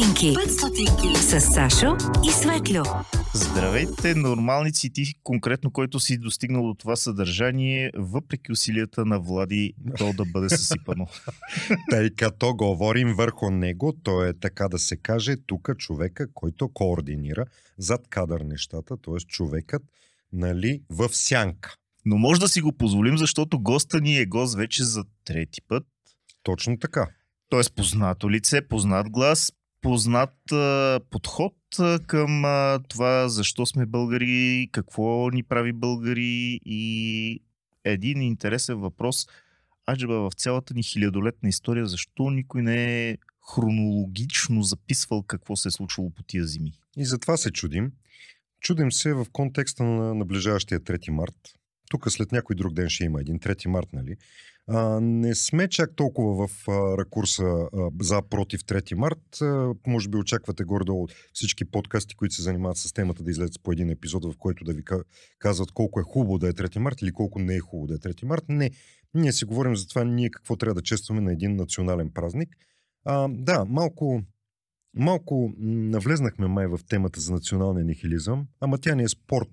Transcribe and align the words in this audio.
стотинки. 0.00 0.34
5 0.34 0.48
стотинки. 0.48 1.18
С 1.18 1.40
Сашо 1.40 1.96
и 2.24 2.30
Светлю. 2.30 2.82
Здравейте, 3.34 4.14
нормалници 4.14 4.92
ти, 4.92 5.14
конкретно 5.22 5.70
който 5.70 6.00
си 6.00 6.18
достигнал 6.18 6.62
до 6.62 6.74
това 6.74 6.96
съдържание, 6.96 7.90
въпреки 7.96 8.52
усилията 8.52 9.04
на 9.04 9.20
Влади, 9.20 9.74
то 9.98 10.12
да 10.12 10.24
бъде 10.24 10.48
съсипано. 10.48 11.06
Тъй 11.90 12.10
като 12.10 12.54
говорим 12.54 13.14
върху 13.14 13.50
него, 13.50 13.92
то 14.02 14.24
е 14.24 14.38
така 14.40 14.68
да 14.68 14.78
се 14.78 14.96
каже 14.96 15.36
тук 15.46 15.70
човека, 15.78 16.32
който 16.34 16.68
координира 16.68 17.44
зад 17.78 18.08
кадър 18.08 18.40
нещата, 18.40 18.96
т.е. 18.96 19.18
човекът 19.18 19.82
нали, 20.32 20.82
в 20.90 21.08
сянка. 21.12 21.74
Но 22.04 22.16
може 22.16 22.40
да 22.40 22.48
си 22.48 22.60
го 22.60 22.72
позволим, 22.72 23.18
защото 23.18 23.58
госта 23.58 24.00
ни 24.00 24.18
е 24.18 24.26
гост 24.26 24.56
вече 24.56 24.84
за 24.84 25.04
трети 25.24 25.60
път. 25.68 25.84
Точно 26.42 26.78
така. 26.78 27.06
Тоест 27.48 27.74
познато 27.76 28.30
лице, 28.30 28.68
познат 28.68 29.10
глас, 29.10 29.52
познат 29.80 30.52
а, 30.52 31.00
подход 31.10 31.54
а, 31.78 31.98
към 32.06 32.44
а, 32.44 32.80
това 32.88 33.28
защо 33.28 33.66
сме 33.66 33.86
българи, 33.86 34.68
какво 34.72 35.30
ни 35.30 35.42
прави 35.42 35.72
българи 35.72 36.60
и 36.64 37.42
един 37.84 38.22
интересен 38.22 38.76
въпрос. 38.76 39.26
Аджаба 39.90 40.30
в 40.30 40.30
цялата 40.36 40.74
ни 40.74 40.82
хилядолетна 40.82 41.48
история, 41.48 41.86
защо 41.86 42.30
никой 42.30 42.62
не 42.62 43.08
е 43.08 43.18
хронологично 43.54 44.62
записвал 44.62 45.22
какво 45.22 45.56
се 45.56 45.68
е 45.68 45.70
случило 45.70 46.10
по 46.10 46.22
тия 46.22 46.44
зими? 46.46 46.72
И 46.96 47.04
затова 47.04 47.36
се 47.36 47.50
чудим. 47.50 47.92
Чудим 48.60 48.92
се 48.92 49.14
в 49.14 49.26
контекста 49.32 49.84
на 49.84 50.14
наближаващия 50.14 50.80
3 50.80 51.10
март. 51.10 51.36
Тук 51.90 52.10
след 52.10 52.32
някой 52.32 52.56
друг 52.56 52.74
ден 52.74 52.88
ще 52.88 53.04
има 53.04 53.20
един 53.20 53.38
3 53.38 53.66
март, 53.66 53.88
нали? 53.92 54.16
А, 54.72 55.00
не 55.00 55.34
сме 55.34 55.68
чак 55.68 55.96
толкова 55.96 56.48
в 56.48 56.68
а, 56.68 56.98
ракурса 56.98 57.44
а, 57.44 57.90
за 58.00 58.22
против 58.22 58.60
3 58.60 58.94
март. 58.94 59.42
А, 59.42 59.74
може 59.86 60.08
би 60.08 60.18
очаквате 60.18 60.64
горе-долу 60.64 61.08
всички 61.32 61.64
подкасти, 61.64 62.14
които 62.14 62.34
се 62.34 62.42
занимават 62.42 62.76
с 62.76 62.92
темата 62.92 63.22
да 63.22 63.30
излезат 63.30 63.62
по 63.62 63.72
един 63.72 63.90
епизод, 63.90 64.24
в 64.24 64.36
който 64.38 64.64
да 64.64 64.72
ви 64.72 64.82
казват 65.38 65.70
колко 65.70 66.00
е 66.00 66.02
хубаво 66.02 66.38
да 66.38 66.48
е 66.48 66.52
3 66.52 66.78
март 66.78 67.02
или 67.02 67.12
колко 67.12 67.38
не 67.38 67.54
е 67.54 67.60
хубаво 67.60 67.86
да 67.86 67.94
е 67.94 67.98
3 67.98 68.24
март. 68.24 68.44
Не. 68.48 68.70
Ние 69.14 69.32
си 69.32 69.44
говорим 69.44 69.76
за 69.76 69.88
това 69.88 70.04
ние 70.04 70.30
какво 70.30 70.56
трябва 70.56 70.74
да 70.74 70.82
честваме 70.82 71.20
на 71.20 71.32
един 71.32 71.56
национален 71.56 72.10
празник. 72.10 72.56
А, 73.04 73.28
да, 73.30 73.64
малко, 73.64 74.22
малко 74.94 75.52
навлезнахме 75.58 76.46
май 76.46 76.66
в 76.66 76.80
темата 76.88 77.20
за 77.20 77.32
националния 77.32 77.84
нихилизъм, 77.84 78.46
ама 78.60 78.78
тя 78.78 78.94
не 78.94 79.02
е 79.02 79.08
спорт 79.08 79.50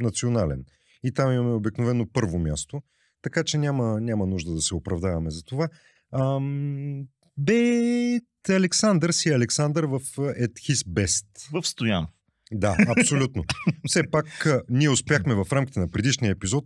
национален. 0.00 0.64
И 1.02 1.12
там 1.12 1.32
имаме 1.32 1.52
обикновено 1.52 2.06
първо 2.12 2.38
място. 2.38 2.82
Така 3.24 3.44
че 3.44 3.58
няма, 3.58 4.00
няма 4.00 4.26
нужда 4.26 4.54
да 4.54 4.62
се 4.62 4.74
оправдаваме 4.74 5.30
за 5.30 5.42
това. 5.42 5.68
Ам, 6.12 7.06
бе, 7.38 8.20
Александър 8.48 9.10
си 9.10 9.28
е 9.28 9.34
Александър 9.34 9.84
в 9.84 10.00
at 10.16 10.52
his 10.52 10.88
best. 10.88 11.26
В 11.52 11.66
Стоян. 11.66 12.06
Да, 12.52 12.76
абсолютно. 12.96 13.44
Все 13.86 14.10
пак 14.10 14.46
ние 14.68 14.90
успяхме 14.90 15.34
в 15.34 15.46
рамките 15.52 15.80
на 15.80 15.90
предишния 15.90 16.30
епизод 16.30 16.64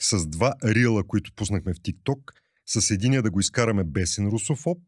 с 0.00 0.26
два 0.26 0.54
рила, 0.64 1.04
които 1.06 1.32
пуснахме 1.36 1.74
в 1.74 1.76
TikTok, 1.76 2.18
с 2.66 2.90
единия 2.90 3.22
да 3.22 3.30
го 3.30 3.40
изкараме 3.40 3.84
бесен 3.84 4.28
русофоб, 4.28 4.78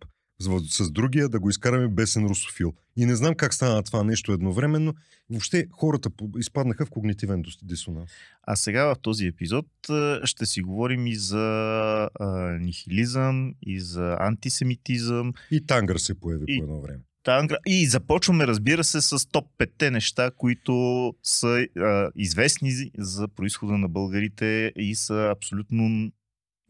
с, 0.40 0.90
другия 0.90 1.28
да 1.28 1.40
го 1.40 1.50
изкараме 1.50 1.88
бесен 1.88 2.26
русофил. 2.26 2.72
И 2.96 3.06
не 3.06 3.16
знам 3.16 3.34
как 3.34 3.54
стана 3.54 3.82
това 3.82 4.04
нещо 4.04 4.32
едновременно. 4.32 4.94
Въобще 5.30 5.66
хората 5.72 6.10
изпаднаха 6.38 6.86
в 6.86 6.90
когнитивен 6.90 7.44
дисонанс. 7.62 8.10
А 8.42 8.56
сега 8.56 8.84
в 8.84 8.96
този 9.02 9.26
епизод 9.26 9.66
ще 10.24 10.46
си 10.46 10.62
говорим 10.62 11.06
и 11.06 11.16
за 11.16 11.38
а, 12.20 12.26
нихилизъм, 12.60 13.54
и 13.62 13.80
за 13.80 14.16
антисемитизъм. 14.20 15.32
И 15.50 15.66
Тангър 15.66 15.96
се 15.96 16.20
появи 16.20 16.44
и... 16.48 16.58
по 16.58 16.64
едно 16.64 16.80
време. 16.80 17.00
Тангра. 17.24 17.58
И 17.66 17.86
започваме, 17.86 18.46
разбира 18.46 18.84
се, 18.84 19.00
с 19.00 19.28
топ 19.28 19.46
5 19.58 19.90
неща, 19.90 20.30
които 20.36 21.14
са 21.22 21.66
а, 21.76 22.10
известни 22.16 22.90
за 22.98 23.28
происхода 23.28 23.78
на 23.78 23.88
българите 23.88 24.72
и 24.76 24.94
са 24.94 25.32
абсолютно 25.36 26.10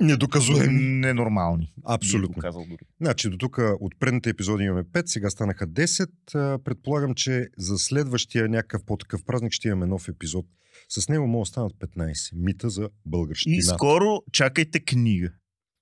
Недоказуеми. 0.01 0.83
Ненормални. 0.83 1.73
Абсолютно. 1.85 2.43
Дори. 2.43 2.77
Значи 3.01 3.31
до 3.31 3.39
тук 3.39 3.59
от 3.81 3.95
предните 4.01 4.31
епизоди 4.31 4.65
имаме 4.65 4.85
5, 4.85 5.07
сега 5.07 5.31
станаха 5.31 5.67
10. 5.67 6.59
Предполагам, 6.65 7.15
че 7.15 7.49
за 7.59 7.79
следващия 7.79 8.49
някакъв 8.49 8.85
по-такъв 8.85 9.25
празник 9.25 9.53
ще 9.53 9.69
имаме 9.69 9.87
нов 9.87 10.09
епизод. 10.09 10.47
С 10.89 11.09
него 11.09 11.27
могат 11.27 11.43
да 11.43 11.47
станат 11.47 11.73
15. 11.73 12.31
Мита 12.35 12.71
за 12.71 12.91
българщина. 13.07 13.57
И 13.57 13.63
скоро 13.63 14.23
чакайте 14.33 14.81
книга. 14.81 15.33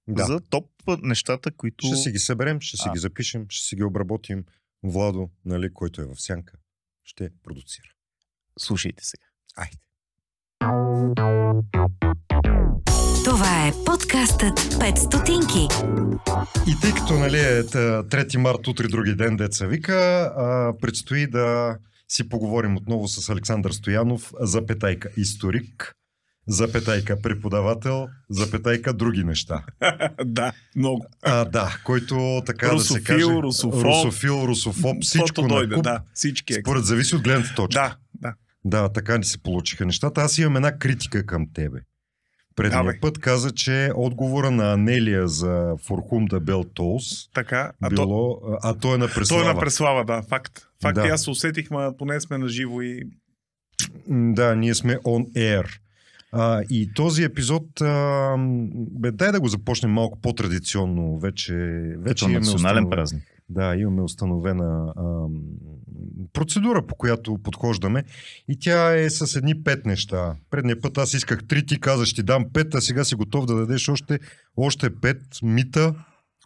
Да. 0.08 0.24
За 0.24 0.40
топ 0.40 0.70
нещата, 1.02 1.50
които... 1.50 1.86
Ще 1.86 1.96
си 1.96 2.10
ги 2.10 2.18
съберем, 2.18 2.60
ще 2.60 2.76
си 2.76 2.84
а. 2.86 2.92
ги 2.92 2.98
запишем, 2.98 3.46
ще 3.48 3.68
си 3.68 3.76
ги 3.76 3.82
обработим. 3.82 4.44
Владо, 4.82 5.30
нали, 5.44 5.72
който 5.74 6.02
е 6.02 6.04
в 6.04 6.14
сянка, 6.16 6.58
ще 7.04 7.30
продуцира. 7.42 7.88
Слушайте 8.58 9.04
сега. 9.04 9.26
Айде. 9.56 9.76
Е 14.12 14.14
подкастът 14.14 14.60
5 14.60 14.96
стотинки. 14.96 15.68
И 16.66 16.80
тъй 16.80 16.92
като 16.92 17.14
нали, 17.14 17.38
е 17.38 17.62
3 17.62 18.36
март, 18.36 18.68
утре 18.68 18.88
други 18.88 19.14
ден, 19.14 19.36
деца 19.36 19.66
вика, 19.66 19.94
а, 20.36 20.72
предстои 20.80 21.26
да 21.26 21.76
си 22.08 22.28
поговорим 22.28 22.76
отново 22.76 23.08
с 23.08 23.28
Александър 23.28 23.70
Стоянов, 23.70 24.32
запетайка 24.40 25.08
историк, 25.16 25.94
запетайка 26.48 27.20
преподавател, 27.22 28.08
запетайка 28.30 28.92
други 28.92 29.24
неща. 29.24 29.64
да, 30.24 30.52
много. 30.76 31.06
А, 31.22 31.44
да, 31.44 31.76
който 31.84 32.42
така 32.46 32.72
русофил, 32.72 32.94
да 32.94 33.00
се 33.00 33.04
каже... 33.04 33.24
Русофил, 33.42 33.80
русофил, 33.80 34.44
русофоб, 34.46 34.96
всичко 35.02 35.42
дойде, 35.42 35.74
куп, 35.74 35.84
да, 35.84 36.00
всички. 36.14 36.54
Според 36.54 36.84
зависи 36.84 37.16
от 37.16 37.22
гледната 37.22 37.54
точка. 37.54 37.80
Да, 37.80 37.96
да. 38.14 38.34
Да, 38.64 38.92
така 38.92 39.18
ни 39.18 39.24
се 39.24 39.42
получиха 39.42 39.86
нещата. 39.86 40.20
Аз 40.20 40.38
имам 40.38 40.56
една 40.56 40.78
критика 40.78 41.26
към 41.26 41.46
тебе. 41.54 41.78
Предния 42.56 42.78
Давай. 42.78 43.00
път 43.00 43.18
каза, 43.18 43.50
че 43.50 43.90
отговора 43.94 44.50
на 44.50 44.72
Анелия 44.72 45.28
за 45.28 45.74
Форхум 45.78 46.24
да 46.24 46.40
Бел 46.40 46.64
Толс 46.64 47.30
Така, 47.30 47.72
а 47.82 47.90
било, 47.90 48.06
то, 48.40 48.58
а 48.62 48.74
то 48.74 48.94
е 48.94 48.98
на 48.98 49.06
Преслава. 49.06 49.42
той 49.42 49.50
е 49.50 49.54
на 49.54 49.60
Преслава, 49.60 50.04
да, 50.04 50.22
факт. 50.22 50.52
Факт 50.82 50.94
Да. 50.94 51.06
и 51.06 51.10
аз 51.10 51.22
се 51.22 51.30
усетих, 51.30 51.70
ма 51.70 51.94
поне 51.98 52.20
сме 52.20 52.38
на 52.38 52.48
живо 52.48 52.82
и... 52.82 53.02
Да, 54.08 54.56
ние 54.56 54.74
сме 54.74 54.96
on 54.96 55.32
air. 55.32 55.66
А, 56.32 56.62
и 56.62 56.91
този 56.94 57.24
епизод, 57.24 57.80
а, 57.80 58.34
бе, 58.91 59.10
дай 59.10 59.32
да 59.32 59.41
го 59.41 59.48
започнем 59.48 59.91
малко 59.91 60.18
по-традиционно. 60.20 61.18
Вече, 61.18 61.54
вече 61.98 62.14
Като 62.14 62.24
имаме 62.24 62.38
национален 62.41 62.84
установ- 62.84 62.91
празник. 62.91 63.22
Да, 63.48 63.76
имаме 63.76 64.02
установена 64.02 64.92
а, 64.96 65.26
процедура, 66.32 66.86
по 66.86 66.94
която 66.94 67.38
подхождаме. 67.42 68.04
И 68.48 68.58
тя 68.58 68.94
е 68.98 69.10
с 69.10 69.36
едни 69.36 69.62
пет 69.62 69.86
неща. 69.86 70.36
Предния 70.50 70.80
път 70.80 70.98
аз 70.98 71.14
исках 71.14 71.44
три, 71.48 71.66
ти 71.66 71.80
каза, 71.80 72.06
ще 72.06 72.14
ти 72.14 72.22
дам 72.22 72.44
пет, 72.52 72.74
а 72.74 72.80
сега 72.80 73.04
си 73.04 73.14
готов 73.14 73.46
да 73.46 73.54
дадеш 73.54 73.88
още, 73.88 74.18
още 74.56 74.94
пет 75.00 75.22
мита. 75.42 75.94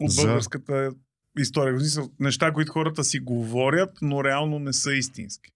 От 0.01 0.11
За- 0.11 0.23
българската 0.23 0.91
история. 1.39 1.79
Неща, 2.21 2.53
които 2.53 2.73
хората 2.73 3.05
си 3.05 3.19
говорят, 3.19 3.91
но 4.03 4.25
реално 4.25 4.59
не 4.59 4.73
са 4.73 4.93
истински. 4.95 5.51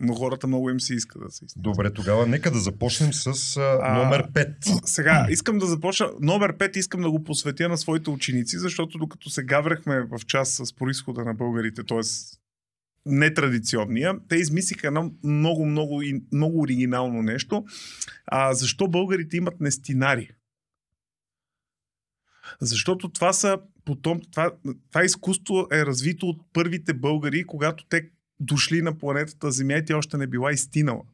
Но 0.00 0.14
хората 0.14 0.46
много 0.46 0.70
им 0.70 0.80
се 0.80 0.94
иска 0.94 1.18
да 1.18 1.30
са 1.30 1.44
истински. 1.44 1.60
Добре, 1.60 1.92
тогава 1.92 2.26
нека 2.26 2.50
да 2.50 2.58
започнем 2.58 3.12
с 3.12 3.56
А, 3.56 3.94
номер 3.98 4.32
5. 4.32 4.86
Сега, 4.86 5.26
искам 5.30 5.58
да 5.58 5.66
започна. 5.66 6.10
Номер 6.20 6.56
5 6.56 6.76
искам 6.76 7.00
да 7.00 7.10
го 7.10 7.24
посветя 7.24 7.68
на 7.68 7.78
своите 7.78 8.10
ученици, 8.10 8.58
защото 8.58 8.98
докато 8.98 9.30
се 9.30 9.42
гаврахме 9.42 10.00
в 10.00 10.26
час 10.26 10.50
с 10.50 10.74
происхода 10.74 11.24
на 11.24 11.34
българите, 11.34 11.82
т.е. 11.84 11.98
нетрадиционния, 13.06 14.18
те 14.28 14.36
измислиха 14.36 14.86
едно 14.86 15.12
много, 15.24 15.66
много, 15.66 16.02
много 16.32 16.60
оригинално 16.60 17.22
нещо. 17.22 17.64
А, 18.26 18.54
защо 18.54 18.88
българите 18.88 19.36
имат 19.36 19.60
нестинари? 19.60 20.30
Защото 22.60 23.08
това 23.08 23.32
са 23.32 23.58
потом, 23.84 24.20
това, 24.32 24.50
това 24.90 25.04
изкуство 25.04 25.66
е 25.72 25.86
развито 25.86 26.26
от 26.26 26.40
първите 26.52 26.94
българи, 26.94 27.44
когато 27.44 27.84
те 27.88 28.10
дошли 28.40 28.82
на 28.82 28.98
планетата 28.98 29.50
Земя 29.50 29.74
и 29.74 29.84
тя 29.84 29.96
още 29.96 30.16
не 30.16 30.26
била 30.26 30.52
изтинала. 30.52 31.02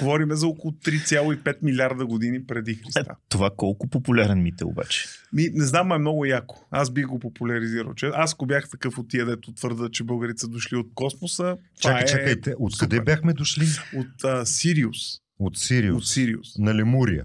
Говориме 0.00 0.34
за 0.34 0.46
около 0.46 0.72
3,5 0.72 1.56
милиарда 1.62 2.06
години 2.06 2.46
преди 2.46 2.74
Христа. 2.74 3.16
Това 3.28 3.50
колко 3.56 3.88
популярен 3.88 4.42
мит 4.42 4.60
е 4.60 4.64
обаче. 4.64 5.04
Ми, 5.32 5.48
не 5.52 5.64
знам, 5.64 5.92
е 5.92 5.98
много 5.98 6.24
яко. 6.24 6.66
Аз 6.70 6.90
бих 6.90 7.06
го 7.06 7.18
популяризирал. 7.18 7.94
Че... 7.94 8.06
Аз 8.14 8.32
ако 8.32 8.46
бях 8.46 8.70
такъв 8.70 8.98
от 8.98 9.08
тия, 9.08 9.26
дето 9.26 9.52
твърда, 9.52 9.88
че 9.92 10.04
българите 10.04 10.40
са 10.40 10.48
дошли 10.48 10.76
от 10.76 10.86
космоса, 10.94 11.56
Чакай, 11.80 12.02
е 12.02 12.06
чакайте, 12.06 12.54
откъде 12.58 13.00
бяхме 13.00 13.32
дошли? 13.32 13.66
от 13.96 14.24
а, 14.24 14.46
Сириус. 14.46 14.96
От 15.38 15.58
Сириус. 15.58 15.96
От 15.96 16.06
Сириус. 16.06 16.58
На 16.58 16.74
Лемурия. 16.74 17.24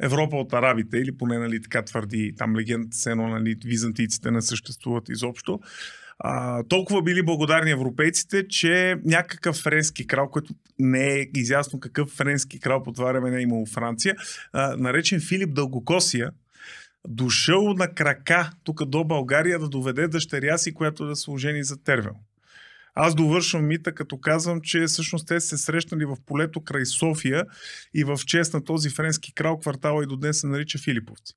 Европа 0.00 0.36
от 0.36 0.52
арабите, 0.52 0.98
или 0.98 1.16
поне 1.16 1.38
нали, 1.38 1.62
така 1.62 1.82
твърди 1.82 2.34
там 2.38 2.56
легендата, 2.56 2.96
се 2.96 3.10
едно 3.10 3.28
нали, 3.28 3.56
византийците 3.64 4.30
не 4.30 4.42
съществуват 4.42 5.08
изобщо, 5.08 5.60
а, 6.18 6.62
толкова 6.62 7.02
били 7.02 7.22
благодарни 7.22 7.70
европейците, 7.70 8.48
че 8.48 8.96
някакъв 9.04 9.56
френски 9.56 10.06
крал, 10.06 10.28
който 10.28 10.54
не 10.78 11.18
е 11.18 11.26
изясно 11.34 11.80
какъв 11.80 12.08
френски 12.08 12.60
крал 12.60 12.82
по 12.82 12.92
това 12.92 13.12
време 13.12 13.30
не 13.30 13.38
е 13.38 13.42
имало 13.42 13.66
Франция, 13.66 14.16
а, 14.52 14.76
наречен 14.76 15.20
Филип 15.20 15.54
Дългокосия, 15.54 16.30
дошъл 17.08 17.74
на 17.74 17.94
крака 17.94 18.50
тук 18.64 18.84
до 18.84 19.04
България 19.04 19.58
да 19.58 19.68
доведе 19.68 20.08
дъщеря 20.08 20.58
си, 20.58 20.74
която 20.74 21.06
да 21.06 21.16
се 21.16 21.30
ожени 21.30 21.64
за 21.64 21.82
Тервел. 21.82 22.14
Аз 23.02 23.14
довършвам 23.14 23.66
мита, 23.66 23.94
като 23.94 24.20
казвам, 24.20 24.60
че 24.62 24.84
всъщност 24.86 25.26
те 25.26 25.40
се 25.40 25.58
срещнали 25.58 26.04
в 26.04 26.16
полето 26.26 26.60
край 26.60 26.86
София 26.86 27.44
и 27.94 28.04
в 28.04 28.18
чест 28.26 28.54
на 28.54 28.64
този 28.64 28.90
френски 28.90 29.34
крал 29.34 29.58
квартала 29.58 30.02
и 30.02 30.06
до 30.06 30.16
днес 30.16 30.40
се 30.40 30.46
нарича 30.46 30.78
Филиповци. 30.78 31.34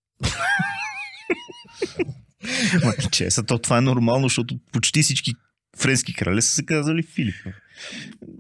Ма, 2.84 2.94
чеса, 3.12 3.44
то 3.44 3.60
това 3.60 3.78
е 3.78 3.82
нормално, 3.82 4.26
защото 4.26 4.56
почти 4.72 5.02
всички 5.02 5.32
френски 5.78 6.14
краля 6.14 6.42
са 6.42 6.56
се 6.56 6.66
казали 6.66 7.04
Филип. 7.04 7.36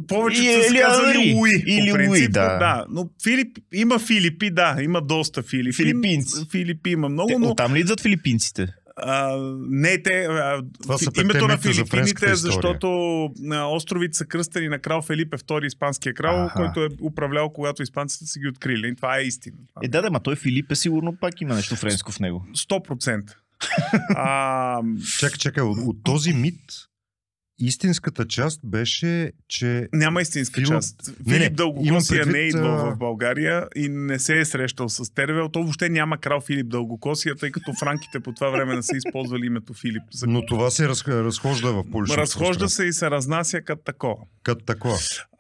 Повечето 0.08 0.64
са 0.64 0.69
или 0.69 0.80
казали 0.80 1.34
Луи. 1.34 1.64
или 1.68 2.08
Луи, 2.08 2.28
да. 2.28 2.58
да. 2.58 2.86
Но 2.90 3.10
Филип, 3.24 3.58
има 3.74 4.00
Филипи, 4.00 4.52
да, 4.52 4.78
има 4.81 5.02
доста 5.02 5.44
Филипи. 5.44 5.76
Филипинци. 5.76 6.46
Филипи 6.52 6.90
има 6.90 7.10
много, 7.10 7.40
но 7.40 7.50
Оттам 7.50 7.74
ли 7.74 7.80
идват 7.80 8.02
филипинците? 8.02 8.68
А, 8.95 9.38
не 9.69 10.01
те. 10.04 10.25
А, 10.30 10.63
Това 10.81 10.98
са 10.98 11.12
името 11.22 11.48
на 11.48 11.54
за 11.54 11.62
Филипините 11.62 11.90
френската 11.90 12.31
е 12.31 12.36
защото 12.36 12.90
а, 13.51 13.66
островите 13.66 14.18
са 14.18 14.25
кръстени 14.25 14.68
на 14.68 14.80
крал 14.80 15.01
Фелипе 15.01 15.38
II, 15.38 15.66
испанския 15.66 16.13
крал, 16.13 16.45
Аха. 16.45 16.56
който 16.56 16.84
е 16.84 16.90
управлял, 17.01 17.50
когато 17.50 17.84
испанците 17.84 18.25
са 18.25 18.40
ги 18.40 18.48
открили. 18.48 18.88
И 18.88 18.95
това 18.95 19.18
е 19.18 19.22
истина. 19.22 19.57
Това 19.74 19.81
Е, 19.86 19.88
да, 19.88 20.01
да, 20.01 20.12
ма 20.12 20.19
той 20.19 20.36
Филип 20.36 20.72
е 20.72 20.75
сигурно 20.75 21.16
пак 21.22 21.42
има 21.42 21.56
нещо 21.56 21.75
френско 21.75 22.12
в 22.12 22.19
него. 22.19 22.45
100%. 22.56 23.34
а, 24.16 24.81
Чакай, 25.19 25.38
чакай, 25.38 25.63
от, 25.63 25.78
от 25.78 26.04
този 26.04 26.34
мит 26.34 26.60
истинската 27.60 28.28
част 28.28 28.60
беше, 28.64 29.32
че 29.48 29.88
няма 29.94 30.22
истинска 30.22 30.62
Филип- 30.62 30.68
част. 30.68 31.12
Не, 31.26 31.34
Филип 31.34 31.56
Дългокосия 31.56 31.88
имам 32.18 32.32
не 32.32 32.40
е 32.40 32.42
предвид, 32.42 32.56
идвал 32.56 32.92
в 32.92 32.98
България 32.98 33.68
и 33.76 33.90
не 33.90 34.20
се 34.20 34.40
е 34.40 34.46
срещал 34.46 34.90
с 34.90 35.14
Тервел. 35.14 35.50
То 35.50 35.60
въобще 35.60 35.90
няма 35.90 36.18
крал 36.18 36.42
Филип 36.42 36.70
Дългокосия, 36.70 37.36
тъй 37.36 37.52
като 37.52 37.74
франките 37.74 38.20
по 38.20 38.34
това 38.34 38.50
време 38.50 38.76
не 38.76 38.84
са 38.84 38.98
използвали 38.98 39.46
името 39.46 39.74
Филип. 39.74 40.04
За... 40.12 40.28
но 40.28 40.46
това 40.46 40.70
се 40.70 40.88
раз, 40.88 41.08
разхожда 41.08 41.74
в 41.74 41.84
публичното 41.84 42.22
Разхожда 42.22 42.70
се 42.70 42.86
и 42.86 42.94
се 42.94 43.12
разнася 43.12 43.62
като 43.62 43.84
такова. 43.84 44.24
Като 44.44 44.66
такова. 44.66 44.98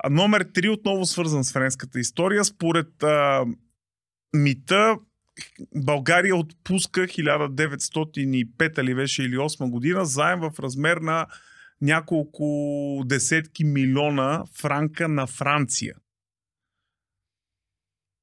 Номер 0.09 0.43
3 0.43 0.69
отново 0.69 1.05
свързан 1.05 1.43
с 1.43 1.51
френската 1.53 1.99
история. 1.99 2.45
Според 2.45 3.03
а, 3.03 3.45
мита, 4.33 4.95
България 5.75 6.35
отпуска 6.35 7.01
1905 7.01 8.81
или 8.81 8.95
беше 8.95 9.23
или 9.23 9.37
8 9.37 9.69
година 9.69 10.05
заем 10.05 10.39
в 10.39 10.51
размер 10.59 10.97
на 10.97 11.25
няколко 11.83 13.03
десетки 13.05 13.63
милиона 13.63 14.43
франка 14.55 15.07
на 15.07 15.27
Франция, 15.27 15.95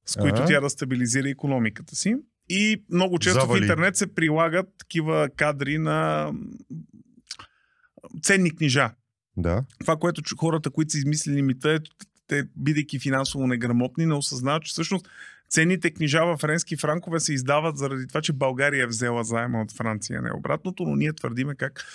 с 0.05 0.15
които 0.15 0.41
А. 0.41 0.45
тя 0.45 0.61
да 0.61 0.69
стабилизира 0.69 1.29
економиката 1.29 1.95
си. 1.95 2.15
И 2.49 2.83
много 2.89 3.19
често 3.19 3.39
Завали. 3.39 3.59
в 3.59 3.61
интернет 3.61 3.95
се 3.95 4.13
прилагат 4.13 4.67
такива 4.77 5.29
кадри 5.35 5.77
на 5.77 6.31
ценни 8.21 8.55
книжа 8.55 8.91
Да. 9.37 9.63
това, 9.79 9.97
което 9.97 10.21
хората, 10.37 10.69
които 10.69 10.91
са 10.91 10.97
измислили 10.97 11.41
мита, 11.41 11.73
е, 11.73 11.79
те, 12.27 12.43
бидейки 12.55 12.99
финансово 12.99 13.47
неграмотни, 13.47 14.05
не 14.05 14.13
осъзнават, 14.13 14.63
че 14.63 14.71
всъщност 14.71 15.07
ценните 15.49 15.91
книжа 15.91 16.25
в 16.25 16.37
френски 16.37 16.77
франкове 16.77 17.19
се 17.19 17.33
издават 17.33 17.77
заради 17.77 18.07
това, 18.07 18.21
че 18.21 18.33
България 18.33 18.83
е 18.83 18.87
взела 18.87 19.23
заема 19.23 19.61
от 19.61 19.71
Франция, 19.71 20.21
не 20.21 20.31
обратното, 20.33 20.83
но 20.83 20.95
ние 20.95 21.13
твърдиме 21.13 21.55
как 21.55 21.85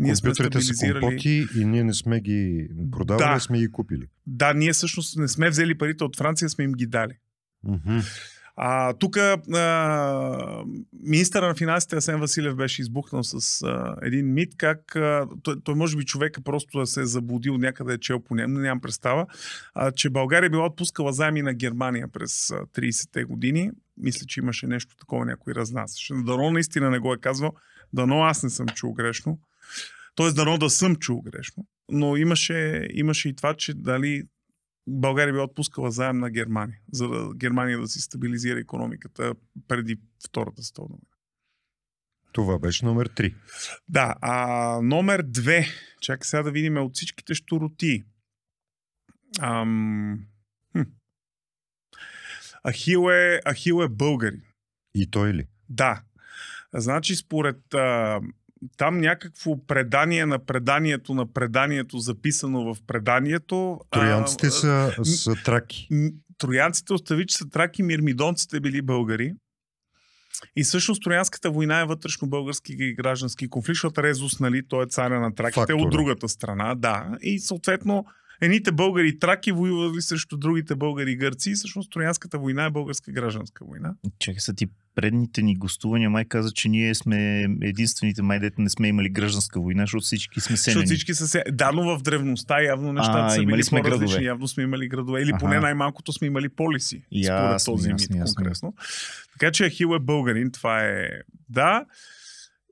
ние 0.00 0.16
сме 0.16 0.34
са 0.34 0.34
стабилизирали. 0.34 1.00
компоти 1.00 1.46
и 1.56 1.64
ние 1.64 1.84
не 1.84 1.94
сме 1.94 2.20
ги 2.20 2.68
продавали, 2.90 3.34
Да. 3.34 3.40
сме 3.40 3.58
ги 3.58 3.72
купили. 3.72 4.06
Да, 4.26 4.54
ние 4.54 4.72
всъщност 4.72 5.16
не 5.16 5.28
сме 5.28 5.50
взели 5.50 5.78
парите 5.78 6.04
от 6.04 6.16
Франция, 6.16 6.48
сме 6.48 6.64
им 6.64 6.72
ги 6.72 6.86
дали. 6.86 7.12
Мгм. 7.64 7.98
А, 8.56 8.92
тук 8.92 9.16
министъра 11.02 11.48
на 11.48 11.54
финансите 11.54 11.96
Асен 11.96 12.20
Василев 12.20 12.56
беше 12.56 12.82
избухнал 12.82 13.22
с 13.24 13.62
а, 13.62 13.96
един 14.02 14.32
мит, 14.32 14.54
как 14.56 14.96
а, 14.96 15.26
той, 15.42 15.56
той 15.64 15.74
може 15.74 15.96
би 15.96 16.04
човека 16.04 16.40
просто 16.42 16.78
да 16.78 16.86
се 16.86 17.00
е 17.00 17.06
заблудил 17.06 17.58
някъде 17.58 17.94
е 17.94 17.98
чел 17.98 18.20
по 18.20 18.34
него, 18.34 18.50
нямам 18.50 18.80
представа, 18.80 19.26
а, 19.74 19.92
че 19.92 20.10
България 20.10 20.46
е 20.46 20.50
била 20.50 20.66
отпускала 20.66 21.12
заеми 21.12 21.42
на 21.42 21.54
Германия 21.54 22.08
през 22.08 22.50
а, 22.50 22.54
30-те 22.54 23.24
години. 23.24 23.70
Мисля, 23.96 24.26
че 24.26 24.40
имаше 24.40 24.66
нещо 24.66 24.96
такова, 24.96 25.24
някой 25.24 25.54
разнасяше. 25.54 26.14
Дано 26.14 26.50
наистина 26.50 26.90
не 26.90 26.98
го 26.98 27.14
е 27.14 27.18
казвал, 27.18 27.52
дано 27.92 28.22
аз 28.22 28.42
не 28.42 28.50
съм 28.50 28.68
чул 28.68 28.92
грешно. 28.92 29.38
Тоест, 30.14 30.36
дано 30.36 30.58
да 30.58 30.70
съм 30.70 30.96
чул 30.96 31.22
грешно. 31.22 31.66
Но 31.90 32.16
имаше, 32.16 32.88
имаше 32.90 33.28
и 33.28 33.36
това, 33.36 33.54
че 33.54 33.74
дали 33.74 34.22
България 34.86 35.34
би 35.34 35.38
отпускала 35.38 35.90
заем 35.90 36.18
на 36.18 36.30
Германия, 36.30 36.78
за 36.92 37.08
да 37.08 37.34
Германия 37.34 37.80
да 37.80 37.88
си 37.88 38.00
стабилизира 38.00 38.60
економиката 38.60 39.34
преди 39.68 39.96
Втората 40.28 40.62
световна 40.62 40.88
война. 40.88 41.10
Това 42.32 42.58
беше 42.58 42.84
номер 42.84 43.08
3. 43.08 43.34
Да, 43.88 44.14
а 44.20 44.80
номер 44.82 45.22
две. 45.22 45.66
Чакай 46.00 46.24
сега 46.24 46.42
да 46.42 46.50
видим 46.50 46.76
от 46.76 46.94
всичките 46.94 47.34
штуроти. 47.34 48.04
Ам... 49.40 50.26
Хм. 50.72 50.82
Ахил, 52.68 53.10
е, 53.10 53.40
Ахил 53.50 53.82
е 53.82 53.88
българин. 53.88 54.42
И 54.94 55.10
той 55.10 55.34
ли? 55.34 55.46
Да. 55.68 56.02
Значи, 56.74 57.16
според 57.16 57.74
а, 57.74 58.20
там 58.76 59.00
някакво 59.00 59.66
предание 59.66 60.26
на 60.26 60.44
преданието 60.44 61.14
на 61.14 61.32
преданието, 61.32 61.98
записано 61.98 62.74
в 62.74 62.76
преданието. 62.86 63.80
а, 63.90 64.00
Троянците 64.00 64.50
са, 64.50 64.94
са 65.04 65.34
траки. 65.44 65.88
Троянците 66.38 66.92
остави, 66.92 67.26
че 67.26 67.36
са 67.36 67.48
траки, 67.48 67.82
мирмидонците 67.82 68.60
били 68.60 68.82
българи. 68.82 69.34
И 70.56 70.64
всъщност 70.64 71.02
Троянската 71.04 71.50
война 71.50 71.80
е 71.80 71.84
вътрешно 71.84 72.28
български 72.28 72.76
и 72.78 72.94
граждански 72.94 73.48
конфликт, 73.48 73.76
защото 73.76 74.02
Резус, 74.02 74.40
нали, 74.40 74.62
той 74.68 74.84
е 74.84 74.88
царя 74.88 75.20
на 75.20 75.34
траките 75.34 75.60
Фактора. 75.60 75.82
от 75.82 75.90
другата 75.90 76.28
страна, 76.28 76.74
да. 76.74 77.18
И 77.22 77.38
съответно, 77.38 78.04
едните 78.40 78.72
българи 78.72 79.18
траки 79.18 79.52
воювали 79.52 80.02
срещу 80.02 80.36
другите 80.36 80.74
българи 80.74 81.16
гърци 81.16 81.50
и 81.50 81.54
всъщност 81.54 81.92
Троянската 81.92 82.38
война 82.38 82.64
е 82.64 82.70
българска 82.70 83.12
гражданска 83.12 83.64
война. 83.64 83.94
Чакай 84.18 84.40
са 84.40 84.54
ти 84.54 84.66
предните 84.94 85.42
ни 85.42 85.56
гостувания, 85.56 86.10
май 86.10 86.24
каза, 86.24 86.52
че 86.52 86.68
ние 86.68 86.94
сме 86.94 87.46
единствените 87.62 88.22
май, 88.22 88.38
дето 88.38 88.60
не 88.60 88.70
сме 88.70 88.88
имали 88.88 89.08
гражданска 89.08 89.60
война, 89.60 89.82
защото 89.82 90.04
всички 90.04 90.40
сме 90.40 90.56
Защото 90.56 90.72
селени. 90.72 90.86
всички 90.86 91.14
са 91.14 91.28
се... 91.28 91.44
Да, 91.52 91.72
но 91.72 91.98
в 91.98 92.02
древността 92.02 92.62
явно 92.62 92.92
нещата 92.92 93.18
А, 93.18 93.30
са 93.30 93.42
имали 93.42 93.54
били 93.54 93.64
сме 93.64 93.80
градове. 93.80 94.24
Явно 94.24 94.48
сме 94.48 94.62
имали 94.62 94.88
градове. 94.88 95.22
Или 95.22 95.32
поне 95.40 95.60
най-малкото 95.60 96.12
сме 96.12 96.26
имали 96.26 96.48
полиси. 96.48 96.96
според 96.96 97.24
Ясно, 97.24 97.72
този 97.72 97.90
ясно, 97.90 98.06
мит 98.14 98.20
ясно. 98.20 98.34
конкретно. 98.34 98.74
Така 99.32 99.52
че 99.52 99.70
Ахил 99.70 99.94
е 99.94 99.98
българин. 99.98 100.50
Това 100.50 100.80
е... 100.80 101.08
Да. 101.48 101.84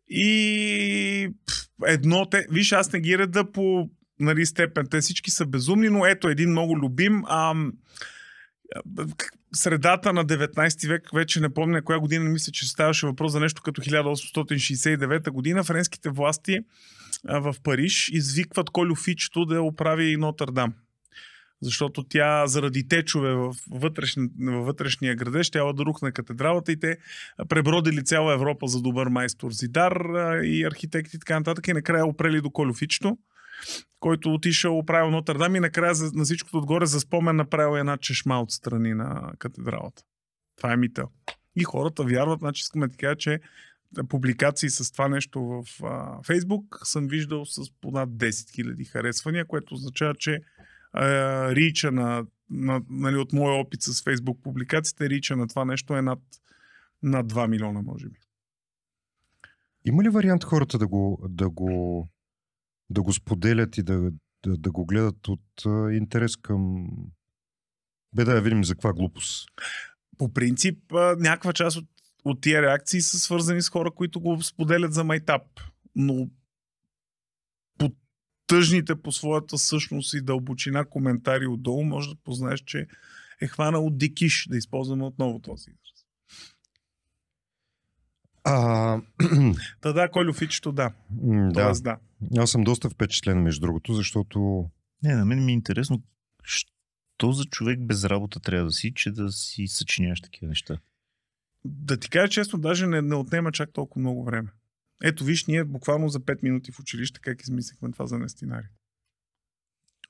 И 0.08 1.28
едно... 1.87 2.26
Те... 2.26 2.46
Виж, 2.50 2.72
аз 2.72 2.92
не 2.92 3.00
ги 3.00 3.18
реда 3.18 3.52
по 3.52 3.90
нали, 4.20 4.46
степен. 4.46 4.87
Те 4.90 5.00
всички 5.00 5.30
са 5.30 5.46
безумни, 5.46 5.88
но 5.88 6.06
ето 6.06 6.28
един 6.28 6.50
много 6.50 6.78
любим. 6.78 7.22
Ам... 7.28 7.72
Средата 9.54 10.12
на 10.12 10.26
19 10.26 10.88
век, 10.88 11.10
вече 11.14 11.40
не 11.40 11.54
помня 11.54 11.82
коя 11.82 11.98
година, 11.98 12.25
мисля, 12.25 12.52
че 12.52 12.68
ставаше 12.68 13.06
въпрос 13.06 13.32
за 13.32 13.40
нещо 13.40 13.62
като 13.62 13.80
1869 13.80 15.30
година, 15.30 15.64
френските 15.64 16.10
власти 16.10 16.58
а, 17.26 17.38
в 17.38 17.54
Париж 17.62 18.10
извикват 18.12 18.70
Колю 18.70 18.94
Фичто 18.94 19.44
да 19.44 19.62
оправи 19.62 20.16
Нотърдам. 20.16 20.75
Защото 21.62 22.02
тя 22.02 22.46
заради 22.46 22.88
течове 22.88 23.34
в 23.34 23.54
вътрешни, 23.70 24.28
във 24.40 24.66
вътрешния 24.66 25.16
градеж 25.16 25.46
щяла 25.46 25.72
да 25.72 25.84
рухне 25.84 26.12
катедралата 26.12 26.72
и 26.72 26.80
те 26.80 26.96
пребродили 27.48 28.04
цяла 28.04 28.34
Европа 28.34 28.66
за 28.66 28.82
добър 28.82 29.06
майстор 29.06 29.52
Зидар 29.52 29.92
а, 29.92 30.44
и 30.44 30.64
архитекти 30.64 31.16
и 31.16 31.18
така 31.18 31.38
нататък 31.38 31.68
и 31.68 31.72
накрая 31.72 32.06
опрели 32.06 32.40
до 32.40 32.50
Колю 32.50 32.75
Фичто, 32.75 33.18
който 34.00 34.34
отишъл, 34.34 34.78
оправил 34.78 35.10
Нотърдам 35.10 35.56
и 35.56 35.60
накрая 35.60 35.94
за, 35.94 36.10
на 36.14 36.24
всичкото 36.24 36.58
отгоре 36.58 36.86
за 36.86 37.00
спомен 37.00 37.36
направил 37.36 37.78
една 37.78 37.96
чешма 37.96 38.40
от 38.40 38.50
страни 38.50 38.94
на 38.94 39.32
катедралата. 39.38 40.02
Това 40.56 40.72
е 40.72 40.76
мита. 40.76 41.04
И 41.56 41.64
хората 41.64 42.04
вярват, 42.04 42.40
значи 42.40 42.60
искаме 42.60 42.86
да 42.86 42.92
ти 42.92 42.98
кажа, 42.98 43.16
че 43.16 43.40
публикации 44.08 44.70
с 44.70 44.92
това 44.92 45.08
нещо 45.08 45.40
в 45.40 45.84
а, 45.84 46.22
Фейсбук 46.22 46.80
съм 46.82 47.08
виждал 47.08 47.44
с 47.44 47.70
понад 47.80 48.10
10 48.10 48.28
000 48.28 48.90
харесвания, 48.92 49.46
което 49.46 49.74
означава, 49.74 50.14
че 50.14 50.40
а, 50.92 51.54
рича 51.54 51.90
на, 51.90 52.26
на, 52.50 52.82
нали, 52.90 53.16
от 53.16 53.32
моя 53.32 53.54
опит 53.54 53.82
с 53.82 54.02
Фейсбук 54.02 54.42
публикациите, 54.42 55.10
рича 55.10 55.36
на 55.36 55.48
това 55.48 55.64
нещо 55.64 55.96
е 55.96 56.02
над, 56.02 56.18
над 57.02 57.32
2 57.32 57.48
милиона, 57.48 57.82
може 57.82 58.08
би. 58.08 58.18
Има 59.84 60.02
ли 60.02 60.08
вариант 60.08 60.44
хората 60.44 60.78
да 60.78 60.86
го, 60.86 61.26
да 61.28 61.50
го 61.50 62.08
да 62.90 63.02
го 63.02 63.12
споделят 63.12 63.78
и 63.78 63.83
да, 63.83 64.11
да, 64.45 64.57
да 64.57 64.71
го 64.71 64.87
гледат 64.87 65.28
от 65.28 65.66
а, 65.66 65.92
интерес 65.92 66.37
към... 66.37 66.88
Бе 68.14 68.25
да 68.25 68.40
видим 68.40 68.64
за 68.64 68.75
каква 68.75 68.92
глупост. 68.92 69.49
По 70.18 70.33
принцип, 70.33 70.92
а, 70.92 71.16
някаква 71.18 71.52
част 71.52 71.76
от, 71.76 71.88
от 72.25 72.40
тия 72.40 72.62
реакции 72.62 73.00
са 73.00 73.18
свързани 73.18 73.62
с 73.62 73.68
хора, 73.68 73.90
които 73.90 74.21
го 74.21 74.42
споделят 74.42 74.95
за 74.95 75.04
майтап. 75.04 75.42
Но 75.97 76.28
по 77.78 77.92
тъжните 78.47 79.02
по 79.02 79.12
своята 79.12 79.59
същност 79.59 80.14
и 80.14 80.21
дълбочина 80.21 80.85
коментари 80.85 81.47
отдолу, 81.47 81.85
може 81.85 82.11
да 82.11 82.16
познаеш, 82.25 82.61
че 82.61 82.87
е 83.40 83.47
хванал 83.47 83.90
дикиш, 83.90 84.47
да 84.50 84.57
използваме 84.57 85.04
отново 85.04 85.38
този. 85.38 85.71
А, 88.50 89.00
Та 89.80 89.92
да, 89.92 90.10
Колю 90.10 90.32
Фичето, 90.32 90.72
да. 90.72 90.92
да, 91.10 91.52
Тоест, 91.52 91.84
да. 91.84 91.98
аз 92.38 92.50
съм 92.50 92.64
доста 92.64 92.90
впечатлен, 92.90 93.42
между 93.42 93.60
другото, 93.60 93.94
защото 93.94 94.68
Не, 95.02 95.14
на 95.14 95.24
мен 95.24 95.44
ми 95.44 95.52
е 95.52 95.54
интересно, 95.54 96.02
що 96.42 97.32
за 97.32 97.44
човек 97.44 97.80
без 97.80 98.04
работа 98.04 98.40
трябва 98.40 98.64
да 98.64 98.72
си, 98.72 98.92
че 98.94 99.10
да 99.10 99.32
си 99.32 99.66
съчиняваш 99.66 100.20
такива 100.20 100.48
неща. 100.48 100.78
Да 101.64 101.96
ти 101.96 102.10
кажа 102.10 102.28
честно, 102.28 102.58
даже 102.58 102.86
не, 102.86 103.02
не 103.02 103.14
отнема 103.14 103.52
чак 103.52 103.72
толкова 103.72 104.00
много 104.00 104.24
време. 104.24 104.48
Ето 105.02 105.24
виж, 105.24 105.46
ние 105.46 105.64
буквално 105.64 106.08
за 106.08 106.20
5 106.20 106.42
минути 106.42 106.72
в 106.72 106.78
училище 106.80 107.20
как 107.20 107.42
измислихме 107.42 107.90
това 107.90 108.06
за 108.06 108.18
нестинари. 108.18 108.66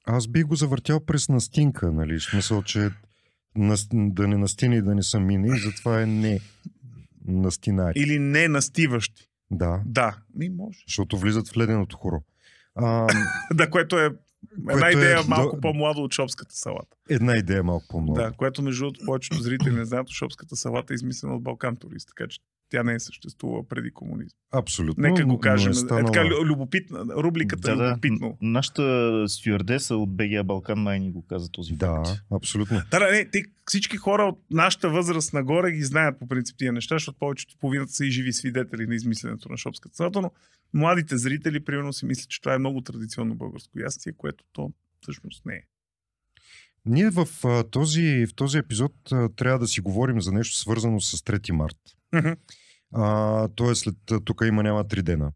аз 0.06 0.28
би 0.28 0.42
го 0.42 0.54
завъртял 0.54 1.04
през 1.04 1.28
настинка, 1.28 1.92
нали? 1.92 2.18
В 2.18 2.22
смисъл, 2.22 2.62
че 2.62 2.90
да 3.92 4.28
не 4.28 4.36
настина 4.36 4.76
и 4.76 4.82
да 4.82 4.94
не 4.94 5.02
са 5.02 5.20
мини, 5.20 5.48
и 5.48 5.60
затова 5.60 6.02
е 6.02 6.06
не 6.06 6.40
настинари. 7.28 7.92
Или 7.96 8.18
не 8.18 8.48
настиващи. 8.48 9.28
Да, 9.50 9.80
Да, 9.86 10.16
ми 10.34 10.48
може. 10.48 10.78
защото 10.86 11.18
влизат 11.18 11.48
в 11.48 11.56
леденото 11.56 11.96
хоро. 11.96 12.22
А, 12.74 13.06
Да, 13.54 13.70
което 13.70 13.98
е 13.98 14.04
една 14.04 14.72
Което 14.72 14.86
е 14.88 14.90
идея 14.92 15.22
до- 15.22 15.28
малко 15.28 15.60
по-младо 15.60 16.00
от 16.00 16.14
шопската 16.14 16.54
салата. 16.54 16.96
една 17.10 17.36
идея 17.36 17.62
малко 17.62 17.86
по-много. 17.88 18.14
Да, 18.14 18.32
което 18.32 18.62
между 18.62 18.80
другото 18.80 19.04
повечето 19.06 19.36
зрители 19.36 19.70
не 19.70 19.84
знаят, 19.84 20.08
шопската 20.08 20.56
салата 20.56 20.92
е 20.92 20.96
измислена 20.96 21.34
от 21.34 21.42
Балкан 21.42 21.76
турист, 21.76 22.08
така 22.08 22.28
че 22.28 22.40
тя 22.70 22.82
не 22.82 22.94
е 22.94 23.00
съществувала 23.00 23.68
преди 23.68 23.90
комунизма. 23.90 24.36
Абсолютно. 24.52 25.02
Нека 25.02 25.24
го 25.24 25.38
кажем. 25.38 25.64
но 25.64 25.70
Е, 25.70 25.72
Е 25.72 25.74
станала... 25.76 26.06
така 26.06 26.20
лю- 26.20 26.44
любопитна. 26.44 27.04
Рубриката 27.12 27.62
да, 27.62 27.72
е 27.72 27.76
да. 27.76 27.90
любопитно. 27.90 28.28
Н- 28.28 28.36
Нашата 28.42 29.24
стюардеса 29.28 29.96
от 29.96 30.16
БГА 30.16 30.44
Балкан 30.44 30.78
май 30.78 31.00
ни 31.00 31.12
го 31.12 31.26
каза 31.26 31.50
този 31.50 31.72
Да, 31.72 32.04
факт. 32.04 32.20
абсолютно. 32.32 32.82
Да, 32.90 32.98
да, 32.98 33.10
не, 33.10 33.24
те, 33.24 33.42
всички 33.66 33.96
хора 33.96 34.22
от 34.22 34.38
нашата 34.50 34.90
възраст 34.90 35.32
нагоре 35.32 35.72
ги 35.72 35.82
знаят 35.82 36.18
по 36.18 36.28
принцип 36.28 36.56
тия 36.58 36.72
неща, 36.72 36.94
защото 36.94 37.18
повечето 37.18 37.54
половината 37.60 37.92
са 37.92 38.04
и 38.04 38.10
живи 38.10 38.32
свидетели 38.32 38.86
на 38.86 38.94
измисленето 38.94 39.48
на 39.48 39.56
шопската 39.56 39.96
салата, 39.96 40.20
но 40.20 40.30
младите 40.74 41.16
зрители 41.16 41.60
примерно 41.60 41.92
си 41.92 42.06
мислят, 42.06 42.28
че 42.28 42.40
това 42.40 42.54
е 42.54 42.58
много 42.58 42.80
традиционно 42.80 43.34
българско 43.34 43.78
ястие, 43.80 44.12
което 44.12 44.44
то 44.52 44.72
всъщност 45.00 45.46
не 45.46 45.54
е. 45.54 45.62
Ние 46.86 47.10
в, 47.10 47.28
а, 47.44 47.64
този, 47.64 48.26
в 48.26 48.34
този 48.34 48.58
епизод 48.58 48.92
а, 49.12 49.28
трябва 49.28 49.58
да 49.58 49.66
си 49.68 49.80
говорим 49.80 50.20
за 50.20 50.32
нещо 50.32 50.56
свързано 50.56 51.00
с 51.00 51.16
3 51.16 51.50
март. 51.52 51.76
Мгм. 52.12 52.32
А, 52.94 53.48
то 53.48 53.70
е 53.70 53.74
след, 53.74 53.94
тук 54.24 54.42
има 54.46 54.62
няма 54.62 54.84
3 54.84 55.02
дена. 55.02 55.32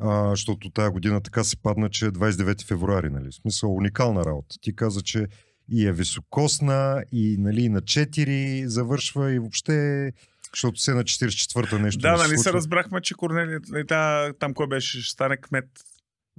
А, 0.00 0.30
защото 0.30 0.70
тая 0.70 0.90
година 0.90 1.20
така 1.20 1.44
се 1.44 1.56
падна, 1.56 1.90
че 1.90 2.06
е 2.06 2.10
29 2.10 2.64
февруари, 2.66 3.10
нали? 3.10 3.30
В 3.30 3.34
смисъл 3.34 3.74
уникална 3.74 4.24
работа. 4.24 4.56
Ти 4.60 4.76
каза, 4.76 5.02
че 5.02 5.26
и 5.68 5.86
е 5.86 5.92
високосна, 5.92 7.04
и 7.12 7.36
нали, 7.38 7.68
на 7.68 7.80
4 7.82 8.64
завършва, 8.66 9.32
и 9.32 9.38
въобще, 9.38 10.12
защото 10.54 10.80
се 10.80 10.94
на 10.94 11.04
44-та 11.04 11.78
нещо 11.78 12.00
Да, 12.00 12.16
се 12.16 12.22
нали 12.22 12.36
се 12.36 12.42
случва. 12.42 12.56
разбрахме, 12.56 13.00
че 13.00 13.14
Корнелия, 13.14 13.60
е, 13.76 13.84
та, 13.84 14.32
там 14.32 14.54
кой 14.54 14.66
беше, 14.66 15.02
ще 15.02 15.12
стане 15.12 15.36
кмет. 15.36 15.64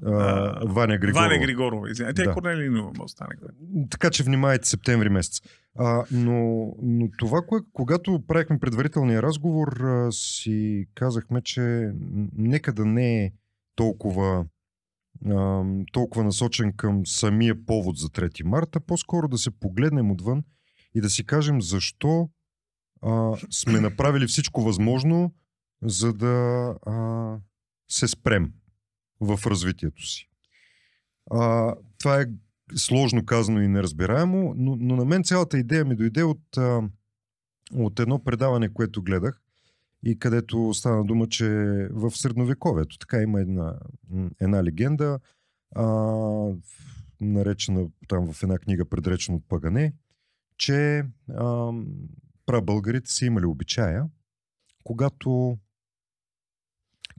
А, 0.06 0.66
Ваня 0.66 0.98
Григорова. 0.98 1.28
Ваня 1.28 1.40
Григорова, 1.40 1.92
извиня. 1.92 2.14
Тя 2.14 2.24
Да. 2.24 2.34
Корнелия 2.34 2.72
Нинова 2.72 2.92
може 2.98 3.12
стане. 3.12 3.30
Така 3.90 4.10
че 4.10 4.24
внимайте 4.24 4.70
септември 4.70 5.10
месец. 5.10 5.42
А, 5.80 6.06
но, 6.12 6.68
но 6.82 7.10
това, 7.18 7.42
кое, 7.48 7.60
когато 7.74 8.24
правихме 8.28 8.60
предварителния 8.60 9.22
разговор, 9.22 9.68
а, 9.68 10.12
си 10.12 10.86
казахме, 10.96 11.42
че 11.42 11.92
нека 12.38 12.74
да 12.74 12.86
не 12.86 13.24
е 13.24 13.32
толкова, 13.76 14.46
а, 15.26 15.64
толкова 15.92 16.24
насочен 16.24 16.74
към 16.74 17.06
самия 17.06 17.66
повод 17.66 17.98
за 17.98 18.08
3 18.08 18.44
марта, 18.44 18.80
по-скоро 18.80 19.28
да 19.28 19.38
се 19.38 19.52
погледнем 19.52 20.12
отвън 20.12 20.44
и 20.96 21.02
да 21.02 21.10
си 21.10 21.26
кажем 21.26 21.62
защо 21.62 22.30
а, 23.02 23.34
сме 23.52 23.80
направили 23.80 24.28
всичко 24.28 24.62
възможно, 24.62 25.34
за 25.84 26.14
да 26.14 26.76
а, 26.86 27.36
се 27.90 28.08
спрем 28.08 28.52
в 29.22 29.40
развитието 29.46 30.08
си. 30.08 30.30
А, 31.32 31.76
това 32.00 32.22
е 32.22 32.26
сложно 32.76 33.26
казано 33.26 33.62
и 33.62 33.68
неразбираемо, 33.68 34.54
но, 34.58 34.76
но 34.76 34.96
на 34.96 35.06
мен 35.06 35.24
цялата 35.24 35.58
идея 35.58 35.86
ми 35.86 35.96
дойде 35.96 36.24
от, 36.24 36.58
а, 36.58 36.82
от 37.74 38.00
едно 38.00 38.24
предаване, 38.24 38.74
което 38.74 39.04
гледах 39.04 39.42
и 40.04 40.20
където 40.20 40.74
стана 40.74 41.06
дума, 41.06 41.28
че 41.28 41.48
в 41.92 42.12
средновековието 42.12 42.98
така 42.98 43.22
има 43.22 43.42
една, 43.42 43.80
една 44.42 44.64
легенда, 44.64 45.20
а, 45.76 45.86
наречена 47.22 47.88
там 48.08 48.34
в 48.34 48.44
една 48.44 48.58
книга 48.58 48.86
предречена 48.86 49.38
от 49.38 49.44
Пагане, 49.48 49.94
че 50.58 51.04
а, 51.36 51.72
прабългарите 52.46 53.12
са 53.12 53.26
имали 53.26 53.46
обичая, 53.46 54.06
когато 54.84 55.58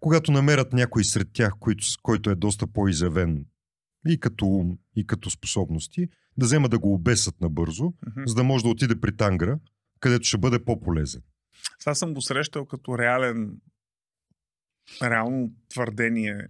когато 0.00 0.33
намерят 0.33 0.73
някой 0.73 1.05
сред 1.05 1.28
тях, 1.33 1.52
който, 1.61 1.85
който 2.02 2.31
е 2.31 2.35
доста 2.35 2.67
по-изявен 2.67 3.47
и 4.09 4.21
като 4.21 4.47
ум, 4.47 4.78
и 4.97 5.07
като 5.07 5.31
способности, 5.31 6.09
да 6.37 6.47
взема 6.47 6.69
да 6.69 6.78
го 6.78 6.95
обесат 6.95 7.40
набързо, 7.40 7.85
Мгм. 7.85 8.23
за 8.26 8.35
да 8.35 8.45
може 8.45 8.64
да 8.64 8.71
отиде 8.71 9.00
при 9.00 9.17
Тангра, 9.17 9.59
където 10.00 10.25
ще 10.25 10.38
бъде 10.38 10.64
по-полезен. 10.64 11.23
Това 11.81 11.95
съм 11.95 12.14
го 12.14 12.23
срещал 12.23 12.67
като 12.67 12.99
реален, 12.99 13.61
реално 15.02 15.52
твърдение 15.69 16.49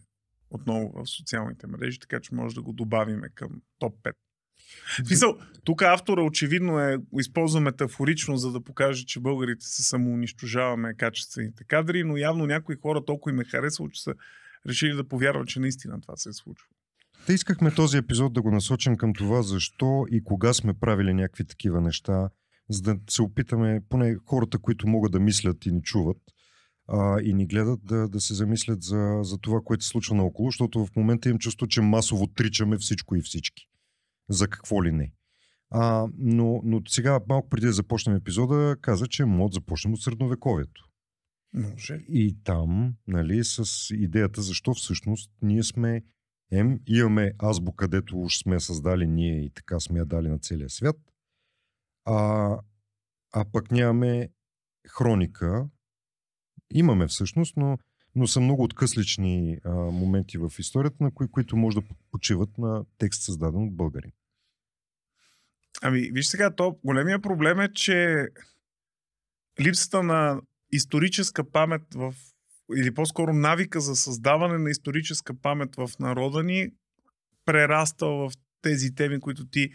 отново 0.51 0.93
в 0.95 1.07
социалните 1.07 1.67
мрежи, 1.67 1.99
така 1.99 2.21
че 2.21 2.35
може 2.35 2.55
да 2.55 2.63
го 2.63 2.73
добавиме 2.73 3.29
към 3.29 3.63
топ 3.79 4.03
5. 4.03 4.13
Смисъл, 5.07 5.39
тук 5.65 5.83
автора 5.83 6.23
очевидно 6.23 6.81
е 6.81 6.99
използва 7.19 7.61
метафорично, 7.61 8.37
за 8.37 8.53
да 8.53 8.61
покаже, 8.61 9.05
че 9.05 9.21
българите 9.21 9.67
се 9.67 9.83
самоунищожаваме 9.83 10.95
качествените 10.95 11.65
кадри, 11.65 12.05
но 12.05 12.17
явно 12.17 12.47
някои 12.47 12.77
хора 12.83 13.05
толкова 13.05 13.33
им 13.33 13.41
е 13.41 13.45
харесало, 13.45 13.89
че 13.89 14.03
са 14.03 14.15
решили 14.69 14.93
да 14.93 15.09
повярват, 15.09 15.49
че 15.49 15.61
наистина 15.61 16.01
това 16.01 16.17
се 16.17 16.29
е 16.29 16.33
случило. 16.33 16.69
Те 17.27 17.33
искахме 17.33 17.75
този 17.75 17.97
епизод 17.97 18.33
да 18.33 18.43
го 18.43 18.51
насочим 18.51 18.97
към 18.97 19.15
това, 19.15 19.43
защо 19.43 20.05
и 20.11 20.25
кога 20.25 20.53
сме 20.55 20.75
правили 20.75 21.15
някакви 21.15 21.45
такива 21.45 21.81
неща, 21.81 22.29
за 22.71 22.83
да 22.83 22.97
се 23.11 23.23
опитаме, 23.23 23.81
поне 23.89 24.17
хората, 24.27 24.59
които 24.59 24.89
могат 24.89 25.13
да 25.13 25.21
мислят 25.21 25.67
и 25.67 25.73
ни 25.73 25.83
чуват 25.83 26.17
а, 26.89 27.21
и 27.21 27.35
ни 27.35 27.47
гледат, 27.47 27.81
да, 27.85 28.09
да 28.09 28.21
се 28.21 28.35
замислят 28.35 28.83
за, 28.83 29.19
за 29.23 29.39
това, 29.39 29.61
което 29.65 29.85
се 29.85 29.89
случва 29.89 30.15
наоколо, 30.15 30.49
защото 30.51 30.87
в 30.87 30.97
момента 30.97 31.29
им 31.29 31.39
чувство, 31.39 31.67
че 31.67 31.81
масово 31.81 32.27
тричаме 32.27 32.79
всичко 32.79 33.17
и 33.17 33.23
всички. 33.23 33.69
За 34.29 34.49
какво 34.49 34.85
ли 34.85 34.93
не. 34.93 35.13
А, 35.71 36.09
но, 36.19 36.61
но 36.65 36.83
сега, 36.89 37.21
малко 37.29 37.49
преди 37.49 37.67
да 37.67 37.73
започнем 37.73 38.17
епизода, 38.17 38.77
каза, 38.81 39.07
че 39.07 39.25
мод 39.25 39.55
започнем 39.55 39.95
от 39.95 40.03
средновековието. 40.03 40.89
Може. 41.53 41.95
И 42.09 42.37
там, 42.45 42.95
нали, 43.07 43.45
с 43.45 43.95
идеята 43.95 44.43
защо 44.43 44.75
всъщност 44.75 45.31
ние 45.43 45.63
сме, 45.63 46.03
ем, 46.53 46.81
имаме 46.87 47.33
азбука, 47.39 47.77
където 47.77 48.21
уж 48.21 48.39
сме 48.39 48.61
създали 48.61 49.07
ние 49.07 49.45
и 49.45 49.51
така 49.51 49.81
сме 49.81 49.99
я 49.99 50.05
дали 50.05 50.29
на 50.29 50.39
целия 50.39 50.71
свят, 50.71 50.97
а, 52.05 52.59
а 53.33 53.45
пък 53.53 53.71
нямаме 53.71 54.29
хроника. 54.89 55.69
Имаме 56.71 57.07
всъщност, 57.07 57.57
но, 57.57 57.79
но 58.15 58.27
са 58.27 58.41
много 58.41 58.63
откъслични 58.63 59.59
а, 59.65 59.71
моменти 59.75 60.39
в 60.39 60.53
историята, 60.59 60.97
на 61.01 61.15
кои, 61.15 61.29
които 61.29 61.57
може 61.57 61.81
да 61.81 61.87
почиват 62.11 62.59
на 62.59 62.85
текст 62.99 63.23
създаден 63.23 63.63
от 63.63 63.77
българи. 63.77 64.13
Ами, 65.83 66.11
виж 66.13 66.27
сега, 66.27 66.51
то 66.51 66.79
големия 66.85 67.21
проблем 67.21 67.61
е, 67.61 67.73
че 67.73 68.27
липсата 69.61 70.03
на 70.03 70.41
историческа 70.73 71.51
памет 71.51 71.83
в 71.95 72.15
или 72.77 72.95
по-скоро 72.95 73.33
навика 73.33 73.81
за 73.81 73.97
създаване 73.97 74.59
на 74.59 74.71
историческа 74.71 75.35
памет 75.43 75.77
в 75.77 75.91
народа 76.01 76.43
ни 76.43 76.69
прераста 77.45 78.07
в 78.07 78.31
тези 78.63 78.95
теми, 78.95 79.21
които 79.21 79.47
ти 79.47 79.71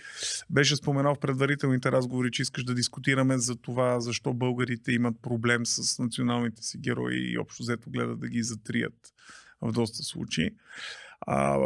беше 0.49 0.75
споменал 0.75 1.15
в 1.15 1.19
предварителните 1.19 1.91
разговори, 1.91 2.31
че 2.31 2.41
искаш 2.41 2.63
да 2.63 2.73
дискутираме 2.73 3.37
за 3.37 3.55
това, 3.55 3.99
защо 3.99 4.33
българите 4.33 4.91
имат 4.91 5.15
проблем 5.21 5.65
с 5.65 5.99
националните 5.99 6.63
си 6.63 6.77
герои 6.77 7.31
и 7.31 7.37
общо 7.37 7.63
взето 7.63 7.89
гледат 7.89 8.19
да 8.19 8.27
ги 8.27 8.43
затрият 8.43 8.93
в 9.61 9.71
доста 9.71 10.03
случаи. 10.03 10.49
А, 11.21 11.57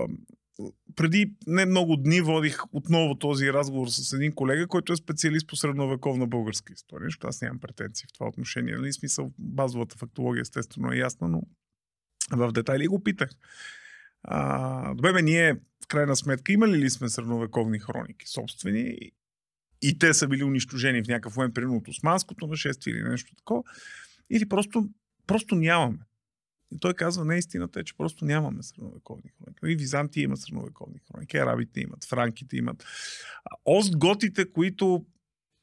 преди 0.96 1.34
не 1.48 1.66
много 1.66 1.96
дни 1.96 2.22
водих 2.22 2.58
отново 2.72 3.16
този 3.16 3.54
разговор 3.54 3.88
с 3.88 4.14
един 4.14 4.36
колега, 4.36 4.68
който 4.68 4.94
е 4.94 4.98
специалист 4.98 5.48
по 5.48 5.56
средновековна 5.56 6.28
българска 6.28 6.74
история, 6.74 7.06
защото 7.08 7.28
аз 7.28 7.42
нямам 7.42 7.60
претенции 7.60 8.08
в 8.10 8.14
това 8.14 8.28
отношение. 8.28 8.76
Нали? 8.76 8.94
Смисъл, 8.94 9.32
базовата 9.40 9.96
фактология 9.98 10.42
естествено 10.42 10.92
е 10.92 10.98
ясна, 10.98 11.28
но 11.28 11.42
в 12.32 12.52
детайли 12.52 12.88
го 12.88 13.04
питах. 13.04 13.30
А, 14.24 14.94
добре, 14.94 15.14
бе, 15.14 15.22
ние 15.22 15.54
в 15.54 15.88
крайна 15.88 16.16
сметка 16.16 16.52
имали 16.52 16.78
ли 16.78 16.90
сме 16.90 17.10
средновековни 17.10 17.80
хроники 17.80 18.28
собствени 18.28 19.12
и 19.82 20.00
те 20.00 20.14
са 20.14 20.28
били 20.28 20.44
унищожени 20.44 21.04
в 21.04 21.08
някакъв 21.08 21.38
момент, 21.38 21.54
примерно 21.54 21.78
от 21.78 21.88
османското 21.88 22.48
нашествие 22.48 22.94
или 22.94 23.04
нещо 23.04 23.36
такова, 23.36 23.64
или 24.30 24.50
просто, 24.50 24.90
просто 25.28 25.56
нямаме. 25.56 25.98
И 26.75 26.79
той 26.79 26.93
казва, 26.93 27.25
не 27.25 27.38
истината 27.38 27.79
е, 27.79 27.83
че 27.83 27.97
просто 27.97 28.25
нямаме 28.25 28.63
средновековни 28.63 29.31
хроники. 29.38 29.74
И 29.74 29.75
Византия 29.75 30.24
има 30.24 30.38
средновековни 30.38 31.00
хроники, 31.12 31.38
арабите 31.38 31.79
имат, 31.79 32.05
франките 32.05 32.57
имат. 32.57 32.83
Остготите, 33.65 34.51
които 34.51 35.05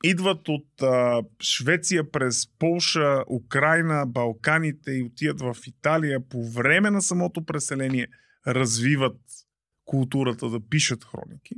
идват 0.05 0.49
от 0.49 0.83
а, 0.83 1.23
Швеция 1.43 2.11
през 2.11 2.47
Полша, 2.59 3.25
Украина, 3.31 4.07
Балканите 4.07 4.91
и 4.91 5.03
отиват 5.03 5.41
в 5.41 5.57
Италия 5.67 6.29
по 6.29 6.51
време 6.51 6.91
на 6.91 7.03
самото 7.03 7.45
преселение, 7.45 8.09
развиват 8.47 9.21
културата 9.85 10.49
да 10.49 10.69
пишат 10.69 11.05
хроники. 11.05 11.55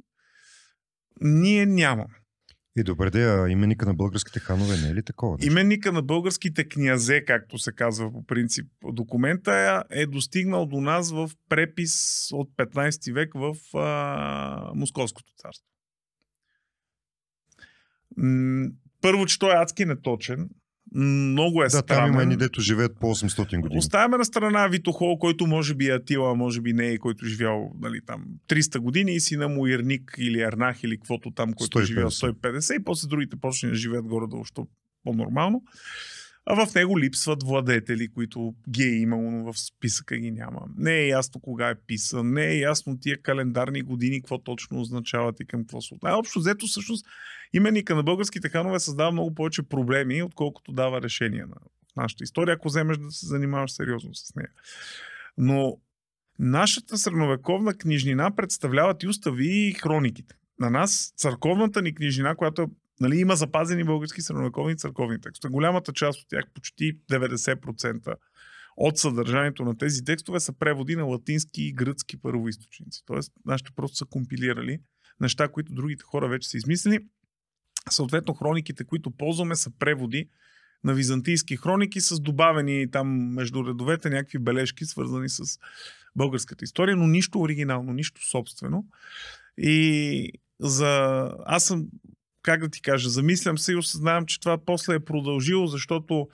Ние 1.20 1.66
нямаме. 1.66 2.14
И 2.76 2.82
добре, 2.82 3.10
да, 3.10 3.46
именника 3.50 3.86
на 3.86 3.94
българските 3.94 4.40
ханове 4.40 4.76
не 4.76 4.88
е 4.88 4.94
ли 4.94 5.02
такова? 5.02 5.36
нещо? 5.36 5.52
Именника 5.52 5.92
на 5.92 6.02
българските 6.02 6.68
князе, 6.68 7.24
както 7.24 7.58
се 7.58 7.72
казва 7.72 8.12
по 8.12 8.26
принцип 8.26 8.66
документа, 8.92 9.84
е, 9.90 10.02
е 10.02 10.06
достигнал 10.06 10.66
до 10.66 10.80
нас 10.80 11.12
в 11.12 11.30
препис 11.48 12.28
от 12.32 12.50
15 12.56 13.12
век 13.12 13.34
в 13.34 13.76
а, 13.78 14.72
Московското 14.74 15.32
царство. 15.36 15.66
Първо, 19.00 19.26
че 19.26 19.38
той 19.38 19.50
е 19.50 19.62
адски 19.62 19.84
неточен. 19.84 20.48
Много 20.94 21.62
е 21.62 21.66
Да, 21.66 21.70
там 21.70 21.82
странен. 21.82 22.12
има 22.12 22.22
едни, 22.22 22.36
дето 22.36 22.60
живеят 22.60 22.96
по 23.00 23.06
800 23.06 23.60
години. 23.60 23.78
Оставяме 23.78 24.16
на 24.16 24.24
страна 24.24 24.66
Витохол, 24.68 25.18
който 25.18 25.46
може 25.46 25.74
би 25.74 25.88
е 25.88 25.94
Атила, 25.94 26.34
може 26.34 26.60
би 26.60 26.72
не 26.72 26.88
е, 26.88 26.98
който 26.98 27.26
живял 27.26 27.72
нали, 27.80 28.00
там 28.06 28.24
300 28.48 28.78
години 28.78 29.14
и 29.14 29.20
сина 29.20 29.48
му 29.48 29.66
Ирник 29.66 30.14
или 30.18 30.40
Ернах 30.40 30.82
или 30.82 30.96
каквото 30.96 31.30
там, 31.30 31.52
който 31.52 31.78
150. 31.78 31.82
е 31.82 31.84
живял 31.84 32.10
150 32.10 32.80
и 32.80 32.84
после 32.84 33.08
другите 33.08 33.36
почне 33.36 33.68
да 33.68 33.74
живеят 33.74 34.06
горе-долу, 34.06 34.44
по-нормално. 35.04 35.62
А 36.48 36.66
в 36.66 36.74
него 36.74 36.98
липсват 36.98 37.42
владетели, 37.42 38.08
които 38.08 38.54
ги 38.70 38.82
е 38.82 38.96
имало, 38.96 39.30
но 39.30 39.52
в 39.52 39.58
списъка 39.58 40.16
ги 40.16 40.30
няма. 40.30 40.60
Не 40.76 40.94
е 40.94 41.08
ясно 41.08 41.40
кога 41.40 41.68
е 41.68 41.74
писан, 41.74 42.32
не 42.32 42.46
е 42.46 42.58
ясно 42.58 42.98
тия 43.00 43.22
календарни 43.22 43.82
години, 43.82 44.20
какво 44.20 44.38
точно 44.38 44.80
означават 44.80 45.40
и 45.40 45.46
към 45.46 45.60
какво 45.60 45.80
се 45.80 45.94
отнася. 45.94 46.16
Общо 46.16 46.38
взето, 46.38 46.66
всъщност, 46.66 47.06
именника 47.52 47.94
на 47.94 48.02
българските 48.02 48.48
ханове 48.48 48.80
създава 48.80 49.12
много 49.12 49.34
повече 49.34 49.62
проблеми, 49.62 50.22
отколкото 50.22 50.72
дава 50.72 51.02
решения 51.02 51.46
на 51.46 51.56
нашата 51.96 52.24
история, 52.24 52.54
ако 52.54 52.68
вземеш 52.68 52.96
да 52.96 53.10
се 53.10 53.26
занимаваш 53.26 53.72
сериозно 53.72 54.14
с 54.14 54.34
нея. 54.34 54.50
Но 55.38 55.78
нашата 56.38 56.98
средновековна 56.98 57.74
книжнина 57.74 58.36
представляват 58.36 59.02
и 59.02 59.08
устави 59.08 59.68
и 59.68 59.72
хрониките. 59.72 60.34
На 60.60 60.70
нас 60.70 61.12
църковната 61.16 61.82
ни 61.82 61.94
книжнина, 61.94 62.34
която 62.34 62.62
е 62.62 62.66
Нали, 63.00 63.16
има 63.16 63.36
запазени 63.36 63.84
български 63.84 64.22
средновековни 64.22 64.76
църковни 64.76 65.20
текстове. 65.20 65.52
Голямата 65.52 65.92
част 65.92 66.20
от 66.20 66.28
тях, 66.28 66.44
почти 66.54 66.98
90% 67.12 68.14
от 68.76 68.98
съдържанието 68.98 69.64
на 69.64 69.78
тези 69.78 70.04
текстове 70.04 70.40
са 70.40 70.52
преводи 70.52 70.96
на 70.96 71.04
латински 71.04 71.62
и 71.62 71.72
гръцки 71.72 72.16
първоисточници. 72.16 73.02
Тоест, 73.06 73.32
нашите 73.46 73.70
просто 73.76 73.96
са 73.96 74.04
компилирали 74.04 74.78
неща, 75.20 75.48
които 75.48 75.74
другите 75.74 76.04
хора 76.04 76.28
вече 76.28 76.48
са 76.48 76.56
измислили. 76.56 76.98
Съответно, 77.90 78.34
хрониките, 78.34 78.84
които 78.84 79.10
ползваме, 79.10 79.56
са 79.56 79.70
преводи 79.78 80.28
на 80.84 80.94
византийски 80.94 81.56
хроники 81.56 82.00
с 82.00 82.20
добавени 82.20 82.90
там 82.90 83.34
между 83.34 83.64
редовете 83.64 84.10
някакви 84.10 84.38
бележки, 84.38 84.84
свързани 84.84 85.28
с 85.28 85.58
българската 86.16 86.64
история, 86.64 86.96
но 86.96 87.06
нищо 87.06 87.40
оригинално, 87.40 87.92
нищо 87.92 88.28
собствено. 88.28 88.86
И 89.58 90.32
за... 90.60 91.30
Аз 91.46 91.64
съм 91.64 91.86
как 92.46 92.60
да 92.60 92.68
ти 92.68 92.82
кажа, 92.82 93.08
замислям 93.08 93.58
се 93.58 93.72
и 93.72 93.76
осъзнавам, 93.76 94.26
че 94.26 94.40
това 94.40 94.58
после 94.58 94.94
е 94.94 95.00
продължило, 95.00 95.66
защото, 95.66 96.28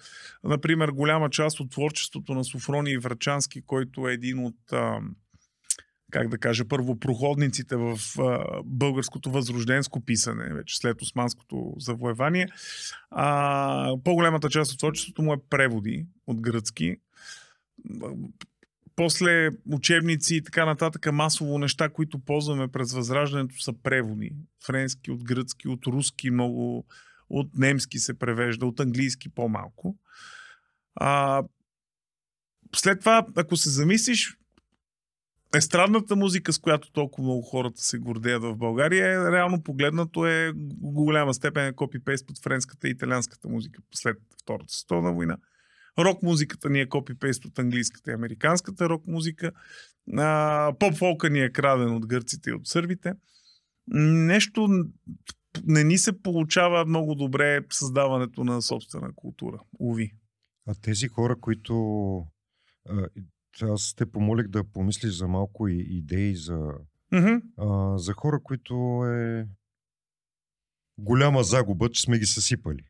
например, 0.45 0.89
голяма 0.89 1.31
част 1.31 1.61
от 1.61 1.71
творчеството 1.71 2.35
на 2.35 2.45
Софрони 2.45 2.99
Врачански, 2.99 3.63
който 3.63 4.09
е 4.09 4.13
един 4.13 4.39
от, 4.39 4.57
как 6.11 6.29
да 6.29 6.39
кажа, 6.39 6.69
първопроходниците 6.69 7.77
в 7.77 7.99
българското 8.65 9.31
възрожденско 9.31 10.05
писане, 10.05 10.55
вече 10.55 10.77
след 10.77 11.03
османското 11.03 11.75
завоевание, 11.79 12.49
а, 13.11 13.97
по-голямата 14.05 14.49
част 14.49 14.73
от 14.73 14.79
творчеството 14.79 15.23
му 15.23 15.33
е 15.33 15.49
преводи 15.51 16.07
от 16.27 16.41
гръцки 16.41 16.97
после 18.97 19.51
учебници 19.73 20.37
и 20.37 20.43
така 20.43 20.65
нататък, 20.65 21.13
масово 21.13 21.59
неща, 21.59 21.89
които 21.89 22.19
ползваме 22.19 22.69
през 22.69 22.93
Възраждането 22.93 23.61
са 23.61 23.73
преводи. 23.83 24.33
Френски, 24.67 25.11
от 25.11 25.25
гръцки, 25.25 25.69
от 25.69 25.87
руски 25.87 26.31
много, 26.31 26.87
от 27.31 27.59
немски 27.59 27.99
се 27.99 28.19
превежда, 28.19 28.67
от 28.67 28.81
английски 28.81 29.29
по-малко. 29.29 29.97
А, 30.95 31.43
след 32.77 33.01
това, 33.01 33.27
ако 33.37 33.57
се 33.57 33.71
замислиш, 33.71 34.37
естрадната 35.57 36.17
музика, 36.17 36.53
с 36.53 36.59
която 36.59 36.93
толкова 36.93 37.25
много 37.25 37.43
хората 37.43 37.83
се 37.83 37.99
гордеят 37.99 38.43
в 38.43 38.57
България, 38.57 39.33
реално 39.33 39.63
погледнато 39.63 40.27
е 40.27 40.53
голяма 40.81 41.35
степен 41.35 41.67
е 41.67 41.73
копипейст 41.73 42.27
под 42.27 42.43
френската 42.43 42.89
и 42.89 42.91
италианската 42.91 43.49
музика 43.49 43.83
след 43.95 44.19
Втората 44.43 44.75
световна 44.75 45.13
война. 45.13 45.37
Рок 45.99 46.23
музиката 46.23 46.71
ни 46.71 46.81
е 46.81 46.89
копипейст 46.89 47.45
от 47.45 47.59
английската 47.59 48.11
и 48.11 48.15
американската 48.15 48.89
рок 48.89 49.07
музика. 49.07 49.53
А, 50.17 50.73
поп-фолка 50.79 51.31
ни 51.31 51.41
е 51.41 51.53
краден 51.53 51.95
от 51.95 52.07
гърците 52.07 52.51
и 52.51 52.53
от 52.53 52.67
сърбите. 52.67 53.13
Нещо 53.89 54.69
не 55.65 55.85
ни 55.85 55.99
се 55.99 56.23
получава 56.23 56.85
много 56.85 57.15
добре 57.15 57.61
създаването 57.71 58.45
на 58.45 58.63
собствена 58.63 59.13
култура. 59.15 59.59
Уви. 59.79 60.13
А 60.67 60.75
тези 60.83 61.09
хора, 61.09 61.37
които... 61.41 62.27
Аз 63.63 63.95
те 63.95 64.07
помолих 64.07 64.49
да 64.49 64.65
помислиш 64.65 65.13
за 65.13 65.29
малко 65.29 65.69
и 65.69 65.87
идеи 65.91 66.37
за, 66.37 66.73
Мгм. 67.13 67.35
а, 67.59 67.99
за 67.99 68.13
хора, 68.13 68.41
които 68.43 69.05
е 69.07 69.49
голяма 70.99 71.43
загуба, 71.43 71.91
че 71.91 72.03
сме 72.03 72.19
ги 72.19 72.27
съсипали 72.27 72.83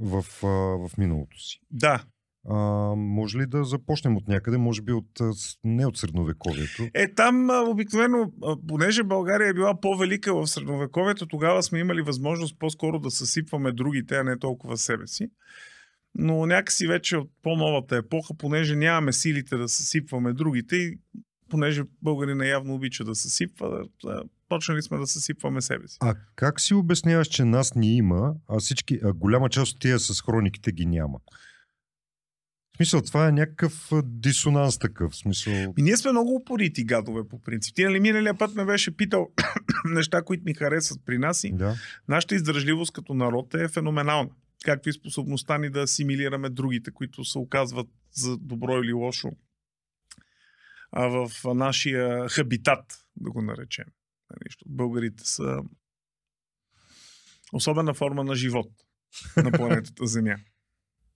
в, 0.00 0.24
а, 0.42 0.46
в 0.88 0.90
миналото 0.98 1.38
си. 1.38 1.60
Да. 1.70 2.04
А, 2.48 2.56
може 2.96 3.38
ли 3.38 3.46
да 3.46 3.64
започнем 3.64 4.16
от 4.16 4.28
някъде? 4.28 4.58
Може 4.58 4.82
би 4.82 4.92
от, 4.92 5.20
не 5.64 5.86
от 5.86 5.98
средновековието. 5.98 6.88
Е, 6.94 7.14
там 7.14 7.50
а, 7.50 7.60
обикновено, 7.60 8.32
а, 8.42 8.56
понеже 8.68 9.02
България 9.02 9.48
е 9.48 9.54
била 9.54 9.80
по-велика 9.80 10.34
в 10.34 10.46
средновековието, 10.46 11.26
тогава 11.26 11.62
сме 11.62 11.78
имали 11.78 12.02
възможност 12.02 12.58
по-скоро 12.58 12.98
да 12.98 13.10
съсипваме 13.10 13.72
другите, 13.72 14.16
а 14.16 14.24
не 14.24 14.38
толкова 14.38 14.76
себе 14.76 15.06
си. 15.06 15.28
Но 16.14 16.46
някакси 16.46 16.86
вече 16.86 17.16
от 17.16 17.30
по-новата 17.42 17.96
епоха, 17.96 18.34
понеже 18.34 18.76
нямаме 18.76 19.12
силите 19.12 19.56
да 19.56 19.68
съсипваме 19.68 20.32
другите 20.32 20.76
и 20.76 20.98
понеже 21.50 21.82
българина 22.02 22.46
явно 22.46 22.74
обича 22.74 23.04
да 23.04 23.14
съсипва, 23.14 23.84
да, 24.04 24.22
почнали 24.50 24.82
сме 24.82 24.98
да 24.98 25.06
съсипваме 25.06 25.60
себе 25.60 25.88
си. 25.88 25.96
А 26.00 26.14
как 26.36 26.60
си 26.60 26.74
обясняваш, 26.74 27.28
че 27.28 27.44
нас 27.44 27.74
ни 27.74 27.96
има, 27.96 28.34
а 28.48 28.58
всички, 28.58 28.98
а 29.04 29.12
голяма 29.12 29.48
част 29.48 29.72
от 29.72 29.80
тия 29.80 29.98
с 29.98 30.22
хрониките 30.22 30.72
ги 30.72 30.86
няма? 30.86 31.18
В 32.72 32.76
смисъл, 32.76 33.02
това 33.02 33.28
е 33.28 33.32
някакъв 33.32 33.90
дисонанс 34.04 34.78
такъв. 34.78 35.12
В 35.12 35.16
смисъл, 35.16 35.52
И 35.78 35.82
ние 35.82 35.96
сме 35.96 36.10
много 36.10 36.34
упорити 36.34 36.84
гадове 36.84 37.28
по 37.28 37.42
принцип. 37.42 37.74
Ти 37.74 37.84
нали 37.84 38.00
миналия 38.00 38.38
път 38.38 38.54
ме 38.54 38.64
беше 38.64 38.96
питал 38.96 39.28
неща, 39.84 40.22
които 40.22 40.44
ми 40.44 40.54
харесват 40.54 41.00
при 41.06 41.18
нас 41.18 41.44
и 41.44 41.52
да. 41.52 41.74
Нашата 42.08 42.34
издръжливост 42.34 42.92
като 42.92 43.14
народ 43.14 43.54
е 43.54 43.68
феноменална. 43.68 44.30
Както 44.64 44.88
и 44.88 44.92
способността 44.92 45.58
ни 45.58 45.70
да 45.70 45.80
асимилираме 45.80 46.50
другите, 46.50 46.90
които 46.90 47.24
се 47.24 47.38
оказват 47.38 47.88
за 48.12 48.36
добро 48.36 48.82
или 48.82 48.92
лошо 48.92 49.30
а 50.92 51.06
в 51.06 51.30
нашия 51.54 52.28
хабитат, 52.28 52.84
да 53.16 53.30
го 53.30 53.42
наречем. 53.42 53.84
Защото 54.46 54.64
българите 54.68 55.24
са 55.24 55.62
особена 57.52 57.94
форма 57.94 58.24
на 58.24 58.34
живот 58.34 58.68
на 59.36 59.52
планетата 59.58 60.06
Земя. 60.06 60.36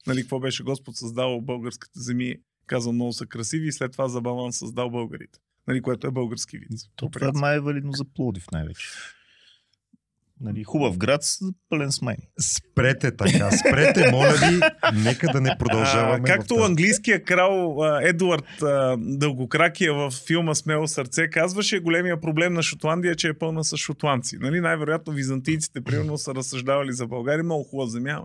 Нали, 0.07 0.21
какво 0.21 0.41
беше 0.41 0.63
Господ 0.63 0.97
създал 0.97 1.41
българските 1.41 2.01
земи, 2.01 2.37
казал 2.67 2.93
много 2.93 3.13
са 3.13 3.27
красиви 3.27 3.69
и 3.69 3.73
след 3.73 3.93
това 3.93 4.09
за 4.09 4.21
баланс 4.21 4.59
създал 4.59 4.91
българите. 4.91 5.39
Нали, 5.67 5.83
което 5.83 6.07
е 6.07 6.11
български 6.11 6.59
вид. 6.59 6.71
То 6.97 7.11
това 7.11 7.27
принцип. 7.27 7.41
май 7.41 7.57
е 7.57 7.61
валидно 7.61 7.93
за 7.93 8.05
Пловдив 8.05 8.47
най-вече. 8.53 8.89
Нали, 10.41 10.65
хубав 10.65 10.99
град 10.99 11.21
пълен 11.69 11.93
с 11.93 12.03
майни. 12.03 12.29
Спрете 12.41 13.17
така, 13.17 13.51
спрете, 13.51 14.11
моля 14.11 14.33
ви, 14.33 14.61
нека 15.03 15.29
да 15.33 15.41
не 15.41 15.57
продължаваме. 15.59 16.21
А, 16.23 16.23
както 16.23 16.55
английския 16.55 17.25
крал 17.25 17.83
а, 17.83 18.01
Едуард 18.03 18.63
а, 18.63 18.97
Дългокракия 18.99 19.95
в 19.95 20.11
филма 20.27 20.55
Смело 20.55 20.89
сърце 20.89 21.29
казваше, 21.31 21.81
големия 21.81 22.21
проблем 22.21 22.55
на 22.55 22.63
Шотландия 22.63 23.13
е, 23.13 23.17
че 23.17 23.29
е 23.29 23.39
пълна 23.39 23.65
с 23.65 23.77
шотландци. 23.77 24.37
Нали? 24.41 24.61
Най-вероятно 24.61 25.13
византийците, 25.13 25.81
примерно, 25.81 26.19
са 26.19 26.35
разсъждавали 26.35 26.93
за 26.93 27.07
България. 27.07 27.45
Много 27.45 27.65
хубава 27.65 27.91
земя. 27.91 28.23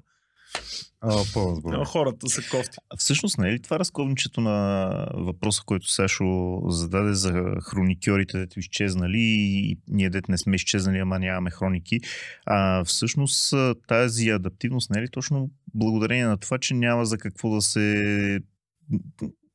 А, 1.02 1.24
сборна. 1.56 1.86
хората 1.86 2.30
са 2.30 2.42
кофти. 2.52 2.78
А 2.90 2.98
Всъщност, 2.98 3.38
не 3.38 3.50
е 3.50 3.52
ли 3.52 3.60
това 3.60 3.80
разковничето 3.80 4.42
на 4.42 4.90
въпроса, 5.14 5.64
който 5.66 5.92
Сашо 5.92 6.62
зададе 6.68 7.14
за 7.14 7.56
хроникьорите, 7.64 8.38
дето 8.38 8.60
изчезнали 8.60 9.20
и 9.20 9.78
ние 9.88 10.10
дете 10.10 10.32
не 10.32 10.38
сме 10.38 10.56
изчезнали, 10.56 11.00
ама 11.00 11.20
нямаме 11.20 11.52
хроники. 11.52 12.00
А 12.46 12.84
всъщност 12.84 13.54
тази 13.88 14.30
адаптивност 14.30 14.90
не 14.90 15.00
е 15.00 15.04
ли 15.04 15.10
точно 15.12 15.50
благодарение 15.76 16.26
на 16.26 16.38
това, 16.38 16.58
че 16.58 16.74
няма 16.74 17.06
за 17.06 17.18
какво 17.18 17.56
да 17.56 17.62
се... 17.62 18.40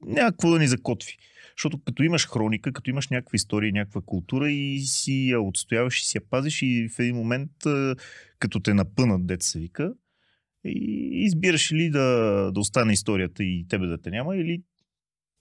Няма 0.07 0.31
какво 0.31 0.51
да 0.51 0.59
ни 0.59 0.69
закотви. 0.69 1.17
Защото 1.57 1.81
като 1.85 2.03
имаш 2.03 2.29
хроника, 2.29 2.73
като 2.73 2.91
имаш 2.91 3.09
някаква 3.09 3.37
история, 3.37 3.73
някаква 3.73 4.01
култура 4.07 4.51
и 4.51 4.81
си 4.81 5.29
я 5.29 5.41
отстояваш 5.41 6.01
и 6.01 6.05
си 6.05 6.19
я 6.19 6.23
пазиш 6.31 6.63
и 6.63 6.89
в 6.97 6.99
един 6.99 7.17
момент, 7.17 7.51
като 8.39 8.61
те 8.61 8.75
напънат, 8.75 9.27
дет 9.27 9.43
се 9.43 9.59
вика, 9.59 9.93
и 10.65 11.09
избираш 11.25 11.73
ли 11.73 11.91
да, 11.91 12.01
да 12.55 12.61
остане 12.61 12.93
историята 12.93 13.45
и 13.45 13.67
тебе 13.69 13.87
да 13.87 13.99
те 13.99 14.11
няма, 14.11 14.37
или 14.37 14.63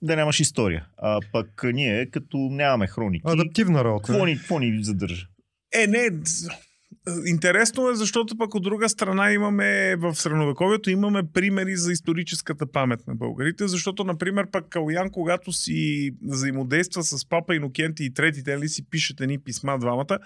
да 0.02 0.16
нямаш 0.16 0.40
история. 0.40 0.88
А 0.98 1.20
пък 1.32 1.62
ние, 1.74 2.06
като 2.06 2.38
нямаме 2.38 2.88
хроники, 2.88 3.24
Адаптивна 3.26 3.84
работа. 3.84 4.08
какво 4.08 4.26
ни, 4.26 4.38
какво 4.38 4.60
ни 4.60 4.84
задържа? 4.84 5.28
Е, 5.84 5.88
не. 5.88 6.10
Интересно 7.26 7.90
е, 7.90 7.96
защото 7.96 8.38
пък 8.38 8.56
от 8.56 8.64
друга 8.64 8.90
страна 8.90 9.32
имаме 9.32 9.96
в 9.96 10.16
средновековието 10.16 10.90
имаме 10.90 11.24
примери 11.34 11.76
за 11.76 11.92
историческата 11.92 12.72
памет 12.72 13.08
на 13.08 13.16
българите, 13.16 13.68
защото, 13.68 14.04
например, 14.04 14.48
пък 14.52 14.70
Калуян, 14.70 15.10
когато 15.10 15.52
си 15.52 16.12
взаимодейства 16.22 17.04
с 17.04 17.30
папа 17.30 17.56
Инокенти 17.56 18.04
и 18.06 18.14
трети, 18.14 18.44
те 18.44 18.60
ли 18.60 18.70
си 18.70 18.90
пишат 18.90 19.22
едни 19.22 19.40
писма 19.40 19.80
двамата, 19.80 20.20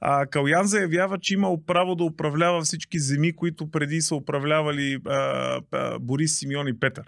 а, 0.00 0.26
Калуян 0.26 0.66
заявява, 0.66 1.18
че 1.18 1.34
имал 1.34 1.64
право 1.66 1.94
да 1.94 2.04
управлява 2.04 2.60
всички 2.60 2.98
земи, 2.98 3.36
които 3.36 3.70
преди 3.70 4.00
са 4.00 4.14
управлявали 4.14 4.98
а, 5.06 5.60
а, 5.72 5.98
Борис, 5.98 6.38
Симеон 6.38 6.68
и 6.68 6.80
Петър. 6.80 7.04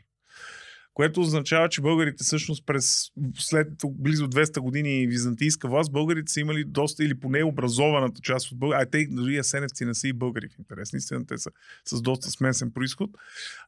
Което 0.94 1.20
означава, 1.20 1.68
че 1.68 1.80
българите 1.80 2.24
всъщност 2.24 2.66
през 2.66 3.10
след 3.38 3.68
близо 3.90 4.28
200 4.28 4.60
години 4.60 5.06
византийска 5.06 5.68
власт, 5.68 5.92
българите 5.92 6.32
са 6.32 6.40
имали 6.40 6.64
доста 6.64 7.04
или 7.04 7.20
поне 7.20 7.44
образованата 7.44 8.20
част 8.20 8.52
от 8.52 8.58
българите. 8.58 8.86
А 8.86 8.90
те 8.90 9.06
дори 9.10 9.38
асеневци 9.38 9.84
не 9.84 9.94
са 9.94 10.08
и 10.08 10.12
българи 10.12 10.48
в 10.48 10.58
интерес. 10.58 10.92
Наистина 10.92 11.26
те 11.26 11.38
са 11.38 11.50
с 11.84 12.02
доста 12.02 12.30
смесен 12.30 12.70
происход. 12.70 13.10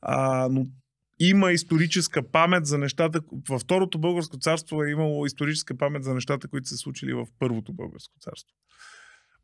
А, 0.03 0.49
но 0.51 0.67
има 1.19 1.53
историческа 1.53 2.23
памет 2.23 2.67
за 2.67 2.79
нещата. 2.79 3.21
Във 3.49 3.61
Второто 3.61 3.99
българско 3.99 4.39
царство 4.39 4.85
е 4.85 4.91
имало 4.91 5.27
историческа 5.27 5.77
памет 5.77 6.05
за 6.05 6.15
нещата, 6.15 6.49
които 6.49 6.69
се 6.69 6.77
случили 6.77 7.13
в 7.13 7.27
Първото 7.39 7.73
българско 7.73 8.15
царство. 8.21 8.57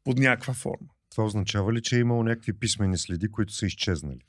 Под 0.04 0.18
някаква 0.18 0.54
форма. 0.54 0.88
Това 1.10 1.24
означава 1.24 1.72
ли, 1.72 1.82
че 1.82 1.96
е 1.96 2.00
имало 2.00 2.22
някакви 2.22 2.52
писмени 2.52 2.98
следи, 2.98 3.30
които 3.30 3.52
са 3.52 3.66
изчезнали? 3.66 4.20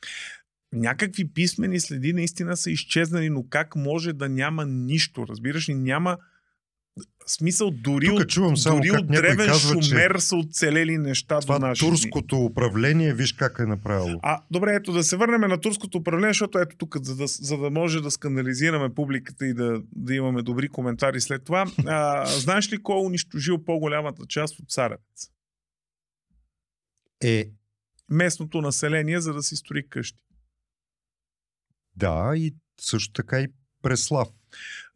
Някакви 0.73 1.33
писмени 1.33 1.79
следи 1.79 2.13
наистина 2.13 2.57
са 2.57 2.71
изчезнали, 2.71 3.29
но 3.29 3.45
как 3.49 3.75
може 3.75 4.13
да 4.13 4.29
няма 4.29 4.65
нищо? 4.65 5.27
Разбираш 5.27 5.69
ли, 5.69 5.73
няма 5.73 6.17
смисъл 7.27 7.71
дори 7.71 8.05
Тук 8.05 8.19
от, 8.19 8.29
чувам 8.29 8.57
само 8.57 8.77
дори 8.77 8.91
от 8.91 9.07
древен 9.07 9.47
казва, 9.47 9.79
че 9.81 9.89
шумер 9.89 10.15
са 10.19 10.35
оцелели 10.35 10.97
неща 10.97 11.39
Това 11.39 11.59
до 11.59 11.65
дни. 11.65 11.75
турското 11.75 12.37
управление, 12.37 13.13
виж 13.13 13.33
как 13.33 13.59
е 13.59 13.65
направило. 13.65 14.19
А, 14.23 14.41
добре, 14.51 14.75
ето 14.75 14.91
да 14.91 15.03
се 15.03 15.17
върнем 15.17 15.41
на 15.41 15.61
турското 15.61 15.97
управление, 15.97 16.29
защото 16.29 16.59
ето 16.59 16.75
тук, 16.77 16.97
за 17.01 17.15
да, 17.15 17.27
за 17.27 17.57
да 17.57 17.69
може 17.69 18.01
да 18.01 18.11
скандализираме 18.11 18.93
публиката 18.93 19.45
и 19.45 19.53
да, 19.53 19.81
да 19.95 20.15
имаме 20.15 20.41
добри 20.41 20.67
коментари 20.67 21.21
след 21.21 21.43
това. 21.43 21.65
А, 21.85 22.25
знаеш 22.25 22.73
ли 22.73 22.83
кой 22.83 22.95
е 22.95 23.05
унищожил 23.05 23.63
по-голямата 23.63 24.25
част 24.25 24.59
от 24.59 24.69
царевец? 24.69 25.31
Е, 27.23 27.45
Местното 28.09 28.61
население, 28.61 29.21
за 29.21 29.33
да 29.33 29.43
си 29.43 29.55
строи 29.55 29.87
къщи. 29.89 30.28
Да, 31.99 32.33
и 32.35 32.55
също 32.81 33.13
така 33.13 33.39
и 33.39 33.47
Преслав. 33.81 34.27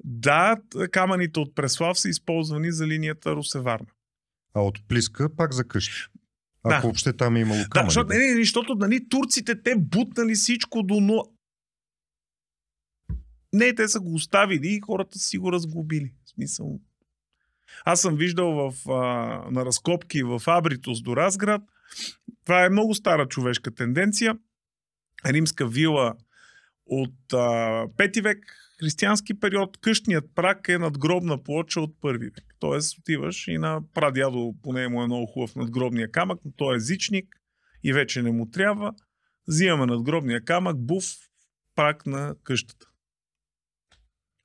Да, 0.04 0.58
камъните 0.92 1.40
от 1.40 1.56
Преслав 1.56 2.00
са 2.00 2.10
използвани 2.10 2.72
за 2.72 2.88
линията 2.88 3.36
Русеварна. 3.36 3.88
А 4.54 4.62
от 4.62 4.88
Плиска 4.88 5.36
пак 5.36 5.54
за 5.54 5.68
къщи. 5.68 6.08
Да. 6.68 6.76
Ако 6.76 6.88
въобще 6.88 7.14
там 7.14 7.36
е 7.36 7.40
имало 7.40 7.60
Да, 7.64 7.70
камъни. 7.70 7.90
защото, 7.90 8.14
не, 8.14 8.18
не, 8.18 8.36
защото 8.36 8.76
нали, 8.76 9.10
турците 9.10 9.62
те 9.62 9.76
бутнали 9.78 10.36
всичко 10.36 10.84
до 10.84 11.00
но... 11.00 11.24
Не, 13.54 13.76
те 13.76 13.88
са 13.88 14.00
го 14.00 14.14
оставили 14.14 14.68
и 14.68 14.82
хората 14.82 15.20
си 15.20 15.38
го 15.38 15.52
разглобили. 15.52 16.14
В 16.26 16.30
смисъл. 16.30 16.80
Аз 17.86 18.02
съм 18.02 18.16
виждал 18.16 18.52
в, 18.52 18.90
а, 18.90 18.96
на 19.52 19.66
разкопки 19.66 20.24
в 20.24 20.42
Абритос 20.48 21.02
до 21.02 21.16
Разград. 21.16 21.62
Това 22.46 22.66
е 22.66 22.70
много 22.70 22.96
стара 22.96 23.28
човешка 23.28 23.72
тенденция. 23.72 24.38
Римска 25.26 25.68
вила 25.68 26.16
от 26.86 27.34
а, 27.34 27.86
пети 27.98 28.22
век, 28.22 28.38
християнски 28.80 29.40
период, 29.40 29.78
къщният 29.78 30.26
прак 30.36 30.70
е 30.70 30.78
надгробна 30.78 31.44
плоча 31.44 31.82
от 31.82 32.02
първи 32.02 32.26
век. 32.26 32.56
Тоест 32.60 32.98
отиваш 32.98 33.48
и 33.48 33.58
на 33.58 33.82
прадядо, 33.94 34.54
поне 34.64 34.88
му 34.88 35.04
е 35.04 35.06
много 35.06 35.26
хубав 35.26 35.56
надгробния 35.56 36.12
камък, 36.12 36.40
но 36.46 36.52
той 36.52 36.76
е 36.76 36.78
езичник 36.78 37.36
и 37.84 37.94
вече 37.94 38.22
не 38.22 38.32
му 38.32 38.50
трябва. 38.50 38.94
Взимаме 39.48 39.86
надгробния 39.86 40.42
камък, 40.42 40.78
буф, 40.78 41.06
прак 41.76 42.06
на 42.06 42.36
къщата. 42.44 42.86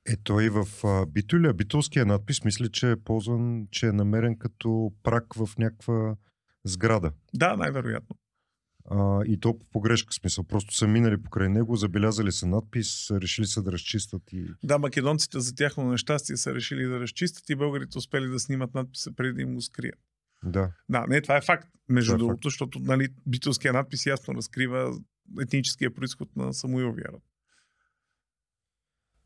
Е, 0.09 0.16
той 0.24 0.48
в 0.48 0.66
Битоля, 1.07 1.53
битолския 1.53 2.07
надпис, 2.07 2.44
мисля, 2.44 2.68
че 2.68 2.90
е 2.90 2.96
ползван, 2.96 3.66
че 3.70 3.87
е 3.87 3.92
намерен 3.92 4.38
като 4.38 4.92
прак 5.03 5.35
в 5.35 5.48
някаква 5.59 6.16
сграда. 6.64 7.12
Да, 7.35 7.57
най-вероятно. 7.57 8.16
А, 8.90 9.20
и 9.27 9.40
то 9.40 9.59
по 9.59 9.64
погрешка 9.64 10.12
смисъл. 10.12 10.44
Просто 10.44 10.74
са 10.74 10.87
минали 10.87 11.22
покрай 11.22 11.48
него, 11.48 11.77
забелязали 11.77 12.33
са 12.33 12.46
надпис, 12.46 13.11
решили 13.11 13.46
са 13.46 13.62
да 13.62 13.72
разчистат 13.72 14.22
и... 14.33 14.46
Да, 14.64 14.79
македонците 14.79 15.40
за 15.40 15.55
тяхно 15.55 15.90
нещастие 15.90 16.37
са 16.37 16.55
решили 16.55 16.85
да 16.85 17.01
разчистят 17.01 17.51
и 17.51 17.57
българите 17.57 17.98
успели 17.98 18.29
да 18.29 18.38
снимат 18.38 18.74
надписа 18.74 19.12
преди 19.16 19.33
да 19.33 19.42
им 19.42 19.55
го 19.55 19.61
скрият. 19.61 19.98
Да. 20.44 20.72
Да, 20.88 21.07
не, 21.09 21.20
това 21.20 21.37
е 21.37 21.40
факт. 21.40 21.68
Между 21.88 22.12
Това 22.12 22.16
е 22.16 22.18
другото, 22.18 22.48
защото 22.48 22.79
нали, 22.79 23.09
битовския 23.27 23.72
надпис 23.72 24.07
ясно 24.07 24.35
разкрива 24.35 24.98
етническия 25.40 25.94
происход 25.94 26.37
на 26.37 26.53
Самуиловия. 26.53 27.07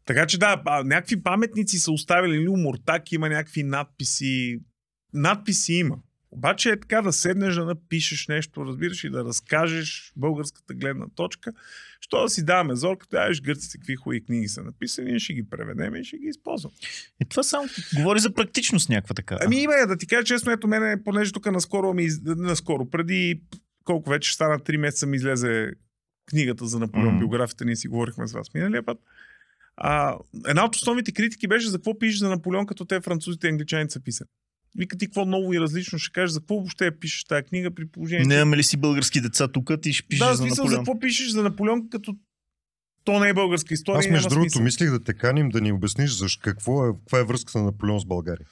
Така 0.05 0.27
че 0.27 0.38
да, 0.38 0.62
някакви 0.85 1.22
паметници 1.22 1.79
са 1.79 1.92
оставили, 1.92 2.37
или 2.37 2.48
у 2.48 2.57
Муртак 2.57 3.12
има 3.12 3.29
някакви 3.29 3.62
надписи. 3.62 4.61
Надписи 5.14 5.72
има. 5.72 5.98
Обаче 6.34 6.70
е 6.70 6.80
така 6.80 7.02
да 7.02 7.12
седнеш 7.12 7.54
да 7.54 7.64
напишеш 7.64 8.28
нещо, 8.28 8.66
разбираш 8.66 9.04
и 9.04 9.10
да 9.10 9.24
разкажеш 9.24 10.12
българската 10.16 10.74
гледна 10.74 11.06
точка. 11.14 11.52
Що 12.00 12.22
да 12.22 12.28
си 12.28 12.44
даваме 12.44 12.76
зорката, 12.76 13.16
ай, 13.16 13.28
виж 13.28 13.42
гърците 13.42 13.78
какви 13.78 13.96
хубави 13.96 14.24
книги 14.24 14.48
са 14.48 14.62
написани, 14.62 15.10
ние 15.10 15.18
ще 15.18 15.34
ги 15.34 15.50
преведем 15.50 15.94
и 15.94 16.04
ще 16.04 16.18
ги 16.18 16.26
използваме. 16.26 16.74
И 17.20 17.24
това 17.24 17.42
само 17.42 17.68
говори 17.96 18.20
за 18.20 18.34
практичност 18.34 18.88
някаква 18.88 19.14
така. 19.14 19.38
Ами 19.40 19.56
има 19.56 19.72
да 19.88 19.96
ти 19.96 20.06
кажа 20.06 20.24
честно, 20.24 20.52
ето 20.52 20.68
мене, 20.68 21.04
понеже 21.04 21.32
тук 21.32 21.52
наскоро 21.52 21.94
ми, 21.94 22.08
наскоро, 22.24 22.90
преди 22.90 23.42
колко 23.84 24.10
вече 24.10 24.34
стана 24.34 24.58
3 24.58 24.76
месеца 24.76 25.06
ми 25.06 25.16
излезе 25.16 25.72
книгата 26.26 26.66
за 26.66 26.78
Наполеон, 26.78 27.14
mm. 27.14 27.18
биографията, 27.18 27.64
ние 27.64 27.76
си 27.76 27.88
говорихме 27.88 28.26
с 28.26 28.32
вас 28.32 28.54
миналия 28.54 28.82
път. 28.82 28.98
А, 29.76 30.16
една 30.48 30.64
от 30.64 30.74
основните 30.76 31.12
критики 31.12 31.48
беше 31.48 31.68
за 31.68 31.78
какво 31.78 31.98
пишеш 31.98 32.18
за 32.18 32.28
Наполеон, 32.28 32.66
като 32.66 32.84
те 32.84 33.00
французите 33.00 33.46
и 33.46 33.50
англичаните 33.50 33.92
са 33.92 34.00
писани. 34.00 34.28
Вика 34.78 34.98
ти 34.98 35.06
какво 35.06 35.24
ново 35.24 35.54
и 35.54 35.61
различно 35.61 35.98
ще 35.98 36.12
кажеш, 36.12 36.30
за 36.30 36.40
какво 36.40 36.54
въобще 36.54 36.85
я 36.85 36.98
пишеш 36.98 37.24
тази 37.24 37.42
книга 37.42 37.70
при 37.70 37.87
положение, 37.87 38.24
че... 38.24 38.28
Нямаме 38.28 38.56
ли 38.56 38.62
си 38.62 38.76
български 38.76 39.20
деца 39.20 39.48
тук, 39.48 39.70
ти 39.82 39.92
ще 39.92 40.08
пишеш 40.08 40.26
да, 40.26 40.35
за 40.35 40.42
смисъл, 40.42 40.66
за 40.66 40.70
Наполеон. 40.70 40.85
какво 40.85 41.00
пишеш 41.00 41.28
за 41.28 41.42
Наполеон, 41.42 41.88
като 41.90 42.16
то 43.04 43.18
не 43.18 43.28
е 43.28 43.35
българска 43.35 43.74
история. 43.74 43.98
Аз 43.98 44.08
между 44.08 44.28
другото 44.28 44.50
смисъл. 44.50 44.64
мислих 44.64 44.90
да 44.90 45.04
те 45.04 45.14
каним 45.14 45.48
да 45.48 45.61
ни 45.61 45.72
обясниш 45.72 46.11
защо, 46.11 46.40
какво 46.42 46.87
е, 46.87 46.92
каква 46.92 47.18
е 47.18 47.24
връзката 47.24 47.58
на 47.58 47.64
Наполеон 47.64 48.00
с 48.00 48.04
България. 48.04 48.46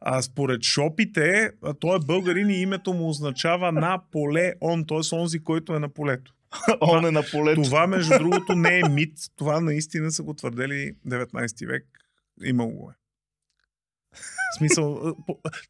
А 0.00 0.22
според 0.22 0.62
шопите, 0.62 1.50
а 1.62 1.74
той 1.74 1.96
е 1.96 1.98
българин 2.06 2.50
и 2.50 2.62
името 2.62 2.92
му 2.92 3.08
означава 3.08 3.72
Наполеон, 3.72 4.86
т.е. 4.88 5.14
онзи, 5.14 5.38
който 5.38 5.74
е 5.74 5.78
на 5.78 5.88
полето. 5.88 6.34
Он 6.80 7.06
е 7.06 7.10
на 7.10 7.22
полето. 7.30 7.62
Това, 7.62 7.86
между 7.86 8.18
другото, 8.18 8.54
не 8.54 8.78
е 8.78 8.88
мит. 8.88 9.14
Това 9.36 9.60
наистина 9.60 10.12
са 10.12 10.22
го 10.22 10.34
твърдели 10.34 10.92
19 11.08 11.66
век. 11.66 11.84
Имало 12.44 12.70
го 12.70 12.90
е. 12.90 13.01
В 14.12 14.58
смисъл, 14.58 14.94
а, 14.96 15.12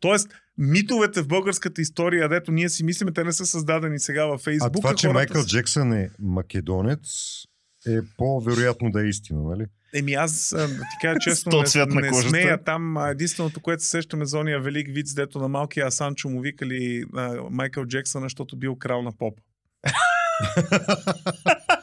тоест, 0.01 0.29
митовете 0.59 1.23
в 1.23 1.29
българската 1.29 1.81
история, 1.81 2.29
дето 2.29 2.53
ние 2.53 2.69
си 2.69 2.85
мислиме, 2.85 3.13
те 3.13 3.25
не 3.25 3.33
са 3.33 3.47
създадени 3.47 3.99
сега 3.99 4.25
във 4.25 4.41
А 4.41 4.45
Фейсбук. 4.45 4.73
това, 4.75 4.95
че 4.95 5.09
Майкъл 5.09 5.43
са- 5.43 5.49
Джексън 5.49 5.93
е 5.93 6.11
македонец, 6.19 7.01
е 7.87 7.99
по-вероятно 8.19 8.91
да 8.91 9.03
е 9.03 9.09
истина, 9.09 9.43
нали? 9.43 9.67
Еми 9.95 10.15
аз, 10.15 10.53
а, 10.53 10.57
да 10.59 10.69
ти 10.69 10.97
кажа 11.03 11.19
честно, 11.21 11.65
не, 11.95 12.01
не 12.01 12.23
смея 12.23 12.65
там. 12.65 12.97
а, 12.97 13.09
Единственото, 13.09 13.61
което 13.61 13.83
се 13.83 13.89
сещаме 13.91 14.25
за 14.25 14.39
ония 14.39 14.61
велик 14.61 14.89
виц, 14.91 15.15
дето 15.15 15.39
на 15.39 15.49
малкия 15.49 15.87
Асанчо 15.87 16.29
му 16.29 16.41
викали 16.41 17.05
а, 17.15 17.37
Майкъл 17.51 17.87
Джексън, 17.87 18.23
защото 18.23 18.57
бил 18.57 18.77
крал 18.77 19.03
на 19.03 19.13
поп. 19.13 19.39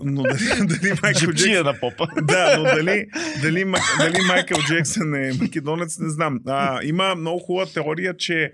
Но 0.00 0.22
дали, 0.22 0.66
дали 0.66 0.98
Майкъл 1.02 1.32
Джексън... 1.32 1.64
На 1.64 1.80
попа. 1.80 2.08
Да, 2.22 2.56
но 2.58 2.62
дали, 2.62 3.06
дали, 3.42 3.64
дали 3.98 4.18
Майкъл 4.26 4.58
Джексън 4.66 5.14
е 5.14 5.32
македонец, 5.32 5.98
не 5.98 6.10
знам. 6.10 6.40
А, 6.46 6.84
има 6.84 7.14
много 7.14 7.38
хубава 7.38 7.72
теория, 7.72 8.16
че 8.16 8.52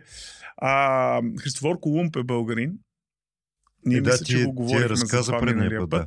а, 0.56 1.22
Христофор 1.40 1.80
Колумб 1.80 2.16
е 2.16 2.22
българин. 2.22 2.78
Ние 3.86 3.98
Е, 3.98 4.00
да, 4.00 4.10
мисля, 4.10 4.24
че 4.24 4.36
ти, 4.36 4.44
го 4.44 4.50
ти 4.50 4.54
говорихме 4.54 4.82
я 4.82 4.88
за 4.88 5.02
разказа 5.02 5.32
това 5.32 5.78
път. 5.80 5.90
Да. 5.90 6.06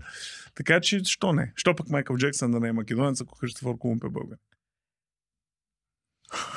Така 0.55 0.81
че, 0.81 1.01
що 1.03 1.33
не? 1.33 1.53
Що 1.55 1.75
пък 1.75 1.89
Майкъл 1.89 2.17
Джексън 2.17 2.51
да 2.51 2.59
не 2.59 2.67
е 2.67 2.71
македонец, 2.73 3.21
ако 3.21 3.37
Христофор 3.37 3.77
Колумб 3.77 4.03
е 4.03 4.09
българ? 4.09 4.37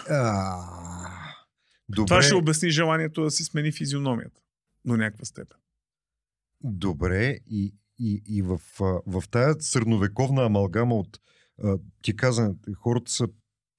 А, 0.08 0.56
Добре, 1.88 2.06
Това 2.06 2.22
ще 2.22 2.34
обясни 2.34 2.70
желанието 2.70 3.22
да 3.22 3.30
си 3.30 3.44
смени 3.44 3.72
физиономията 3.72 4.40
до 4.84 4.96
някаква 4.96 5.24
степен. 5.24 5.58
добре 6.64 7.38
и, 7.50 7.74
и, 8.02 8.22
и 8.26 8.42
в, 8.42 8.60
в 9.06 9.22
тая 9.30 9.54
средновековна 9.60 10.44
амалгама 10.44 10.94
от 10.94 11.18
ти 12.02 12.16
каза, 12.16 12.54
хората 12.76 13.10
са 13.10 13.28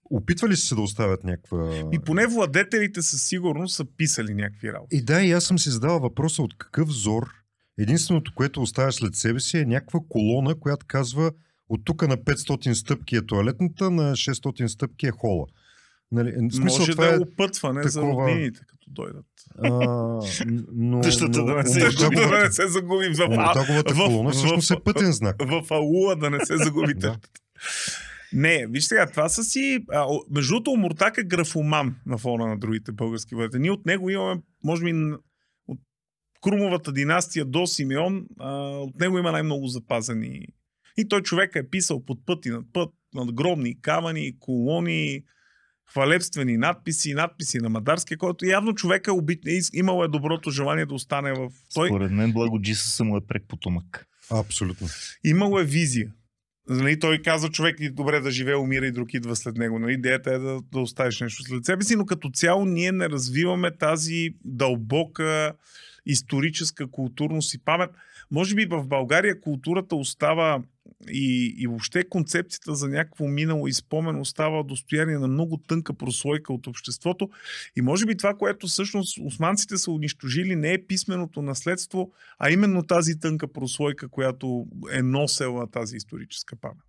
опитвали 0.09 0.55
са 0.55 0.65
се 0.65 0.75
да 0.75 0.81
оставят 0.81 1.23
някаква... 1.23 1.89
И 1.91 1.99
поне 1.99 2.27
владетелите 2.27 3.01
със 3.01 3.23
сигурност 3.23 3.75
са 3.75 3.85
писали 3.97 4.33
някакви 4.33 4.73
работи. 4.73 4.95
И 4.95 5.01
да, 5.01 5.21
и 5.21 5.31
аз 5.31 5.43
съм 5.43 5.59
си 5.59 5.69
задавал 5.69 5.99
въпроса 5.99 6.41
от 6.41 6.57
какъв 6.57 6.89
зор 6.89 7.29
единственото, 7.77 8.31
което 8.35 8.61
оставяш 8.61 8.95
след 8.95 9.15
себе 9.15 9.39
си 9.39 9.57
е 9.57 9.65
някаква 9.65 9.99
колона, 10.09 10.55
която 10.55 10.85
казва 10.85 11.31
от 11.69 11.81
тук 11.85 12.07
на 12.07 12.17
500 12.17 12.73
стъпки 12.73 13.15
е 13.15 13.25
туалетната, 13.25 13.91
на 13.91 14.11
600 14.11 14.67
стъпки 14.67 15.07
е 15.07 15.11
хола. 15.11 15.45
Нали, 16.11 16.31
в 16.31 16.55
смисъл, 16.55 16.79
Може 16.79 16.91
това 16.91 17.07
да 17.07 17.13
е, 17.13 17.15
е 17.15 17.19
опътване 17.19 17.83
за 17.83 18.01
такова- 18.01 18.27
роднините, 18.27 18.59
като 18.59 18.72
дойдат. 18.93 19.25
а, 19.59 19.69
но, 20.73 21.01
Тъщата 21.01 21.39
но, 21.39 21.45
да 21.45 21.55
не 21.55 21.65
се 21.65 21.79
но- 21.79 21.87
изгуби. 21.87 22.15
Защото 22.15 22.29
да 22.29 22.39
не 22.39 22.51
се 22.51 22.67
загуби 22.67 23.07
в, 23.07 23.19
а, 23.19 23.25
Омуртаговата 23.25 23.93
в- 23.93 23.97
колона 23.97 24.29
всъщност 24.31 24.71
е 24.71 24.75
пътен 24.75 25.11
знак. 25.11 25.35
в 25.41 25.71
аула 25.71 26.15
да 26.15 26.29
не 26.29 26.45
се 26.45 26.57
загуби 26.57 26.93
Да. 26.93 26.99
тъщата. 27.01 27.29
Не, 28.33 28.67
виж 28.67 28.83
сега, 28.83 29.05
това 29.05 29.29
са 29.29 29.43
си... 29.43 29.85
А, 29.91 30.05
между 30.31 30.49
другото, 30.49 30.71
Омуртак 30.71 31.17
е 31.17 31.23
графоман 31.23 31.95
на 32.05 32.17
фона 32.17 32.47
на 32.47 32.57
другите 32.57 32.91
български 32.91 33.35
владетели. 33.35 33.61
Ние 33.61 33.71
от 33.71 33.85
него 33.85 34.09
имаме, 34.09 34.41
може 34.63 34.83
би, 34.83 34.93
от 35.67 35.79
Крумовата 36.41 36.91
династия 36.91 37.45
до 37.45 37.67
Симеон, 37.67 38.25
а, 38.39 38.51
от 38.59 38.99
него 38.99 39.17
има 39.17 39.31
най-много 39.31 39.67
запазени. 39.67 40.47
И 40.97 41.07
той 41.07 41.21
човек 41.21 41.51
е 41.55 41.69
писал 41.69 42.05
под 42.05 42.25
път 42.25 42.45
и 42.45 42.49
над 42.49 42.65
път, 42.73 42.89
надгробни 43.13 43.81
камъни, 43.81 44.39
колони, 44.39 45.21
хвалебствени 45.93 46.57
надписи, 46.57 47.13
надписи 47.13 47.57
на 47.57 47.69
Мадарския, 47.69 48.17
който 48.17 48.45
явно 48.45 48.73
човек 48.73 49.07
е 49.07 49.11
убит, 49.11 49.47
е, 49.47 49.59
имал 49.73 50.03
е 50.03 50.07
доброто 50.07 50.51
желание 50.51 50.85
да 50.85 50.93
остане 50.93 51.33
в... 51.33 51.49
Той 51.73 51.87
Според 51.87 52.11
мен 52.11 52.31
Благо 52.31 52.61
Джисъса 52.61 53.03
му 53.03 53.17
е 53.17 53.21
прек 53.27 53.43
потомък. 53.47 54.07
Абсолютно. 54.31 54.87
имало 55.23 55.59
е 55.59 55.63
визия. 55.63 56.11
Нали, 56.69 56.99
той 56.99 57.21
казва, 57.21 57.49
човек 57.49 57.79
е 57.79 57.89
добре 57.89 58.19
да 58.19 58.31
живее, 58.31 58.55
умира 58.55 58.87
и 58.87 58.91
друг 58.91 59.13
идва 59.13 59.35
след 59.35 59.57
него. 59.57 59.79
Нали, 59.79 59.93
идеята 59.93 60.33
е 60.33 60.37
да, 60.37 60.59
да 60.71 60.79
оставиш 60.79 61.21
нещо 61.21 61.43
след 61.43 61.65
себе 61.65 61.83
си, 61.83 61.95
но 61.95 62.05
като 62.05 62.29
цяло 62.29 62.65
ние 62.65 62.91
не 62.91 63.09
развиваме 63.09 63.77
тази 63.77 64.29
дълбока 64.45 65.53
историческа 66.05 66.91
културност 66.91 67.53
и 67.53 67.63
памет. 67.65 67.89
Може 68.31 68.55
би 68.55 68.65
в 68.65 68.87
България 68.87 69.41
културата 69.41 69.95
остава 69.95 70.63
и, 71.09 71.55
и 71.57 71.67
въобще 71.67 72.03
концепцията 72.09 72.75
за 72.75 72.87
някакво 72.87 73.27
минало 73.27 73.67
и 73.67 73.73
спомен 73.73 74.19
остава 74.19 74.63
достояние 74.63 75.17
на 75.17 75.27
много 75.27 75.57
тънка 75.57 75.93
прослойка 75.93 76.53
от 76.53 76.67
обществото. 76.67 77.29
И 77.75 77.81
може 77.81 78.05
би 78.05 78.17
това, 78.17 78.33
което 78.33 78.67
всъщност 78.67 79.17
османците 79.21 79.77
са 79.77 79.91
унищожили, 79.91 80.55
не 80.55 80.73
е 80.73 80.85
писменото 80.85 81.41
наследство, 81.41 82.11
а 82.39 82.51
именно 82.51 82.83
тази 82.83 83.19
тънка 83.19 83.47
прослойка, 83.47 84.09
която 84.09 84.65
е 84.91 85.01
носела 85.01 85.71
тази 85.71 85.95
историческа 85.95 86.55
памет. 86.55 86.83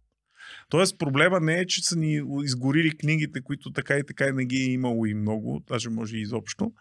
Тоест 0.68 0.98
проблема 0.98 1.40
не 1.40 1.58
е, 1.58 1.66
че 1.66 1.84
са 1.84 1.96
ни 1.96 2.22
изгорили 2.44 2.96
книгите, 2.96 3.40
които 3.40 3.72
така 3.72 3.98
и 3.98 4.06
така 4.06 4.26
и 4.26 4.32
не 4.32 4.44
ги 4.44 4.56
е 4.56 4.72
имало 4.72 5.06
и 5.06 5.14
много, 5.14 5.62
даже 5.68 5.90
може 5.90 6.16
и 6.16 6.20
изобщо. 6.20 6.72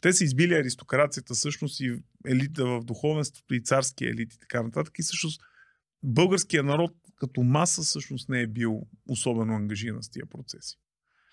Те 0.00 0.12
са 0.12 0.24
избили 0.24 0.54
аристокрацията 0.54 1.34
всъщност 1.34 1.80
и 1.80 1.94
елита 2.26 2.66
в 2.66 2.80
духовенството 2.84 3.54
и 3.54 3.62
царския 3.62 4.10
елит 4.10 4.34
и 4.34 4.38
така 4.38 4.62
нататък. 4.62 4.98
И 4.98 5.02
всъщност 5.02 5.42
българския 6.02 6.62
народ 6.62 6.92
като 7.16 7.42
маса 7.42 7.82
всъщност 7.82 8.28
не 8.28 8.40
е 8.40 8.46
бил 8.46 8.82
особено 9.08 9.54
ангажиран 9.54 10.02
с 10.02 10.10
тия 10.10 10.26
процеси. 10.26 10.76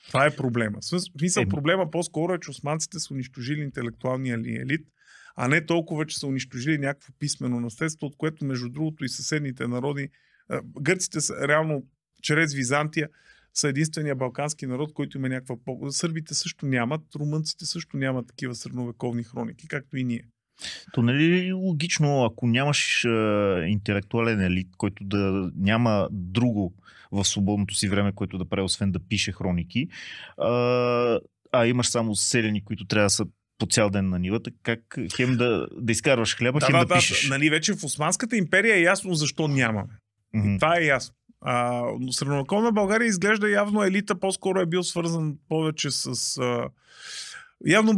Това 0.08 0.26
е 0.26 0.36
проблема. 0.36 0.78
Смисъл 1.18 1.42
Еми. 1.42 1.50
проблема 1.50 1.92
по-скоро 1.92 2.34
е, 2.34 2.40
че 2.40 2.52
османците 2.52 3.00
са 3.00 3.14
унищожили 3.14 3.62
интелектуалния 3.62 4.38
ли 4.38 4.56
елит, 4.56 4.88
а 5.36 5.48
не 5.48 5.66
толкова, 5.66 6.06
че 6.06 6.20
са 6.20 6.28
унищожили 6.28 6.78
някакво 6.78 7.14
писмено 7.20 7.60
наследство, 7.60 8.08
от 8.08 8.18
което 8.18 8.46
между 8.46 8.70
другото 8.70 9.06
и 9.06 9.10
съседните 9.10 9.68
народи, 9.68 10.10
гърците 10.82 11.22
са 11.22 11.48
реално 11.48 11.88
чрез 12.22 12.54
Византия 12.54 13.10
са 13.54 13.68
единствения 13.68 14.16
балкански 14.16 14.66
народ, 14.66 14.94
който 14.94 15.18
има 15.18 15.30
някаква 15.30 15.56
по... 15.66 15.92
Сърбите 15.92 16.34
също 16.34 16.66
нямат, 16.66 17.02
румънците 17.16 17.66
също 17.66 17.98
нямат 17.98 18.28
такива 18.28 18.56
средновековни 18.56 19.24
хроники, 19.24 19.68
както 19.68 19.98
и 19.98 20.04
ние. 20.04 20.24
То 20.94 21.02
нали 21.02 21.48
е 21.48 21.52
логично, 21.52 22.26
ако 22.26 22.48
нямаш 22.48 23.06
а, 23.06 23.64
интелектуален 23.68 24.42
елит, 24.42 24.68
който 24.78 25.04
да 25.04 25.52
няма 25.56 26.08
друго 26.12 26.74
в 27.12 27.26
свободното 27.26 27.76
си 27.76 27.90
време, 27.90 28.12
което 28.12 28.38
да 28.38 28.46
прави, 28.46 28.64
освен 28.64 28.92
да 28.92 29.00
пише 29.00 29.32
хроники, 29.32 29.88
а, 30.38 31.20
а 31.52 31.68
имаш 31.68 31.88
само 31.88 32.16
селени, 32.16 32.64
които 32.64 32.86
трябва 32.86 33.06
да 33.06 33.10
са 33.10 33.26
по 33.58 33.66
цял 33.66 33.90
ден 33.90 34.10
на 34.10 34.20
нивата, 34.20 34.52
как 34.64 35.00
хем 35.16 35.38
да, 35.38 35.68
да 35.82 35.92
изкарваш 35.92 36.38
хляба, 36.38 36.60
хем 36.66 36.80
да, 36.80 36.96
пишеш. 36.96 37.30
Нали, 37.30 37.50
вече 37.50 37.74
в 37.74 37.84
Османската 37.84 38.38
империя 38.38 38.76
е 38.76 38.82
ясно 38.82 39.14
защо 39.14 39.48
нямаме. 39.48 39.94
Мгм. 40.34 40.58
Това 40.58 40.78
е 40.78 40.86
ясно. 40.86 41.16
А, 41.42 41.84
но 42.00 42.12
средновековна 42.12 42.72
България 42.72 43.06
изглежда 43.06 43.50
явно 43.50 43.84
елита 43.84 44.20
по-скоро 44.20 44.60
е 44.60 44.66
бил 44.66 44.84
свързан 44.84 45.36
повече 45.50 45.92
с... 45.92 46.38
А, 46.38 46.70
явно 47.66 47.96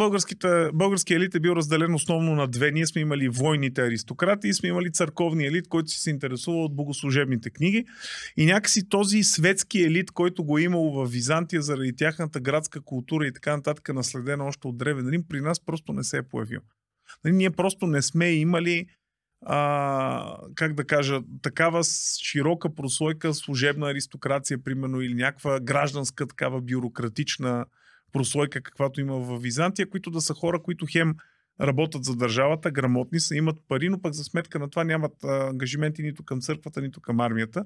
български 0.74 1.14
елит 1.14 1.36
е 1.36 1.40
бил 1.40 1.52
разделен 1.52 1.94
основно 1.94 2.36
на 2.36 2.48
две. 2.48 2.72
Ние 2.72 2.88
сме 2.88 3.02
имали 3.02 3.30
войните 3.30 3.82
аристократи 3.82 4.48
и 4.48 4.54
сме 4.54 4.70
имали 4.70 4.92
църковни 4.92 5.46
елит, 5.46 5.68
който 5.68 5.90
си 5.90 6.00
се 6.00 6.10
интересува 6.10 6.58
от 6.58 6.76
богослужебните 6.76 7.50
книги. 7.50 7.86
И 8.38 8.46
някакси 8.46 8.90
този 8.90 9.24
светски 9.24 9.82
елит, 9.82 10.12
който 10.12 10.44
го 10.44 10.58
е 10.58 10.62
имало 10.62 10.92
в 10.92 11.12
Византия 11.12 11.62
заради 11.62 11.96
тяхната 11.96 12.40
градска 12.40 12.82
култура 12.82 13.28
и 13.28 13.34
така 13.34 13.56
нататък, 13.56 13.94
наследена 13.94 14.46
още 14.46 14.68
от 14.68 14.78
Древен 14.78 15.10
Рим, 15.10 15.24
при 15.30 15.42
нас 15.42 15.66
просто 15.66 15.94
не 15.94 16.04
се 16.04 16.18
е 16.18 16.24
появил. 16.24 16.60
Нали, 17.24 17.36
Ние 17.36 17.50
просто 17.50 17.88
не 17.88 18.02
сме 18.02 18.32
имали 18.32 18.86
а, 19.46 20.38
как 20.56 20.74
да 20.74 20.84
кажа, 20.84 21.22
такава 21.42 21.82
широка 22.24 22.76
прослойка 22.76 23.34
служебна 23.34 23.90
аристокрация, 23.90 24.64
примерно, 24.64 25.02
или 25.02 25.14
някаква 25.14 25.60
гражданска 25.60 26.28
такава 26.28 26.62
бюрократична 26.62 27.66
прослойка, 28.12 28.62
каквато 28.62 29.02
има 29.02 29.20
в 29.20 29.40
Византия, 29.40 29.90
които 29.90 30.12
да 30.12 30.22
са 30.22 30.34
хора, 30.34 30.62
които 30.62 30.86
хем 30.92 31.16
работят 31.62 32.04
за 32.04 32.16
държавата, 32.16 32.72
грамотни 32.72 33.20
са, 33.20 33.36
имат 33.36 33.58
пари, 33.68 33.90
но 33.90 34.02
пък 34.02 34.14
за 34.14 34.24
сметка 34.24 34.60
на 34.60 34.70
това 34.70 34.84
нямат 34.84 35.24
а, 35.24 35.50
ангажименти 35.50 36.04
нито 36.04 36.24
към 36.24 36.42
църквата, 36.42 36.82
нито 36.82 37.02
към 37.02 37.20
армията. 37.20 37.66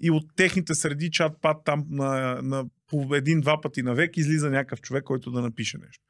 И 0.00 0.10
от 0.10 0.24
техните 0.36 0.74
среди 0.74 1.10
чат 1.10 1.32
пат 1.40 1.56
там 1.64 1.84
на, 1.90 2.40
на 2.42 2.64
по 2.88 3.14
един-два 3.14 3.60
пъти 3.60 3.82
на 3.82 3.94
век 3.94 4.16
излиза 4.16 4.50
някакъв 4.50 4.80
човек, 4.80 5.04
който 5.04 5.30
да 5.30 5.42
напише 5.42 5.78
нещо. 5.78 6.04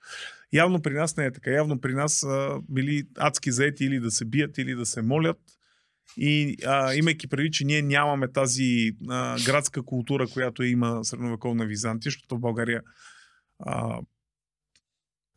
Явно 0.52 0.82
при 0.82 0.94
нас 0.94 1.16
не 1.16 1.24
е 1.24 1.32
така. 1.32 1.50
Явно 1.50 1.80
при 1.80 1.94
нас 1.94 2.12
са 2.14 2.60
били 2.68 3.02
адски 3.18 3.52
заети 3.52 3.84
или 3.84 4.00
да 4.00 4.10
се 4.10 4.24
бият, 4.24 4.58
или 4.58 4.74
да 4.74 4.86
се 4.86 5.02
молят. 5.02 5.38
И 6.16 6.56
а, 6.66 6.94
имайки 6.94 7.26
преди, 7.26 7.50
че 7.50 7.64
ние 7.64 7.82
нямаме 7.82 8.28
тази 8.28 8.92
а, 9.08 9.36
градска 9.44 9.82
култура, 9.82 10.26
която 10.26 10.62
има 10.62 11.04
средновековна 11.04 11.66
Византия, 11.66 12.10
защото 12.10 12.36
в 12.36 12.40
България 12.40 12.82
а, 13.58 14.00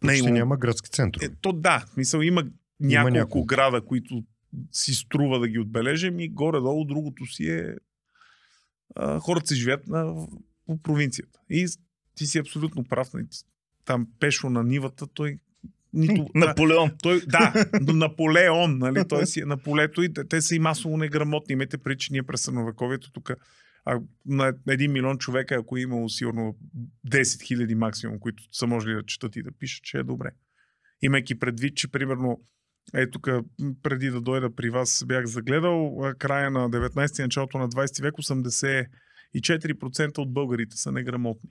не 0.03 0.17
имало- 0.17 0.34
няма 0.34 0.58
градски 0.58 0.89
центрове. 0.89 1.25
е, 1.25 1.30
то 1.41 1.53
да, 1.53 1.80
в 1.80 1.89
смисъл 1.89 2.21
има 2.21 2.43
няколко, 2.80 3.13
няколко. 3.13 3.45
града, 3.45 3.82
които 3.82 4.23
си 4.71 4.93
струва 4.93 5.39
да 5.39 5.47
ги 5.47 5.60
отбележим 5.60 6.19
и 6.19 6.30
горе-долу 6.30 6.86
другото 6.86 7.25
си 7.25 7.49
е 7.49 7.75
а, 8.95 9.19
хората 9.19 9.47
си 9.47 9.56
живеят 9.56 9.88
на, 9.88 10.27
по 10.65 10.77
провинцията. 10.77 11.39
И 11.49 11.67
ти 12.15 12.25
си 12.27 12.38
абсолютно 12.38 12.84
прав. 12.84 13.13
нали, 13.13 13.25
Там 13.86 14.08
пешо 14.19 14.49
на 14.49 14.63
нивата, 14.63 15.08
той 15.08 15.39
нито... 15.93 16.27
да, 16.36 16.39
Наполеон. 16.47 16.91
той, 17.01 17.21
да, 17.25 17.53
Наполеон, 17.93 18.77
нали? 18.77 19.08
Той 19.08 19.25
си 19.25 19.39
е 19.39 19.45
на 19.45 19.58
полето 19.58 20.03
и 20.03 20.13
те, 20.13 20.23
те 20.23 20.41
са 20.41 20.56
и 20.56 20.60
масово 20.60 20.97
неграмотни. 20.97 21.53
Имайте 21.53 21.77
преди, 21.77 21.97
че 21.99 22.13
ние 22.13 22.23
през 22.23 22.41
средновековието 22.41 23.12
тук 23.12 23.32
а, 23.89 24.00
на 24.26 24.54
един 24.69 24.91
милион 24.91 25.17
човека, 25.17 25.56
ако 25.56 25.78
е 25.78 25.82
имало 25.82 26.10
сигурно 26.10 26.58
10 27.08 27.47
хиляди 27.47 27.76
максимум, 27.76 28.19
които 28.19 28.43
са 28.52 28.67
можели 28.67 28.93
да 28.93 29.04
четат 29.04 29.36
и 29.36 29.43
да 29.43 29.52
пишат, 29.52 29.84
че 29.84 29.97
е 29.97 30.04
добре. 30.04 30.30
Имайки 31.02 31.39
предвид, 31.39 31.78
че 31.78 31.88
примерно 31.88 32.41
е 32.93 33.10
тук, 33.10 33.30
преди 33.84 34.10
да 34.10 34.21
дойда 34.21 34.56
при 34.56 34.69
вас, 34.69 35.04
бях 35.08 35.26
загледал 35.26 35.97
края 36.19 36.52
на 36.52 36.69
19 36.69 37.23
началото 37.23 37.58
на 37.58 37.69
20 37.69 38.02
век 38.02 38.13
84% 38.13 40.17
от 40.17 40.34
българите 40.34 40.78
са 40.78 40.91
неграмотни. 40.91 41.50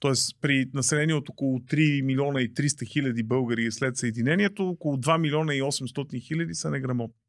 Тоест 0.00 0.40
при 0.40 0.70
население 0.74 1.14
от 1.14 1.28
около 1.28 1.58
3 1.58 2.02
милиона 2.02 2.40
и 2.40 2.54
300 2.54 2.86
хиляди 2.86 3.22
българи 3.22 3.72
след 3.72 3.96
съединението, 3.96 4.68
около 4.68 4.96
2 4.96 5.18
милиона 5.18 5.54
и 5.54 5.62
800 5.62 6.22
хиляди 6.22 6.54
са 6.54 6.70
неграмотни. 6.70 7.20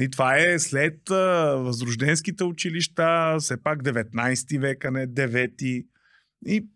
И 0.00 0.10
това 0.10 0.38
е 0.38 0.58
след 0.58 1.10
а, 1.10 1.54
възрожденските 1.56 2.44
училища, 2.44 3.36
все 3.40 3.62
пак 3.62 3.82
19 3.82 4.60
век, 4.60 4.84
а 4.84 4.90
не 4.90 5.08
9. 5.08 5.86
И 6.46 6.68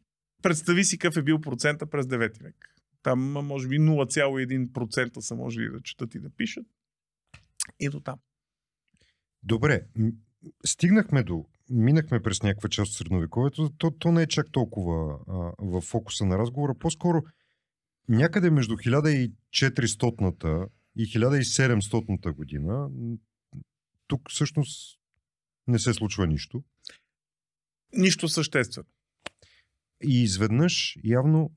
представи 0.43 0.85
си 0.85 0.99
какъв 0.99 1.17
е 1.17 1.23
бил 1.23 1.41
процента 1.41 1.87
през 1.87 2.07
9 2.07 2.43
век. 2.43 2.75
Там 3.03 3.21
може 3.21 3.69
би 3.69 3.81
0,1% 3.81 5.21
са 5.21 5.35
можели 5.35 5.71
да 5.71 5.81
четат 5.81 6.15
и 6.15 6.19
да 6.19 6.31
пишат. 6.31 6.67
И 7.81 7.89
до 7.89 8.01
там. 8.01 8.19
Добре, 9.43 9.83
стигнахме 10.67 11.23
до, 11.23 11.47
минахме 11.71 12.23
през 12.23 12.43
някаква 12.43 12.69
част 12.69 12.91
от 12.91 12.97
средновековието, 12.97 13.71
то, 13.79 13.91
то 13.91 14.13
не 14.13 14.23
е 14.23 14.27
чак 14.27 14.47
толкова 14.53 15.19
а, 15.29 15.53
в 15.59 15.81
фокуса 15.81 16.25
на 16.25 16.39
разговора, 16.39 16.75
по-скоро 16.79 17.23
някъде 18.09 18.51
между 18.51 18.75
1400-та 18.75 20.67
и 20.97 21.07
1700-та 21.07 22.33
година, 22.33 22.91
тук 24.07 24.31
всъщност 24.31 24.99
не 25.67 25.79
се 25.79 25.95
случва 25.95 26.27
нищо. 26.27 26.65
Нищо 27.93 28.29
съществено. 28.29 28.89
И 30.05 30.23
изведнъж 30.23 30.97
явно 31.05 31.53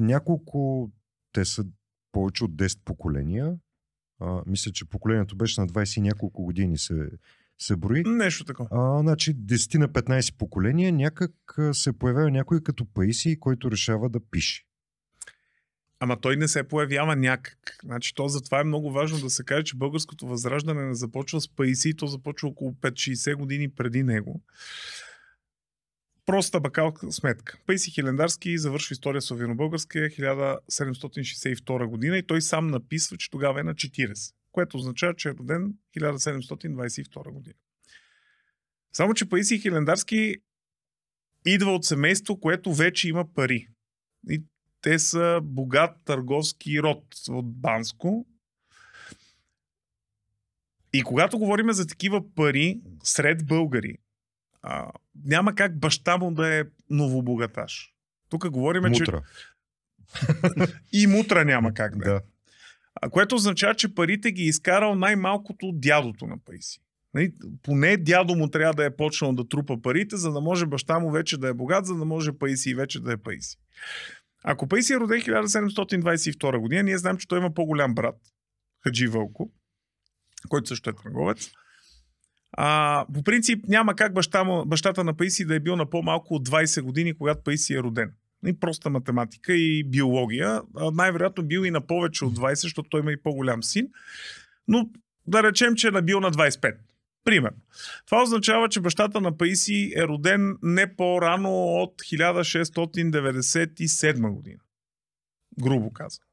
няколко, 0.00 0.90
те 1.32 1.44
са 1.44 1.64
повече 2.12 2.44
от 2.44 2.50
10 2.50 2.80
поколения. 2.84 3.56
А, 4.20 4.42
мисля, 4.46 4.72
че 4.72 4.88
поколението 4.88 5.36
беше 5.36 5.60
на 5.60 5.66
20 5.66 5.98
и 5.98 6.00
няколко 6.00 6.44
години 6.44 6.78
се, 6.78 7.10
се 7.58 7.76
брои. 7.76 8.02
Нещо 8.06 8.44
такова. 8.44 8.68
А, 8.72 9.00
значи 9.00 9.36
10 9.36 9.78
на 9.78 9.88
15 9.88 10.36
поколения 10.36 10.92
някак 10.92 11.32
се 11.72 11.98
появява 11.98 12.30
някой 12.30 12.62
като 12.62 12.86
Паисий, 12.86 13.38
който 13.38 13.70
решава 13.70 14.10
да 14.10 14.20
пише. 14.30 14.64
Ама 16.04 16.20
той 16.20 16.36
не 16.36 16.48
се 16.48 16.62
появява 16.62 17.16
някак. 17.16 17.78
Значи, 17.84 18.14
то 18.14 18.28
затова 18.28 18.60
е 18.60 18.64
много 18.64 18.92
важно 18.92 19.18
да 19.18 19.30
се 19.30 19.44
каже, 19.44 19.64
че 19.64 19.76
българското 19.76 20.26
възраждане 20.26 20.84
не 20.86 20.94
започва 20.94 21.40
с 21.40 21.48
Паисий, 21.48 21.94
то 21.94 22.06
започва 22.06 22.48
около 22.48 22.72
5-60 22.72 23.34
години 23.34 23.70
преди 23.70 24.02
него. 24.02 24.42
Проста 26.26 26.60
бакалка 26.60 27.12
сметка. 27.12 27.58
Паисий 27.66 27.92
Хилендарски 27.92 28.58
завършва 28.58 28.92
история 28.92 29.20
славяно-българска 29.20 29.98
1762 29.98 31.86
година 31.86 32.18
и 32.18 32.26
той 32.26 32.42
сам 32.42 32.66
написва, 32.66 33.16
че 33.16 33.30
тогава 33.30 33.60
е 33.60 33.62
на 33.62 33.74
40, 33.74 34.34
което 34.52 34.76
означава, 34.76 35.14
че 35.14 35.28
е 35.28 35.34
роден 35.34 35.74
1722 35.96 37.30
година. 37.30 37.56
Само, 38.92 39.14
че 39.14 39.28
Паисий 39.28 39.58
Хилендарски 39.58 40.36
идва 41.46 41.70
от 41.70 41.84
семейство, 41.84 42.40
което 42.40 42.74
вече 42.74 43.08
има 43.08 43.34
пари. 43.34 43.68
И 44.30 44.42
те 44.84 44.98
са 44.98 45.40
богат 45.42 45.90
търговски 46.04 46.82
род 46.82 47.04
от 47.28 47.52
Банско. 47.52 48.26
И 50.92 51.02
когато 51.02 51.38
говорим 51.38 51.72
за 51.72 51.86
такива 51.86 52.34
пари 52.34 52.80
сред 53.02 53.46
българи, 53.46 53.98
а, 54.62 54.90
няма 55.24 55.54
как 55.54 55.78
баща 55.78 56.16
му 56.16 56.34
да 56.34 56.54
е 56.54 56.64
новобогаташ. 56.90 57.94
Тук 58.28 58.50
говорим, 58.50 58.94
че 58.94 59.04
и 60.92 61.06
мутра 61.06 61.44
няма 61.44 61.74
как 61.74 61.96
да 61.98 62.10
е. 62.10 62.12
Да. 62.12 62.20
А, 62.94 63.10
което 63.10 63.34
означава, 63.34 63.74
че 63.74 63.94
парите 63.94 64.32
ги 64.32 64.42
е 64.42 64.46
изкарал 64.46 64.94
най-малкото 64.94 65.72
дядото 65.74 66.26
на 66.26 66.38
Паиси. 66.44 66.80
Нали, 67.14 67.32
Поне 67.62 67.96
дядо 67.96 68.34
му 68.34 68.50
трябва 68.50 68.74
да 68.74 68.84
е 68.84 68.96
почнал 68.96 69.32
да 69.32 69.48
трупа 69.48 69.82
парите, 69.82 70.16
за 70.16 70.32
да 70.32 70.40
може 70.40 70.66
баща 70.66 70.98
му 70.98 71.10
вече 71.10 71.38
да 71.38 71.48
е 71.48 71.54
богат, 71.54 71.86
за 71.86 71.94
да 71.94 72.04
може 72.04 72.32
Паиси 72.32 72.74
вече 72.74 73.00
да 73.00 73.12
е 73.12 73.16
Паиси. 73.16 73.56
Ако 74.44 74.68
Паиси 74.68 74.92
е 74.92 74.96
роден 74.96 75.20
1722 75.20 76.58
година, 76.58 76.82
ние 76.82 76.98
знаем, 76.98 77.16
че 77.16 77.28
той 77.28 77.38
има 77.38 77.54
по-голям 77.54 77.94
брат, 77.94 78.16
Хаджи 78.84 79.06
Вълко, 79.06 79.52
който 80.48 80.68
също 80.68 80.90
е 80.90 80.92
търговец. 80.92 81.50
А, 82.52 83.06
по 83.14 83.22
принцип 83.22 83.64
няма 83.68 83.96
как 83.96 84.14
баща 84.14 84.44
му, 84.44 84.64
бащата 84.64 85.04
на 85.04 85.16
Паиси 85.16 85.44
да 85.44 85.54
е 85.54 85.60
бил 85.60 85.76
на 85.76 85.90
по-малко 85.90 86.34
от 86.34 86.48
20 86.48 86.82
години, 86.82 87.18
когато 87.18 87.42
Паиси 87.42 87.74
е 87.74 87.78
роден. 87.78 88.12
И 88.46 88.60
проста 88.60 88.90
математика 88.90 89.54
и 89.54 89.84
биология. 89.84 90.62
Най-вероятно 90.92 91.44
бил 91.44 91.60
и 91.60 91.70
на 91.70 91.86
повече 91.86 92.24
от 92.24 92.38
20, 92.38 92.54
защото 92.54 92.88
той 92.88 93.00
има 93.00 93.12
и 93.12 93.22
по-голям 93.22 93.62
син. 93.62 93.88
Но 94.68 94.90
да 95.26 95.42
речем, 95.42 95.74
че 95.74 95.88
е 95.88 95.90
набил 95.90 96.20
на 96.20 96.32
25. 96.32 96.74
Примерно. 97.24 97.58
Това 98.06 98.22
означава, 98.22 98.68
че 98.68 98.80
бащата 98.80 99.20
на 99.20 99.36
Паиси 99.36 99.92
е 99.96 100.02
роден 100.02 100.56
не 100.62 100.96
по-рано 100.96 101.50
от 101.50 102.02
1697 102.02 104.30
година. 104.30 104.60
Грубо 105.62 105.92
казано. 105.92 106.24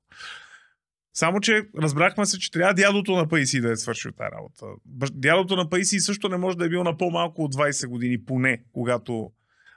Само, 1.14 1.40
че 1.40 1.64
разбрахме 1.82 2.26
се, 2.26 2.40
че 2.40 2.52
трябва 2.52 2.74
дядото 2.74 3.16
на 3.16 3.28
Паиси 3.28 3.62
да 3.62 3.72
е 3.72 3.76
свършил 3.76 4.12
тази 4.12 4.32
работа. 4.32 4.66
Дядото 5.14 5.56
на 5.56 5.70
Паиси 5.70 6.00
също 6.00 6.30
не 6.30 6.38
може 6.38 6.58
да 6.58 6.66
е 6.66 6.70
бил 6.70 6.84
на 6.84 6.98
по-малко 6.98 7.44
от 7.44 7.56
20 7.56 7.88
години, 7.88 8.26
поне, 8.26 8.64
когато 8.74 9.32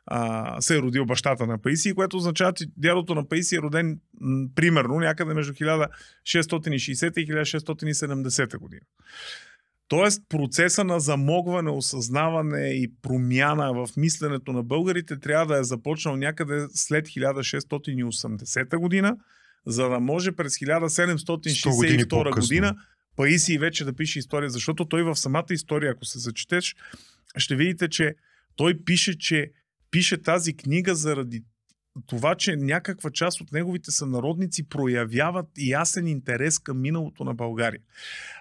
а, 0.07 0.61
се 0.61 0.77
е 0.77 0.81
родил 0.81 1.05
бащата 1.05 1.47
на 1.47 1.63
Паиси, 1.63 1.95
което 1.95 2.17
означава, 2.17 2.53
че 2.53 2.67
дядото 2.77 3.15
на 3.15 3.29
Паиси 3.29 3.57
е 3.57 3.59
роден 3.59 4.01
м, 4.21 4.49
примерно 4.55 4.95
някъде 4.95 5.35
между 5.35 5.53
1660 5.53 7.19
и 7.19 7.27
1670 7.27 8.59
година. 8.59 8.83
Тоест 9.89 10.23
процеса 10.29 10.85
на 10.85 11.01
замогване, 11.01 11.71
осъзнаване 11.71 12.69
и 12.69 12.93
промяна 13.03 13.73
в 13.73 13.89
мисленето 13.97 14.53
на 14.53 14.63
българите 14.63 15.21
трябва 15.21 15.55
да 15.55 15.61
е 15.61 15.65
започнал 15.65 16.17
някъде 16.17 16.67
след 16.75 17.07
1680 17.07 18.77
година, 18.77 19.17
за 19.67 19.89
да 19.89 20.01
може 20.01 20.33
през 20.33 20.59
100 20.59 21.77
години 21.77 22.05
1762 22.05 22.09
по-късно. 22.09 22.41
година 22.41 22.75
Паисий 23.17 23.59
вече 23.59 23.85
да 23.85 23.93
пише 23.93 24.19
история, 24.19 24.51
защото 24.51 24.85
той 24.85 25.03
в 25.03 25.17
самата 25.17 25.47
история, 25.51 25.93
ако 25.93 26.05
се 26.05 26.19
зачетеш, 26.19 26.77
ще 27.37 27.57
видите, 27.57 27.89
че 27.89 28.15
той 28.57 28.85
пише, 28.85 29.19
че 29.19 29.51
пише 29.91 30.23
тази 30.23 30.57
книга 30.57 30.95
заради 30.95 31.43
това, 32.07 32.35
че 32.35 32.57
някаква 32.57 33.11
част 33.11 33.41
от 33.41 33.53
неговите 33.53 33.91
сънародници 33.91 34.69
проявяват 34.69 35.47
ясен 35.59 36.07
интерес 36.07 36.59
към 36.59 36.81
миналото 36.81 37.25
на 37.25 37.35
България. 37.35 37.81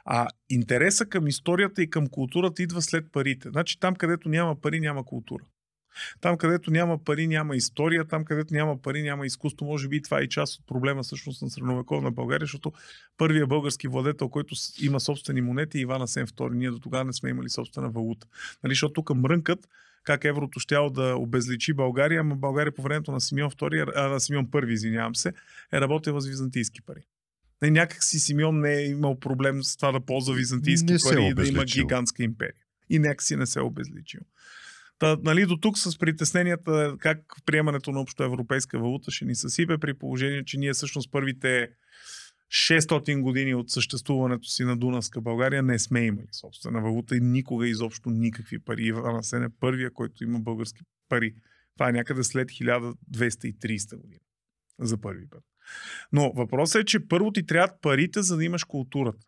А 0.06 0.28
интереса 0.50 1.06
към 1.06 1.28
историята 1.28 1.84
и 1.84 1.90
към 1.90 2.08
културата 2.08 2.64
идва 2.64 2.82
след 2.82 3.12
парите. 3.12 3.50
Значи 3.50 3.80
там, 3.80 3.96
където 3.96 4.30
няма 4.30 4.62
пари, 4.62 4.80
няма 4.80 5.06
култура. 5.06 5.44
Там, 6.22 6.38
където 6.38 6.72
няма 6.72 7.04
пари, 7.04 7.28
няма 7.28 7.56
история, 7.56 8.06
там, 8.06 8.26
където 8.26 8.54
няма 8.54 8.82
пари, 8.82 9.04
няма 9.04 9.26
изкуство. 9.26 9.66
Може 9.66 9.88
би 9.88 10.02
това 10.02 10.20
е 10.20 10.24
и 10.24 10.30
част 10.30 10.60
от 10.60 10.68
проблема 10.68 11.04
всъщност 11.04 11.42
на 11.42 11.50
средновековна 11.50 12.12
България, 12.12 12.46
защото 12.46 12.74
първият 13.18 13.50
български 13.50 13.88
владетел, 13.88 14.30
който 14.30 14.56
има 14.82 15.00
собствени 15.00 15.42
монети, 15.42 15.78
е 15.78 15.82
Иван 15.82 16.02
Асен 16.02 16.28
II. 16.28 16.54
Ние 16.54 16.72
до 16.72 16.80
тогава 16.80 17.04
не 17.04 17.14
сме 17.14 17.30
имали 17.30 17.50
собствена 17.50 17.90
валута. 17.90 18.28
Нали, 18.64 18.72
защото 18.72 18.94
тук 18.94 19.16
мрънкат 19.16 19.68
как 20.04 20.26
еврото 20.26 20.60
щяло 20.60 20.90
да 20.90 21.16
обезличи 21.16 21.74
България, 21.74 22.20
ама 22.20 22.36
България 22.36 22.76
по 22.76 22.82
времето 22.82 23.12
на 23.12 23.22
Симеон 23.22 23.52
II, 23.52 23.92
а, 23.96 24.08
на 24.08 24.20
Симеон 24.20 24.48
I, 24.48 24.72
извинявам 24.72 25.16
се, 25.16 25.34
е 25.74 25.82
работила 25.82 26.22
с 26.22 26.28
византийски 26.28 26.82
пари. 26.82 27.02
Не, 27.62 27.70
някак 27.70 28.04
си 28.04 28.20
Симеон 28.20 28.60
не 28.60 28.74
е 28.74 28.86
имал 28.86 29.20
проблем 29.20 29.64
с 29.64 29.78
това 29.78 29.92
да 29.92 30.00
ползва 30.00 30.36
византийски 30.36 30.94
Не 30.94 31.00
пари 31.04 31.26
и 31.26 31.34
да 31.34 31.48
има 31.48 31.66
гигантска 31.66 32.24
империя. 32.24 32.54
И 32.90 33.00
някак 33.00 33.24
си 33.24 33.36
не 33.36 33.46
се 33.46 33.60
е 33.60 33.62
обезличил. 33.62 34.22
Та, 35.00 35.18
нали, 35.24 35.46
до 35.46 35.58
тук 35.58 35.78
с 35.78 36.00
притесненията 36.00 36.96
как 37.00 37.20
приемането 37.46 37.92
на 37.92 38.00
общо 38.00 38.24
европейска 38.24 38.80
валута 38.80 39.12
ще 39.12 39.26
ни 39.26 39.36
съсипе 39.36 39.78
при 39.78 39.94
положение, 39.94 40.44
че 40.46 40.58
ние 40.58 40.74
всъщност 40.74 41.12
първите 41.12 41.70
600 42.54 43.22
години 43.22 43.56
от 43.56 43.70
съществуването 43.70 44.48
си 44.48 44.64
на 44.64 44.78
Дунавска 44.78 45.22
България 45.22 45.64
не 45.64 45.80
сме 45.80 46.06
имали 46.06 46.28
собствена 46.32 46.82
валута 46.82 47.18
и 47.18 47.20
никога 47.20 47.68
изобщо 47.68 48.10
никакви 48.10 48.60
пари. 48.60 48.84
Иван 48.84 49.16
Асен 49.16 49.44
е 49.44 49.50
първия, 49.60 49.92
който 49.92 50.24
има 50.24 50.40
български 50.40 50.82
пари. 51.10 51.34
Това 51.74 51.90
е 51.90 51.92
някъде 51.92 52.24
след 52.24 52.50
1230 52.50 53.98
година. 53.98 54.20
За 54.80 55.02
първи 55.02 55.30
път. 55.30 55.44
Но 56.12 56.32
въпросът 56.32 56.82
е, 56.82 56.86
че 56.86 57.08
първо 57.08 57.32
ти 57.32 57.46
трябват 57.46 57.82
парите, 57.82 58.22
за 58.22 58.38
да 58.38 58.44
имаш 58.44 58.64
културата. 58.64 59.28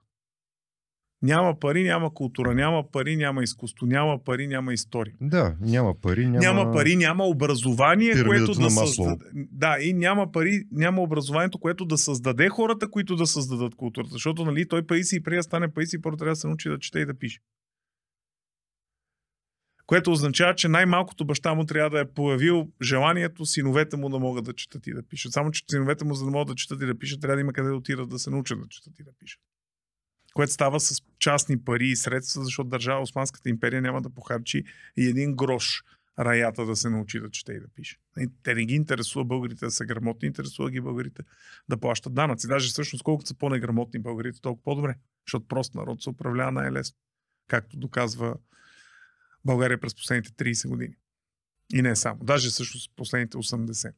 Няма 1.22 1.60
пари, 1.60 1.84
няма 1.84 2.14
култура, 2.14 2.56
няма 2.56 2.92
пари, 2.92 3.16
няма 3.16 3.44
изкуство, 3.44 3.86
няма 3.86 4.24
пари, 4.24 4.48
няма 4.48 4.74
история. 4.74 5.16
Да, 5.22 5.56
няма 5.62 6.02
пари, 6.02 6.28
няма... 6.28 6.40
Няма, 6.40 6.72
пари, 6.72 6.96
няма 6.96 7.24
образование, 7.26 8.24
което 8.24 8.54
да 8.54 8.70
създаде. 8.70 9.26
Да, 9.34 9.78
и 9.82 9.94
няма 9.94 10.32
пари, 10.32 10.64
няма 10.72 11.02
образованието, 11.02 11.60
което 11.60 11.86
да 11.86 11.98
създаде 11.98 12.50
хората, 12.50 12.90
които 12.90 13.16
да 13.16 13.28
създадат 13.28 13.76
културата. 13.76 14.12
Защото, 14.12 14.46
нали, 14.46 14.68
той 14.68 14.88
Паиси 14.88 15.16
и 15.16 15.24
преди 15.24 15.38
да 15.38 15.44
стане 15.44 15.74
Паиси, 15.74 16.02
първо 16.02 16.18
трябва 16.18 16.32
да 16.32 16.36
се 16.36 16.48
научи 16.48 16.70
да 16.70 16.80
чете 16.80 17.00
и 17.00 17.06
да 17.06 17.14
пише. 17.14 17.40
Което 19.86 20.12
означава, 20.12 20.56
че 20.56 20.68
най-малкото 20.68 21.26
баща 21.26 21.54
му 21.54 21.66
трябва 21.66 21.90
да 21.90 22.00
е 22.00 22.06
появил 22.06 22.68
желанието 22.82 23.46
синовете 23.46 23.98
му 23.98 24.10
да 24.10 24.20
могат 24.20 24.46
да 24.46 24.54
четат 24.54 24.88
и 24.88 24.94
да 24.94 25.04
пишат. 25.04 25.34
Само, 25.34 25.52
че 25.52 25.64
синовете 25.72 26.06
му, 26.06 26.14
за 26.14 26.26
да 26.26 26.32
могат 26.32 26.48
да 26.48 26.56
четат 26.56 26.82
и 26.82 26.86
да 26.86 26.98
пишат, 27.00 27.22
трябва 27.22 27.36
да 27.36 27.42
има 27.42 27.54
къде 27.54 27.70
да 27.70 27.76
отидат 27.76 28.10
да 28.10 28.20
се 28.20 28.30
научат 28.30 28.60
да 28.60 28.68
четат 28.68 29.00
и 29.00 29.04
да 29.04 29.12
пишат. 29.20 29.42
Което 30.36 30.54
става 30.54 30.80
с 30.80 31.02
частни 31.20 31.64
пари 31.64 31.88
и 31.88 31.96
средства, 31.96 32.44
защото 32.44 32.70
държава 32.70 33.02
Османската 33.02 33.50
империя 33.50 33.82
няма 33.82 34.02
да 34.02 34.10
похарчи 34.10 34.64
и 34.98 35.06
един 35.08 35.36
грош 35.36 35.84
раята 36.20 36.66
да 36.66 36.76
се 36.76 36.90
научи 36.90 37.20
да 37.20 37.30
чете 37.30 37.54
и 37.54 37.60
да 37.60 37.68
пише. 37.68 37.98
Те 38.44 38.56
не 38.56 38.66
ги 38.66 38.76
интересува 38.76 39.26
българите 39.26 39.66
да 39.66 39.72
са 39.72 39.86
грамотни, 39.86 40.28
интересува 40.28 40.72
ги 40.72 40.82
българите 40.82 41.24
да 41.70 41.78
плащат 41.78 42.14
данъци. 42.14 42.48
Даже 42.48 42.70
всъщност 42.70 43.04
колкото 43.04 43.28
са 43.28 43.36
по-неграмотни 43.36 44.00
българите, 44.00 44.42
толкова 44.42 44.64
по-добре. 44.64 44.96
Защото 45.28 45.48
прост 45.48 45.76
народ 45.76 46.04
се 46.04 46.10
управлява 46.10 46.52
най-лесно. 46.52 46.98
Както 47.48 47.78
доказва 47.78 48.36
България 49.46 49.80
през 49.80 49.96
последните 49.96 50.32
30 50.32 50.68
години. 50.68 50.96
И 51.74 51.82
не 51.82 51.96
само. 51.96 52.24
Даже 52.24 52.50
всъщност 52.50 52.92
последните 52.96 53.38
80. 53.38 53.94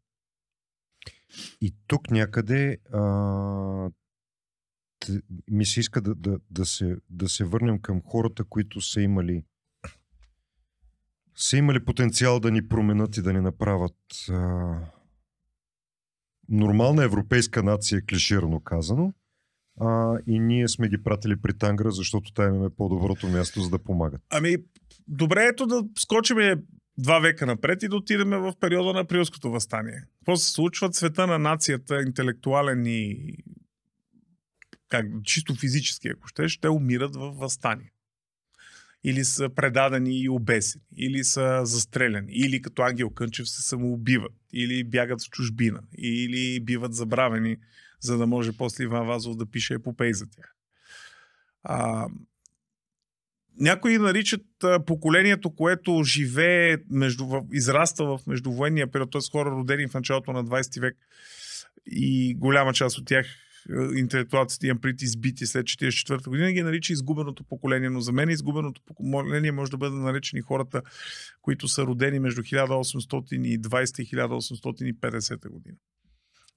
И 1.61 1.75
тук 1.87 2.11
някъде 2.11 2.77
а, 2.93 2.99
ми 5.51 5.65
се 5.65 5.79
иска 5.79 6.01
да, 6.01 6.15
да, 6.15 6.39
да, 6.51 6.65
се, 6.65 6.97
да 7.09 7.29
се 7.29 7.43
върнем 7.43 7.79
към 7.79 8.01
хората, 8.01 8.43
които 8.43 8.81
са 8.81 9.01
имали 9.01 9.43
са 11.37 11.57
имали 11.57 11.85
потенциал 11.85 12.39
да 12.39 12.51
ни 12.51 12.67
променят 12.67 13.17
и 13.17 13.21
да 13.21 13.33
ни 13.33 13.41
направят 13.41 13.95
а, 14.29 14.75
нормална 16.49 17.03
европейска 17.03 17.63
нация, 17.63 18.01
клиширано 18.09 18.59
казано. 18.59 19.13
А, 19.79 20.17
и 20.27 20.39
ние 20.39 20.67
сме 20.67 20.89
ги 20.89 21.03
пратили 21.03 21.41
при 21.41 21.57
Тангра, 21.57 21.91
защото 21.91 22.33
там 22.33 22.55
имаме 22.55 22.69
по-доброто 22.69 23.27
място, 23.27 23.61
за 23.61 23.69
да 23.69 23.79
помагат. 23.79 24.21
Ами, 24.29 24.55
добре 25.07 25.45
ето 25.45 25.67
да 25.67 25.83
скочиме 25.97 26.55
два 26.97 27.19
века 27.19 27.45
напред 27.45 27.83
и 27.83 27.87
да 27.87 27.95
отидем 27.95 28.29
в 28.29 28.53
периода 28.59 28.93
на 28.93 28.99
Априлското 28.99 29.51
възстание. 29.51 30.03
Какво 30.19 30.35
се 30.35 30.51
случва? 30.51 30.89
Цвета 30.89 31.27
на 31.27 31.39
нацията, 31.39 32.01
интелектуален 32.01 32.85
и 32.85 33.33
как, 34.89 35.05
чисто 35.23 35.55
физически, 35.55 36.07
ако 36.07 36.27
ще, 36.27 36.49
ще 36.49 36.69
умират 36.69 37.15
в 37.15 37.31
възстание. 37.31 37.91
Или 39.03 39.23
са 39.23 39.49
предадени 39.49 40.19
и 40.19 40.29
обесени, 40.29 40.83
или 40.97 41.23
са 41.23 41.61
застреляни, 41.63 42.31
или 42.31 42.61
като 42.61 42.81
Ангел 42.81 43.09
Кънчев 43.09 43.49
се 43.49 43.61
самоубиват, 43.61 44.33
или 44.53 44.83
бягат 44.83 45.21
в 45.21 45.29
чужбина, 45.29 45.81
или 45.97 46.59
биват 46.59 46.93
забравени, 46.93 47.57
за 47.99 48.17
да 48.17 48.27
може 48.27 48.51
после 48.51 48.83
Иван 48.83 49.07
Вазов 49.07 49.37
да 49.37 49.45
пише 49.45 49.73
епопей 49.73 50.13
за 50.13 50.29
тях. 50.29 50.55
А, 51.63 52.07
някои 53.59 53.97
наричат 53.97 54.45
поколението, 54.85 55.55
което 55.55 56.03
живее, 56.03 56.77
между, 56.89 57.25
в, 57.25 57.43
израста 57.53 58.05
в 58.05 58.19
междувоенния 58.27 58.91
период, 58.91 59.11
т.е. 59.11 59.21
хора 59.31 59.49
родени 59.49 59.87
в 59.87 59.93
началото 59.93 60.33
на 60.33 60.45
20 60.45 60.81
век 60.81 60.97
и 61.85 62.35
голяма 62.35 62.73
част 62.73 62.97
от 62.97 63.05
тях 63.05 63.27
интелектуалците 63.95 64.67
имам 64.67 64.81
прит 64.81 65.01
избити 65.01 65.45
след 65.45 65.65
44 65.65 66.27
година, 66.27 66.51
ги 66.51 66.61
нарича 66.61 66.93
изгубеното 66.93 67.43
поколение. 67.43 67.89
Но 67.89 68.01
за 68.01 68.11
мен 68.11 68.29
изгубеното 68.29 68.81
поколение 68.85 69.51
може 69.51 69.71
да 69.71 69.77
бъде 69.77 69.95
наречени 69.95 70.41
хората, 70.41 70.81
които 71.41 71.67
са 71.67 71.83
родени 71.83 72.19
между 72.19 72.41
1820 72.41 74.01
и 74.01 74.07
1850 74.15 75.49
година. 75.49 75.77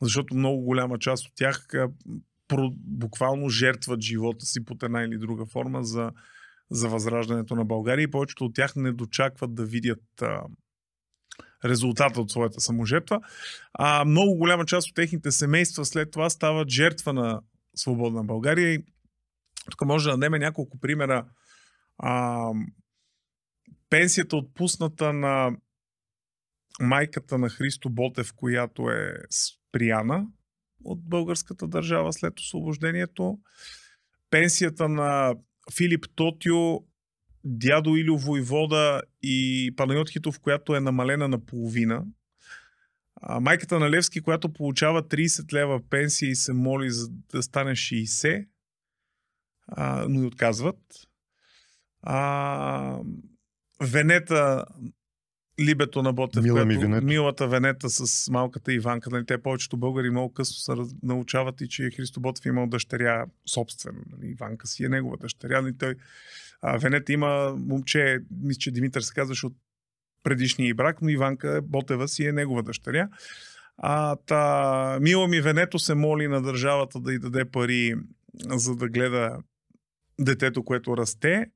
Защото 0.02 0.34
много 0.34 0.62
голяма 0.62 0.98
част 0.98 1.26
от 1.26 1.32
тях 1.34 1.68
буквално 2.72 3.48
жертват 3.48 4.00
живота 4.00 4.46
си 4.46 4.64
под 4.64 4.82
една 4.82 5.02
или 5.02 5.18
друга 5.18 5.46
форма 5.46 5.84
за 5.84 6.10
за 6.70 6.88
възраждането 6.88 7.54
на 7.54 7.64
България 7.64 8.02
и 8.02 8.10
повечето 8.10 8.44
от 8.44 8.54
тях 8.54 8.76
не 8.76 8.92
дочакват 8.92 9.54
да 9.54 9.64
видят 9.64 10.22
а, 10.22 10.42
резултата 11.64 12.20
от 12.20 12.30
своята 12.30 12.60
саможертва. 12.60 13.20
А 13.72 14.04
много 14.04 14.34
голяма 14.34 14.66
част 14.66 14.88
от 14.88 14.94
техните 14.94 15.30
семейства 15.30 15.84
след 15.84 16.10
това 16.10 16.30
стават 16.30 16.68
жертва 16.68 17.12
на 17.12 17.40
свободна 17.74 18.24
България. 18.24 18.74
И 18.74 18.84
тук 19.70 19.84
може 19.84 20.10
да 20.10 20.16
дадем 20.16 20.40
няколко 20.40 20.80
примера. 20.80 21.26
А, 21.98 22.44
пенсията 23.90 24.36
отпусната 24.36 25.12
на 25.12 25.56
майката 26.80 27.38
на 27.38 27.48
Христо 27.48 27.90
Ботев, 27.90 28.32
която 28.36 28.90
е 28.90 29.14
спряна 29.30 30.26
от 30.84 31.08
българската 31.08 31.68
държава 31.68 32.12
след 32.12 32.40
освобождението. 32.40 33.38
Пенсията 34.30 34.88
на 34.88 35.34
Филип 35.76 36.06
Тотио, 36.14 36.89
дядо 37.44 37.96
Илю 37.96 38.18
Войвода 38.18 39.02
и 39.22 39.72
Панайот 39.76 40.10
Хитов, 40.10 40.40
която 40.40 40.76
е 40.76 40.80
намалена 40.80 41.28
на 41.28 41.38
половина. 41.38 42.04
А, 43.22 43.40
майката 43.40 43.78
на 43.78 43.90
Левски, 43.90 44.20
която 44.20 44.52
получава 44.52 45.02
30 45.02 45.52
лева 45.52 45.80
пенсия 45.90 46.30
и 46.30 46.34
се 46.34 46.52
моли 46.52 46.90
за 46.90 47.08
да 47.32 47.42
стане 47.42 47.70
60, 47.70 48.46
а, 49.68 50.06
но 50.08 50.22
и 50.22 50.26
отказват. 50.26 50.78
А, 52.02 52.98
Венета 53.82 54.64
Либето 55.60 56.02
на 56.02 56.12
Ботев, 56.12 56.42
Мила 56.42 56.64
ми 56.64 56.76
Венета. 56.76 57.06
милата 57.06 57.48
Венета 57.48 57.90
с 57.90 58.30
малката 58.30 58.72
Иванка. 58.72 59.10
Нали, 59.10 59.26
те 59.26 59.42
повечето 59.42 59.76
българи 59.76 60.10
много 60.10 60.32
късно 60.32 60.54
се 60.54 60.72
раз... 60.72 60.88
научават 61.02 61.60
и 61.60 61.68
че 61.68 61.90
Христо 61.90 62.20
Ботев 62.20 62.44
имал 62.44 62.66
дъщеря 62.66 63.26
собствена. 63.46 64.00
Нали, 64.12 64.30
Иванка 64.30 64.66
си 64.66 64.84
е 64.84 64.88
негова 64.88 65.16
дъщеря. 65.16 65.62
Нали, 65.62 65.78
той, 65.78 65.94
а, 66.62 66.78
Венета 66.78 67.12
има 67.12 67.54
момче, 67.58 68.18
мисля, 68.42 68.58
че 68.58 68.70
Димитър 68.70 69.00
се 69.00 69.14
казваше 69.14 69.46
от 69.46 69.56
предишния 70.22 70.74
брак, 70.74 71.02
но 71.02 71.08
Иванка 71.08 71.60
Ботева 71.62 72.08
си 72.08 72.26
е 72.26 72.32
негова 72.32 72.62
дъщеря. 72.62 73.08
А, 73.76 74.16
та, 74.16 74.98
мила 75.00 75.28
ми 75.28 75.40
Венето 75.40 75.78
се 75.78 75.94
моли 75.94 76.28
на 76.28 76.42
държавата 76.42 77.00
да 77.00 77.12
й 77.12 77.18
даде 77.18 77.44
пари, 77.44 77.94
за 78.44 78.76
да 78.76 78.88
гледа 78.88 79.38
детето, 80.20 80.64
което 80.64 80.96
расте 80.96 81.50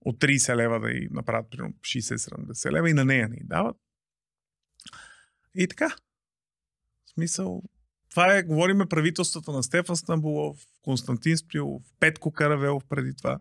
от 0.00 0.18
30 0.18 0.56
лева 0.56 0.80
да 0.80 0.90
й 0.90 1.08
направят 1.10 1.50
примерно 1.50 1.74
60-70 1.74 2.72
лева 2.72 2.90
и 2.90 2.94
на 2.94 3.04
нея 3.04 3.28
не 3.28 3.36
й 3.36 3.44
дават. 3.44 3.76
И 5.54 5.68
така. 5.68 5.88
В 7.06 7.10
смисъл, 7.10 7.62
това 8.10 8.36
е, 8.36 8.42
говориме 8.42 8.86
правителствата 8.86 9.52
на 9.52 9.62
Стефан 9.62 9.96
Стамбулов, 9.96 10.58
Константин 10.82 11.36
Спилов, 11.36 11.82
Петко 12.00 12.32
Каравелов 12.32 12.84
преди 12.88 13.16
това. 13.16 13.38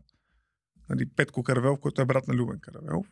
Нали, 0.90 1.06
Петко 1.16 1.44
Каравелов, 1.44 1.80
който 1.80 2.02
е 2.02 2.06
брат 2.06 2.28
на 2.28 2.34
Любен 2.34 2.60
Каравелов. 2.60 3.08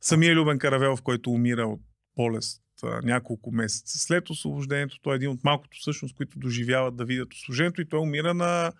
Самия 0.00 0.34
Любен 0.34 0.58
Каравелов, 0.58 1.02
който 1.02 1.30
умира 1.30 1.66
от 1.66 1.80
болест 2.16 2.62
а, 2.82 3.00
няколко 3.02 3.52
месеца 3.52 3.98
след 3.98 4.30
освобождението. 4.30 5.00
Той 5.02 5.14
е 5.14 5.16
един 5.16 5.30
от 5.30 5.44
малкото 5.44 5.78
всъщност, 5.80 6.16
които 6.16 6.38
доживяват 6.38 6.96
да 6.96 7.04
видят 7.04 7.32
освобождението 7.32 7.80
и 7.80 7.88
той 7.88 8.00
умира 8.00 8.34
на 8.34 8.72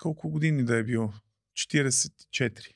колко 0.00 0.30
години 0.30 0.64
да 0.64 0.76
е 0.76 0.82
бил? 0.82 1.12
44. 1.56 2.74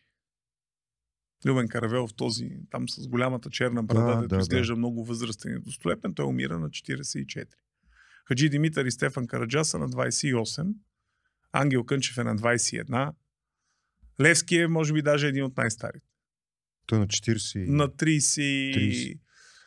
Любен 1.44 1.68
Каравелов, 1.68 2.14
този 2.14 2.50
там 2.70 2.88
с 2.88 3.08
голямата 3.08 3.50
черна 3.50 3.82
брада, 3.82 4.14
Да, 4.14 4.20
дето 4.20 4.34
да, 4.34 4.40
изглежда 4.40 4.76
много 4.76 5.04
възрастен 5.04 5.56
и 5.56 5.60
достолепен, 5.60 6.14
той 6.14 6.26
умира 6.26 6.58
на 6.58 6.70
44. 6.70 7.46
Хаджи 8.24 8.48
Димитър 8.48 8.84
и 8.84 8.90
Стефан 8.90 9.26
Караджа 9.26 9.64
са 9.64 9.78
на 9.78 9.88
28. 9.88 10.74
Ангел 11.52 11.84
Кънчев 11.84 12.18
е 12.18 12.24
на 12.24 12.36
21. 12.36 13.12
Левски 14.20 14.56
е, 14.56 14.68
може 14.68 14.92
би, 14.92 15.02
даже 15.02 15.28
един 15.28 15.44
от 15.44 15.56
най-старите. 15.56 16.06
Той 16.86 16.98
е 16.98 17.00
на 17.00 17.06
40. 17.06 17.66
На 17.68 17.88
30... 17.88 18.18
30. 18.76 19.18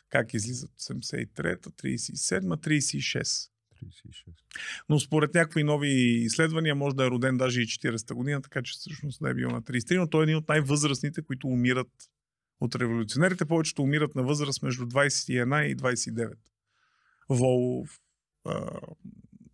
Как 0.08 0.34
излизат? 0.34 0.70
73-та, 0.70 1.70
37-та, 1.70 2.70
36. 2.70 3.50
36. 3.84 4.34
Но 4.88 5.00
според 5.00 5.34
някакви 5.34 5.64
нови 5.64 5.88
изследвания 6.24 6.74
може 6.74 6.96
да 6.96 7.06
е 7.06 7.10
роден 7.10 7.36
даже 7.36 7.62
и 7.62 7.66
40-та 7.66 8.14
година, 8.14 8.42
така 8.42 8.62
че 8.62 8.72
всъщност 8.72 9.22
да 9.22 9.30
е 9.30 9.34
бил 9.34 9.50
на 9.50 9.62
33, 9.62 9.98
но 9.98 10.10
той 10.10 10.22
е 10.22 10.24
един 10.24 10.36
от 10.36 10.48
най-възрастните, 10.48 11.22
които 11.22 11.46
умират 11.46 11.90
от 12.60 12.74
революционерите. 12.74 13.44
Повечето 13.44 13.82
умират 13.82 14.14
на 14.14 14.22
възраст 14.22 14.62
между 14.62 14.86
21 14.86 15.62
и 15.62 15.76
29. 15.76 16.34
Волов, 17.28 18.00
а, 18.44 18.80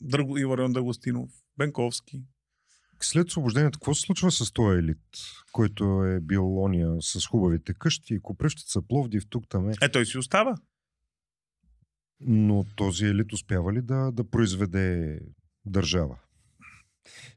Дърго, 0.00 0.38
Иварен 0.38 0.72
Дагостинов, 0.72 1.30
Бенковски. 1.60 2.22
След 3.02 3.28
освобождението, 3.28 3.78
какво 3.78 3.94
се 3.94 4.00
случва 4.00 4.30
с 4.30 4.52
този 4.52 4.78
елит, 4.78 4.98
който 5.52 6.04
е 6.04 6.20
бил 6.20 6.62
ония 6.62 6.96
с 7.00 7.26
хубавите 7.26 7.74
къщи, 7.74 8.20
Копръщица, 8.22 8.82
Пловдив, 8.82 9.22
тук 9.30 9.48
там 9.48 9.70
е. 9.70 9.72
Е, 9.82 9.88
той 9.88 10.06
си 10.06 10.18
остава. 10.18 10.56
Но 12.20 12.64
този 12.76 13.06
елит 13.06 13.32
успява 13.32 13.72
ли 13.72 13.82
да, 13.82 14.12
да 14.12 14.30
произведе 14.30 15.18
държава? 15.64 16.18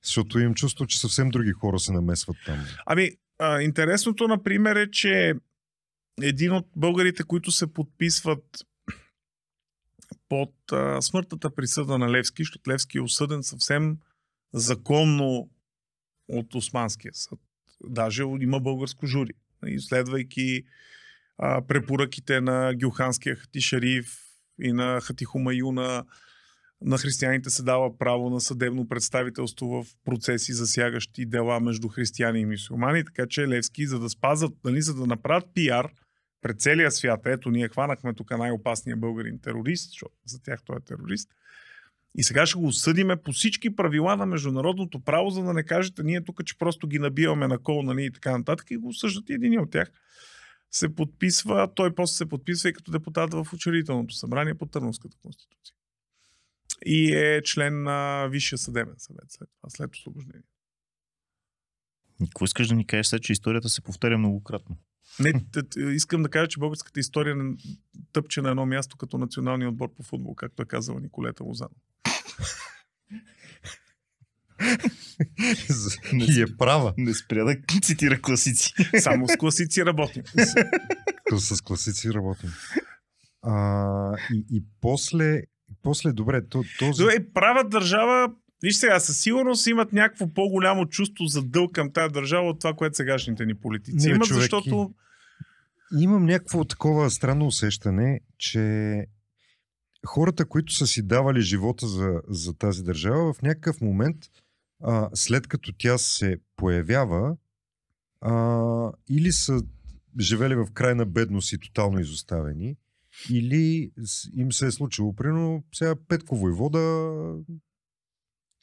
Защото 0.03 0.39
имам 0.39 0.53
чувство, 0.53 0.88
че 0.88 0.99
съвсем 0.99 1.30
други 1.30 1.51
хора 1.51 1.80
се 1.80 1.91
намесват 1.91 2.38
там. 2.45 2.65
Ами, 2.86 3.11
а, 3.39 3.61
интересното, 3.61 4.28
например, 4.28 4.76
е, 4.76 4.91
че 4.91 5.34
един 6.21 6.51
от 6.51 6.67
българите, 6.76 7.24
които 7.24 7.51
се 7.51 7.74
подписват 7.74 8.45
под 10.30 10.53
а, 10.71 11.01
смъртната 11.01 11.55
присъда 11.55 11.97
на 11.97 12.11
Левски, 12.11 12.43
защото 12.43 12.69
Левски 12.69 12.97
е 12.97 13.01
осъден 13.01 13.43
съвсем 13.43 13.97
законно 14.54 15.49
от 16.28 16.56
Османския 16.56 17.12
съд. 17.14 17.39
Даже 17.84 18.24
има 18.24 18.60
българско 18.60 19.08
жури. 19.08 19.34
Изследвайки 19.66 20.64
а, 21.38 21.62
препоръките 21.62 22.41
на 22.41 22.74
Гюханския 22.76 23.36
хати 23.36 23.62
шариф 23.62 24.20
и 24.62 24.72
на 24.72 25.01
хати 25.01 25.26
Хумаюна, 25.26 26.06
на 26.82 26.97
християните 26.97 27.49
се 27.49 27.64
дава 27.64 27.97
право 27.97 28.30
на 28.30 28.41
съдебно 28.41 28.88
представителство 28.88 29.68
в 29.68 29.86
процеси, 30.06 30.54
засягащи 30.54 31.26
дела 31.26 31.60
между 31.60 31.88
християни 31.88 32.39
и 32.39 32.45
мусулмани, 32.45 33.06
така 33.06 33.28
че 33.28 33.47
Левски, 33.47 33.88
за 33.88 33.99
да 33.99 34.10
спазват, 34.10 34.54
нали, 34.64 34.82
за 34.82 34.93
да 34.93 35.06
направят 35.06 35.49
пиар 35.54 35.91
пред 36.41 36.62
целия 36.62 36.91
свят, 36.91 37.22
ето 37.26 37.51
ние 37.51 37.70
хванахме 37.70 38.14
тук 38.14 38.32
най-опасния 38.32 38.97
българин 38.97 39.39
терорист, 39.39 39.89
защото 39.89 40.16
за 40.26 40.41
тях 40.41 40.60
той 40.66 40.78
е 40.78 40.86
терорист, 40.86 41.30
и 42.16 42.24
сега 42.24 42.45
ще 42.45 42.59
го 42.59 42.68
осъдиме 42.68 43.16
по 43.16 43.32
всички 43.32 43.76
правила 43.76 44.16
на 44.16 44.26
международното 44.26 44.99
право, 44.99 45.30
за 45.30 45.43
да 45.43 45.53
не 45.53 45.64
кажете 45.64 46.03
ние 46.03 46.24
тук, 46.24 46.45
че 46.45 46.57
просто 46.57 46.88
ги 46.88 46.99
набиваме 46.99 47.47
на 47.47 47.57
кол, 47.57 47.82
нали, 47.82 48.05
и 48.05 48.11
така 48.11 48.38
нататък, 48.38 48.72
и 48.72 48.78
го 48.78 48.88
осъждат 48.88 49.30
и 49.30 49.34
един 49.34 49.59
от 49.59 49.72
тях 49.72 49.91
се 50.72 50.95
подписва, 50.95 51.74
той 51.76 51.95
после 51.95 52.16
се 52.16 52.26
подписва 52.26 52.70
и 52.70 52.74
като 52.74 52.91
депутат 52.91 53.34
в 53.34 53.47
учредителното 53.53 54.16
събрание 54.16 54.55
по 54.55 54.66
Търновската 54.66 55.18
конституция. 55.22 55.76
И 56.86 57.16
е 57.16 57.41
член 57.41 57.84
на 57.84 58.28
Висшия 58.28 58.57
съдебен 58.57 58.95
съвет 58.97 59.26
след 59.28 59.49
това, 59.57 59.70
след 59.70 59.95
освобождение. 59.95 60.43
Какво 62.20 62.45
искаш 62.45 62.68
да 62.68 62.76
ни 62.76 62.88
кажеш 62.88 63.07
сега, 63.07 63.20
че 63.20 63.34
историята 63.34 63.70
се 63.70 63.82
повтаря 63.82 64.18
многократно? 64.18 64.78
Не, 65.20 65.34
искам 65.93 66.24
да 66.24 66.30
кажа, 66.30 66.47
че 66.47 66.59
българската 66.59 66.99
история 66.99 67.36
не 67.36 67.55
тъпче 68.14 68.41
на 68.41 68.49
едно 68.49 68.66
място 68.66 68.97
като 68.97 69.18
националния 69.18 69.70
отбор 69.70 69.93
по 69.93 70.03
футбол, 70.03 70.36
както 70.36 70.61
е 70.61 70.66
казала 70.66 70.99
Николета 70.99 71.43
Лозан. 71.43 71.70
И 76.14 76.41
е 76.41 76.57
права. 76.57 76.93
Не 76.97 77.14
спря 77.14 77.43
да 77.43 77.55
цитира 77.82 78.22
класици. 78.22 78.74
Само 78.99 79.28
с 79.28 79.38
класици 79.38 79.86
работим. 79.86 80.24
Като 81.26 81.39
с 81.39 81.61
класици 81.61 82.14
работим. 82.14 82.49
А, 83.41 84.18
и, 84.34 84.45
и 84.51 84.64
после, 84.82 85.41
после, 85.84 86.11
добре, 86.11 86.47
то, 86.47 86.64
този... 86.80 87.03
Добре, 87.03 87.34
права 87.34 87.64
държава, 87.70 88.32
виж 88.64 88.76
сега, 88.76 88.99
със 88.99 89.22
сигурност 89.22 89.68
имат 89.68 89.93
някакво 89.93 90.34
по-голямо 90.34 90.86
чувство 90.86 91.26
за 91.26 91.41
дълг 91.43 91.72
към 91.72 91.91
тази 91.91 92.14
държава 92.14 92.49
от 92.49 92.59
това, 92.59 92.74
което 92.74 92.95
сегашните 92.95 93.45
ни 93.45 93.55
политици 93.55 94.07
Не, 94.07 94.14
имат, 94.14 94.28
човек, 94.28 94.41
защото 94.41 94.93
Имам 96.00 96.26
някакво 96.26 96.66
такова 96.66 97.10
странно 97.10 97.46
усещане, 97.46 98.22
че 98.38 99.06
хората, 100.06 100.46
които 100.46 100.74
са 100.74 100.88
си 100.88 101.08
давали 101.08 101.41
живота 101.41 101.88
за, 101.88 102.22
за 102.28 102.54
тази 102.54 102.84
държава, 102.84 103.34
в 103.34 103.41
някакъв 103.41 103.82
момент, 103.82 104.18
а, 104.84 105.10
след 105.14 105.48
като 105.48 105.74
тя 105.78 105.98
се 105.98 106.38
появява, 106.56 107.38
а, 108.22 108.91
или 109.10 109.32
са 109.32 109.62
живели 110.20 110.56
в 110.56 110.68
крайна 110.74 111.06
бедност 111.06 111.54
и 111.54 111.60
тотално 111.60 112.00
изоставени, 112.00 112.78
или 113.30 113.91
им 114.34 114.52
се 114.52 114.68
е 114.68 114.72
случило, 114.72 115.16
примерно, 115.16 115.64
сега 115.74 115.96
Петко 116.08 116.36
Войвода 116.36 117.14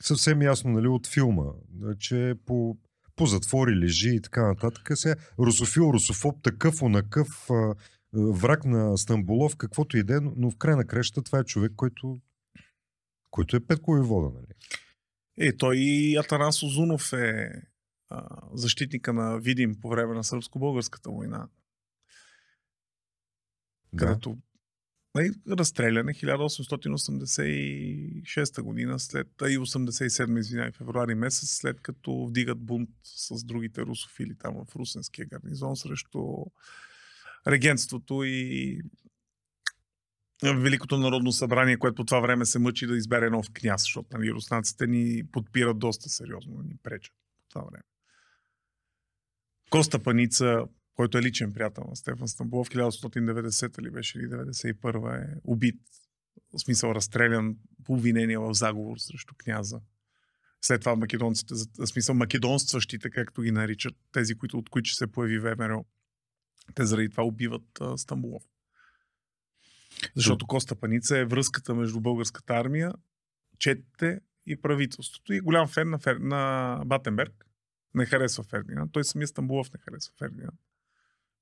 съвсем 0.03 0.43
ясно 0.43 0.71
нали, 0.71 0.89
от 0.89 1.07
филма, 1.07 1.45
че 1.99 2.35
по 2.47 2.77
по 3.21 3.27
затвори 3.27 3.77
лежи 3.77 4.09
и 4.15 4.21
така 4.21 4.47
нататък. 4.47 4.89
Сега, 4.95 5.17
русофил, 5.39 5.81
русофоб, 5.93 6.43
такъв, 6.43 6.83
онакъв, 6.83 7.49
враг 8.13 8.65
на 8.65 8.99
Стамбулов, 8.99 9.57
каквото 9.57 9.97
и 9.97 10.03
да 10.03 10.17
е, 10.17 10.21
но- 10.21 10.51
в 10.51 10.57
край 10.57 10.77
на 10.77 10.85
креща 10.87 11.23
това 11.23 11.39
е 11.39 11.45
човек, 11.45 11.73
който, 11.77 12.21
който 13.31 13.57
е 13.57 13.67
Петко 13.67 13.97
и 13.97 14.01
вода. 14.01 14.29
Нали? 14.35 14.55
е, 15.49 15.57
той 15.57 15.77
и 15.77 16.17
Атанас 16.17 16.63
Озунов 16.63 17.13
е 17.13 17.53
а, 18.09 18.29
защитника 18.55 19.13
на 19.13 19.39
Видим 19.39 19.77
по 19.81 19.89
време 19.89 20.15
на 20.15 20.25
сръбско-българската 20.25 21.11
война, 21.11 21.49
Да. 23.93 24.07
където 24.07 24.39
нали, 25.15 25.31
разстреляне 25.49 26.15
1886 26.15 28.63
година, 28.63 28.99
след, 28.99 29.27
и 29.27 29.59
87, 29.59 30.39
извинявай, 30.39 30.73
февруари 30.73 31.15
месец, 31.15 31.51
след 31.51 31.81
като 31.81 32.27
вдигат 32.27 32.59
бунт 32.59 32.91
с 33.05 33.45
другите 33.45 33.83
русофили 33.83 34.35
там 34.39 34.55
в 34.55 34.67
Русенския 34.77 35.27
гарнизон 35.27 35.77
срещу 35.77 36.37
регентството 37.47 38.25
и 38.25 38.81
Великото 40.43 40.99
народно 40.99 41.33
събрание, 41.33 41.79
което 41.79 41.95
по 41.95 42.05
това 42.05 42.21
време 42.21 42.47
се 42.47 42.59
мъчи 42.59 42.87
да 42.87 42.97
избере 42.97 43.31
нов 43.31 43.47
княз, 43.53 43.83
защото 43.83 44.09
нали, 44.13 44.33
руснаците 44.33 44.87
ни 44.87 45.23
подпират 45.33 45.79
доста 45.79 46.09
сериозно, 46.09 46.63
ни 46.63 46.77
пречат 46.83 47.15
по 47.39 47.45
това 47.49 47.63
време. 47.63 47.83
Коста 49.71 50.03
Паница, 50.03 50.65
който 51.01 51.19
е 51.19 51.23
личен 51.23 51.53
приятел 51.53 51.85
на 51.89 51.97
Стефан 51.97 52.29
Стамбулов, 52.29 52.69
1890 52.69 53.83
ли 53.83 53.91
беше 53.91 54.19
или 54.19 54.27
91 54.27 55.23
е 55.23 55.41
убит, 55.45 55.81
в 56.53 56.61
смисъл 56.61 56.95
разстрелян 56.95 57.57
по 57.85 57.93
обвинение 57.93 58.39
в 58.39 58.55
заговор 58.55 58.99
срещу 58.99 59.35
княза. 59.39 59.81
След 60.63 60.81
това 60.81 60.97
македонците, 60.97 61.55
в 61.79 61.87
смисъл 61.87 62.15
македонстващите, 62.15 63.11
както 63.11 63.43
ги 63.43 63.51
наричат, 63.51 63.95
тези, 64.13 64.35
които, 64.35 64.59
от 64.59 64.69
които 64.69 64.91
се 64.91 65.07
появи 65.07 65.39
ВМРО, 65.39 65.85
те 66.75 66.87
заради 66.87 67.09
това 67.09 67.25
убиват 67.25 67.81
а, 67.81 67.99
Стамбулов. 67.99 68.43
Защото 70.17 70.47
Коста 70.47 70.77
Паница 70.77 71.19
е 71.19 71.25
връзката 71.25 71.75
между 71.75 72.01
българската 72.01 72.55
армия, 72.55 72.93
четите 73.59 74.21
и 74.47 74.57
правителството. 74.57 75.33
И 75.33 75.37
е 75.37 75.41
голям 75.41 75.69
фен 75.69 75.91
на, 75.91 75.99
Фер... 75.99 76.17
на 76.17 76.83
Батенберг. 76.87 77.47
Не 77.95 78.07
харесва 78.07 78.45
Фердинанд. 78.45 78.93
Той 78.93 79.05
самия 79.05 79.29
Стамбулов 79.29 79.73
не 79.73 79.81
харесва 79.81 80.15
Фердинанд. 80.19 80.61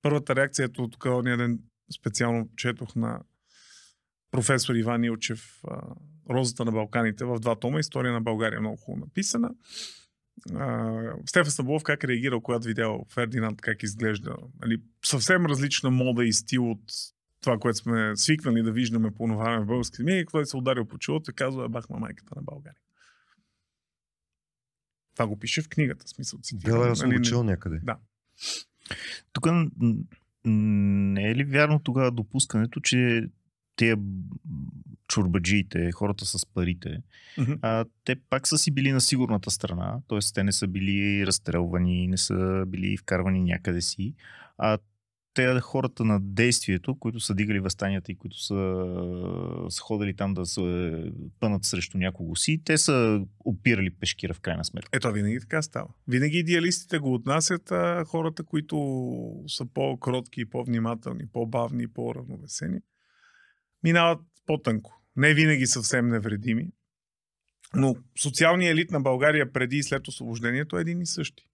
Първата 0.02 0.36
реакция, 0.36 0.64
ето 0.64 0.88
тук 0.88 1.04
ония 1.04 1.36
ден 1.36 1.58
специално 1.98 2.48
четох 2.56 2.94
на 2.94 3.20
професор 4.30 4.74
Иван 4.74 5.04
Илчев 5.04 5.62
Розата 6.30 6.64
на 6.64 6.72
Балканите 6.72 7.24
в 7.24 7.40
два 7.40 7.56
тома. 7.56 7.80
История 7.80 8.12
на 8.12 8.20
България 8.20 8.60
много 8.60 8.76
хубаво 8.76 9.06
написана. 9.06 9.50
Стефан 11.26 11.50
Стамбулов 11.50 11.82
как 11.82 12.04
е 12.04 12.08
реагирал, 12.08 12.40
когато 12.40 12.66
видял 12.66 13.06
Фердинанд 13.08 13.60
как 13.60 13.82
изглежда. 13.82 14.36
Нали, 14.60 14.82
съвсем 15.04 15.46
различна 15.46 15.90
мода 15.90 16.24
и 16.24 16.32
стил 16.32 16.70
от 16.70 16.82
това, 17.40 17.58
което 17.58 17.78
сме 17.78 18.16
свикнали 18.16 18.62
да 18.62 18.72
виждаме 18.72 19.10
по 19.10 19.26
това 19.26 19.44
време 19.44 19.64
в 19.64 19.66
български 19.66 20.02
медии, 20.02 20.24
който 20.24 20.50
се 20.50 20.56
ударил 20.56 20.84
по 20.84 20.98
челото 20.98 21.30
и 21.30 21.34
казва, 21.34 21.64
е 21.64 21.68
бахма 21.68 21.98
майката 21.98 22.34
на 22.36 22.42
България. 22.42 22.80
Това 25.14 25.26
го 25.26 25.38
пише 25.38 25.62
в 25.62 25.68
книгата, 25.68 26.08
смисъл 26.08 26.40
аз 26.90 26.98
съм 26.98 27.08
нали, 27.08 27.44
някъде. 27.44 27.80
Да. 27.82 27.96
Тук 29.32 29.46
не 30.44 31.30
е 31.30 31.34
ли 31.34 31.44
вярно 31.44 31.78
тогава 31.78 32.10
допускането, 32.10 32.80
че 32.80 33.28
тия 33.76 33.96
чурбаджиите, 35.08 35.92
хората 35.92 36.26
с 36.26 36.46
парите, 36.46 37.02
Мгм. 37.38 37.52
а, 37.62 37.84
те 38.04 38.16
пак 38.30 38.48
са 38.48 38.58
си 38.58 38.70
били 38.70 38.92
на 38.92 39.00
сигурната 39.00 39.50
страна, 39.50 40.00
т.е. 40.08 40.18
те 40.34 40.44
не 40.44 40.52
са 40.52 40.66
били 40.66 41.26
разстрелвани, 41.26 42.08
не 42.08 42.16
са 42.18 42.64
били 42.66 42.96
вкарвани 42.96 43.42
някъде 43.42 43.80
си, 43.80 44.14
а 44.58 44.78
те 45.34 45.60
хората 45.60 46.04
на 46.04 46.20
действието, 46.20 46.98
които 46.98 47.20
са 47.20 47.34
дигали 47.34 47.60
възстанията 47.60 48.12
и 48.12 48.16
които 48.16 48.42
са, 48.42 48.84
са 49.68 49.80
ходили 49.80 50.16
там 50.16 50.34
да 50.34 50.46
се 50.46 50.92
пънат 51.40 51.64
срещу 51.64 51.98
някого 51.98 52.36
си, 52.36 52.62
те 52.64 52.78
са 52.78 53.20
опирали 53.44 53.90
пешкира 53.90 54.34
в 54.34 54.40
крайна 54.40 54.64
сметка. 54.64 54.88
Ето, 54.92 55.12
винаги 55.12 55.40
така 55.40 55.62
става. 55.62 55.88
Винаги 56.08 56.38
идеалистите 56.38 56.98
го 56.98 57.14
отнасят, 57.14 57.72
а 57.72 58.04
хората, 58.04 58.44
които 58.44 58.76
са 59.46 59.66
по-кротки, 59.74 60.44
по-внимателни, 60.44 61.24
по-бавни, 61.32 61.88
по-равновесени, 61.88 62.78
минават 63.82 64.20
по-тънко. 64.46 65.02
Не 65.16 65.34
винаги 65.34 65.66
съвсем 65.66 66.08
невредими, 66.08 66.70
но 67.74 67.96
социалният 68.22 68.72
елит 68.72 68.90
на 68.90 69.00
България 69.00 69.52
преди 69.52 69.76
и 69.76 69.82
след 69.82 70.08
освобождението 70.08 70.78
е 70.78 70.80
един 70.80 71.00
и 71.00 71.06
същи. 71.06 71.44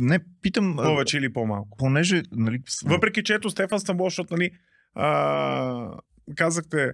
Не, 0.00 0.20
питам, 0.42 0.76
Повече 0.76 1.18
или 1.18 1.32
по-малко. 1.32 1.76
понеже, 1.76 2.22
нали, 2.32 2.62
Въпреки, 2.84 3.22
че 3.22 3.34
ето 3.34 3.50
Стефан 3.50 3.80
Стамбул, 3.80 4.06
защото 4.06 4.36
нали, 4.36 4.50
а, 4.94 5.98
казахте, 6.36 6.92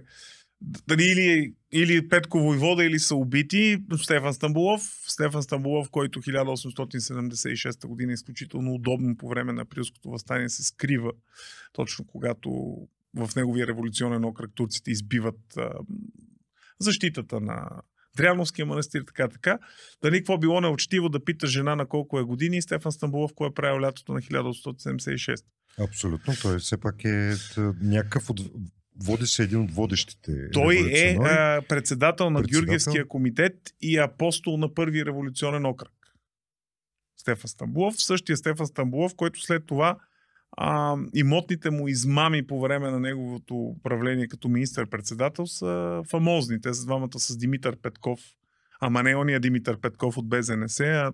дали 0.87 1.03
или, 1.03 1.53
или 1.71 2.09
Петко 2.09 2.39
Войвода, 2.39 2.85
или 2.85 2.99
са 2.99 3.15
убити 3.15 3.77
Стефан 3.97 4.33
Стамбулов. 4.33 4.81
Стефан 5.07 5.43
Стамбулов, 5.43 5.89
който 5.89 6.21
1876 6.21 7.87
година 7.87 8.11
е 8.11 8.13
изключително 8.13 8.73
удобно 8.73 9.17
по 9.17 9.29
време 9.29 9.53
на 9.53 9.61
априлското 9.61 10.09
възстание 10.09 10.49
се 10.49 10.63
скрива, 10.63 11.11
точно 11.73 12.05
когато 12.05 12.77
в 13.15 13.29
неговия 13.35 13.67
революционен 13.67 14.25
окръг 14.25 14.51
турците 14.55 14.91
избиват 14.91 15.57
а, 15.57 15.71
защитата 16.79 17.39
на 17.39 17.81
Дряновския 18.15 18.65
манастир, 18.65 19.03
така, 19.07 19.27
така. 19.27 19.59
Дали 20.01 20.17
какво 20.17 20.37
било 20.37 20.61
неучтиво 20.61 21.09
да 21.09 21.23
пита 21.23 21.47
жена 21.47 21.75
на 21.75 21.85
колко 21.85 22.19
е 22.19 22.23
години 22.23 22.57
и 22.57 22.61
Стефан 22.61 22.91
Стамбулов, 22.91 23.31
кой 23.35 23.47
е 23.47 23.53
правил 23.53 23.81
лятото 23.81 24.13
на 24.13 24.21
1876. 24.21 25.43
Абсолютно. 25.79 26.33
Той 26.41 26.59
все 26.59 26.77
пак 26.77 27.03
е 27.03 27.33
т- 27.55 27.73
някакъв 27.81 28.29
от... 28.29 28.39
Води 29.03 29.27
се 29.27 29.43
един 29.43 29.61
от 29.61 29.71
водещите 29.71 30.49
Той 30.53 30.91
е 30.93 31.17
а, 31.21 31.61
председател 31.69 32.29
на 32.29 32.39
Председател. 32.39 32.61
Георгиевския 32.61 33.07
комитет 33.07 33.55
и 33.81 33.97
апостол 33.97 34.57
на 34.57 34.73
първи 34.73 35.05
революционен 35.05 35.65
окръг. 35.65 35.91
Стефан 37.17 37.47
Стамбулов. 37.47 37.95
Същия 37.97 38.37
Стефан 38.37 38.67
Стамбулов, 38.67 39.15
който 39.15 39.41
след 39.41 39.65
това 39.65 39.97
а, 40.57 40.97
имотните 41.13 41.69
му 41.69 41.87
измами 41.87 42.47
по 42.47 42.61
време 42.61 42.91
на 42.91 42.99
неговото 42.99 43.55
управление 43.55 44.27
като 44.27 44.49
министър-председател 44.49 45.47
са 45.47 46.01
фамозни. 46.09 46.61
Те 46.61 46.73
са 46.73 46.85
двамата 46.85 47.19
с 47.19 47.37
Димитър 47.37 47.77
Петков. 47.81 48.19
Ама 48.81 49.03
не 49.03 49.15
ония 49.15 49.39
Димитър 49.39 49.79
Петков 49.79 50.17
от 50.17 50.29
БЗНС, 50.29 50.79
а 50.79 51.13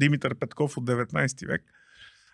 Димитър 0.00 0.34
Петков 0.34 0.76
от 0.76 0.84
19 0.84 1.46
век. 1.46 1.62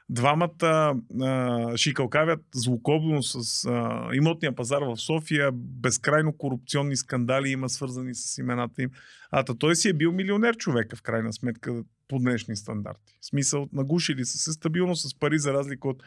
Двамата 0.08 0.94
а, 1.22 1.76
шикалкавят 1.76 2.40
злокобно 2.54 3.22
с 3.22 3.64
а, 3.64 4.08
имотния 4.14 4.54
пазар 4.54 4.82
в 4.82 4.96
София. 4.96 5.50
Безкрайно 5.54 6.36
корупционни 6.36 6.96
скандали 6.96 7.48
има 7.48 7.68
свързани 7.68 8.14
с 8.14 8.38
имената 8.38 8.82
им. 8.82 8.90
А 9.30 9.44
той 9.44 9.76
си 9.76 9.88
е 9.88 9.92
бил 9.92 10.12
милионер 10.12 10.56
човека 10.56 10.96
в 10.96 11.02
крайна 11.02 11.32
сметка. 11.32 11.82
По 12.08 12.18
днешни 12.18 12.56
стандарти. 12.56 13.18
В 13.20 13.26
смисъл, 13.26 13.68
нагушили 13.72 14.24
са 14.24 14.38
се 14.38 14.52
стабилно 14.52 14.96
с 14.96 15.18
пари, 15.18 15.38
за 15.38 15.52
разлика 15.52 15.88
от 15.88 16.02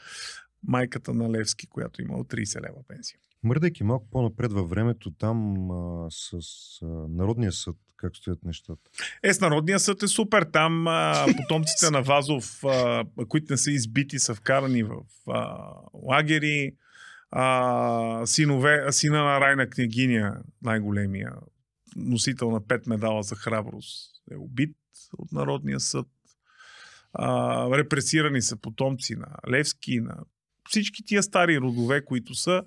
майката 0.68 1.14
на 1.14 1.32
Левски, 1.32 1.68
която 1.68 2.02
имала 2.02 2.24
30 2.24 2.62
лева 2.62 2.84
пенсия. 2.88 3.20
Мърдайки 3.44 3.84
малко 3.84 4.10
по-напред 4.12 4.52
във 4.54 4.70
времето, 4.70 5.12
там 5.12 5.72
а, 5.72 6.08
с 6.10 6.32
а, 6.82 6.86
Народния 7.10 7.52
съд, 7.52 7.76
как 7.98 8.16
стоят 8.16 8.44
нещата? 8.44 8.82
Е, 9.24 9.34
с 9.34 9.42
Народния 9.42 9.80
съд 9.80 10.04
е 10.04 10.08
супер. 10.08 10.44
Там 10.44 10.88
а, 10.88 11.26
потомците 11.38 11.92
на 11.92 12.02
Вазов, 12.02 12.64
а, 12.64 13.06
които 13.28 13.54
не 13.54 13.58
са 13.58 13.72
избити, 13.72 14.20
са 14.20 14.36
вкарани 14.36 14.84
в 14.84 14.96
а, 15.28 15.58
лагери. 15.94 16.76
А, 17.32 18.26
синове, 18.26 18.92
сина 18.92 19.24
на 19.24 19.40
Райна 19.42 19.70
княгиня, 19.70 20.42
най-големия 20.62 21.34
носител 21.98 22.52
на 22.52 22.68
пет 22.68 22.88
медала 22.88 23.24
за 23.24 23.36
храброст, 23.36 24.12
е 24.32 24.36
убит 24.36 24.76
от 25.18 25.32
Народния 25.32 25.80
съд. 25.80 26.08
А, 27.14 27.78
репресирани 27.78 28.42
са 28.42 28.58
потомци 28.58 29.16
на 29.16 29.28
Левски, 29.50 30.00
на 30.00 30.18
всички 30.70 31.04
тия 31.06 31.24
стари 31.24 31.60
родове, 31.60 32.06
които 32.06 32.36
са 32.36 32.64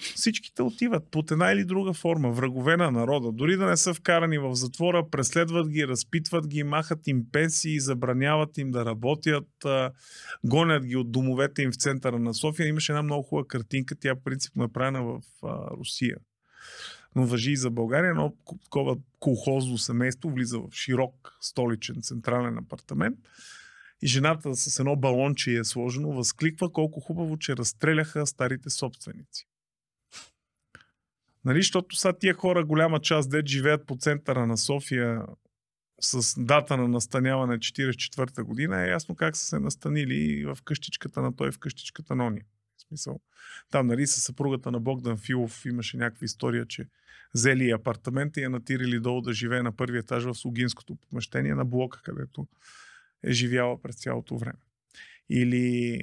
всичките 0.00 0.62
отиват 0.62 1.10
под 1.10 1.30
една 1.30 1.52
или 1.52 1.64
друга 1.64 1.92
форма, 1.92 2.32
врагове 2.32 2.76
на 2.76 2.90
народа. 2.90 3.32
Дори 3.32 3.56
да 3.56 3.66
не 3.66 3.76
са 3.76 3.94
вкарани 3.94 4.38
в 4.38 4.54
затвора, 4.54 5.10
преследват 5.10 5.68
ги, 5.68 5.88
разпитват 5.88 6.46
ги, 6.46 6.62
махат 6.62 7.06
им 7.06 7.26
пенсии, 7.32 7.80
забраняват 7.80 8.58
им 8.58 8.70
да 8.70 8.84
работят, 8.84 9.48
гонят 10.44 10.86
ги 10.86 10.96
от 10.96 11.12
домовете 11.12 11.62
им 11.62 11.72
в 11.72 11.76
центъра 11.76 12.18
на 12.18 12.34
София. 12.34 12.66
Имаше 12.66 12.92
една 12.92 13.02
много 13.02 13.22
хубава 13.22 13.46
картинка, 13.48 13.94
тя 14.00 14.14
принципно 14.24 14.64
е 14.64 14.72
правена 14.72 15.02
в 15.02 15.20
Русия. 15.78 16.16
Но 17.16 17.26
въжи 17.26 17.52
и 17.52 17.56
за 17.56 17.70
България, 17.70 18.10
едно 18.10 18.34
такова 18.64 18.96
колхозно 19.18 19.78
семейство 19.78 20.30
влиза 20.30 20.58
в 20.58 20.72
широк 20.72 21.36
столичен 21.40 22.02
централен 22.02 22.58
апартамент 22.58 23.18
и 24.02 24.06
жената 24.06 24.54
с 24.54 24.78
едно 24.78 24.96
балонче 24.96 25.58
е 25.58 25.64
сложено, 25.64 26.12
възкликва 26.12 26.72
колко 26.72 27.00
хубаво, 27.00 27.38
че 27.38 27.56
разстреляха 27.56 28.26
старите 28.26 28.70
собственици. 28.70 29.46
Нали, 31.44 31.58
защото 31.58 31.96
са 31.96 32.12
тия 32.12 32.34
хора, 32.34 32.64
голяма 32.64 33.00
част, 33.00 33.30
дет 33.30 33.46
живеят 33.46 33.86
по 33.86 33.96
центъра 33.96 34.46
на 34.46 34.56
София 34.58 35.22
с 36.00 36.40
дата 36.44 36.76
на 36.76 36.88
настаняване 36.88 37.58
44-та 37.58 38.44
година, 38.44 38.82
е 38.82 38.90
ясно 38.90 39.14
как 39.14 39.36
са 39.36 39.44
се 39.44 39.58
настанили 39.58 40.44
в 40.44 40.58
къщичката 40.64 41.22
на 41.22 41.36
той, 41.36 41.52
в 41.52 41.58
къщичката 41.58 42.14
на 42.14 42.26
ония. 42.26 42.44
Смисъл, 42.90 43.20
там, 43.70 43.86
нали, 43.86 44.06
със 44.06 44.22
съпругата 44.22 44.70
на 44.70 44.80
Богдан 44.80 45.18
Филов 45.18 45.64
имаше 45.64 45.96
някаква 45.96 46.24
история, 46.24 46.66
че 46.66 46.86
взели 47.34 47.70
апартамента 47.70 48.40
и 48.40 48.42
я 48.42 48.50
натирили 48.50 49.00
долу 49.00 49.20
да 49.20 49.32
живее 49.32 49.62
на 49.62 49.72
първи 49.72 49.98
етаж 49.98 50.24
в 50.24 50.34
Слугинското 50.34 50.96
помещение 50.96 51.54
на 51.54 51.64
блока, 51.64 52.02
където 52.02 52.46
е 53.22 53.32
живяла 53.32 53.82
през 53.82 53.96
цялото 53.96 54.38
време. 54.38 54.58
Или 55.28 56.00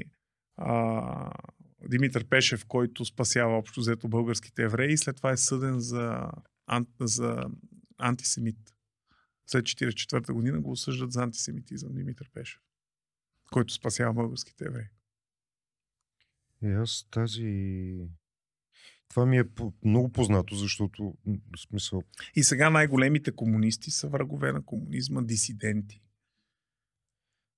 а, 0.58 1.32
Димитър 1.90 2.26
Пешев, 2.26 2.66
който 2.66 3.06
спасява 3.06 3.58
общо 3.58 3.80
взето 3.80 4.08
българските 4.08 4.64
евреи 4.64 4.94
и 4.94 4.98
след 4.98 5.16
това 5.16 5.32
е 5.32 5.38
съден 5.38 5.80
за, 5.80 6.30
за 7.00 7.46
антисемит. 7.98 8.58
След 9.48 9.66
1944 9.66 10.32
година 10.32 10.62
го 10.62 10.72
осъждат 10.72 11.12
за 11.12 11.24
антисемитизъм 11.24 11.94
Димитър 11.94 12.30
Пешев, 12.34 12.62
който 13.52 13.74
спасява 13.74 14.14
българските 14.14 14.66
евреи. 14.66 14.88
И 16.64 16.68
аз 16.68 17.08
тази... 17.12 17.94
Това 19.10 19.26
ми 19.26 19.38
е 19.38 19.44
много 19.84 20.10
познато, 20.12 20.56
защото 20.56 21.14
смисъл... 21.58 22.04
И 22.36 22.44
сега 22.44 22.70
най-големите 22.70 23.32
комунисти 23.32 23.92
са 23.92 24.08
врагове 24.08 24.52
на 24.52 24.66
комунизма, 24.66 25.22
дисиденти. 25.22 26.02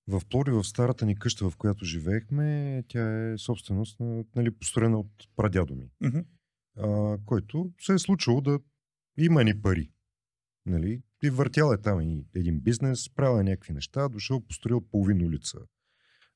В 0.07 0.21
Плори, 0.29 0.51
в 0.51 0.63
старата 0.63 1.05
ни 1.05 1.19
къща, 1.19 1.49
в 1.49 1.57
която 1.57 1.85
живеехме, 1.85 2.83
тя 2.87 3.31
е 3.31 3.37
собственост, 3.37 3.99
на, 3.99 4.25
нали, 4.35 4.51
построена 4.51 4.99
от 4.99 5.11
прадядо 5.35 5.75
ми. 5.75 5.89
Mm-hmm. 6.03 6.25
А, 6.77 7.17
който 7.25 7.71
се 7.79 7.93
е 7.93 7.99
случило 7.99 8.41
да 8.41 8.59
има 9.17 9.43
ни 9.43 9.61
пари. 9.61 9.91
Нали? 10.65 11.01
И 11.23 11.29
въртял 11.29 11.71
е 11.73 11.81
там 11.81 12.01
и 12.01 12.25
един 12.35 12.59
бизнес, 12.59 13.09
правил 13.09 13.39
е 13.39 13.43
някакви 13.43 13.73
неща, 13.73 14.09
дошъл, 14.09 14.45
построил 14.45 14.81
половин 14.81 15.25
улица 15.25 15.59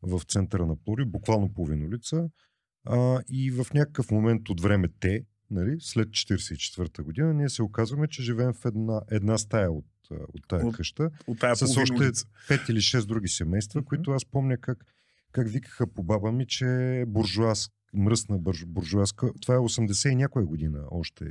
в 0.01 0.21
центъра 0.27 0.65
на 0.65 0.75
Плори, 0.75 1.05
буквално 1.05 1.53
половин 1.53 1.85
улица. 1.85 2.29
А, 2.85 3.21
и 3.29 3.51
в 3.51 3.67
някакъв 3.73 4.11
момент 4.11 4.49
от 4.49 4.61
време 4.61 4.87
те, 4.99 5.25
нали, 5.51 5.77
след 5.79 6.09
44-та 6.09 7.03
година, 7.03 7.33
ние 7.33 7.49
се 7.49 7.63
оказваме, 7.63 8.07
че 8.07 8.23
живеем 8.23 8.53
в 8.53 8.65
една, 8.65 9.01
една 9.11 9.37
стая 9.37 9.71
от 9.71 9.85
от 10.11 10.47
тая 10.47 10.65
От- 10.65 10.75
къща, 10.75 11.09
От 11.27 11.39
тая 11.39 11.55
с 11.55 11.77
още 11.77 11.93
улица. 11.93 12.25
пет 12.47 12.69
или 12.69 12.81
шест 12.81 13.07
други 13.07 13.27
семейства, 13.27 13.79
Мгм. 13.79 13.87
които 13.87 14.11
аз 14.11 14.25
помня 14.25 14.57
как, 14.57 14.85
как 15.31 15.49
викаха 15.49 15.87
по 15.87 16.03
баба 16.03 16.31
ми, 16.31 16.47
че 16.47 17.03
буржуаз, 17.07 17.69
мръсна 17.93 18.37
бурж, 18.37 18.65
буржуазка. 18.65 19.31
Това 19.41 19.55
е 19.55 19.59
80 19.59 20.09
и 20.09 20.15
някоя 20.15 20.45
година 20.45 20.83
още. 20.91 21.25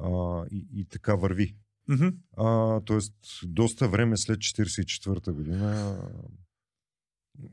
А, 0.00 0.08
и, 0.50 0.66
и 0.72 0.84
така 0.84 1.14
върви. 1.14 1.56
Мгм. 1.88 2.08
А, 2.36 2.80
тоест, 2.80 3.14
доста 3.44 3.88
време 3.88 4.16
след 4.16 4.38
44-та 4.38 5.32
година 5.32 5.96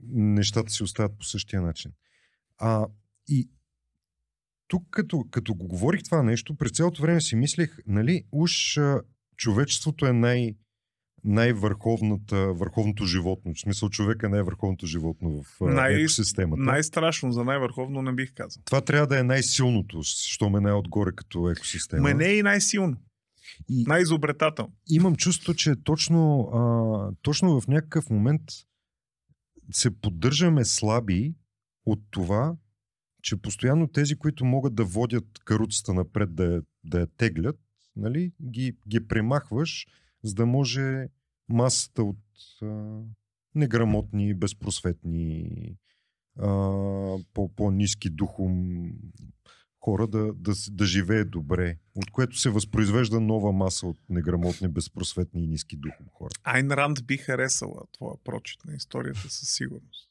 нещата 0.04 0.72
си 0.72 0.84
остават 0.84 1.18
по 1.18 1.24
същия 1.26 1.62
начин. 1.62 1.92
А, 2.58 2.88
и 3.30 3.50
тук, 4.68 4.84
като, 4.90 5.26
като 5.32 5.56
го 5.56 5.68
говорих 5.68 6.04
това 6.04 6.24
нещо, 6.24 6.56
през 6.56 6.72
цялото 6.72 7.02
време 7.02 7.22
си 7.22 7.36
мислех, 7.36 7.78
нали, 7.88 8.24
уж 8.32 8.78
а, 8.78 9.02
човечеството 9.38 10.06
е 10.06 10.14
най- 10.14 10.56
най-върховната, 11.24 12.54
върховното 12.54 13.06
животно. 13.06 13.54
В 13.54 13.60
смисъл 13.60 13.90
човек 13.90 14.24
е 14.24 14.30
най-върховното 14.30 14.86
животно 14.86 15.44
в 15.44 15.58
Най- 15.62 16.02
екосистемата. 16.02 16.62
Най-страшно 16.62 17.32
за 17.32 17.44
най-върховно 17.44 18.02
не 18.02 18.12
бих 18.14 18.34
казал. 18.34 18.64
Това 18.66 18.82
трябва 18.82 19.08
да 19.08 19.20
е 19.20 19.24
най-силното, 19.24 20.04
що 20.04 20.50
ме 20.50 20.60
най-отгоре 20.60 21.12
като 21.16 21.50
екосистема. 21.50 22.02
Ма 22.02 22.14
не 22.14 22.26
е 22.26 22.38
и 22.38 22.44
най-силно. 22.44 22.98
И- 23.70 23.84
Най-изобретателно. 23.88 24.74
имам 24.90 25.16
чувство, 25.16 25.54
че 25.54 25.76
точно, 25.84 26.40
а, 26.54 27.16
точно 27.22 27.62
в 27.62 27.68
някакъв 27.68 28.10
момент 28.10 28.42
се 29.72 30.02
поддържаме 30.02 30.66
слаби 30.66 31.34
от 31.86 32.00
това, 32.12 32.56
че 33.22 33.42
постоянно 33.42 33.88
тези, 33.88 34.16
които 34.16 34.46
могат 34.46 34.76
да 34.76 34.84
водят 34.84 35.26
каруцата 35.46 35.94
напред, 35.94 36.36
да, 36.36 36.62
да 36.84 37.00
я 37.00 37.08
теглят, 37.08 37.60
нали, 37.96 38.32
ги, 38.50 38.78
ги 38.88 39.08
премахваш, 39.08 39.88
за 40.24 40.34
да 40.34 40.46
може 40.46 41.08
масата 41.50 42.04
от 42.04 42.18
а, 42.62 43.00
неграмотни, 43.56 44.34
безпросветни, 44.34 45.76
а, 46.40 46.48
по, 47.34 47.56
по-низки 47.56 48.10
духом 48.10 48.90
хора 49.80 50.08
да, 50.08 50.34
да, 50.34 50.54
да 50.72 50.86
живее 50.86 51.24
добре, 51.24 51.78
от 51.96 52.12
което 52.12 52.38
се 52.38 52.50
възпроизвежда 52.50 53.20
нова 53.20 53.52
маса 53.52 53.88
от 53.88 53.98
неграмотни, 54.10 54.68
безпросветни 54.68 55.44
и 55.44 55.48
ниски 55.48 55.78
духом 55.78 56.06
хора. 56.14 56.34
Айн 56.44 56.72
Ранд 56.72 57.06
би 57.06 57.18
харесала 57.18 57.82
твоя 57.94 58.16
прочит 58.24 58.66
на 58.66 58.76
историята 58.76 59.20
със 59.30 59.50
сигурност. 59.50 60.10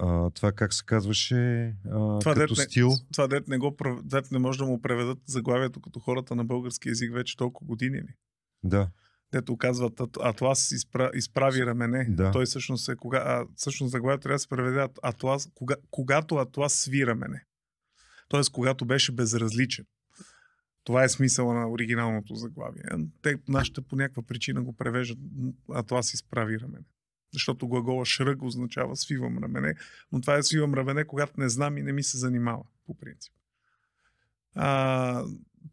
А, 0.00 0.30
това 0.30 0.52
как 0.52 0.74
се 0.74 0.84
казваше 0.84 1.66
а, 1.86 2.18
Това 2.18 2.34
като 2.34 2.54
дет, 2.54 2.64
стил. 2.70 2.88
Не, 2.88 2.96
това 3.12 3.26
дет 3.26 3.48
не, 3.48 3.58
го, 3.58 3.76
дет 4.02 4.30
не 4.30 4.38
може 4.38 4.58
да 4.58 4.64
му 4.66 4.82
преведат 4.82 5.18
заглавието 5.26 5.80
като 5.80 6.00
хората 6.00 6.34
на 6.34 6.44
български 6.44 6.88
язик 6.88 7.12
вече 7.14 7.36
толкова 7.36 7.66
години 7.66 7.96
ли? 7.98 8.14
Да, 8.64 8.88
Дето 9.32 9.56
казват 9.56 9.94
«Ат- 10.00 10.28
Атлас 10.30 10.72
изпра, 10.72 11.10
изправи 11.14 11.66
рамене. 11.66 12.06
Да. 12.10 12.30
Той 12.30 12.46
всъщност 12.46 12.88
е 12.88 12.96
кога, 12.96 13.18
а, 13.18 13.46
всъщност 13.56 13.90
заглавието 13.90 14.22
трябва 14.22 14.34
да 14.34 14.38
се 14.38 14.48
преведе 14.48 14.78
«Ат- 14.78 14.98
Атлас, 15.02 15.50
кога, 15.54 15.74
когато 15.90 16.34
Атлас 16.36 16.72
сви 16.74 17.06
рамене. 17.06 17.44
Тоест 18.28 18.52
когато 18.52 18.84
беше 18.84 19.12
безразличен. 19.12 19.84
Това 20.84 21.04
е 21.04 21.08
смисъла 21.08 21.54
на 21.54 21.70
оригиналното 21.70 22.34
заглавие. 22.34 22.82
Те 23.22 23.36
нашите 23.48 23.80
по 23.80 23.96
някаква 23.96 24.22
причина 24.22 24.62
го 24.62 24.72
превеждат 24.72 25.18
м, 25.36 25.52
Атлас 25.74 26.14
изправи 26.14 26.60
рамене. 26.60 26.84
Защото 27.32 27.68
глагола 27.68 28.04
шръг 28.04 28.42
означава 28.42 28.96
свивам 28.96 29.38
рамене, 29.38 29.74
но 30.12 30.20
това 30.20 30.36
е 30.36 30.42
свивам 30.42 30.74
рамене, 30.74 31.04
когато 31.04 31.40
не 31.40 31.48
знам 31.48 31.78
и 31.78 31.82
не 31.82 31.92
ми 31.92 32.02
се 32.02 32.18
занимава, 32.18 32.62
по 32.86 32.94
принцип. 32.94 33.32
А, 34.54 35.24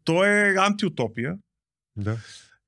то 0.04 0.24
е 0.24 0.54
антиутопия, 0.58 1.38
да. 1.96 2.18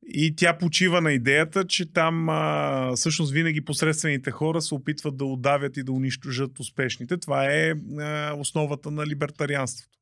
и 0.07 0.36
тя 0.36 0.59
почива 0.59 1.01
на 1.01 1.12
идеята, 1.12 1.66
че 1.66 1.93
там 1.93 2.28
а, 2.28 2.93
всъщност 2.97 3.32
винаги 3.32 3.64
посредствените 3.64 4.30
хора 4.30 4.62
се 4.62 4.74
опитват 4.74 5.16
да 5.16 5.24
удавят 5.24 5.76
и 5.76 5.82
да 5.82 5.93
унищожат 5.93 6.59
успешните. 6.59 7.18
Това 7.18 7.45
е 7.45 7.74
а, 8.01 8.34
основата 8.39 8.91
на 8.91 9.07
либертарианството. 9.07 9.99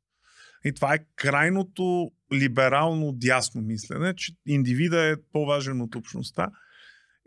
И 0.64 0.72
това 0.72 0.94
е 0.94 1.04
крайното 1.16 2.10
либерално 2.32 3.12
дясно 3.12 3.62
мислене, 3.62 4.14
че 4.14 4.32
индивида 4.46 5.04
е 5.04 5.16
по-важен 5.32 5.80
от 5.80 5.94
общността 5.94 6.50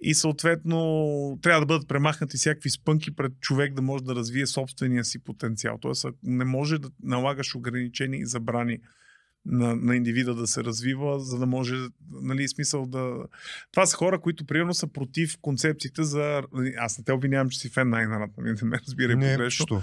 и 0.01 0.13
съответно 0.13 1.39
трябва 1.41 1.59
да 1.59 1.65
бъдат 1.65 1.87
премахнати 1.87 2.37
всякакви 2.37 2.69
спънки 2.69 3.15
пред 3.15 3.39
човек 3.39 3.73
да 3.73 3.81
може 3.81 4.03
да 4.03 4.15
развие 4.15 4.47
собствения 4.47 5.05
си 5.05 5.23
потенциал. 5.23 5.77
Тоест 5.81 6.05
не 6.23 6.45
може 6.45 6.79
да 6.79 6.89
налагаш 7.03 7.55
ограничения 7.55 8.21
и 8.21 8.25
забрани 8.25 8.79
на, 9.45 9.75
на 9.75 9.95
индивида 9.95 10.35
да 10.35 10.47
се 10.47 10.63
развива, 10.63 11.19
за 11.19 11.39
да 11.39 11.45
може, 11.45 11.75
нали, 12.11 12.47
смисъл 12.47 12.85
да... 12.85 13.15
Това 13.71 13.85
са 13.85 13.97
хора, 13.97 14.21
които 14.21 14.45
примерно 14.45 14.73
са 14.73 14.87
против 14.87 15.37
концепциите 15.41 16.03
за... 16.03 16.43
Аз 16.77 16.97
не 16.97 17.03
те 17.03 17.13
обвинявам, 17.13 17.49
че 17.49 17.59
си 17.59 17.69
фен 17.69 17.89
най-нарад, 17.89 18.31
нали, 18.37 18.55
не 18.61 18.69
ме 18.69 18.79
разбирай 18.87 19.15
Не, 19.15 19.33
погрешно. 19.33 19.65
що? 19.65 19.81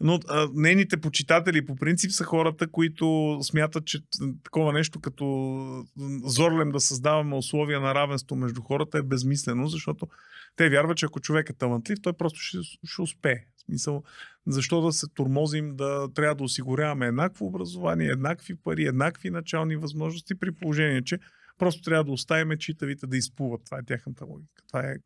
Но 0.00 0.20
а, 0.28 0.48
нейните 0.54 0.96
почитатели 0.96 1.66
по 1.66 1.76
принцип 1.76 2.12
са 2.12 2.24
хората, 2.24 2.66
които 2.66 3.38
смятат, 3.42 3.84
че 3.84 3.98
такова 4.44 4.72
нещо 4.72 5.00
като 5.00 5.86
зорлем 6.24 6.70
да 6.70 6.80
създаваме 6.80 7.36
условия 7.36 7.80
на 7.80 7.94
равенство 7.94 8.36
между 8.36 8.62
хората 8.62 8.98
е 8.98 9.02
безмислено, 9.02 9.68
защото 9.68 10.08
те 10.56 10.68
вярват, 10.68 10.96
че 10.96 11.06
ако 11.06 11.20
човек 11.20 11.50
е 11.50 11.52
талантлив, 11.52 11.98
той 12.02 12.12
просто 12.12 12.38
ще, 12.40 12.58
ще 12.84 13.02
успее. 13.02 13.40
В 13.66 13.70
смисъл, 13.70 14.02
защо 14.46 14.80
да 14.80 14.92
се 14.92 15.06
турмозим 15.08 15.76
да 15.76 16.08
трябва 16.14 16.34
да 16.34 16.44
осигуряваме 16.44 17.06
еднакво 17.06 17.46
образование, 17.46 18.08
еднакви 18.08 18.54
пари, 18.54 18.86
еднакви 18.86 19.30
начални 19.30 19.76
възможности, 19.76 20.34
при 20.34 20.52
положение, 20.52 21.02
че 21.02 21.18
просто 21.58 21.82
трябва 21.82 22.04
да 22.04 22.12
оставим 22.12 22.58
читавите 22.58 23.06
да 23.06 23.16
изплуват. 23.16 23.64
Това 23.64 23.78
е 23.78 23.84
тяхната 23.84 24.24
логика. 24.24 24.62
Това 24.68 24.80
е 24.80 24.96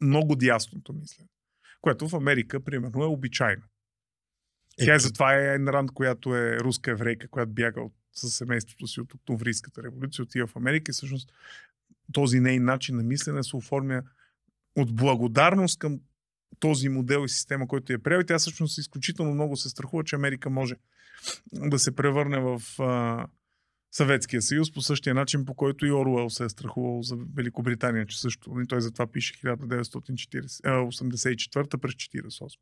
много 0.00 0.36
дясното 0.36 0.92
мислене. 0.92 1.28
Което 1.80 2.08
в 2.08 2.14
Америка, 2.14 2.60
примерно, 2.60 3.02
е 3.02 3.06
обичайно. 3.06 3.62
Тя 4.78 4.94
е, 4.94 4.98
затова 4.98 5.34
е 5.34 5.48
Айн 5.48 5.68
Ранд, 5.68 5.90
която 5.90 6.36
е 6.36 6.58
руска 6.60 6.90
еврейка, 6.90 7.28
която 7.28 7.52
бяга 7.52 7.80
от, 7.80 7.92
със 8.12 8.34
семейството 8.34 8.86
си 8.86 9.00
от 9.00 9.14
Октомврийската 9.14 9.82
революция, 9.82 10.22
отива 10.22 10.46
в 10.46 10.56
Америка 10.56 10.90
и 10.90 10.92
всъщност 10.92 11.32
този 12.12 12.40
нейн 12.40 12.64
начин 12.64 12.96
на 12.96 13.02
мислене 13.02 13.42
се 13.42 13.56
оформя 13.56 14.02
от 14.76 14.96
благодарност 14.96 15.78
към 15.78 16.00
този 16.60 16.88
модел 16.88 17.24
и 17.24 17.28
система, 17.28 17.68
който 17.68 17.92
е 17.92 17.98
приел. 17.98 18.20
И 18.20 18.26
тя 18.26 18.38
всъщност 18.38 18.78
изключително 18.78 19.34
много 19.34 19.56
се 19.56 19.68
страхува, 19.68 20.04
че 20.04 20.16
Америка 20.16 20.50
може 20.50 20.74
да 21.52 21.78
се 21.78 21.96
превърне 21.96 22.40
в 22.40 22.62
а, 22.82 23.26
Съветския 23.92 24.42
съюз 24.42 24.72
по 24.72 24.82
същия 24.82 25.14
начин, 25.14 25.44
по 25.44 25.54
който 25.54 25.86
и 25.86 25.92
Оруел 25.92 26.30
се 26.30 26.44
е 26.44 26.48
страхувал 26.48 27.02
за 27.02 27.16
Великобритания, 27.34 28.06
че 28.06 28.20
също. 28.20 28.60
И 28.60 28.66
той 28.66 28.80
затова 28.80 29.06
пише 29.06 29.34
1984 29.34 31.76
през 31.76 31.94
48. 31.94 32.58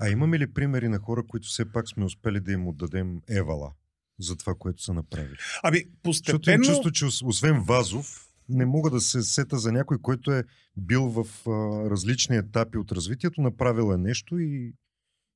А 0.00 0.08
имаме 0.08 0.38
ли 0.38 0.52
примери 0.52 0.88
на 0.88 0.98
хора, 0.98 1.22
които 1.28 1.48
все 1.48 1.72
пак 1.72 1.88
сме 1.88 2.04
успели 2.04 2.40
да 2.40 2.52
им 2.52 2.68
отдадем 2.68 3.20
евала 3.28 3.72
за 4.18 4.36
това, 4.36 4.54
което 4.58 4.82
са 4.82 4.94
направили? 4.94 5.36
Ами, 5.62 5.78
Защото 5.78 5.90
им 5.90 5.98
постепенно... 6.02 6.64
чувство, 6.64 6.90
че 6.90 7.04
ос- 7.04 7.26
освен 7.26 7.60
Вазов, 7.60 8.28
не 8.48 8.66
мога 8.66 8.90
да 8.90 9.00
се 9.00 9.22
сета 9.22 9.58
за 9.58 9.72
някой, 9.72 9.98
който 10.02 10.32
е 10.32 10.44
бил 10.76 11.02
в 11.02 11.48
а, 11.48 11.50
различни 11.90 12.36
етапи 12.36 12.78
от 12.78 12.92
развитието, 12.92 13.40
направил 13.40 13.92
е 13.94 13.96
нещо 13.96 14.38
и, 14.38 14.74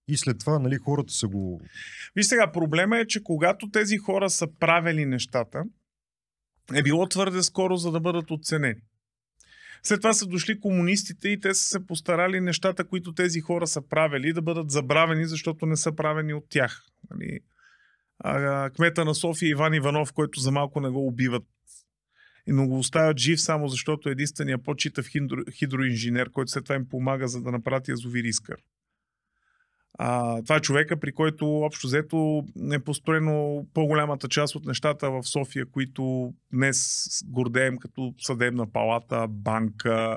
и 0.09 0.17
след 0.17 0.39
това 0.39 0.59
нали, 0.59 0.77
хората 0.77 1.13
са 1.13 1.29
го... 1.29 1.61
Виж 2.17 2.27
сега, 2.27 2.53
проблема 2.53 2.99
е, 2.99 3.07
че 3.07 3.23
когато 3.23 3.71
тези 3.71 3.97
хора 3.97 4.31
са 4.31 4.47
правили 4.61 5.07
нещата, 5.07 5.65
е 6.75 6.83
било 6.83 7.09
твърде 7.09 7.43
скоро, 7.43 7.77
за 7.77 7.91
да 7.91 8.01
бъдат 8.01 8.31
оценени. 8.31 8.75
След 9.83 10.01
това 10.01 10.13
са 10.13 10.27
дошли 10.27 10.61
комунистите 10.61 11.29
и 11.29 11.41
те 11.41 11.55
са 11.55 11.65
се 11.65 11.87
постарали 11.87 12.41
нещата, 12.41 12.85
които 12.85 13.13
тези 13.13 13.41
хора 13.41 13.67
са 13.67 13.89
правили, 13.89 14.33
да 14.33 14.43
бъдат 14.43 14.71
забравени, 14.71 15.27
защото 15.27 15.67
не 15.67 15.77
са 15.77 15.93
правени 15.93 16.35
от 16.35 16.45
тях. 16.49 16.83
Нали? 17.11 17.41
Кмета 18.75 19.05
на 19.05 19.15
София 19.15 19.51
Иван 19.51 19.75
Иванов, 19.75 20.13
който 20.13 20.41
за 20.41 20.51
малко 20.51 20.81
не 20.81 20.89
го 20.89 21.07
убиват 21.07 21.45
но 22.53 22.67
го 22.67 22.79
оставят 22.79 23.19
жив 23.19 23.41
само 23.41 23.69
защото 23.69 24.09
е 24.09 24.13
единствения 24.13 24.59
по-читав 24.59 25.07
хидро, 25.07 25.37
хидроинженер, 25.53 26.31
който 26.31 26.51
след 26.51 26.65
това 26.65 26.75
им 26.75 26.89
помага 26.89 27.29
за 27.29 27.43
да 27.43 27.53
направят 27.53 27.89
язовир 27.89 28.25
Искър. 28.25 28.57
А, 29.99 30.43
това 30.43 30.57
е 30.57 30.61
човека, 30.61 31.01
при 31.01 31.13
който 31.13 31.47
общо 31.47 31.87
взето 31.87 32.45
е 32.73 32.79
построено 32.79 33.67
по-голямата 33.75 34.29
част 34.29 34.55
от 34.55 34.65
нещата 34.65 35.11
в 35.11 35.23
София, 35.23 35.67
които 35.67 36.35
днес 36.53 37.07
гордеем 37.27 37.79
като 37.79 38.15
съдебна 38.19 38.73
палата, 38.73 39.27
банка 39.29 40.17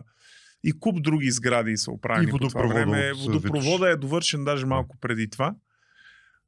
и 0.63 0.79
куп 0.79 1.03
други 1.03 1.31
сгради 1.31 1.77
са 1.77 1.91
оправени. 1.91 2.29
И 2.29 2.31
по 2.31 2.37
това 2.37 2.61
водопровода 2.61 2.91
време. 2.91 3.13
Водопровода 3.13 3.89
е 3.89 3.95
довършен 3.95 4.43
даже 4.43 4.65
малко 4.65 4.97
преди 4.97 5.29
това. 5.29 5.55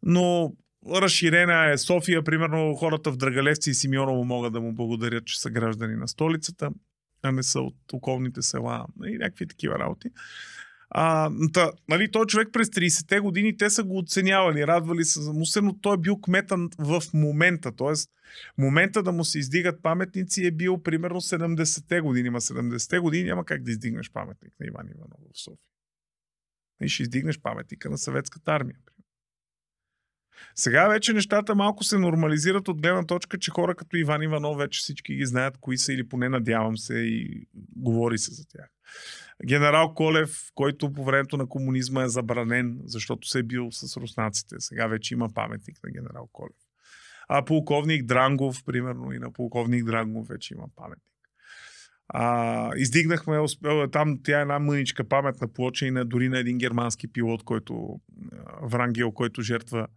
Но 0.04 0.54
разширена 0.90 1.72
е 1.72 1.78
София, 1.78 2.24
примерно 2.24 2.76
хората 2.76 3.12
в 3.12 3.18
Драгалевци 3.18 3.70
и 3.70 3.74
Симеоново 3.74 4.26
могат 4.26 4.54
да 4.54 4.62
му 4.62 4.74
благодарят, 4.74 5.26
че 5.26 5.42
са 5.42 5.50
граждани 5.50 5.96
на 5.96 6.08
столицата, 6.08 6.70
а 7.24 7.32
не 7.32 7.44
са 7.44 7.60
от 7.62 7.76
околните 7.94 8.42
села 8.42 8.86
и 9.06 9.18
някакви 9.18 9.48
такива 9.48 9.80
работи. 9.80 10.10
А, 10.94 11.32
та, 11.54 11.72
нали, 11.90 12.12
той 12.12 12.26
човек 12.26 12.50
през 12.54 12.68
30-те 12.68 13.20
години 13.20 13.58
те 13.58 13.70
са 13.70 13.84
го 13.84 13.98
оценявали, 13.98 14.68
радвали 14.68 15.06
се 15.06 15.22
за 15.22 15.34
му 15.34 15.46
се, 15.46 15.62
но 15.62 15.78
той 15.80 15.94
е 15.94 15.98
бил 15.98 16.22
кмета 16.22 16.58
в 16.80 17.02
момента. 17.14 17.72
Тоест, 17.72 18.12
момента 18.58 19.04
да 19.04 19.12
му 19.12 19.24
се 19.24 19.40
издигат 19.40 19.84
паметници 19.84 20.46
е 20.46 20.52
бил 20.52 20.84
примерно 20.84 21.22
70-те 21.22 22.02
години. 22.02 22.30
Ма 22.30 22.42
70-те 22.42 23.00
години 23.00 23.24
няма 23.24 23.46
как 23.46 23.64
да 23.64 23.72
издигнеш 23.72 24.12
паметник 24.12 24.54
на 24.60 24.66
Иван 24.68 24.88
Иванов 24.88 25.20
в 25.34 25.40
София. 25.40 25.72
И 26.84 26.90
ще 26.90 27.04
издигнеш 27.04 27.40
паметника 27.40 27.90
на 27.90 27.98
съветската 27.98 28.52
армия. 28.52 28.78
Сега 30.56 30.88
вече 30.88 31.14
нещата 31.14 31.56
малко 31.56 31.84
се 31.84 31.98
нормализират 31.98 32.68
от 32.68 32.82
гледна 32.82 33.04
точка, 33.04 33.38
че 33.38 33.52
хора 33.52 33.76
като 33.76 33.98
Иван 33.98 34.22
Иванов 34.22 34.58
вече 34.58 34.80
всички 34.80 35.16
ги 35.16 35.26
знаят 35.26 35.58
кои 35.58 35.78
са 35.78 35.94
или 35.94 36.08
поне 36.08 36.30
надявам 36.30 36.78
се 36.78 36.94
и 36.94 37.48
говори 37.76 38.18
се 38.18 38.34
за 38.34 38.48
тях. 38.48 38.70
Генерал 39.48 39.94
Колев, 39.94 40.38
който 40.56 40.94
по 40.94 41.04
времето 41.04 41.38
на 41.38 41.48
комунизма 41.48 42.04
е 42.04 42.10
забранен, 42.10 42.80
защото 42.86 43.28
се 43.28 43.40
е 43.40 43.44
бил 43.44 43.72
с 43.72 43.98
руснаците. 43.98 44.56
Сега 44.60 44.88
вече 44.88 45.14
има 45.14 45.30
паметник 45.34 45.78
на 45.84 45.92
генерал 45.92 46.30
Колев. 46.32 46.58
А 47.30 47.46
полковник 47.46 48.06
Дрангов, 48.06 48.64
примерно, 48.66 49.12
и 49.14 49.20
на 49.20 49.34
полковник 49.34 49.86
Дрангов 49.86 50.28
вече 50.28 50.54
има 50.54 50.66
паметник. 50.76 51.06
А, 52.08 52.72
издигнахме, 52.76 53.38
там 53.92 54.20
тя 54.24 54.40
е 54.40 54.42
една 54.42 54.60
мъничка 54.60 55.04
паметна 55.08 55.48
плоча 55.48 55.86
и 55.86 55.92
на, 55.92 56.06
дори 56.06 56.30
на 56.30 56.40
един 56.40 56.58
германски 56.58 57.08
пилот, 57.08 57.44
който 57.44 58.00
Врангел, 58.64 59.12
който 59.12 59.42
жертва 59.42 59.88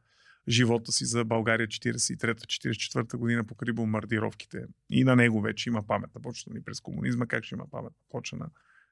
живота 0.49 0.93
си 0.93 1.05
за 1.05 1.25
България 1.25 1.69
43-44 1.69 3.17
година 3.17 3.45
покри 3.45 3.73
бомбардировките. 3.73 4.65
И 4.91 5.05
на 5.05 5.17
него 5.17 5.41
вече 5.41 5.69
има 5.69 5.87
паметна 5.87 6.21
почта 6.23 6.51
ни 6.55 6.63
през 6.63 6.81
комунизма. 6.81 7.27
Как 7.27 7.45
ще 7.45 7.55
има 7.55 7.65
паметна 7.71 8.05
почта 8.11 8.37
на 8.37 8.49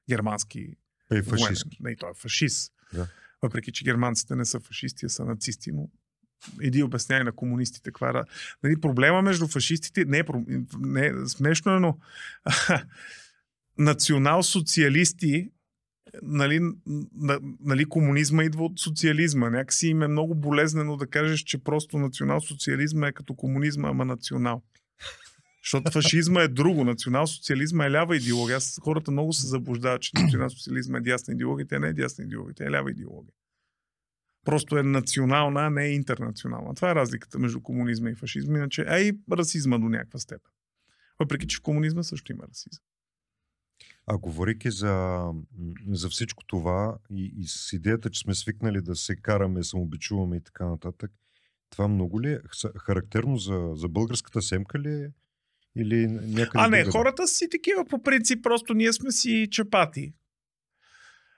германски 0.09 0.75
военен? 1.11 1.23
фашистски. 1.23 1.77
Не, 1.79 1.95
той 1.95 2.09
е 2.09 2.13
фашист. 2.13 2.73
Да. 2.93 3.07
Въпреки, 3.41 3.71
че 3.71 3.83
германците 3.83 4.35
не 4.35 4.45
са 4.45 4.59
фашисти, 4.59 5.05
а 5.05 5.09
са 5.09 5.25
нацисти, 5.25 5.71
но 5.71 5.89
иди 6.61 6.83
обясняй 6.83 7.23
на 7.23 7.31
комунистите 7.31 7.91
каква 7.91 8.09
е. 8.09 8.13
Нали, 8.63 8.81
проблема 8.81 9.21
между 9.21 9.47
фашистите 9.47 10.05
не 10.05 10.19
е, 10.19 10.23
не 10.79 11.05
е 11.05 11.13
смешно, 11.27 11.75
е, 11.75 11.79
но 11.79 11.97
национал-социалисти 13.77 15.51
нали, 16.21 16.59
на, 17.15 17.39
нали, 17.59 17.85
комунизма 17.85 18.43
идва 18.43 18.65
от 18.65 18.79
социализма. 18.79 19.49
Някакси 19.49 19.87
им 19.87 20.01
е 20.01 20.07
много 20.07 20.35
болезнено 20.35 20.97
да 20.97 21.07
кажеш, 21.07 21.39
че 21.39 21.63
просто 21.63 21.97
национал-социализма 21.97 23.07
е 23.07 23.11
като 23.11 23.35
комунизма, 23.35 23.89
ама 23.89 24.05
национал. 24.05 24.61
Защото 25.63 25.91
фашизма 25.91 26.41
е 26.41 26.47
друго. 26.47 26.83
Национал-социализма 26.83 27.85
е 27.85 27.91
лява 27.91 28.17
идеология. 28.17 28.57
Аз, 28.57 28.79
хората 28.83 29.11
много 29.11 29.33
се 29.33 29.47
заблуждават, 29.47 30.01
че 30.01 30.11
национал-социализма 30.15 30.97
е 30.97 31.01
дясна 31.01 31.33
идеология. 31.33 31.67
Тя 31.67 31.79
не 31.79 31.87
е 31.87 31.93
дясна 31.93 32.23
идеология, 32.23 32.55
тя 32.55 32.65
е 32.65 32.71
лява 32.71 32.91
идеология. 32.91 33.33
Просто 34.45 34.77
е 34.77 34.83
национална, 34.83 35.65
а 35.65 35.69
не 35.69 35.85
е 35.85 35.93
интернационална. 35.93 36.75
Това 36.75 36.91
е 36.91 36.95
разликата 36.95 37.39
между 37.39 37.61
комунизма 37.61 38.09
и 38.09 38.15
фашизма. 38.15 38.57
Иначе, 38.57 38.85
а 38.87 38.99
и 38.99 39.13
расизма 39.31 39.79
до 39.79 39.89
някаква 39.89 40.19
степен. 40.19 40.51
Въпреки, 41.19 41.47
че 41.47 41.57
в 41.57 41.61
комунизма 41.61 42.03
също 42.03 42.31
има 42.31 42.43
расизъм. 42.49 42.83
А 44.07 44.17
говорейки 44.17 44.71
за, 44.71 45.23
за 45.87 46.09
всичко 46.09 46.43
това 46.45 46.97
и, 47.09 47.33
и 47.37 47.47
с 47.47 47.73
идеята, 47.73 48.09
че 48.09 48.19
сме 48.19 48.35
свикнали 48.35 48.81
да 48.81 48.95
се 48.95 49.15
караме, 49.15 49.63
самобичуваме 49.63 50.37
и 50.37 50.41
така 50.41 50.65
нататък, 50.65 51.11
това 51.69 51.87
много 51.87 52.21
ли 52.21 52.31
е 52.31 52.39
ха- 52.61 52.79
характерно 52.79 53.37
за, 53.37 53.71
за 53.75 53.87
българската 53.87 54.41
семка 54.41 54.79
ли 54.79 54.93
е? 54.93 55.11
Или 55.75 56.07
някъде 56.07 56.49
А 56.53 56.67
не, 56.67 56.77
другаде? 56.77 56.91
хората 56.91 57.27
си 57.27 57.49
такива 57.49 57.85
по 57.85 58.03
принцип, 58.03 58.43
просто 58.43 58.73
ние 58.73 58.93
сме 58.93 59.11
си 59.11 59.47
чапати. 59.51 60.13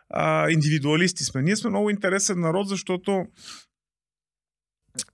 А, 0.09 0.49
индивидуалисти 0.49 1.23
сме. 1.23 1.41
Ние 1.41 1.55
сме 1.55 1.69
много 1.69 1.89
интересен 1.89 2.39
народ, 2.39 2.67
защото 2.67 3.25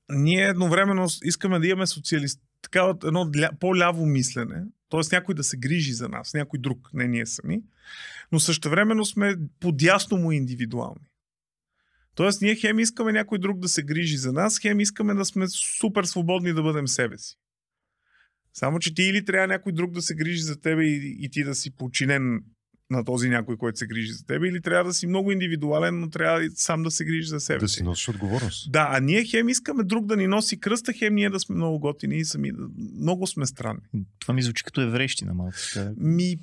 ние 0.10 0.43
едновременно 0.43 1.08
искаме 1.24 1.60
да 1.60 1.68
имаме 1.68 1.88
социалист, 1.88 2.41
така 2.62 2.93
едно 3.03 3.26
ля- 3.26 3.59
по-ляво 3.59 4.05
мислене, 4.05 4.64
т.е. 4.89 5.01
някой 5.12 5.36
да 5.36 5.43
се 5.43 5.57
грижи 5.57 5.93
за 5.93 6.09
нас, 6.09 6.34
някой 6.34 6.59
друг, 6.59 6.89
не 6.93 7.07
ние 7.07 7.26
сами, 7.26 7.62
но 8.32 8.39
същевременно 8.39 9.05
сме 9.05 9.36
подясно 9.59 10.18
му 10.18 10.32
индивидуални. 10.32 11.07
Тоест, 12.16 12.41
ние 12.41 12.55
хем 12.55 12.80
искаме 12.80 13.12
някой 13.12 13.39
друг 13.39 13.59
да 13.59 13.68
се 13.68 13.84
грижи 13.84 14.18
за 14.18 14.34
нас, 14.34 14.59
хем 14.59 14.80
искаме 14.80 15.14
да 15.14 15.26
сме 15.26 15.47
супер 15.80 16.03
свободни 16.03 16.53
да 16.53 16.64
бъдем 16.64 16.88
себе 16.88 17.18
си. 17.18 17.36
Само, 18.53 18.80
че 18.80 18.93
ти 18.93 19.03
или 19.03 19.26
трябва 19.26 19.47
някой 19.47 19.72
друг 19.72 19.91
да 19.91 20.01
се 20.01 20.16
грижи 20.16 20.41
за 20.41 20.59
тебе 20.59 20.84
и, 20.84 21.18
и 21.26 21.30
ти 21.30 21.43
да 21.43 21.55
си 21.55 21.76
подчинен 21.76 22.43
на 22.92 23.06
този 23.06 23.30
някой, 23.30 23.58
който 23.58 23.78
се 23.80 23.88
грижи 23.88 24.12
за 24.12 24.26
теб, 24.26 24.44
или 24.44 24.62
трябва 24.62 24.84
да 24.84 24.94
си 24.94 25.08
много 25.08 25.32
индивидуален, 25.32 26.00
но 26.00 26.10
трябва 26.10 26.44
и 26.46 26.50
сам 26.56 26.84
да 26.84 26.92
се 26.92 27.06
грижи 27.06 27.28
за 27.28 27.39
себе 27.39 27.60
Да 27.60 27.68
си. 27.68 27.76
си 27.76 27.84
носиш 27.84 28.10
отговорност. 28.10 28.72
Да, 28.72 28.88
а 28.92 29.00
ние 29.00 29.26
хем 29.26 29.50
искаме 29.50 29.84
друг 29.84 30.06
да 30.06 30.18
ни 30.18 30.28
носи 30.28 30.60
кръста, 30.60 30.94
хем 30.94 31.16
ние 31.16 31.30
да 31.30 31.39
сме 31.39 31.56
много 31.56 31.80
готини 31.80 32.18
и 32.18 32.26
сами. 32.26 32.52
Много 33.00 33.28
сме 33.28 33.46
странни. 33.46 33.82
Това 34.20 34.34
ми 34.34 34.44
звучи 34.44 34.64
като 34.64 34.82
еврейщина 34.82 35.34
малко. 35.34 35.56
Ми... 35.98 36.38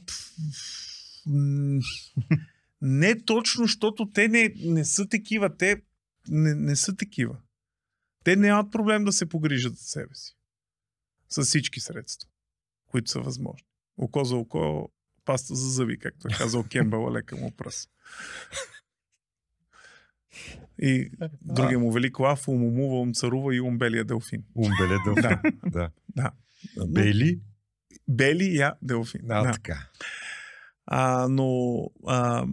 Не 2.82 3.20
точно, 3.24 3.64
защото 3.64 4.10
те 4.10 4.28
не, 4.28 4.52
не 4.64 4.84
са 4.84 5.08
такива. 5.08 5.56
Те 5.56 5.82
не, 6.28 6.54
не 6.54 6.76
са 6.76 6.96
такива. 6.96 7.36
Те 8.24 8.36
нямат 8.36 8.72
проблем 8.72 9.04
да 9.04 9.12
се 9.12 9.28
погрижат 9.28 9.76
за 9.76 9.84
себе 9.84 10.14
си. 10.14 10.34
С 11.28 11.42
всички 11.42 11.80
средства, 11.80 12.28
които 12.86 13.10
са 13.10 13.20
възможни. 13.20 13.66
Око 13.96 14.24
за 14.24 14.36
око, 14.36 14.90
паста 15.28 15.54
за 15.54 15.70
зъби, 15.70 15.98
както 15.98 16.28
е 16.28 16.36
казал 16.38 16.64
Кембъл, 16.64 17.12
лека 17.12 17.36
му 17.36 17.50
пръс. 17.50 17.88
И 20.78 21.10
другия 21.40 21.78
му 21.78 21.92
велик 21.92 22.18
лав, 22.18 22.48
умумува, 22.48 23.00
умцарува 23.00 23.54
и 23.54 23.60
умбелия 23.60 24.04
делфин. 24.04 24.44
Умбеле 24.54 24.96
да. 25.04 25.40
да. 25.66 25.90
Да. 26.16 26.30
Бели? 26.86 27.40
Бели 28.08 28.56
я 28.56 28.74
делфин. 28.82 29.20
А, 29.30 29.42
да. 29.42 29.52
така. 29.52 29.86
А, 30.86 31.28
но 31.28 31.78
а, 32.06 32.46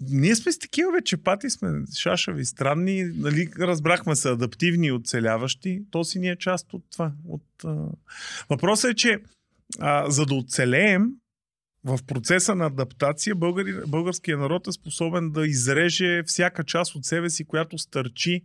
ние 0.00 0.36
сме 0.36 0.52
с 0.52 0.58
такива 0.58 0.92
вече 0.92 1.16
пати 1.16 1.50
сме 1.50 1.68
шашави, 1.98 2.44
странни, 2.44 3.04
нали, 3.04 3.50
разбрахме 3.58 4.16
се 4.16 4.28
адаптивни 4.28 4.86
и 4.86 4.92
оцеляващи. 4.92 5.82
То 5.90 6.04
си 6.04 6.18
ни 6.18 6.28
е 6.28 6.36
част 6.36 6.74
от 6.74 6.84
това. 6.90 7.12
От, 7.28 7.64
а... 7.64 7.88
Въпросът 8.50 8.90
е, 8.90 8.94
че 8.94 9.18
а, 9.78 10.10
за 10.10 10.26
да 10.26 10.34
оцелеем 10.34 11.10
в 11.84 11.98
процеса 12.06 12.54
на 12.54 12.66
адаптация, 12.66 13.34
българи, 13.34 13.74
българският 13.86 14.40
народ 14.40 14.66
е 14.66 14.72
способен 14.72 15.30
да 15.30 15.46
изреже 15.46 16.22
всяка 16.26 16.64
част 16.64 16.94
от 16.94 17.04
себе 17.04 17.30
си, 17.30 17.44
която 17.44 17.78
стърчи 17.78 18.44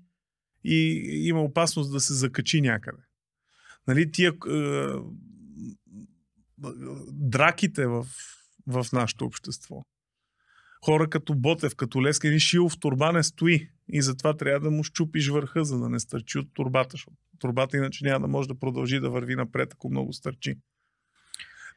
и 0.63 1.01
има 1.27 1.41
опасност 1.41 1.91
да 1.91 1.99
се 1.99 2.13
закачи 2.13 2.61
някъде. 2.61 3.03
Нали, 3.87 4.11
тия 4.11 4.29
е, 4.29 4.87
драките 7.11 7.87
в, 7.87 8.07
в 8.67 8.85
нашето 8.93 9.25
общество. 9.25 9.83
Хора 10.85 11.09
като 11.09 11.35
Ботев, 11.35 11.75
като 11.75 12.03
Лескин 12.03 12.39
Шилов, 12.39 12.79
турба 12.79 13.11
не 13.11 13.23
стои. 13.23 13.69
И 13.89 14.01
затова 14.01 14.37
трябва 14.37 14.59
да 14.59 14.71
му 14.71 14.83
щупиш 14.83 15.29
върха, 15.29 15.65
за 15.65 15.79
да 15.79 15.89
не 15.89 15.99
стърчи 15.99 16.37
от 16.37 16.53
турбата. 16.53 16.89
Защото 16.91 17.17
турбата 17.39 17.77
иначе 17.77 18.05
няма 18.05 18.19
да 18.19 18.27
може 18.27 18.47
да 18.47 18.59
продължи 18.59 18.99
да 18.99 19.09
върви 19.09 19.35
напред, 19.35 19.73
ако 19.73 19.89
много 19.89 20.13
стърчи. 20.13 20.55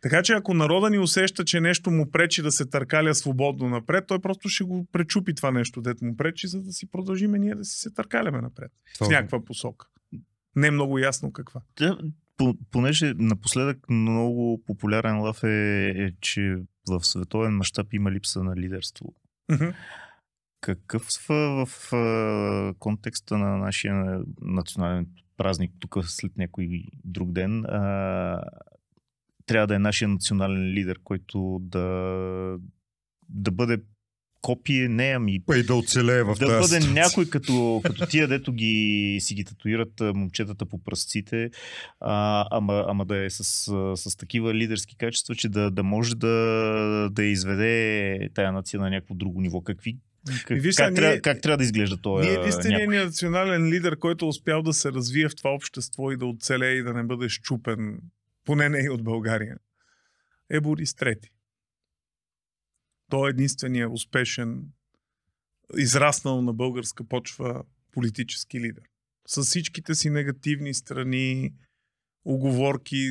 Така 0.00 0.22
че 0.22 0.32
ако 0.32 0.54
народа 0.54 0.90
ни 0.90 0.98
усеща, 0.98 1.44
че 1.44 1.60
нещо 1.60 1.90
му 1.90 2.10
пречи 2.10 2.42
да 2.42 2.52
се 2.52 2.66
търкаля 2.66 3.14
свободно 3.14 3.68
напред, 3.68 4.04
той 4.06 4.18
просто 4.18 4.48
ще 4.48 4.64
го 4.64 4.86
пречупи 4.92 5.34
това 5.34 5.50
нещо, 5.50 5.80
дет 5.80 6.02
му 6.02 6.16
пречи, 6.16 6.46
за 6.46 6.62
да 6.62 6.72
си 6.72 6.90
продължиме 6.90 7.38
ние 7.38 7.54
да 7.54 7.64
си 7.64 7.78
се 7.78 7.90
търкаляме 7.90 8.40
напред. 8.40 8.72
Това- 8.94 9.06
В 9.06 9.10
някаква 9.10 9.44
посока. 9.44 9.86
Не 10.56 10.66
е 10.66 10.70
много 10.70 10.98
ясно 10.98 11.32
каква. 11.32 11.60
Да, 11.78 11.98
по- 12.36 12.56
понеже 12.70 13.14
напоследък 13.16 13.90
много 13.90 14.62
популярен 14.66 15.18
лав 15.18 15.44
е, 15.44 15.48
е, 15.88 16.10
че 16.20 16.56
в 16.88 17.00
световен 17.02 17.52
мащаб 17.52 17.92
има 17.92 18.12
липса 18.12 18.42
на 18.42 18.56
лидерство. 18.56 19.14
Мгм. 19.52 19.68
Какъв 20.60 21.02
в, 21.28 21.66
в 21.66 22.74
контекста 22.78 23.38
на 23.38 23.56
нашия 23.56 24.20
национален 24.40 25.06
празник, 25.36 25.72
тук 25.78 25.96
след 26.02 26.36
някой 26.36 26.68
друг 27.04 27.32
ден, 27.32 27.64
а, 27.64 28.42
трябва 29.50 29.66
да 29.66 29.74
е 29.74 29.78
нашия 29.78 30.08
национален 30.08 30.72
лидер, 30.72 30.98
който 31.04 31.58
да, 31.62 31.80
да 33.28 33.50
бъде 33.50 33.78
копие, 34.42 34.88
не 34.88 35.12
ами 35.16 35.40
Па 35.46 35.58
и 35.58 35.62
да 35.62 35.74
оцелее 35.74 36.22
в 36.22 36.34
да 36.34 36.46
тази 36.46 36.50
бъде 36.50 36.80
ситуация. 36.80 36.92
някой 36.92 37.30
като, 37.30 37.80
като 37.84 38.06
тия, 38.06 38.28
дето 38.28 38.52
ги 38.52 39.16
си 39.20 39.34
ги 39.34 39.44
татуират 39.44 40.00
момчетата 40.00 40.66
по 40.66 40.84
пръстците, 40.84 41.50
а, 42.00 42.46
ама, 42.50 42.84
ама 42.88 43.04
да 43.04 43.24
е 43.24 43.30
с, 43.30 43.44
с 43.96 44.16
такива 44.16 44.54
лидерски 44.54 44.96
качества, 44.96 45.34
че 45.34 45.48
да, 45.48 45.70
да 45.70 45.82
може 45.82 46.14
да, 46.14 47.08
да 47.12 47.24
изведе 47.24 48.28
тая 48.34 48.52
нация 48.52 48.80
на 48.80 48.90
някакво 48.90 49.14
друго 49.14 49.40
ниво. 49.40 49.60
Какви, 49.60 49.96
как, 50.46 50.56
И 50.56 50.60
виж 50.60 50.76
как, 50.76 50.86
сега, 50.86 50.94
трябва, 50.94 51.10
ние- 51.10 51.20
как 51.20 51.40
трябва 51.40 51.56
да 51.56 51.64
изглежда 51.64 51.96
този 51.96 52.28
Ние 52.28 52.38
единственият 52.38 52.90
ни 52.90 52.96
национален 52.96 53.68
лидер, 53.68 53.98
който 53.98 54.24
е 54.24 54.28
успял 54.28 54.62
да 54.62 54.72
се 54.72 54.92
развие 54.92 55.28
в 55.28 55.36
това 55.36 55.50
общество 55.50 56.12
и 56.12 56.16
да 56.16 56.26
оцелее 56.26 56.72
и 56.72 56.82
да 56.82 56.94
не 56.94 57.02
бъде 57.02 57.28
щупен, 57.28 57.98
поне 58.44 58.68
не 58.68 58.84
и 58.84 58.88
от 58.90 59.04
България, 59.04 59.56
е 60.50 60.60
Борис 60.60 60.94
Трети. 60.94 61.30
Той 63.10 63.28
е 63.28 63.30
единственият 63.30 63.92
успешен, 63.94 64.64
израснал 65.78 66.42
на 66.42 66.52
българска 66.52 67.04
почва 67.04 67.64
политически 67.92 68.60
лидер. 68.60 68.84
С 69.26 69.42
всичките 69.42 69.94
си 69.94 70.10
негативни 70.10 70.74
страни, 70.74 71.54
оговорки, 72.24 73.10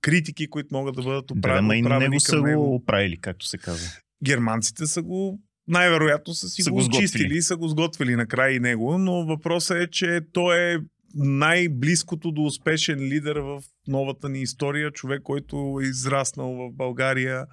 критики, 0.00 0.50
които 0.50 0.74
могат 0.74 0.94
да 0.96 1.02
бъдат 1.02 1.26
Да, 1.26 1.34
отправени, 1.34 1.64
ама 1.64 1.76
и 1.76 1.82
него 1.82 2.20
са 2.20 2.40
го 2.40 2.74
оправили, 2.74 3.20
както 3.20 3.46
се 3.46 3.58
казва. 3.58 3.90
Германците 4.24 4.86
са 4.86 5.02
го 5.02 5.40
най-вероятно 5.68 6.34
са 6.34 6.48
си 6.48 6.62
Са 6.62 6.70
го, 6.70 6.76
го 6.76 6.82
сготвили. 6.82 7.04
очистили 7.04 7.36
и 7.36 7.42
са 7.42 7.56
го 7.56 7.68
сготвили 7.68 8.16
накрая 8.16 8.56
и 8.56 8.60
него, 8.60 8.98
но 8.98 9.26
въпросът 9.26 9.76
е, 9.76 9.90
че 9.90 10.20
той 10.32 10.74
е 10.74 10.78
най-близкото 11.14 12.32
до 12.32 12.42
успешен 12.42 12.98
лидер 13.00 13.36
в 13.36 13.62
новата 13.86 14.28
ни 14.28 14.42
история, 14.42 14.90
човек, 14.90 15.22
който 15.22 15.80
е 15.82 15.84
израснал 15.84 16.54
в 16.54 16.72
България, 16.72 17.46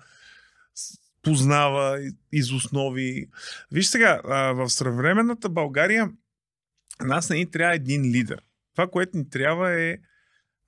познава 1.21 2.11
из 2.31 2.51
основи. 2.51 3.25
Виж 3.71 3.87
сега, 3.87 4.21
в 4.53 4.69
съвременната 4.69 5.49
България 5.49 6.11
нас 7.03 7.29
не 7.29 7.35
ни 7.35 7.51
трябва 7.51 7.75
един 7.75 8.01
лидер. 8.01 8.41
Това, 8.75 8.87
което 8.87 9.17
ни 9.17 9.29
трябва 9.29 9.81
е 9.81 9.97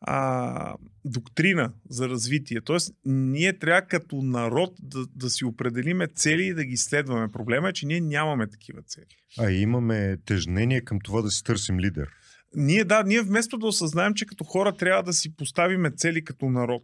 а, 0.01 0.75
доктрина 1.05 1.73
за 1.89 2.09
развитие. 2.09 2.61
Тоест, 2.61 2.93
ние 3.05 3.59
трябва 3.59 3.81
като 3.81 4.21
народ 4.21 4.73
да, 4.79 5.05
да 5.15 5.29
си 5.29 5.45
определиме 5.45 6.07
цели 6.07 6.43
и 6.43 6.53
да 6.53 6.65
ги 6.65 6.77
следваме. 6.77 7.31
Проблема 7.31 7.69
е, 7.69 7.73
че 7.73 7.85
ние 7.85 8.01
нямаме 8.01 8.47
такива 8.47 8.81
цели. 8.81 9.05
А 9.39 9.51
имаме 9.51 10.17
тежнение 10.25 10.81
към 10.81 10.99
това 11.03 11.21
да 11.21 11.31
си 11.31 11.43
търсим 11.43 11.79
лидер. 11.79 12.09
Ние, 12.55 12.83
да, 12.83 13.03
ние 13.03 13.21
вместо 13.21 13.57
да 13.57 13.67
осъзнаем, 13.67 14.13
че 14.13 14.25
като 14.25 14.43
хора 14.43 14.75
трябва 14.75 15.03
да 15.03 15.13
си 15.13 15.35
поставиме 15.35 15.91
цели 15.91 16.23
като 16.23 16.49
народ 16.49 16.83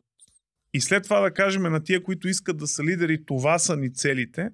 и 0.73 0.81
след 0.81 1.03
това 1.03 1.19
да 1.19 1.33
кажем 1.33 1.61
на 1.61 1.83
тия, 1.83 2.03
които 2.03 2.27
искат 2.27 2.57
да 2.57 2.67
са 2.67 2.83
лидери, 2.83 3.25
това 3.25 3.59
са 3.59 3.77
ни 3.77 3.93
целите, 3.93 4.49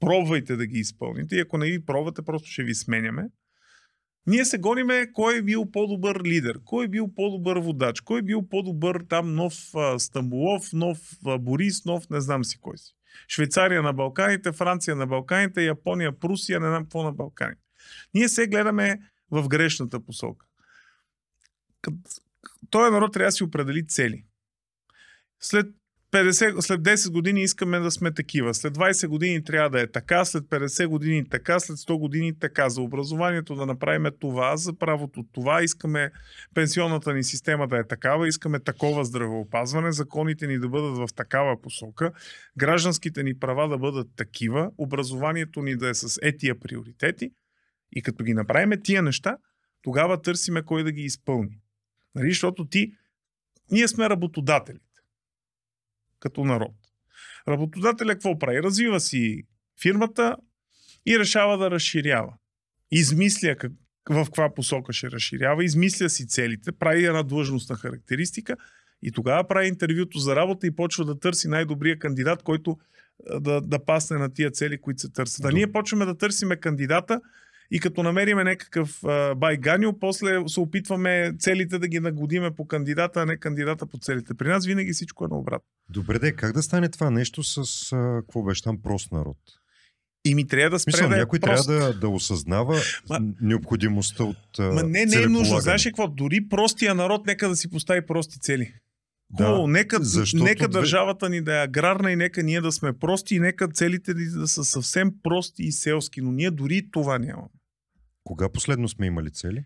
пробвайте 0.00 0.56
да 0.56 0.66
ги 0.66 0.78
изпълните 0.78 1.36
и 1.36 1.40
ако 1.40 1.58
не 1.58 1.66
ви 1.66 1.84
пробвате, 1.84 2.22
просто 2.22 2.48
ще 2.48 2.62
ви 2.62 2.74
сменяме. 2.74 3.28
Ние 4.26 4.44
се 4.44 4.58
гониме 4.58 5.12
кой 5.12 5.38
е 5.38 5.42
бил 5.42 5.70
по-добър 5.70 6.22
лидер, 6.24 6.58
кой 6.64 6.84
е 6.84 6.88
бил 6.88 7.14
по-добър 7.14 7.56
водач, 7.56 8.00
кой 8.00 8.18
е 8.18 8.22
бил 8.22 8.48
по-добър 8.48 9.04
там 9.08 9.34
нов 9.34 9.54
а, 9.74 9.98
Стамбулов, 9.98 10.72
нов 10.72 10.98
а, 11.26 11.38
Борис, 11.38 11.84
нов 11.84 12.10
не 12.10 12.20
знам 12.20 12.44
си 12.44 12.58
кой 12.60 12.78
си. 12.78 12.94
Швейцария 13.28 13.82
на 13.82 13.92
Балканите, 13.92 14.52
Франция 14.52 14.96
на 14.96 15.06
Балканите, 15.06 15.64
Япония, 15.64 16.18
Прусия, 16.18 16.60
не 16.60 16.68
знам 16.68 16.82
какво 16.82 17.02
на 17.02 17.12
Балканите. 17.12 17.62
Ние 18.14 18.28
се 18.28 18.46
гледаме 18.46 18.98
в 19.42 19.48
грешната 19.48 20.00
посока. 20.00 20.46
Той 22.70 22.90
народ 22.90 23.12
трябва 23.12 23.28
да 23.28 23.32
си 23.32 23.44
определи 23.44 23.86
цели. 23.86 24.24
След 25.40 25.66
50, 26.14 26.60
след 26.60 26.80
10 26.80 27.12
години 27.12 27.42
искаме 27.42 27.78
да 27.78 27.90
сме 27.90 28.14
такива. 28.14 28.54
След 28.54 28.74
20 28.74 29.06
години 29.06 29.44
трябва 29.44 29.70
да 29.70 29.80
е 29.80 29.86
така, 29.86 30.24
след 30.24 30.44
50 30.44 30.86
години 30.86 31.28
така, 31.28 31.60
след 31.60 31.76
100 31.76 31.98
години 31.98 32.38
така. 32.38 32.68
За 32.68 32.82
образованието 32.82 33.54
да 33.54 33.66
направим 33.66 34.12
това, 34.20 34.56
за 34.56 34.78
правото 34.78 35.24
това. 35.32 35.62
Искаме 35.62 36.10
пенсионната 36.54 37.14
ни 37.14 37.24
система 37.24 37.68
да 37.68 37.78
е 37.78 37.86
такава, 37.86 38.28
искаме 38.28 38.60
такова 38.60 39.04
здравеопазване, 39.04 39.92
законите 39.92 40.46
ни 40.46 40.58
да 40.58 40.68
бъдат 40.68 40.96
в 40.96 41.14
такава 41.14 41.62
посока, 41.62 42.12
гражданските 42.58 43.22
ни 43.22 43.38
права 43.38 43.68
да 43.68 43.78
бъдат 43.78 44.08
такива, 44.16 44.70
образованието 44.78 45.62
ни 45.62 45.76
да 45.76 45.88
е 45.88 45.94
с 45.94 46.18
етия 46.22 46.60
приоритети. 46.60 47.30
И 47.94 48.02
като 48.02 48.24
ги 48.24 48.34
направим 48.34 48.82
тия 48.82 49.02
неща, 49.02 49.36
тогава 49.82 50.22
търсиме 50.22 50.62
кой 50.62 50.84
да 50.84 50.92
ги 50.92 51.02
изпълни. 51.02 51.58
Нали? 52.14 52.28
Защото 52.28 52.64
ти, 52.64 52.92
ние 53.70 53.88
сме 53.88 54.10
работодателите 54.10 54.84
като 56.20 56.44
народ. 56.44 56.74
Работодателя 57.48 58.12
какво 58.12 58.38
прави? 58.38 58.62
Развива 58.62 59.00
си 59.00 59.42
фирмата 59.82 60.36
и 61.06 61.18
решава 61.18 61.58
да 61.58 61.70
разширява. 61.70 62.34
Измисля 62.90 63.56
как, 63.56 63.72
в 64.10 64.24
каква 64.24 64.54
посока 64.54 64.92
ще 64.92 65.10
разширява, 65.10 65.64
измисля 65.64 66.08
си 66.08 66.28
целите, 66.28 66.72
прави 66.72 67.06
една 67.06 67.22
длъжностна 67.22 67.76
характеристика 67.76 68.56
и 69.02 69.12
тогава 69.12 69.48
прави 69.48 69.68
интервюто 69.68 70.18
за 70.18 70.36
работа 70.36 70.66
и 70.66 70.76
почва 70.76 71.04
да 71.04 71.18
търси 71.18 71.48
най-добрия 71.48 71.98
кандидат, 71.98 72.42
който 72.42 72.78
да, 73.40 73.60
да 73.60 73.84
пасне 73.84 74.18
на 74.18 74.32
тия 74.32 74.50
цели, 74.50 74.80
които 74.80 75.00
се 75.00 75.12
търсят. 75.12 75.44
А 75.44 75.48
Добре. 75.48 75.54
ние 75.54 75.72
почваме 75.72 76.04
да 76.04 76.18
търсиме 76.18 76.56
кандидата 76.56 77.20
и 77.70 77.80
като 77.80 78.02
намериме 78.02 78.44
някакъв 78.44 79.04
а, 79.04 79.34
байганю, 79.34 79.98
после 79.98 80.48
се 80.48 80.60
опитваме 80.60 81.32
целите 81.38 81.78
да 81.78 81.88
ги 81.88 82.00
нагодиме 82.00 82.50
по 82.50 82.66
кандидата, 82.66 83.20
а 83.20 83.26
не 83.26 83.36
кандидата 83.36 83.86
по 83.86 83.98
целите. 83.98 84.34
При 84.34 84.48
нас 84.48 84.66
винаги 84.66 84.92
всичко 84.92 85.24
е 85.24 85.28
наобратно. 85.28 85.68
Добре, 85.90 86.18
де, 86.18 86.32
как 86.32 86.52
да 86.52 86.62
стане 86.62 86.88
това 86.88 87.10
нещо 87.10 87.42
с, 87.42 87.92
а, 87.92 88.20
какво 88.20 88.42
беше 88.42 88.62
там, 88.62 88.82
прост 88.82 89.12
народ? 89.12 89.36
И 90.24 90.34
ми 90.34 90.46
трябва 90.46 90.70
да 90.70 90.78
спре 90.78 90.92
Мисля, 90.92 91.08
да 91.08 91.14
е 91.14 91.18
някой 91.18 91.40
прост. 91.40 91.66
трябва 91.66 91.92
да, 91.92 91.98
да 91.98 92.08
осъзнава 92.08 92.74
Ма- 93.10 93.34
необходимостта 93.40 94.24
от 94.24 94.58
Ма 94.58 94.82
не, 94.82 95.06
не 95.06 95.22
е 95.22 95.26
нужно. 95.26 95.60
Знаеш 95.60 95.84
какво? 95.84 96.08
Дори 96.08 96.48
простия 96.48 96.94
народ 96.94 97.26
нека 97.26 97.48
да 97.48 97.56
си 97.56 97.70
постави 97.70 98.06
прости 98.06 98.40
цели. 98.40 98.74
Да, 99.30 99.46
Хубаво, 99.46 99.66
нека, 99.66 99.98
защото 100.04 100.44
нека 100.44 100.68
държавата 100.68 101.28
ни 101.28 101.40
да 101.40 101.60
е 101.60 101.64
аграрна 101.64 102.12
и 102.12 102.16
нека 102.16 102.42
ние 102.42 102.60
да 102.60 102.72
сме 102.72 102.92
прости 102.92 103.34
и 103.34 103.40
нека 103.40 103.68
целите 103.68 104.14
ни 104.14 104.24
да 104.24 104.48
са 104.48 104.64
съвсем 104.64 105.12
прости 105.22 105.62
и 105.62 105.72
селски, 105.72 106.20
но 106.20 106.32
ние 106.32 106.50
дори 106.50 106.76
и 106.76 106.90
това 106.90 107.18
нямаме. 107.18 107.48
Кога 108.24 108.52
последно 108.52 108.88
сме 108.88 109.06
имали 109.06 109.30
цели? 109.30 109.64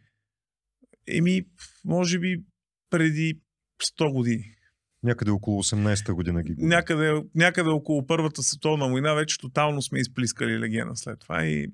Еми, 1.08 1.42
може 1.84 2.18
би 2.18 2.42
преди 2.90 3.40
100 3.82 4.12
години. 4.12 4.54
Някъде 5.02 5.30
около 5.30 5.62
18-та 5.62 6.14
година 6.14 6.42
ги 6.42 6.54
губим. 6.54 6.68
Някъде, 6.68 7.22
някъде 7.34 7.70
около 7.70 8.06
Първата 8.06 8.42
световна 8.42 8.88
война 8.88 9.14
вече 9.14 9.38
тотално 9.38 9.82
сме 9.82 9.98
изплискали 9.98 10.58
легена 10.58 10.96
след 10.96 11.20
това 11.20 11.46
и 11.46 11.72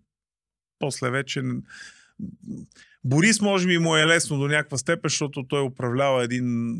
после 0.78 1.10
вече... 1.10 1.42
Борис 3.04 3.40
може 3.40 3.66
би 3.66 3.78
му 3.78 3.96
е 3.96 4.06
лесно 4.06 4.38
до 4.38 4.48
някаква 4.48 4.78
степен, 4.78 5.08
защото 5.08 5.46
той 5.48 5.62
управлява 5.62 6.24
един 6.24 6.78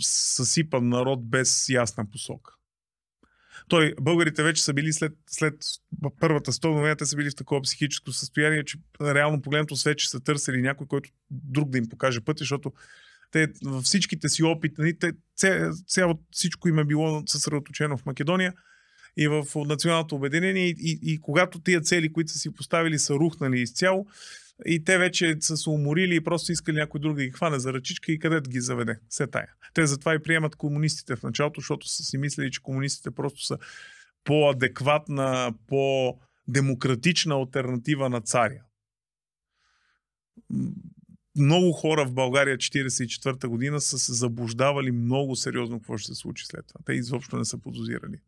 съсипан 0.00 0.88
народ 0.88 1.30
без 1.30 1.68
ясна 1.68 2.10
посока. 2.10 2.54
Той, 3.68 3.94
българите 4.00 4.42
вече 4.42 4.64
са 4.64 4.72
били 4.72 4.92
след, 4.92 5.12
след 5.26 5.54
първата 6.20 6.52
война, 6.64 6.96
те 6.96 7.06
са 7.06 7.16
били 7.16 7.30
в 7.30 7.34
такова 7.34 7.62
психическо 7.62 8.12
състояние, 8.12 8.64
че 8.64 8.78
реално 9.00 9.42
погледнато 9.42 9.76
с 9.76 9.84
вече 9.84 10.10
са 10.10 10.20
търсили 10.20 10.62
някой, 10.62 10.86
който 10.86 11.10
друг 11.30 11.70
да 11.70 11.78
им 11.78 11.88
покаже 11.88 12.20
пътя, 12.20 12.38
защото 12.38 12.72
те 13.32 13.48
във 13.64 13.84
всичките 13.84 14.28
си 14.28 14.42
опити, 14.42 14.74
нали, 14.78 14.98
те, 14.98 15.12
ця, 15.36 15.70
цяло, 15.86 16.20
всичко 16.30 16.68
им 16.68 16.78
е 16.78 16.84
било 16.84 17.22
съсредоточено 17.26 17.98
в 17.98 18.06
Македония 18.06 18.54
и 19.16 19.28
в 19.28 19.44
националното 19.56 20.14
обединение 20.14 20.66
и, 20.66 20.76
и, 20.78 20.98
и 21.02 21.20
когато 21.20 21.60
тия 21.60 21.80
цели, 21.80 22.12
които 22.12 22.32
са 22.32 22.38
си 22.38 22.54
поставили, 22.54 22.98
са 22.98 23.14
рухнали 23.14 23.60
изцяло 23.60 24.06
и 24.66 24.84
те 24.84 24.98
вече 24.98 25.36
са 25.40 25.56
се 25.56 25.70
уморили 25.70 26.16
и 26.16 26.20
просто 26.20 26.52
искали 26.52 26.76
някой 26.76 27.00
друг 27.00 27.16
да 27.16 27.24
ги 27.24 27.30
хване 27.30 27.58
за 27.58 27.72
ръчичка 27.72 28.12
и 28.12 28.18
къде 28.18 28.40
да 28.40 28.50
ги 28.50 28.60
заведе. 28.60 28.98
Все 29.08 29.26
тая. 29.26 29.48
Те 29.74 29.86
затова 29.86 30.14
и 30.14 30.22
приемат 30.22 30.56
комунистите 30.56 31.16
в 31.16 31.22
началото, 31.22 31.60
защото 31.60 31.88
са 31.88 32.04
си 32.04 32.18
мислили, 32.18 32.50
че 32.50 32.62
комунистите 32.62 33.10
просто 33.10 33.44
са 33.44 33.58
по-адекватна, 34.24 35.54
по-демократична 35.66 37.34
альтернатива 37.34 38.08
на 38.08 38.20
царя. 38.20 38.62
Много 41.36 41.72
хора 41.72 42.06
в 42.06 42.12
България 42.12 42.58
1944 42.58 43.46
година 43.46 43.80
са 43.80 43.98
се 43.98 44.12
заблуждавали 44.12 44.90
много 44.90 45.36
сериозно 45.36 45.78
какво 45.78 45.98
ще 45.98 46.14
се 46.14 46.20
случи 46.20 46.46
след 46.46 46.66
това. 46.66 46.80
Те 46.84 46.92
изобщо 46.92 47.36
не 47.36 47.44
са 47.44 47.58
подозирали. 47.58 48.20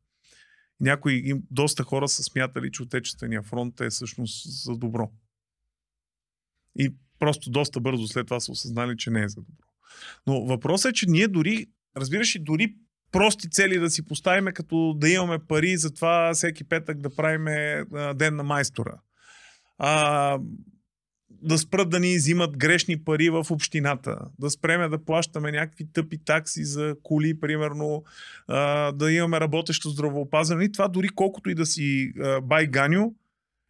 Някои, 0.81 1.35
доста 1.51 1.83
хора 1.83 2.09
са 2.09 2.23
смятали, 2.23 2.71
че 2.73 2.83
Отечествения 2.83 3.43
фронт 3.43 3.81
е 3.81 3.91
всъщност 3.91 4.65
за 4.65 4.77
добро. 4.77 5.11
И 6.79 6.95
просто 7.19 7.51
доста 7.51 7.81
бързо 7.81 8.07
след 8.07 8.27
това 8.27 8.41
са 8.41 8.53
осъзнали, 8.53 8.97
че 8.97 9.11
не 9.11 9.23
е 9.23 9.29
за 9.29 9.41
добро. 9.41 9.67
Но 10.27 10.45
въпросът 10.45 10.91
е, 10.91 10.95
че 10.95 11.07
ние 11.09 11.29
дори, 11.29 11.67
разбираш 11.97 12.37
ли, 12.37 12.41
дори 12.41 12.75
прости 13.13 13.51
цели 13.51 13.79
да 13.79 13.91
си 13.91 14.07
поставиме, 14.07 14.53
като 14.53 14.95
да 14.97 15.09
имаме 15.09 15.39
пари 15.39 15.77
за 15.77 15.95
това 15.95 16.31
всеки 16.35 16.65
петък 16.65 17.01
да 17.01 17.17
правиме 17.17 17.85
а, 17.95 18.15
ден 18.15 18.37
на 18.37 18.43
майстора. 18.43 19.01
А, 19.79 20.39
да 21.31 21.59
спрат 21.59 21.91
да 21.91 22.01
ни 22.01 22.17
взимат 22.17 22.59
грешни 22.59 23.05
пари 23.05 23.31
в 23.31 23.47
общината, 23.51 24.19
да 24.39 24.51
спреме 24.51 24.89
да 24.89 25.05
плащаме 25.05 25.53
някакви 25.53 25.93
тъпи 25.93 26.25
такси 26.25 26.65
за 26.65 26.95
коли, 27.03 27.41
примерно, 27.41 28.05
а, 28.49 28.93
да 28.93 29.13
имаме 29.13 29.41
работещо 29.41 29.91
здравеопазване. 29.91 30.65
И 30.65 30.73
това 30.73 30.89
дори 30.89 31.09
колкото 31.09 31.51
и 31.51 31.55
да 31.55 31.67
си 31.67 32.13
а, 32.21 32.41
бай 32.41 32.67
ганю, 32.67 33.15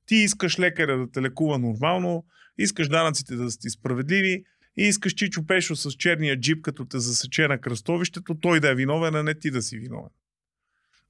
ти 0.07 0.17
искаш 0.17 0.59
лекаря 0.59 0.99
да 0.99 1.11
те 1.11 1.23
лекува 1.23 1.59
нормално, 1.59 2.25
искаш 2.59 2.89
данъците 2.89 3.37
да 3.37 3.51
са 3.51 3.59
ти 3.59 3.71
справедливи, 3.71 4.45
и 4.77 4.83
искаш 4.83 5.15
Чичо 5.15 5.47
Пешо 5.47 5.77
с 5.77 5.93
черния 5.93 6.41
джип, 6.41 6.63
като 6.63 6.85
те 6.85 6.99
засече 6.99 7.49
на 7.49 7.59
кръстовището, 7.59 8.35
той 8.35 8.61
да 8.61 8.71
е 8.71 8.75
виновен, 8.75 9.15
а 9.15 9.23
не 9.23 9.35
ти 9.35 9.51
да 9.51 9.63
си 9.63 9.79
виновен. 9.79 10.11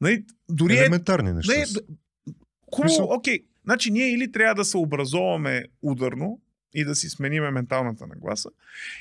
Нали? 0.00 0.24
Дори 0.50 0.74
е 0.74 0.78
Елементарни 0.78 1.32
неща. 1.32 1.52
не, 1.58 1.66
са. 1.66 1.74
д- 1.74 1.80
хубаво, 2.74 3.14
окей. 3.14 3.44
Значи 3.64 3.90
ние 3.90 4.12
или 4.12 4.32
трябва 4.32 4.54
да 4.54 4.64
се 4.64 4.76
образоваме 4.76 5.64
ударно 5.82 6.40
и 6.74 6.84
да 6.84 6.94
си 6.94 7.08
смениме 7.08 7.50
менталната 7.50 8.06
нагласа, 8.06 8.50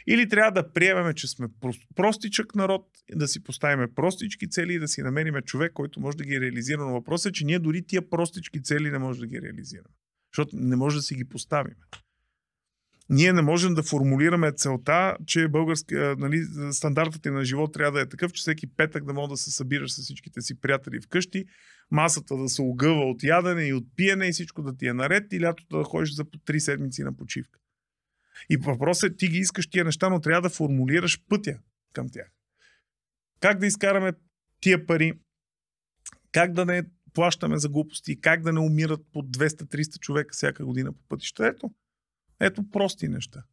или 0.07 0.29
трябва 0.29 0.51
да 0.51 0.73
приемеме, 0.73 1.13
че 1.13 1.27
сме 1.27 1.47
прос- 1.47 1.87
простичък 1.95 2.55
народ, 2.55 2.87
да 3.15 3.27
си 3.27 3.43
поставиме 3.43 3.93
простички 3.93 4.49
цели 4.49 4.73
и 4.73 4.79
да 4.79 4.87
си 4.87 5.01
намериме 5.01 5.41
човек, 5.41 5.73
който 5.73 5.99
може 5.99 6.17
да 6.17 6.23
ги 6.23 6.41
реализира. 6.41 6.77
Но 6.77 6.93
въпросът 6.93 7.29
е, 7.29 7.33
че 7.33 7.45
ние 7.45 7.59
дори 7.59 7.81
тия 7.81 8.09
простички 8.09 8.63
цели 8.63 8.91
не 8.91 8.99
може 8.99 9.19
да 9.19 9.27
ги 9.27 9.41
реализираме. 9.41 9.89
Защото 10.33 10.55
не 10.55 10.75
може 10.75 10.95
да 10.95 11.01
си 11.01 11.15
ги 11.15 11.25
поставим. 11.25 11.75
Ние 13.11 13.33
не 13.33 13.41
можем 13.41 13.73
да 13.73 13.83
формулираме 13.83 14.51
целта, 14.51 15.17
че 15.25 15.47
български, 15.47 15.95
нали, 15.95 16.43
стандартът 16.71 17.25
на 17.25 17.45
живот 17.45 17.73
трябва 17.73 17.91
да 17.91 18.01
е 18.01 18.09
такъв, 18.09 18.33
че 18.33 18.41
всеки 18.41 18.67
петък 18.67 19.05
да 19.05 19.13
може 19.13 19.29
да 19.29 19.37
се 19.37 19.51
събираш 19.51 19.93
с 19.93 20.01
всичките 20.01 20.41
си 20.41 20.61
приятели 20.61 21.01
вкъщи, 21.01 21.45
масата 21.91 22.37
да 22.37 22.49
се 22.49 22.61
огъва 22.61 23.01
от 23.01 23.23
ядене 23.23 23.67
и 23.67 23.73
от 23.73 23.83
пиене 23.95 24.27
и 24.27 24.31
всичко 24.31 24.63
да 24.63 24.77
ти 24.77 24.87
е 24.87 24.93
наред 24.93 25.33
и 25.33 25.41
лятото 25.41 25.77
да 25.77 25.83
ходиш 25.83 26.13
за 26.13 26.25
три 26.45 26.59
седмици 26.59 27.03
на 27.03 27.17
почивка. 27.17 27.59
И 28.49 28.57
въпросът 28.57 29.11
е, 29.11 29.15
ти 29.15 29.27
ги 29.27 29.37
искаш 29.37 29.69
тия 29.69 29.85
неща, 29.85 30.09
но 30.09 30.21
трябва 30.21 30.41
да 30.41 30.49
формулираш 30.49 31.21
пътя 31.29 31.59
към 31.93 32.09
тях. 32.09 32.31
Как 33.39 33.59
да 33.59 33.65
изкараме 33.65 34.13
тия 34.61 34.85
пари, 34.85 35.13
как 36.31 36.53
да 36.53 36.65
не 36.65 36.83
плащаме 37.13 37.57
за 37.57 37.69
глупости, 37.69 38.21
как 38.21 38.41
да 38.41 38.53
не 38.53 38.59
умират 38.59 39.01
по 39.13 39.19
200-300 39.19 39.99
човека 39.99 40.29
всяка 40.33 40.65
година 40.65 40.93
по 40.93 40.99
пътища. 41.09 41.47
Ето, 41.47 41.71
ето 42.41 42.69
прости 42.71 43.07
неща. 43.07 43.43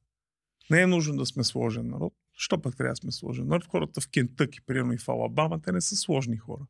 Не 0.71 0.81
е 0.81 0.87
нужно 0.87 1.17
да 1.17 1.27
сме 1.27 1.45
сложен 1.45 1.89
народ. 1.89 2.13
Що 2.35 2.63
пък 2.63 2.77
трябва 2.77 2.93
да 2.93 2.97
сме 2.97 3.13
сложен 3.13 3.47
народ? 3.47 3.67
Хората 3.67 4.01
в 4.01 4.09
Кентъки, 4.09 4.61
примерно 4.67 4.93
и 4.93 4.99
в 4.99 5.09
Алабама, 5.09 5.61
те 5.63 5.73
не 5.73 5.81
са 5.81 5.97
сложни 5.97 6.37
хора. 6.37 6.67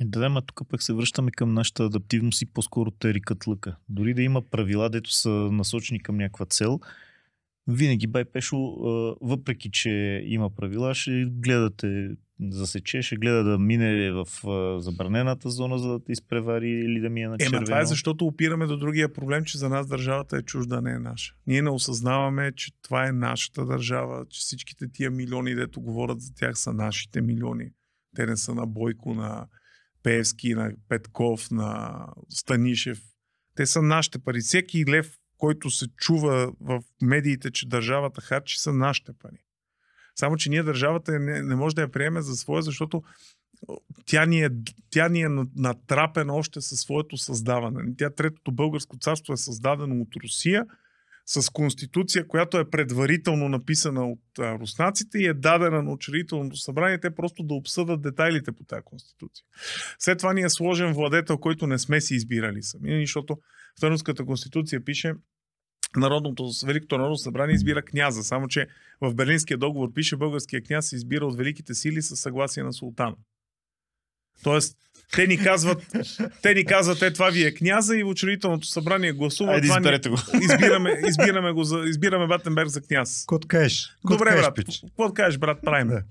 Е, 0.00 0.04
да, 0.04 0.28
ма 0.28 0.42
тук 0.42 0.68
пък 0.68 0.82
се 0.82 0.92
връщаме 0.92 1.30
към 1.30 1.54
нашата 1.54 1.84
адаптивност 1.84 2.42
и 2.42 2.46
по-скоро 2.46 2.90
те 2.90 3.14
рикат 3.14 3.46
лъка. 3.46 3.76
Дори 3.88 4.14
да 4.14 4.22
има 4.22 4.42
правила, 4.42 4.90
дето 4.90 5.10
са 5.10 5.30
насочени 5.30 6.02
към 6.02 6.16
някаква 6.16 6.46
цел, 6.46 6.80
винаги 7.66 8.06
бай 8.06 8.24
Пешо, 8.24 8.56
а, 8.56 9.14
въпреки 9.20 9.70
че 9.70 10.22
има 10.24 10.50
правила, 10.50 10.94
ще 10.94 11.24
гледате 11.30 12.10
засече, 12.40 13.02
ще 13.02 13.16
гледа 13.16 13.44
да 13.44 13.58
мине 13.58 14.12
в 14.12 14.26
забранената 14.80 15.50
зона, 15.50 15.78
за 15.78 15.88
да 15.88 16.04
те 16.04 16.12
изпревари 16.12 16.70
или 16.70 17.00
да 17.00 17.10
мине 17.10 17.28
на 17.28 17.38
червено. 17.38 17.64
това 17.64 17.80
е 17.80 17.86
защото 17.86 18.26
опираме 18.26 18.66
до 18.66 18.76
другия 18.76 19.12
проблем, 19.12 19.44
че 19.44 19.58
за 19.58 19.68
нас 19.68 19.86
държавата 19.86 20.36
е 20.36 20.42
чужда, 20.42 20.80
не 20.80 20.92
е 20.92 20.98
наша. 20.98 21.34
Ние 21.46 21.62
не 21.62 21.70
осъзнаваме, 21.70 22.52
че 22.56 22.72
това 22.82 23.06
е 23.06 23.12
нашата 23.12 23.66
държава, 23.66 24.26
че 24.30 24.40
всичките 24.40 24.88
тия 24.92 25.10
милиони, 25.10 25.54
дето 25.54 25.80
говорят 25.80 26.20
за 26.20 26.34
тях, 26.34 26.58
са 26.58 26.72
нашите 26.72 27.20
милиони. 27.20 27.70
Те 28.16 28.26
не 28.26 28.36
са 28.36 28.54
на 28.54 28.66
Бойко, 28.66 29.14
на 29.14 29.46
Певски, 30.02 30.54
на 30.54 30.72
Петков, 30.88 31.50
на 31.50 31.98
Станишев. 32.28 33.00
Те 33.56 33.66
са 33.66 33.82
нашите 33.82 34.18
пари. 34.18 34.40
Всеки 34.40 34.84
лев, 34.86 35.16
който 35.38 35.70
се 35.70 35.86
чува 35.96 36.52
в 36.60 36.82
медиите, 37.02 37.50
че 37.50 37.68
държавата 37.68 38.20
харчи, 38.20 38.58
са 38.58 38.72
нашите 38.72 39.12
пари. 39.22 39.44
Само, 40.16 40.36
че 40.36 40.50
ние 40.50 40.62
държавата 40.62 41.18
не, 41.18 41.42
не 41.42 41.56
може 41.56 41.74
да 41.74 41.82
я 41.82 41.90
приеме 41.90 42.22
за 42.22 42.36
своя, 42.36 42.62
защото 42.62 43.02
тя 44.06 44.26
ни 44.26 44.42
е, 44.42 44.50
тя 44.90 45.08
ни 45.08 45.20
е 45.20 45.28
на- 45.28 45.46
натрапена 45.56 46.34
още 46.34 46.60
със 46.60 46.80
своето 46.80 47.16
създаване. 47.16 47.94
Тя 47.98 48.10
Третото 48.10 48.52
българско 48.52 48.96
царство 48.98 49.32
е 49.32 49.36
създадено 49.36 50.00
от 50.00 50.16
Русия 50.24 50.66
с 51.26 51.50
конституция, 51.50 52.28
която 52.28 52.58
е 52.58 52.70
предварително 52.70 53.48
написана 53.48 54.10
от 54.10 54.38
а, 54.38 54.58
руснаците 54.58 55.18
и 55.18 55.26
е 55.26 55.34
дадена 55.34 55.82
на 55.82 55.92
учредителното 55.92 56.56
събрание, 56.56 57.00
те 57.00 57.14
просто 57.14 57.42
да 57.42 57.54
обсъдат 57.54 58.02
детайлите 58.02 58.52
по 58.52 58.64
тази 58.64 58.82
конституция. 58.84 59.44
След 59.98 60.18
това 60.18 60.32
ни 60.32 60.42
е 60.42 60.48
сложен 60.48 60.92
владетел, 60.92 61.38
който 61.38 61.66
не 61.66 61.78
сме 61.78 62.00
си 62.00 62.14
избирали 62.14 62.62
сами, 62.62 63.02
защото 63.02 63.38
в 63.78 63.80
Търновската 63.80 64.24
конституция 64.24 64.84
пише 64.84 65.14
Народното, 65.96 66.50
Великото 66.66 66.98
народно 66.98 67.16
събрание 67.16 67.54
избира 67.54 67.82
княза, 67.82 68.22
само 68.22 68.48
че 68.48 68.66
в 69.00 69.14
Берлинския 69.14 69.58
договор 69.58 69.92
пише 69.92 70.16
българския 70.16 70.62
княз 70.62 70.88
се 70.88 70.96
избира 70.96 71.26
от 71.26 71.36
великите 71.36 71.74
сили 71.74 72.02
със 72.02 72.20
съгласие 72.20 72.62
на 72.62 72.72
султана. 72.72 73.16
Тоест, 74.42 74.76
те 75.12 75.26
ни 75.26 75.38
казват, 75.38 75.92
те 76.42 76.54
ни 76.54 76.64
казват, 76.64 77.02
е, 77.02 77.12
това 77.12 77.30
ви 77.30 77.44
е 77.44 77.54
княза 77.54 77.96
и 77.96 78.02
в 78.02 78.08
учредителното 78.08 78.66
събрание 78.66 79.12
гласува. 79.12 79.52
Айде, 79.52 79.66
това 79.66 79.80
ни- 79.80 79.82
изберете 79.82 80.08
го. 80.08 80.16
избираме, 80.42 81.00
избираме, 81.08 81.52
го 81.52 81.64
за, 81.64 81.78
избираме 81.86 82.26
Батенберг 82.26 82.68
за 82.68 82.80
княз. 82.82 83.24
Кот 83.26 83.46
кажеш. 83.46 83.96
Кот 84.06 84.18
Добре, 84.18 84.30
кажеш, 84.30 84.44
брат. 84.44 84.56
Какво 84.86 85.12
кажеш, 85.12 85.38
брат, 85.38 85.58
правим. 85.62 85.88
Да. 85.88 86.02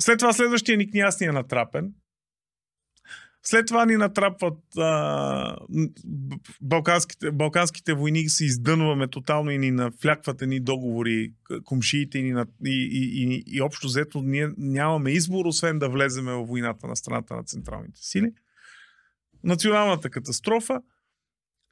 След 0.00 0.18
това 0.18 0.32
следващия 0.32 0.78
ни 0.78 0.90
княз 0.90 1.20
ни 1.20 1.26
е 1.26 1.32
натрапен. 1.32 1.92
След 3.42 3.66
това 3.66 3.86
ни 3.86 3.96
натрапват 3.96 4.58
а, 4.76 5.56
балканските, 6.62 7.30
балканските 7.30 7.94
войни, 7.94 8.28
се 8.28 8.44
издънваме 8.44 9.08
тотално 9.08 9.50
и 9.50 9.58
ни 9.58 9.70
нафлякват 9.70 10.42
едни 10.42 10.60
договори, 10.60 11.32
к- 11.50 11.62
комшиите 11.62 12.22
ни, 12.22 12.44
и, 12.66 12.88
и, 12.92 13.24
и, 13.24 13.44
и 13.46 13.62
общо 13.62 13.86
взето 13.86 14.22
ние 14.22 14.48
нямаме 14.58 15.10
избор, 15.10 15.46
освен 15.46 15.78
да 15.78 15.88
влеземе 15.88 16.32
в 16.32 16.44
войната 16.44 16.86
на 16.86 16.96
страната 16.96 17.36
на 17.36 17.44
централните 17.44 18.00
сили. 18.02 18.32
Националната 19.44 20.10
катастрофа. 20.10 20.80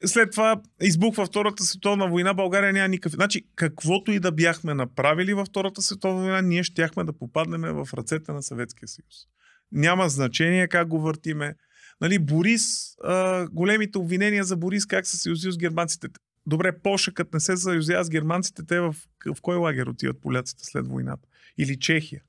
След 0.05 0.31
това 0.31 0.61
избухва 0.81 1.25
Втората 1.25 1.63
световна 1.63 2.09
война, 2.09 2.33
България 2.33 2.73
няма 2.73 2.87
никакъв... 2.87 3.11
Значи, 3.11 3.41
каквото 3.55 4.11
и 4.11 4.19
да 4.19 4.31
бяхме 4.31 4.73
направили 4.73 5.33
във 5.33 5.47
Втората 5.47 5.81
световна 5.81 6.21
война, 6.21 6.41
ние 6.41 6.63
щяхме 6.63 7.03
да 7.03 7.13
попаднем 7.13 7.61
в 7.61 7.87
ръцете 7.93 8.31
на 8.31 8.43
Съветския 8.43 8.87
съюз. 8.87 9.36
Няма 9.71 10.09
значение 10.09 10.67
как 10.67 10.87
го 10.87 11.01
въртиме. 11.01 11.55
Нали, 12.01 12.19
Борис, 12.19 12.95
а, 13.03 13.47
големите 13.51 13.97
обвинения 13.97 14.43
за 14.43 14.57
Борис, 14.57 14.85
как 14.85 15.07
се 15.07 15.17
съюзил 15.17 15.51
с 15.51 15.57
германците. 15.57 16.07
Добре, 16.45 16.79
Польша, 16.79 17.13
като 17.13 17.29
не 17.33 17.39
се 17.39 17.57
съюзява 17.57 18.03
с 18.03 18.09
германците, 18.09 18.65
те 18.65 18.79
в, 18.79 18.95
в 19.35 19.41
кой 19.41 19.55
лагер 19.55 19.87
отиват 19.87 20.21
поляците 20.21 20.65
след 20.65 20.87
войната? 20.87 21.27
Или 21.57 21.79
Чехия? 21.79 22.21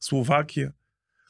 Словакия? 0.00 0.72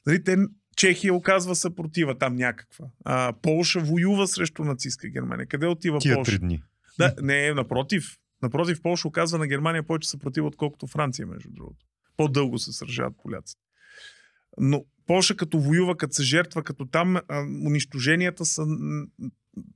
Нали, 0.06 0.24
те, 0.24 0.36
Чехия 0.76 1.14
оказва 1.14 1.54
съпротива 1.54 2.18
там 2.18 2.36
някаква. 2.36 2.86
А, 3.04 3.32
Полша 3.42 3.80
воюва 3.80 4.26
срещу 4.26 4.64
нацистска 4.64 5.08
Германия. 5.08 5.46
Къде 5.46 5.66
отива 5.66 5.98
Тия 5.98 6.14
Полша? 6.14 6.30
три 6.30 6.38
дни. 6.38 6.62
Да, 6.98 7.14
не, 7.22 7.54
напротив. 7.54 8.18
Напротив, 8.42 8.82
Польша 8.82 9.08
оказва 9.08 9.38
на 9.38 9.46
Германия 9.46 9.82
повече 9.82 10.08
съпротива, 10.08 10.46
отколкото 10.46 10.86
Франция, 10.86 11.26
между 11.26 11.50
другото. 11.50 11.86
По-дълго 12.16 12.58
се 12.58 12.72
сражават 12.72 13.14
поляците. 13.22 13.60
Но 14.58 14.84
Польша 15.08 15.36
като 15.36 15.60
воюва, 15.60 15.96
като 15.96 16.14
се 16.14 16.22
жертва, 16.22 16.62
като 16.62 16.86
там 16.86 17.16
а, 17.16 17.22
унищоженията 17.66 18.44
са... 18.44 18.66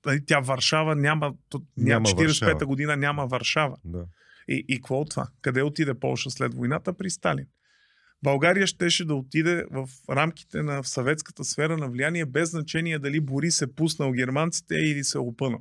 нали, 0.06 0.24
Тя 0.26 0.40
Варшава 0.40 0.96
няма... 0.96 1.26
Няма 1.26 1.64
Няма 1.76 2.06
45-та 2.08 2.46
Варшава. 2.46 2.66
година 2.66 2.96
няма 2.96 3.26
Варшава. 3.26 3.76
Да. 3.84 4.04
И, 4.48 4.64
и 4.68 4.76
какво 4.76 5.00
от 5.00 5.10
това? 5.10 5.28
Къде 5.42 5.62
отиде 5.62 5.94
Полша 5.94 6.30
след 6.30 6.54
войната? 6.54 6.92
При 6.92 7.10
Сталин. 7.10 7.46
България 8.22 8.66
щеше 8.66 9.04
да 9.04 9.14
отиде 9.14 9.64
в 9.70 9.88
рамките 10.10 10.62
на 10.62 10.82
в 10.82 10.88
съветската 10.88 11.44
сфера 11.44 11.76
на 11.76 11.88
влияние, 11.88 12.24
без 12.26 12.50
значение 12.50 12.98
дали 12.98 13.20
Борис 13.20 13.62
е 13.62 13.74
пуснал 13.74 14.12
германците 14.12 14.74
или 14.74 15.04
се 15.04 15.18
е 15.18 15.20
опънал. 15.20 15.60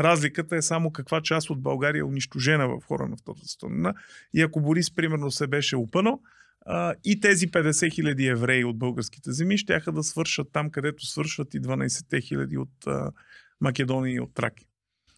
Разликата 0.00 0.56
е 0.56 0.62
само 0.62 0.90
каква 0.92 1.20
част 1.20 1.50
от 1.50 1.62
България 1.62 2.00
е 2.00 2.04
унищожена 2.04 2.68
в 2.68 2.80
хора 2.86 3.08
на 3.08 3.16
Втората 3.16 3.42
война. 3.62 3.94
И 4.34 4.42
ако 4.42 4.60
Борис, 4.60 4.94
примерно, 4.94 5.30
се 5.30 5.46
беше 5.46 5.76
опънал, 5.76 6.20
а, 6.66 6.94
и 7.04 7.20
тези 7.20 7.48
50 7.48 7.94
хиляди 7.94 8.26
евреи 8.26 8.64
от 8.64 8.78
българските 8.78 9.32
земи 9.32 9.58
ще 9.58 9.80
да 9.92 10.02
свършат 10.02 10.48
там, 10.52 10.70
където 10.70 11.06
свършват 11.06 11.54
и 11.54 11.60
12 11.60 12.22
хиляди 12.22 12.58
от 12.58 12.86
а, 12.86 13.12
Македония 13.60 14.14
и 14.14 14.20
от 14.20 14.34
Траки 14.34 14.66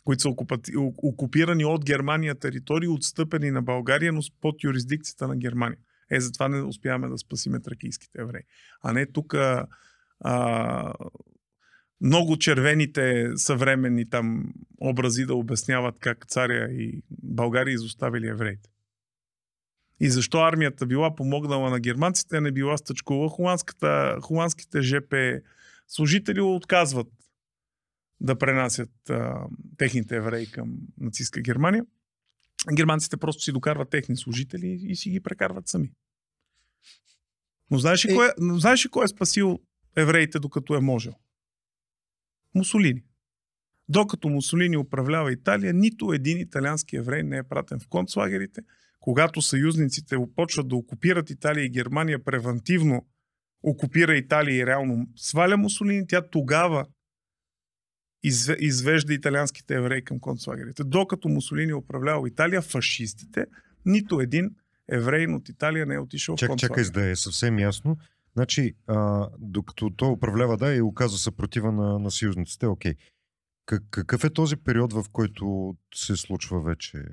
които 0.04 0.22
са 0.22 0.28
окупирани 1.02 1.64
от 1.64 1.84
Германия 1.84 2.34
територии, 2.34 2.88
отстъпени 2.88 3.50
на 3.50 3.62
България, 3.62 4.12
но 4.12 4.20
под 4.40 4.64
юрисдикцията 4.64 5.28
на 5.28 5.36
Германия. 5.36 5.78
Е, 6.10 6.20
затова 6.20 6.48
не 6.48 6.62
успяваме 6.62 7.08
да 7.08 7.18
спасиме 7.18 7.60
тракийските 7.60 8.20
евреи. 8.20 8.42
А 8.82 8.92
не 8.92 9.06
тук 9.06 9.34
а, 10.20 10.92
много 12.00 12.38
червените 12.38 13.32
съвременни 13.36 14.10
там 14.10 14.52
образи 14.80 15.26
да 15.26 15.34
обясняват 15.34 15.98
как 15.98 16.26
царя 16.26 16.72
и 16.72 17.02
България 17.10 17.74
изоставили 17.74 18.26
евреите. 18.26 18.70
И 20.02 20.10
защо 20.10 20.38
армията 20.38 20.86
била 20.86 21.14
помогнала 21.14 21.70
на 21.70 21.80
германците, 21.80 22.36
а 22.36 22.40
не 22.40 22.52
била 22.52 22.76
стъчкова. 22.76 23.28
Холандските 24.22 24.82
ЖП 24.82 25.40
служители 25.88 26.40
отказват 26.40 27.08
да 28.20 28.38
пренасят 28.38 29.10
а, 29.10 29.46
техните 29.78 30.16
евреи 30.16 30.50
към 30.50 30.78
нацистска 31.00 31.40
Германия. 31.40 31.86
Германците 32.76 33.16
просто 33.16 33.42
си 33.42 33.52
докарват 33.52 33.90
техни 33.90 34.16
служители 34.16 34.80
и 34.82 34.96
си 34.96 35.10
ги 35.10 35.20
прекарват 35.20 35.68
сами. 35.68 35.92
Но 37.70 37.78
знаеш 37.78 38.06
ли, 38.06 38.12
Е- 38.12 38.14
кой, 38.14 38.26
е, 38.26 38.30
но 38.38 38.58
знаеш 38.58 38.84
ли 38.84 38.90
кой 38.90 39.04
е 39.04 39.08
спасил 39.08 39.60
евреите 39.96 40.38
докато 40.38 40.74
е 40.74 40.80
можел? 40.80 41.14
Мусолини. 42.54 43.02
Докато 43.88 44.28
Мусолини 44.28 44.76
управлява 44.76 45.32
Италия, 45.32 45.72
нито 45.72 46.12
един 46.12 46.38
италиански 46.38 46.96
еврей 46.96 47.22
не 47.22 47.36
е 47.36 47.42
пратен 47.42 47.80
в 47.80 47.88
концлагерите. 47.88 48.60
Когато 49.02 49.42
съюзниците 49.42 50.16
почват 50.36 50.68
да 50.68 50.76
окупират 50.76 51.30
Италия 51.30 51.64
и 51.64 51.70
Германия 51.70 52.24
превентивно 52.24 53.06
окупира 53.62 54.16
Италия 54.16 54.62
и 54.62 54.66
реално 54.66 55.06
сваля 55.16 55.56
Мусолини, 55.56 56.06
тя 56.06 56.22
тогава 56.30 56.86
изве- 58.26 58.56
извежда 58.58 59.14
италианските 59.14 59.74
евреи 59.74 60.04
към 60.04 60.20
концлагерите. 60.20 60.84
Докато 60.84 61.28
Мусолини 61.28 61.70
е 61.70 61.74
управлявал 61.74 62.26
Италия, 62.26 62.62
фашистите, 62.62 63.46
нито 63.86 64.20
един 64.20 64.50
евреин 64.88 65.34
от 65.34 65.48
Италия 65.48 65.86
не 65.86 65.94
е 65.94 65.98
отишъл 65.98 66.36
в 66.36 66.38
Чак, 66.38 66.48
концлагер. 66.48 66.84
чакай, 66.84 67.02
да 67.02 67.10
е 67.10 67.16
съвсем 67.16 67.58
ясно. 67.58 67.96
Значи, 68.32 68.74
а, 68.86 69.28
докато 69.38 69.90
той 69.90 70.10
управлява, 70.10 70.56
да, 70.56 70.74
и 70.74 70.82
оказва 70.82 71.18
съпротива 71.18 71.72
на, 71.72 71.98
на 71.98 72.10
съюзниците, 72.10 72.66
окей. 72.66 72.94
Как, 73.66 73.82
какъв 73.90 74.24
е 74.24 74.30
този 74.30 74.56
период, 74.56 74.92
в 74.92 75.04
който 75.12 75.76
се 75.94 76.16
случва 76.16 76.62
вече? 76.62 77.04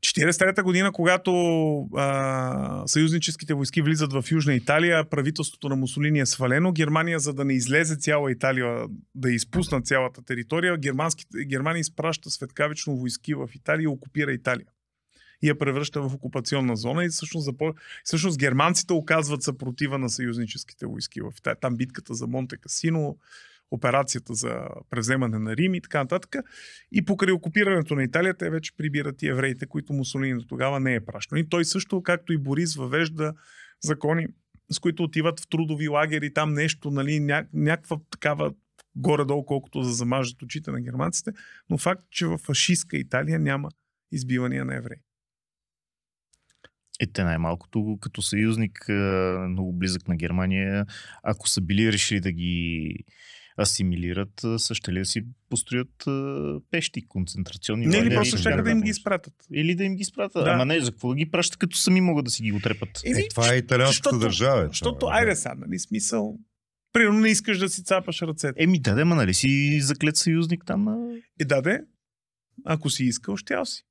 43-та 0.00 0.62
година, 0.62 0.92
когато 0.92 1.32
а, 1.96 2.82
съюзническите 2.86 3.54
войски 3.54 3.82
влизат 3.82 4.12
в 4.12 4.24
Южна 4.30 4.54
Италия, 4.54 5.10
правителството 5.10 5.68
на 5.68 5.76
Мусолини 5.76 6.20
е 6.20 6.26
свалено. 6.26 6.72
Германия, 6.72 7.18
за 7.18 7.32
да 7.32 7.44
не 7.44 7.52
излезе 7.52 7.96
цяла 7.96 8.32
Италия, 8.32 8.86
да 9.14 9.30
изпусна 9.30 9.82
цялата 9.82 10.22
територия, 10.22 10.76
Германия 11.46 11.80
изпраща 11.80 12.30
светкавично 12.30 12.96
войски 12.96 13.34
в 13.34 13.48
Италия 13.54 13.84
и 13.84 13.88
окупира 13.88 14.32
Италия. 14.32 14.66
И 15.42 15.48
я 15.48 15.58
превръща 15.58 16.02
в 16.02 16.14
окупационна 16.14 16.76
зона 16.76 17.04
и 17.04 17.08
всъщност, 17.08 17.44
запо... 17.44 17.74
всъщност 18.04 18.38
германците 18.38 18.92
оказват 18.92 19.42
съпротива 19.42 19.98
на 19.98 20.10
съюзническите 20.10 20.86
войски 20.86 21.20
в 21.20 21.32
Италия. 21.38 21.56
Там 21.60 21.76
битката 21.76 22.14
за 22.14 22.26
Монте 22.26 22.56
Касино, 22.56 23.16
операцията 23.70 24.34
за 24.34 24.68
превземане 24.90 25.38
на 25.38 25.56
Рим 25.56 25.74
и 25.74 25.80
така 25.80 25.98
нататък. 25.98 26.36
И 26.92 27.04
покрай 27.04 27.32
окупирането 27.32 27.94
на 27.94 28.04
Италия, 28.04 28.34
те 28.34 28.50
вече 28.50 28.76
прибират 28.76 29.22
и 29.22 29.28
евреите, 29.28 29.66
които 29.66 29.92
Мусолини 29.92 30.38
до 30.38 30.46
тогава 30.46 30.80
не 30.80 30.94
е 30.94 31.04
пращал. 31.04 31.36
И 31.36 31.48
той 31.48 31.64
също, 31.64 32.02
както 32.02 32.32
и 32.32 32.38
Борис, 32.38 32.74
въвежда 32.74 33.34
закони, 33.84 34.26
с 34.70 34.78
които 34.78 35.02
отиват 35.02 35.40
в 35.40 35.48
трудови 35.48 35.88
лагери, 35.88 36.32
там 36.32 36.52
нещо, 36.52 36.90
нали, 36.90 37.20
ня, 37.20 37.46
някаква 37.52 37.96
такава 38.10 38.52
горе-долу, 38.96 39.44
колкото 39.44 39.80
да 39.80 39.88
замажат 39.88 40.42
очите 40.42 40.70
на 40.70 40.80
германците, 40.80 41.32
но 41.70 41.78
факт, 41.78 42.02
че 42.10 42.26
в 42.26 42.38
фашистска 42.38 42.96
Италия 42.96 43.38
няма 43.38 43.68
избивания 44.12 44.64
на 44.64 44.76
евреи. 44.76 44.98
Е, 47.00 47.06
те 47.06 47.24
най-малкото 47.24 47.98
като 48.00 48.22
съюзник, 48.22 48.88
а, 48.88 49.46
много 49.48 49.72
близък 49.72 50.08
на 50.08 50.16
Германия, 50.16 50.86
ако 51.22 51.48
са 51.48 51.60
били 51.60 51.92
решили 51.92 52.20
да 52.20 52.32
ги 52.32 52.94
асимилират, 53.60 54.40
са 54.56 54.74
ще 54.74 54.92
ли 54.92 54.98
да 54.98 55.04
си 55.04 55.24
построят 55.50 56.06
а, 56.06 56.60
пещи, 56.70 57.08
концентрационни 57.08 57.86
Не, 57.86 57.96
или 57.98 58.14
просто 58.14 58.36
ще 58.36 58.50
да 58.50 58.70
им 58.70 58.80
ги 58.80 58.90
изпратят. 58.90 59.34
Или 59.52 59.74
да 59.74 59.84
им 59.84 59.96
ги 59.96 60.02
изпратят. 60.02 60.44
Да. 60.44 60.50
Ама 60.50 60.64
не, 60.64 60.80
за 60.80 60.90
какво 60.90 61.08
да 61.08 61.14
ги 61.14 61.30
пращат, 61.30 61.56
като 61.56 61.76
сами 61.76 62.00
могат 62.00 62.24
да 62.24 62.30
си 62.30 62.42
ги 62.42 62.52
отрепат? 62.52 62.88
Еми, 63.04 63.20
Е, 63.20 63.28
това 63.28 63.54
е 63.54 63.56
италианската 63.56 64.18
държава. 64.18 64.64
е, 64.64 64.68
Защото, 64.68 64.98
това, 64.98 65.14
айде 65.14 65.36
сега, 65.36 65.54
нали, 65.54 65.78
смисъл. 65.78 66.38
Примерно 66.92 67.20
не 67.20 67.28
искаш 67.28 67.58
да 67.58 67.68
си 67.68 67.84
цапаш 67.84 68.22
ръцете. 68.22 68.62
Еми, 68.62 68.80
да, 68.80 68.94
да, 68.94 69.04
ма 69.04 69.14
нали 69.14 69.34
си 69.34 69.80
заклет 69.80 70.16
съюзник 70.16 70.64
там 70.66 70.84
на... 70.84 70.96
И 71.40 71.44
даде, 71.44 71.80
ако 72.64 72.90
си 72.90 73.04
искал, 73.04 73.36
щял 73.36 73.64
си. 73.66 73.82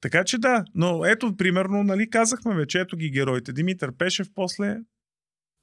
Така 0.00 0.24
че 0.24 0.38
да, 0.38 0.64
но 0.74 1.04
ето, 1.04 1.36
примерно, 1.36 1.82
нали, 1.82 2.10
казахме 2.10 2.54
вече, 2.54 2.80
ето 2.80 2.96
ги 2.96 3.10
героите. 3.10 3.52
Димитър 3.52 3.96
Пешев 3.96 4.28
после 4.34 4.76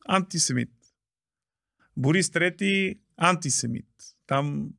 антисемит. 0.10 0.70
Борис 1.98 2.32
Трети 2.32 3.00
антисемит. 3.18 3.86
Там 4.28 4.70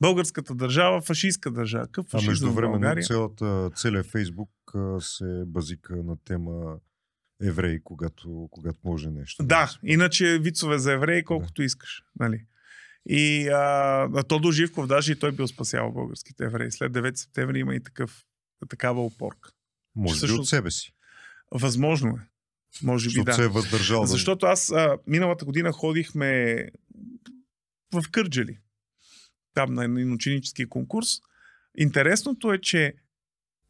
българската 0.00 0.54
държава, 0.54 1.00
фашистска 1.00 1.50
държава. 1.50 1.86
Какъв 1.86 2.06
А 2.14 2.22
между 2.22 2.52
време 2.52 3.02
цялата, 3.02 3.70
целият 3.76 4.06
Фейсбук 4.06 4.50
се 5.00 5.42
базика 5.46 5.96
на 5.96 6.16
тема 6.24 6.76
евреи, 7.42 7.80
когато, 7.84 8.48
когато 8.50 8.78
може 8.84 9.10
нещо. 9.10 9.44
Да, 9.44 9.78
иначе 9.82 10.38
вицове 10.38 10.78
за 10.78 10.92
евреи 10.92 11.24
колкото 11.24 11.62
искаш. 11.62 12.02
Нали? 12.20 12.44
И 13.08 13.48
а, 13.48 14.22
Тодор 14.28 14.52
Живков, 14.52 14.86
даже 14.86 15.12
и 15.12 15.18
той 15.18 15.32
бил 15.32 15.48
спасял 15.48 15.92
българските 15.92 16.44
евреи. 16.44 16.72
След 16.72 16.92
9 16.92 17.14
септември 17.14 17.58
има 17.58 17.74
и 17.74 17.82
такъв, 17.82 18.24
такава 18.68 19.04
опорка. 19.04 19.50
Може 19.94 20.14
би 20.14 20.16
всъщност- 20.16 20.40
от 20.40 20.48
себе 20.48 20.70
си. 20.70 20.92
Възможно 21.54 22.08
е. 22.10 22.28
Може 22.82 23.04
би 23.04 23.10
Защото 23.10 23.24
да. 23.24 23.32
се 23.34 23.44
е 23.44 23.48
въздържал. 23.48 24.00
да- 24.00 24.06
Защото 24.06 24.46
аз 24.46 24.70
а, 24.70 24.98
миналата 25.06 25.44
година 25.44 25.72
ходихме 25.72 26.62
в 27.92 28.04
Кърджали. 28.10 28.58
Там 29.54 29.74
на 29.74 29.84
един 29.84 30.12
ученически 30.12 30.66
конкурс. 30.66 31.08
Интересното 31.78 32.52
е, 32.52 32.60
че 32.60 32.94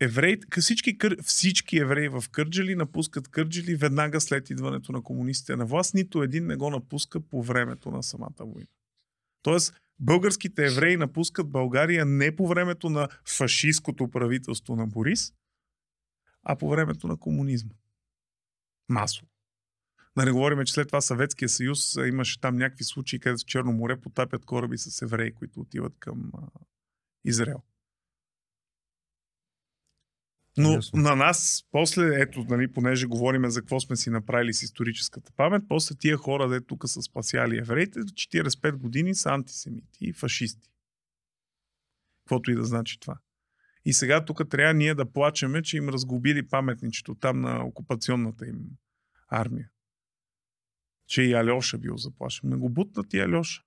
евреи, 0.01 0.37
всички, 0.61 0.99
всички 1.23 1.79
евреи 1.79 2.09
в 2.09 2.25
Кърджали 2.31 2.75
напускат 2.75 3.29
Кърджали 3.29 3.75
веднага 3.77 4.21
след 4.21 4.51
идването 4.51 4.93
на 4.93 5.03
комунистите 5.03 5.57
на 5.57 5.67
власт. 5.67 5.95
Нито 5.95 6.23
един 6.23 6.47
не 6.47 6.57
го 6.57 6.71
напуска 6.71 7.21
по 7.21 7.43
времето 7.43 7.91
на 7.91 8.03
самата 8.03 8.35
война. 8.41 8.67
Тоест, 9.43 9.75
българските 10.01 10.67
евреи 10.67 10.97
напускат 10.97 11.51
България 11.51 12.05
не 12.05 12.37
по 12.37 12.49
времето 12.49 12.91
на 12.91 13.09
фашистското 13.29 14.11
правителство 14.11 14.77
на 14.77 14.87
Борис, 14.87 15.33
а 16.43 16.57
по 16.57 16.71
времето 16.71 17.09
на 17.09 17.17
комунизма. 17.17 17.71
Масово. 18.89 19.29
Да 20.17 20.25
не 20.25 20.33
говорим, 20.33 20.65
че 20.65 20.73
след 20.73 20.89
това 20.89 21.01
Съветския 21.01 21.49
съюз 21.49 21.95
имаше 21.95 22.41
там 22.41 22.57
някакви 22.57 22.85
случаи, 22.85 23.21
където 23.21 23.43
в 23.43 23.47
Черно 23.47 23.73
море 23.73 24.01
потапят 24.01 24.45
кораби 24.45 24.79
с 24.79 25.03
евреи, 25.03 25.33
които 25.33 25.61
отиват 25.61 25.93
към 25.99 26.33
а, 26.35 26.61
Израел. 27.25 27.63
Но 30.59 30.73
Ясно. 30.73 31.03
на 31.03 31.17
нас, 31.17 31.65
после, 31.71 32.21
ето, 32.21 32.45
нали, 32.49 32.73
понеже 32.73 33.07
говорим 33.07 33.51
за 33.51 33.61
какво 33.61 33.81
сме 33.81 33.97
си 33.97 34.11
направили 34.11 34.55
с 34.55 34.63
историческата 34.63 35.33
памет, 35.33 35.63
после 35.69 35.95
тия 35.95 36.17
хора, 36.17 36.49
де 36.49 36.61
тук 36.61 36.89
са 36.89 37.03
спасяли 37.03 37.59
евреите, 37.59 38.01
45 38.01 38.73
години 38.73 39.15
са 39.15 39.31
антисемити 39.31 39.99
и 40.01 40.13
фашисти. 40.13 40.71
Каквото 42.25 42.51
и 42.51 42.55
да 42.55 42.65
значи 42.65 43.01
това. 43.01 43.19
И 43.87 43.93
сега 43.93 44.25
тук 44.25 44.49
трябва 44.51 44.75
ние 44.75 44.95
да 44.95 45.13
плачеме, 45.13 45.63
че 45.63 45.77
им 45.77 45.89
разгубили 45.89 46.49
паметничето 46.49 47.15
там 47.15 47.41
на 47.41 47.65
окупационната 47.65 48.47
им 48.47 48.59
армия. 49.29 49.71
Че 51.09 51.23
и 51.23 51.33
Алеша 51.33 51.79
бил 51.79 51.97
заплашен. 51.97 52.49
Не 52.49 52.57
го 52.57 52.69
бутнат 52.69 53.15
и 53.15 53.21
Алеша. 53.21 53.63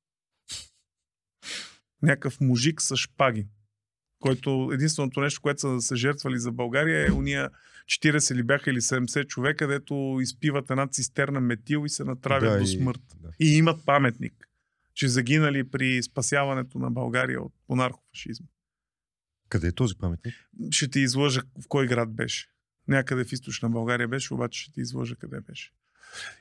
Някакъв 2.02 2.42
мужик 2.42 2.82
с 2.82 2.98
шпаги 2.98 3.48
който 4.20 4.70
единственото 4.74 5.22
нещо, 5.22 5.42
което 5.42 5.60
са 5.60 5.82
се 5.82 5.96
жертвали 5.96 6.40
за 6.40 6.52
България 6.52 7.08
е 7.08 7.12
уния 7.12 7.50
40 7.86 8.36
ли 8.36 8.44
бяха 8.44 8.72
или 8.72 8.82
70 8.82 9.28
човека, 9.28 9.58
където 9.58 10.18
изпиват 10.22 10.72
една 10.72 10.88
цистерна 10.88 11.40
метил 11.40 11.84
и 11.86 11.90
се 11.90 12.04
натравят 12.04 12.54
да, 12.54 12.60
до 12.60 12.66
смърт. 12.66 13.02
И, 13.16 13.22
да. 13.22 13.30
и 13.40 13.58
имат 13.58 13.86
паметник, 13.86 14.34
че 14.94 15.08
загинали 15.08 15.70
при 15.70 16.04
спасяването 16.04 16.80
на 16.80 16.92
България 16.92 17.42
от 17.42 17.54
монархофашизма. 17.70 18.48
Къде 19.50 19.68
е 19.68 19.72
този 19.72 19.96
паметник? 19.96 20.34
Ще 20.72 20.90
ти 20.90 21.00
излъжа 21.00 21.42
в 21.42 21.68
кой 21.68 21.88
град 21.88 22.14
беше. 22.14 22.48
Някъде 22.88 23.26
в 23.26 23.32
източна 23.32 23.70
България 23.70 24.08
беше, 24.08 24.34
обаче 24.34 24.62
ще 24.62 24.72
ти 24.72 24.82
излъжа 24.82 25.16
къде 25.16 25.42
беше. 25.42 25.72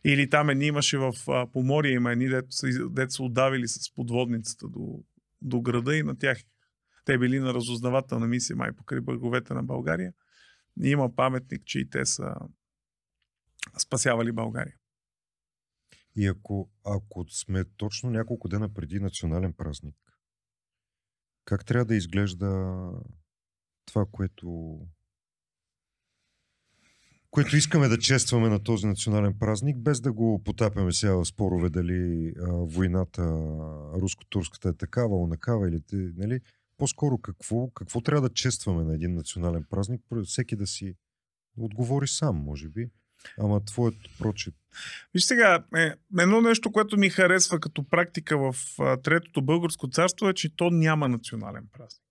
Или 0.05 0.31
там 0.31 0.51
едни 0.51 0.67
имаше 0.67 0.99
в 0.99 1.13
Поморие, 1.53 1.93
има 1.93 2.13
едни, 2.13 2.29
дето 2.29 2.53
са, 2.53 2.67
дето 2.91 3.13
са 3.13 3.23
отдавили 3.23 3.69
с 3.69 3.95
подводницата 3.95 4.69
до, 4.69 5.05
до 5.43 5.61
града 5.61 5.97
и 5.97 6.03
на 6.03 6.19
тях 6.19 6.39
те 7.05 7.19
били 7.19 7.39
на 7.39 7.55
разузнавателна 7.55 8.27
мисия 8.27 8.57
май 8.57 8.73
покрай 8.73 9.01
бърговете 9.01 9.55
на 9.55 9.63
България. 9.63 10.13
И 10.83 10.89
има 10.89 11.15
паметник, 11.15 11.65
че 11.65 11.79
и 11.79 11.91
те 11.91 12.07
са 12.07 12.35
спасявали 13.79 14.33
България. 14.33 14.75
И 16.17 16.27
ако, 16.27 16.71
ако 16.85 17.25
сме 17.29 17.65
точно 17.77 18.11
няколко 18.11 18.49
дена 18.49 18.75
преди 18.75 19.01
национален 19.01 19.53
празник, 19.53 19.97
как 21.49 21.65
трябва 21.65 21.85
да 21.85 21.95
изглежда 21.95 22.77
това, 23.87 24.07
което 24.13 24.79
което 27.31 27.57
искаме 27.57 27.89
да 27.89 27.99
честваме 27.99 28.49
на 28.49 28.63
този 28.63 28.87
национален 28.87 29.39
празник, 29.39 29.79
без 29.79 30.01
да 30.01 30.13
го 30.13 30.43
потапяме 30.45 30.93
сега 30.93 31.15
в 31.15 31.25
спорове 31.25 31.71
дали 31.71 32.33
а, 32.41 32.53
войната 32.53 33.23
руско-турската 33.95 34.69
е 34.69 34.73
такава, 34.73 35.17
онакава 35.17 35.69
или 35.69 35.83
нали, 35.93 36.41
по-скоро 36.77 37.19
какво, 37.19 37.71
какво 37.71 38.01
трябва 38.01 38.29
да 38.29 38.35
честваме 38.35 38.85
на 38.85 38.95
един 38.95 39.15
национален 39.15 39.65
празник, 39.71 40.03
всеки 40.25 40.57
да 40.57 40.67
си 40.67 40.95
отговори 41.57 42.09
сам, 42.09 42.37
може 42.37 42.69
би. 42.69 42.91
Ама 43.39 43.65
твоят 43.65 43.95
прочит. 44.19 44.55
Виж 45.15 45.25
сега, 45.25 45.65
е, 45.77 45.93
едно 46.19 46.41
нещо, 46.41 46.73
което 46.73 46.97
ми 46.97 47.11
харесва 47.11 47.61
като 47.61 47.89
практика 47.89 48.39
в 48.39 48.57
а, 48.79 48.97
Третото 48.97 49.43
българско 49.43 49.89
царство 49.89 50.29
е, 50.29 50.35
че 50.35 50.57
то 50.57 50.71
няма 50.71 51.09
национален 51.09 51.69
празник. 51.73 52.03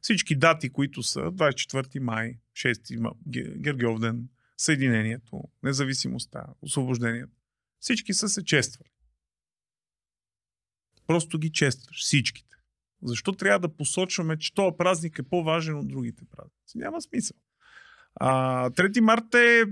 Всички 0.00 0.36
дати, 0.36 0.70
които 0.70 1.02
са 1.02 1.20
24 1.20 1.98
май, 1.98 2.38
6 2.56 3.14
Гергьовден, 3.58 4.28
Съединението, 4.56 5.44
независимостта, 5.62 6.46
освобождението, 6.62 7.36
всички 7.80 8.14
са 8.14 8.28
се 8.28 8.44
чествали. 8.44 8.90
Просто 11.06 11.38
ги 11.38 11.52
честваш, 11.52 11.96
всичките. 12.00 12.56
Защо 13.02 13.32
трябва 13.32 13.58
да 13.58 13.76
посочваме, 13.76 14.38
че 14.38 14.54
този 14.54 14.76
празник 14.78 15.18
е 15.18 15.22
по-важен 15.22 15.78
от 15.78 15.88
другите 15.88 16.24
празници? 16.24 16.78
Няма 16.78 17.02
смисъл. 17.02 17.36
А, 18.14 18.70
3 18.70 19.00
марта 19.00 19.38
е 19.38 19.64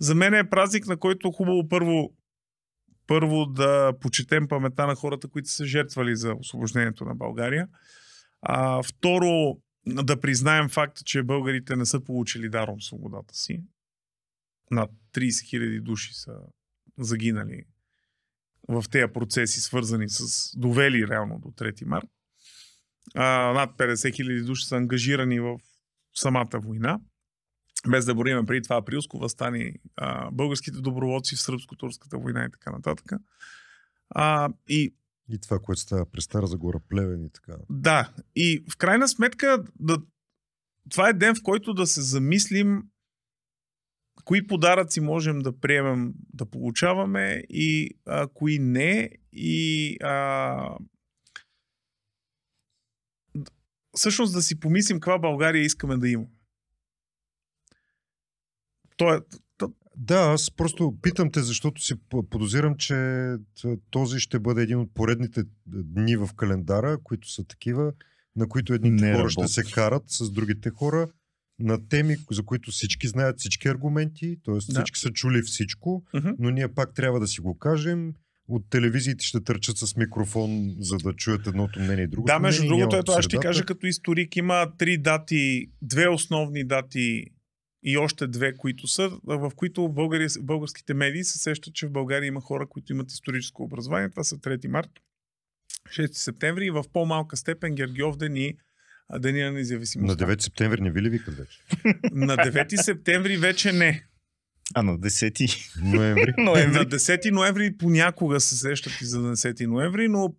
за 0.00 0.14
мен 0.14 0.34
е 0.34 0.50
празник, 0.50 0.86
на 0.86 0.96
който 0.96 1.28
е 1.28 1.32
хубаво 1.32 1.68
първо, 1.68 2.12
първо 3.06 3.46
да 3.46 3.92
почетем 4.00 4.48
памета 4.48 4.86
на 4.86 4.94
хората, 4.94 5.28
които 5.28 5.50
са 5.50 5.64
жертвали 5.64 6.16
за 6.16 6.34
освобождението 6.34 7.04
на 7.04 7.14
България. 7.14 7.68
А, 8.42 8.82
второ, 8.82 9.58
да 9.86 10.20
признаем 10.20 10.68
факта, 10.68 11.02
че 11.04 11.22
българите 11.22 11.76
не 11.76 11.86
са 11.86 12.00
получили 12.00 12.48
даром 12.48 12.80
свободата 12.80 13.34
си. 13.34 13.62
Над 14.70 14.90
30 15.14 15.28
000 15.28 15.82
души 15.82 16.14
са 16.14 16.32
загинали 16.98 17.64
в 18.68 18.84
тези 18.90 19.12
процеси, 19.12 19.60
свързани 19.60 20.08
с 20.08 20.50
довели 20.58 21.08
реално 21.08 21.38
до 21.38 21.48
3 21.48 21.84
март. 21.84 22.06
Над 23.54 23.70
50 23.78 24.14
хиляди 24.16 24.42
души 24.42 24.66
са 24.66 24.76
ангажирани 24.76 25.40
в 25.40 25.58
самата 26.14 26.60
война. 26.62 27.00
Без 27.88 28.04
да 28.04 28.14
бориме 28.14 28.46
преди 28.46 28.62
това 28.62 28.76
априлско 28.76 29.18
възстание, 29.18 29.74
а, 29.96 30.30
българските 30.30 30.80
доброволци 30.80 31.36
в 31.36 31.40
сръбско-турската 31.40 32.18
война 32.18 32.44
и 32.44 32.50
така 32.50 32.70
нататък. 32.70 33.12
А, 34.10 34.48
и 34.68 34.94
и 35.28 35.38
това, 35.38 35.58
което 35.58 35.80
става 35.80 36.06
през 36.06 36.24
Стара 36.24 36.46
Загора, 36.46 36.80
Плевен 36.88 37.24
и 37.24 37.30
така. 37.30 37.56
Да. 37.70 38.12
И 38.36 38.64
в 38.70 38.76
крайна 38.76 39.08
сметка, 39.08 39.64
да, 39.80 39.98
това 40.90 41.08
е 41.08 41.12
ден, 41.12 41.34
в 41.34 41.42
който 41.42 41.74
да 41.74 41.86
се 41.86 42.02
замислим 42.02 42.82
кои 44.24 44.46
подаръци 44.46 45.00
можем 45.00 45.38
да 45.38 45.60
приемем 45.60 46.12
да 46.32 46.46
получаваме 46.46 47.42
и 47.48 47.90
а, 48.06 48.28
кои 48.34 48.58
не. 48.58 49.10
И 49.32 49.96
а, 50.02 50.76
всъщност 53.96 54.34
да 54.34 54.42
си 54.42 54.60
помислим 54.60 55.00
каква 55.00 55.18
България 55.18 55.62
искаме 55.62 55.96
да 55.96 56.08
има. 56.08 56.26
То 59.02 59.14
е. 59.14 59.20
Да, 59.96 60.18
аз 60.18 60.50
просто 60.50 60.94
питам 61.02 61.30
те, 61.30 61.42
защото 61.42 61.82
си 61.82 61.94
подозирам, 62.30 62.76
че 62.76 63.28
този 63.90 64.20
ще 64.20 64.38
бъде 64.38 64.62
един 64.62 64.78
от 64.78 64.94
поредните 64.94 65.42
дни 65.66 66.16
в 66.16 66.28
календара, 66.36 66.98
които 67.04 67.30
са 67.30 67.44
такива, 67.44 67.92
на 68.36 68.48
които 68.48 68.74
едните 68.74 69.04
хора 69.04 69.18
работи. 69.18 69.32
ще 69.32 69.48
се 69.48 69.62
карат 69.72 70.02
с 70.06 70.30
другите 70.30 70.70
хора 70.70 71.08
на 71.58 71.88
теми, 71.88 72.16
за 72.30 72.42
които 72.42 72.70
всички 72.70 73.08
знаят 73.08 73.38
всички 73.38 73.68
аргументи, 73.68 74.36
т.е. 74.44 74.54
Да. 74.54 74.60
всички 74.60 75.00
са 75.00 75.10
чули 75.10 75.42
всичко, 75.42 76.04
uh-huh. 76.14 76.34
но 76.38 76.50
ние 76.50 76.68
пак 76.68 76.94
трябва 76.94 77.20
да 77.20 77.26
си 77.26 77.40
го 77.40 77.58
кажем. 77.58 78.12
От 78.48 78.70
телевизиите 78.70 79.24
ще 79.24 79.44
търчат 79.44 79.78
с 79.78 79.96
микрофон, 79.96 80.76
за 80.80 80.96
да 80.96 81.12
чуят 81.12 81.46
едното 81.46 81.80
мнение 81.80 82.04
и 82.04 82.06
другото. 82.06 82.32
Да, 82.32 82.38
между 82.38 82.66
другото, 82.66 82.96
ето 82.96 83.12
аз 83.12 83.24
ще 83.24 83.36
кажа 83.36 83.64
като 83.64 83.86
историк, 83.86 84.36
има 84.36 84.72
три 84.78 84.98
дати, 84.98 85.66
две 85.82 86.08
основни 86.08 86.64
дати 86.64 87.26
и 87.82 87.98
още 87.98 88.26
две, 88.26 88.56
които 88.56 88.88
са, 88.88 89.10
в 89.24 89.52
които 89.56 89.88
българи, 89.88 90.26
българските 90.40 90.94
медии 90.94 91.24
се 91.24 91.38
сещат, 91.38 91.74
че 91.74 91.86
в 91.86 91.92
България 91.92 92.26
има 92.26 92.40
хора, 92.40 92.66
които 92.66 92.92
имат 92.92 93.12
историческо 93.12 93.62
образование. 93.62 94.10
Това 94.10 94.24
са 94.24 94.38
3 94.38 94.66
март, 94.66 94.90
6 95.88 96.12
септември 96.12 96.66
и 96.66 96.70
в 96.70 96.84
по-малка 96.92 97.36
степен 97.36 97.74
Гергиов 97.74 98.16
ден 98.16 98.36
и 98.36 98.56
Деня 99.18 99.44
на 99.44 99.52
независимостта. 99.52 100.26
На 100.26 100.32
9 100.32 100.40
септември 100.40 100.80
не 100.80 100.90
ви 100.90 101.02
ли 101.02 101.08
викат 101.08 101.34
вече? 101.36 101.58
на 102.12 102.36
9 102.36 102.82
септември 102.82 103.36
вече 103.36 103.72
не. 103.72 104.04
А 104.74 104.82
на 104.82 104.98
10 104.98 105.82
ноември? 105.82 106.34
ноември. 106.38 106.78
На 106.78 106.84
10 106.84 107.30
ноември 107.30 107.76
понякога 107.76 108.40
се 108.40 108.56
сещат 108.56 109.00
и 109.00 109.04
за 109.04 109.18
10 109.18 109.66
ноември, 109.66 110.08
но 110.08 110.34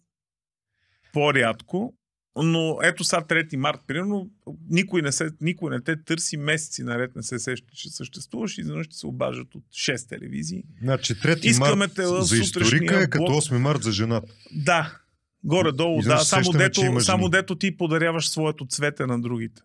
по-рядко. 1.14 1.94
Но 2.36 2.78
ето 2.84 3.04
сега 3.04 3.22
3 3.22 3.56
март, 3.56 3.80
примерно, 3.88 4.30
никой 4.70 5.02
не, 5.02 5.12
се, 5.12 5.30
никой 5.42 5.72
не 5.72 5.82
те 5.82 6.04
търси 6.04 6.38
месеци 6.38 6.84
наред, 6.84 7.16
не 7.16 7.24
се 7.24 7.40
сеща, 7.40 7.68
че 7.76 7.90
съществуваш 7.90 8.58
и 8.58 8.62
изведнъж 8.62 8.86
ще 8.86 8.96
се 8.96 9.08
обажат 9.08 9.56
от 9.56 9.64
6 9.64 10.10
телевизии. 10.10 10.64
Значи 10.82 11.16
3 11.16 11.46
Искаме 11.46 11.76
март 11.76 11.92
те 11.96 12.06
за 12.06 12.38
историка 12.38 13.00
е 13.04 13.10
като 13.10 13.32
8 13.32 13.58
март 13.58 13.84
за 13.84 13.92
жената. 13.92 14.34
Да, 14.52 15.00
Горе-долу, 15.44 16.02
да. 16.02 16.18
Само 16.18 16.52
дето, 16.52 17.02
само 17.02 17.30
дето 17.30 17.56
ти 17.56 17.78
подаряваш 17.78 18.30
своето 18.30 18.66
цвете 18.66 19.06
на 19.06 19.22
другите. 19.22 19.62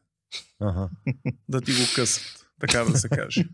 Ага. 0.60 0.88
Да 1.48 1.60
ти 1.60 1.72
го 1.72 1.82
късат, 1.94 2.46
така 2.60 2.84
да 2.84 2.98
се 2.98 3.08
каже. 3.08 3.44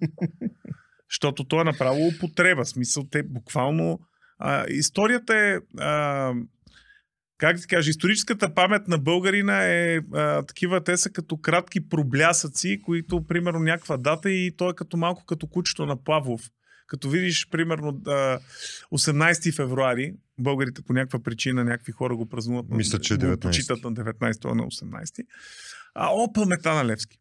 Защото 1.10 1.44
то 1.44 1.60
е 1.60 1.64
направо 1.64 2.06
употреба. 2.06 2.64
Смисъл, 2.64 3.04
те 3.10 3.22
буквално... 3.22 4.00
А, 4.38 4.66
историята 4.68 5.36
е... 5.36 5.58
А, 5.78 6.32
как 7.38 7.60
ти 7.60 7.66
кажа, 7.66 7.90
историческата 7.90 8.54
памет 8.54 8.88
на 8.88 8.98
българина 8.98 9.64
е 9.64 10.00
а, 10.14 10.42
такива, 10.42 10.84
те 10.84 10.96
са 10.96 11.10
като 11.10 11.36
кратки 11.36 11.88
проблясъци, 11.88 12.80
които, 12.84 13.26
примерно, 13.26 13.58
някаква 13.58 13.96
дата 13.96 14.30
и 14.30 14.56
той 14.56 14.70
е 14.70 14.74
като 14.74 14.96
малко 14.96 15.24
като 15.24 15.46
кучето 15.46 15.86
на 15.86 16.04
Павлов. 16.04 16.42
Като 16.86 17.10
видиш, 17.10 17.48
примерно, 17.50 18.00
а, 18.06 18.38
18 18.92 19.56
февруари, 19.56 20.14
българите 20.38 20.82
по 20.82 20.92
някаква 20.92 21.18
причина, 21.18 21.64
някакви 21.64 21.92
хора 21.92 22.16
го 22.16 22.28
празнуват, 22.28 22.66
Мисля, 22.70 22.98
че 22.98 23.14
е 23.14 23.16
го 23.16 23.22
19. 23.22 23.40
почитат 23.40 23.84
на 23.84 23.92
19, 23.92 24.50
а 24.50 24.54
на 24.54 24.62
18. 24.62 25.26
А, 25.94 26.08
о, 26.12 26.32
паметта 26.32 26.74
на 26.74 26.84
Левски. 26.84 27.18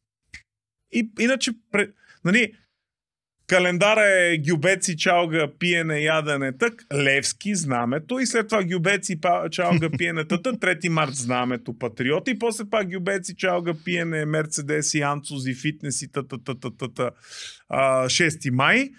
И, 0.92 1.12
иначе, 1.20 1.52
пре, 1.72 1.88
нали, 2.26 2.54
календара 3.48 4.02
е 4.02 4.38
гюбеци, 4.38 4.98
чалга, 4.98 5.48
пиене, 5.60 6.00
ядене, 6.00 6.58
тък, 6.58 6.74
Левски, 6.94 7.56
знамето 7.56 8.20
и 8.20 8.26
след 8.26 8.48
това 8.48 8.64
гюбеци, 8.64 9.20
чалга, 9.52 9.90
пиене, 9.98 10.26
тата, 10.28 10.54
3 10.54 10.90
март 10.90 11.14
знамето, 11.14 11.80
патриоти 11.80 12.32
и 12.32 12.40
после 12.40 12.66
пак 12.70 12.90
гюбеци, 12.90 13.36
чалга, 13.36 13.74
пиене, 13.86 14.26
мерцедеси, 14.26 15.02
анцузи, 15.02 15.54
фитнеси, 15.54 16.12
тата, 16.12 16.44
тата, 16.44 16.78
тата, 16.78 17.12
а, 17.70 18.10
6 18.10 18.50
май. 18.50 18.90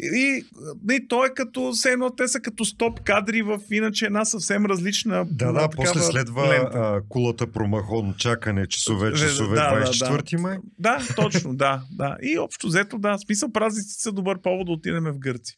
И, 0.00 0.44
и 0.90 1.08
той 1.08 1.26
е 1.26 1.34
като, 1.34 1.72
все 1.72 1.90
едно, 1.90 2.10
те 2.10 2.28
са 2.28 2.40
като 2.40 2.64
стоп 2.64 3.00
кадри 3.00 3.42
в 3.42 3.60
иначе 3.70 4.06
една 4.06 4.24
съвсем 4.24 4.66
различна 4.66 5.24
Да, 5.30 5.52
да, 5.52 5.68
после 5.76 6.00
следва 6.00 6.48
лента. 6.48 6.78
а, 6.78 7.02
кулата 7.08 7.52
промахон, 7.52 8.14
чакане, 8.18 8.66
часове, 8.66 9.10
Да, 9.10 9.16
часове, 9.16 9.56
да, 9.56 9.74
да, 9.74 9.86
24 9.86 10.36
май. 10.36 10.58
Да, 10.78 10.98
точно, 11.16 11.54
да, 11.54 11.82
да. 11.90 12.16
И 12.22 12.38
общо 12.38 12.66
взето, 12.66 12.98
да, 12.98 13.18
смисъл 13.18 13.52
празниците 13.52 14.02
са 14.02 14.12
добър 14.12 14.40
повод 14.40 14.66
да 14.66 14.72
отидем 14.72 15.04
в 15.04 15.18
Гърция. 15.18 15.56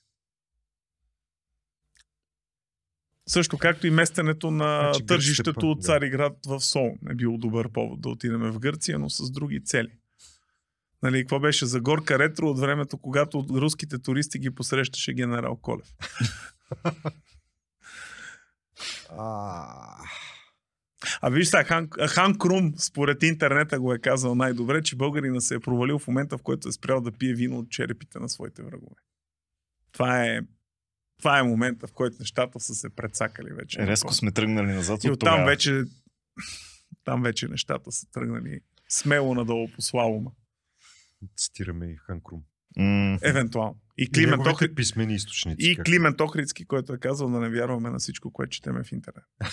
Също 3.26 3.58
както 3.58 3.86
и 3.86 3.90
местенето 3.90 4.50
на 4.50 4.80
Значи 4.92 5.06
тържището 5.06 5.54
пък, 5.54 5.62
от 5.64 5.78
да. 5.78 5.84
Цариград 5.84 6.36
в 6.46 6.60
Сол. 6.60 6.90
Не 7.02 7.14
било 7.14 7.38
добър 7.38 7.68
повод 7.72 8.00
да 8.00 8.08
отидем 8.08 8.40
в 8.40 8.58
Гърция, 8.58 8.98
но 8.98 9.10
с 9.10 9.30
други 9.30 9.64
цели. 9.64 9.90
Нали, 11.04 11.20
какво 11.20 11.40
беше 11.40 11.66
за 11.66 11.80
горка 11.80 12.18
ретро 12.18 12.46
от 12.46 12.58
времето, 12.58 12.98
когато 12.98 13.46
руските 13.50 13.98
туристи 13.98 14.38
ги 14.38 14.50
посрещаше 14.50 15.12
генерал 15.12 15.56
Колев. 15.56 15.86
А 21.20 21.30
виж 21.30 21.48
сега, 21.48 21.64
Хан, 21.64 21.88
Хан 22.08 22.38
Крум, 22.38 22.74
според 22.78 23.22
интернета 23.22 23.80
го 23.80 23.92
е 23.92 23.98
казал 23.98 24.34
най-добре, 24.34 24.82
че 24.82 24.96
българина 24.96 25.40
се 25.40 25.54
е 25.54 25.60
провалил 25.60 25.98
в 25.98 26.06
момента, 26.06 26.38
в 26.38 26.42
който 26.42 26.68
е 26.68 26.72
спрял 26.72 27.00
да 27.00 27.12
пие 27.12 27.34
вино 27.34 27.58
от 27.58 27.70
черепите 27.70 28.18
на 28.18 28.28
своите 28.28 28.62
врагове. 28.62 28.96
Това 29.92 30.24
е, 30.24 30.40
това 31.18 31.38
е 31.38 31.42
момента, 31.42 31.86
в 31.86 31.92
който 31.92 32.16
нещата 32.20 32.60
са 32.60 32.74
се 32.74 32.90
прецакали 32.90 33.52
вече. 33.52 33.86
Резко 33.86 34.14
сме 34.14 34.32
тръгнали 34.32 34.72
назад 34.72 35.04
И 35.04 35.10
от 35.10 35.14
оттам 35.14 35.32
тогава. 35.32 35.46
вече, 35.46 35.84
там 37.04 37.22
вече 37.22 37.48
нещата 37.48 37.92
са 37.92 38.06
тръгнали 38.10 38.60
смело 38.88 39.34
надолу 39.34 39.68
по 39.74 39.82
слалома. 39.82 40.30
Цитираме 41.36 41.86
и 41.86 41.96
Хан 41.96 42.20
Крум. 42.24 42.42
М, 42.76 43.18
Евентуално. 43.22 43.80
И 43.98 44.10
Климент, 44.10 44.46
Охри... 44.46 44.74
писмени 44.74 45.14
източници. 45.14 45.70
и 45.70 45.76
Климент 45.76 46.20
Охридски, 46.20 46.64
който 46.64 46.92
е 46.92 46.98
казал 46.98 47.28
да 47.28 47.40
не 47.40 47.48
вярваме 47.48 47.90
на 47.90 47.98
всичко, 47.98 48.32
което 48.32 48.50
четеме 48.50 48.84
в 48.84 48.92
интернет. 48.92 49.24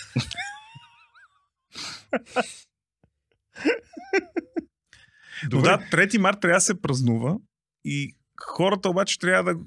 Но 5.52 5.62
да, 5.62 5.78
3 5.92 6.18
март 6.18 6.42
трябва 6.42 6.58
да 6.58 6.62
се 6.62 6.82
празнува 6.82 7.38
и 7.86 8.16
хората 8.42 8.90
обаче 8.90 9.20
трябва 9.20 9.54
да... 9.54 9.60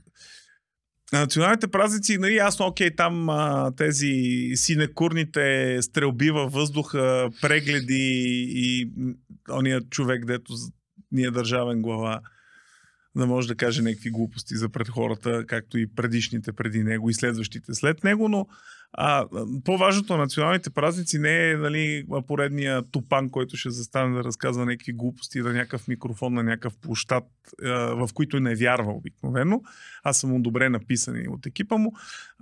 На 1.13 1.21
националните 1.21 1.69
празници, 1.69 2.19
нали, 2.19 2.35
ясно, 2.35 2.67
окей, 2.67 2.97
там 2.97 3.29
а, 3.29 3.73
тези 3.77 4.13
синекурните 4.55 5.79
стрелби 5.83 6.31
във 6.31 6.53
въздуха, 6.53 7.31
прегледи 7.41 8.45
и 8.49 8.91
ония 9.51 9.81
човек, 9.91 10.25
дето 10.27 10.53
з- 11.15 11.17
ни 11.17 11.23
е 11.23 11.31
държавен 11.31 11.83
глава, 11.83 12.21
да 13.17 13.27
може 13.27 13.49
да 13.49 13.55
каже 13.55 13.83
някакви 13.83 14.11
глупости 14.11 14.57
за 14.57 14.69
пред 14.69 14.89
хората, 14.89 15.45
както 15.47 15.79
и 15.79 15.87
предишните 15.87 16.53
преди 16.53 16.83
него 16.83 17.11
и 17.11 17.15
следващите 17.15 17.75
след 17.75 18.05
него, 18.05 18.29
но 18.29 18.47
а, 18.93 19.27
по-важното 19.65 20.13
на 20.13 20.19
националните 20.19 20.71
празници 20.71 21.19
не 21.19 21.51
е 21.51 21.57
нали, 21.57 22.05
поредния 22.27 22.83
тупан, 22.83 23.31
който 23.31 23.57
ще 23.57 23.71
застане 23.71 24.17
да 24.17 24.25
разказва 24.25 24.67
някакви 24.67 24.93
глупости, 24.93 25.43
да 25.43 25.53
някакъв 25.53 25.89
микрофон 25.89 26.35
на 26.35 26.43
някакъв 26.43 26.77
площад, 26.83 27.25
в 27.91 28.09
които 28.15 28.41
не 28.41 28.55
вярва 28.55 28.93
обикновено. 28.93 29.63
Аз 30.03 30.19
съм 30.19 30.31
му 30.31 30.43
добре 30.43 30.69
написани 30.69 31.29
от 31.29 31.47
екипа 31.47 31.77
му. 31.77 31.93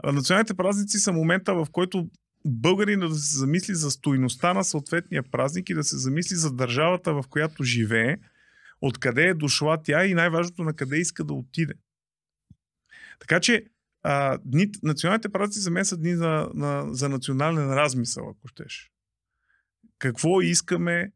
Националните 0.05 0.55
празници 0.55 0.99
са 0.99 1.13
момента, 1.13 1.55
в 1.55 1.67
който 1.73 2.09
българин 2.45 3.01
да 3.01 3.15
се 3.15 3.39
замисли 3.39 3.75
за 3.75 3.91
стойността 3.91 4.55
на 4.55 4.65
съответния 4.65 5.23
празник 5.23 5.71
и 5.71 5.75
да 5.75 5.85
се 5.85 5.97
замисли 5.97 6.37
за 6.37 6.53
държавата, 6.53 7.15
в 7.15 7.25
която 7.31 7.65
живее, 7.65 8.17
откъде 8.83 9.29
е 9.29 9.35
дошла 9.35 9.83
тя 9.83 10.07
и 10.07 10.15
най-важното 10.15 10.63
на 10.63 10.75
къде 10.75 10.97
иска 10.97 11.25
да 11.25 11.35
отиде. 11.35 11.75
Така 13.19 13.41
че 13.41 13.65
а, 14.03 14.39
дни, 14.45 14.71
националните 14.83 15.29
празници 15.29 15.61
за 15.61 15.71
мен 15.71 15.85
са 15.85 15.97
дни 15.97 16.17
за, 16.17 16.51
на, 16.55 16.95
за 16.95 17.09
национален 17.09 17.75
размисъл, 17.75 18.29
ако 18.29 18.49
щеш. 18.49 18.91
Какво 19.99 20.41
искаме 20.41 21.13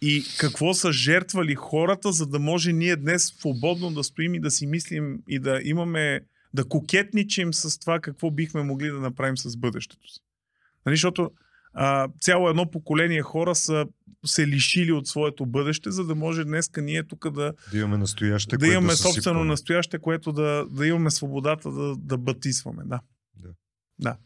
и 0.00 0.24
какво 0.38 0.74
са 0.74 0.92
жертвали 0.92 1.54
хората, 1.54 2.12
за 2.12 2.26
да 2.26 2.38
може 2.38 2.72
ние 2.72 2.96
днес 2.96 3.24
свободно 3.24 3.90
да 3.90 4.04
стоим 4.04 4.34
и 4.34 4.40
да 4.40 4.50
си 4.50 4.66
мислим 4.66 5.22
и 5.28 5.38
да 5.38 5.60
имаме, 5.64 6.20
да 6.54 6.68
кокетничим 6.68 7.54
с 7.54 7.78
това 7.78 8.00
какво 8.00 8.30
бихме 8.30 8.62
могли 8.62 8.88
да 8.88 9.00
направим 9.00 9.38
с 9.38 9.56
бъдещето 9.56 10.08
си. 10.08 10.20
Нали, 10.86 10.96
защото 10.96 11.30
а, 11.74 12.08
цяло 12.20 12.48
едно 12.48 12.70
поколение 12.70 13.22
хора 13.22 13.54
са 13.54 13.86
се 14.26 14.46
лишили 14.46 14.92
от 14.92 15.06
своето 15.06 15.46
бъдеще, 15.46 15.90
за 15.90 16.04
да 16.04 16.14
може 16.14 16.44
днеска 16.44 16.82
ние 16.82 17.02
тук 17.02 17.30
да, 17.30 17.52
Да 17.70 17.78
имаме 17.78 17.96
настояще, 17.96 18.56
да 18.56 18.66
имаме 18.66 18.88
да 18.88 18.96
собствено 18.96 19.22
съсипваме. 19.22 19.44
настояще, 19.50 19.98
което 19.98 20.32
да, 20.32 20.66
да 20.70 20.86
имаме 20.86 21.10
свободата 21.10 21.70
да, 21.70 21.96
да 21.96 22.18
батисваме. 22.18 22.82
Да. 22.86 23.00
Да. 23.36 23.48
да. 23.98 24.16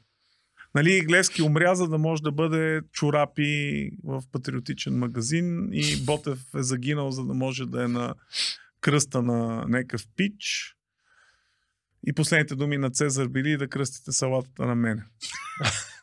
Нали, 0.74 1.00
Глевски 1.00 1.42
умря, 1.42 1.74
за 1.74 1.88
да 1.88 1.98
може 1.98 2.22
да 2.22 2.32
бъде 2.32 2.80
чорапи 2.92 3.90
в 4.04 4.22
патриотичен 4.32 4.98
магазин 4.98 5.68
и 5.72 6.04
Ботев 6.04 6.38
е 6.54 6.62
загинал, 6.62 7.10
за 7.10 7.24
да 7.24 7.34
може 7.34 7.66
да 7.66 7.84
е 7.84 7.88
на 7.88 8.14
кръста 8.80 9.22
на 9.22 9.64
някакъв 9.68 10.06
пич. 10.16 10.74
И 12.06 12.12
последните 12.12 12.54
думи 12.54 12.78
на 12.78 12.90
Цезар 12.90 13.28
били 13.28 13.56
да 13.56 13.68
кръстите 13.68 14.12
салатата 14.12 14.66
на 14.66 14.74
мене. 14.74 15.02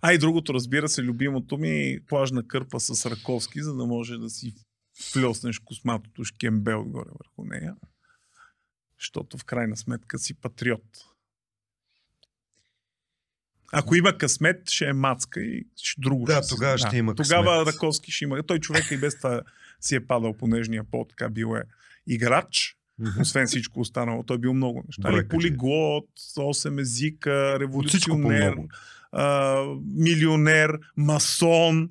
А 0.00 0.12
и 0.12 0.18
другото, 0.18 0.54
разбира 0.54 0.88
се, 0.88 1.02
любимото 1.02 1.58
ми 1.58 1.98
плажна 2.06 2.46
кърпа 2.46 2.80
с 2.80 3.10
Раковски, 3.10 3.62
за 3.62 3.74
да 3.74 3.86
може 3.86 4.16
да 4.16 4.30
си 4.30 4.54
флеснеш 5.12 5.58
косматото 5.58 6.24
шкембе 6.24 6.74
отгоре 6.74 7.10
върху 7.10 7.44
нея. 7.44 7.76
Защото 9.00 9.38
в 9.38 9.44
крайна 9.44 9.76
сметка 9.76 10.18
си 10.18 10.34
патриот. 10.34 10.84
Ако 13.72 13.94
има 13.94 14.18
късмет, 14.18 14.70
ще 14.70 14.84
е 14.84 14.92
мацка 14.92 15.40
и 15.40 15.66
друго 15.98 16.24
Да, 16.24 16.42
ще 16.42 16.54
тогава 16.54 16.78
ще 16.78 16.96
има 16.96 17.14
Тогава 17.14 17.58
късмет. 17.58 17.74
Раковски 17.74 18.10
ще 18.10 18.24
има. 18.24 18.42
Той 18.42 18.58
човек 18.58 18.90
и 18.90 18.96
без 18.96 19.16
това 19.16 19.42
си 19.80 19.94
е 19.94 20.06
падал 20.06 20.36
по 20.36 20.46
нежния 20.46 20.84
пол, 20.84 21.06
така 21.08 21.28
бил 21.28 21.56
е 21.56 21.62
играч. 22.06 22.77
Освен 23.20 23.46
всичко 23.46 23.80
останало. 23.80 24.22
Той 24.22 24.36
е 24.36 24.40
бил 24.40 24.54
много 24.54 24.84
неща. 24.86 25.10
Бройка, 25.10 25.28
Полиглот, 25.28 26.08
8 26.36 26.80
езика, 26.80 27.60
революционер, 27.60 28.54
а, 29.12 29.62
милионер, 29.96 30.78
масон 30.96 31.88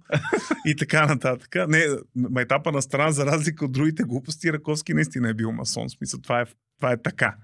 и 0.65 0.75
така 0.75 1.05
нататък. 1.05 1.55
Не, 1.67 1.85
майтапа 2.15 2.71
на 2.71 2.81
страна, 2.81 3.11
за 3.11 3.25
разлика 3.25 3.65
от 3.65 3.71
другите 3.71 4.03
глупости, 4.03 4.53
Раковски 4.53 4.93
наистина 4.93 5.29
е 5.29 5.33
бил 5.33 5.51
масон. 5.51 5.87
В 5.87 5.91
смисъл, 5.91 6.19
това 6.21 6.41
е, 6.41 6.45
това 6.77 6.91
е 6.91 7.01
така. 7.01 7.35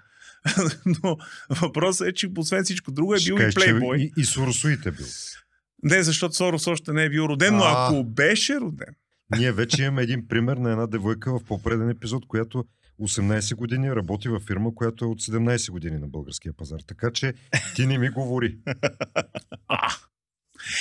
Но 1.03 1.18
въпросът 1.61 2.07
е, 2.07 2.14
че 2.14 2.30
освен 2.38 2.64
всичко 2.64 2.91
друго 2.91 3.15
е 3.15 3.19
Ще 3.19 3.30
бил 3.30 3.35
и 3.35 3.38
кажеш, 3.38 3.53
че 3.53 3.60
плейбой. 3.60 3.98
И, 3.98 4.14
и 4.18 4.26
Соросоид 4.26 4.85
е 4.85 4.91
бил. 4.91 5.06
Не, 5.84 6.03
защото 6.03 6.35
Сорос 6.35 6.68
още 6.68 6.94
не 6.94 7.03
е 7.03 7.10
бил 7.10 7.22
роден, 7.22 7.56
но 7.56 7.64
ако 7.64 8.03
беше 8.03 8.60
роден, 8.60 8.95
Ние 9.38 9.52
вече 9.52 9.84
имаме 9.84 10.02
един 10.02 10.27
пример 10.27 10.57
на 10.57 10.72
една 10.72 10.88
девойка 10.88 11.40
в 11.40 11.44
по-преден 11.44 11.90
епизод, 11.90 12.27
която 12.27 12.65
18 12.99 13.56
години 13.56 13.95
работи 13.95 14.30
във 14.30 14.44
фирма, 14.44 14.76
която 14.76 15.06
е 15.06 15.07
от 15.07 15.22
17 15.22 15.72
години 15.72 15.98
на 15.98 16.07
българския 16.07 16.53
пазар. 16.53 16.80
Така 16.80 17.11
че 17.11 17.34
ти 17.76 17.86
не 17.86 17.98
ми 17.98 18.10
говори. 18.10 18.57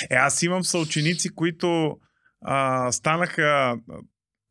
Е, 0.09 0.15
аз 0.15 0.43
имам 0.43 0.63
съученици, 0.63 1.29
които 1.29 1.97
а, 2.41 2.91
станаха, 2.91 3.77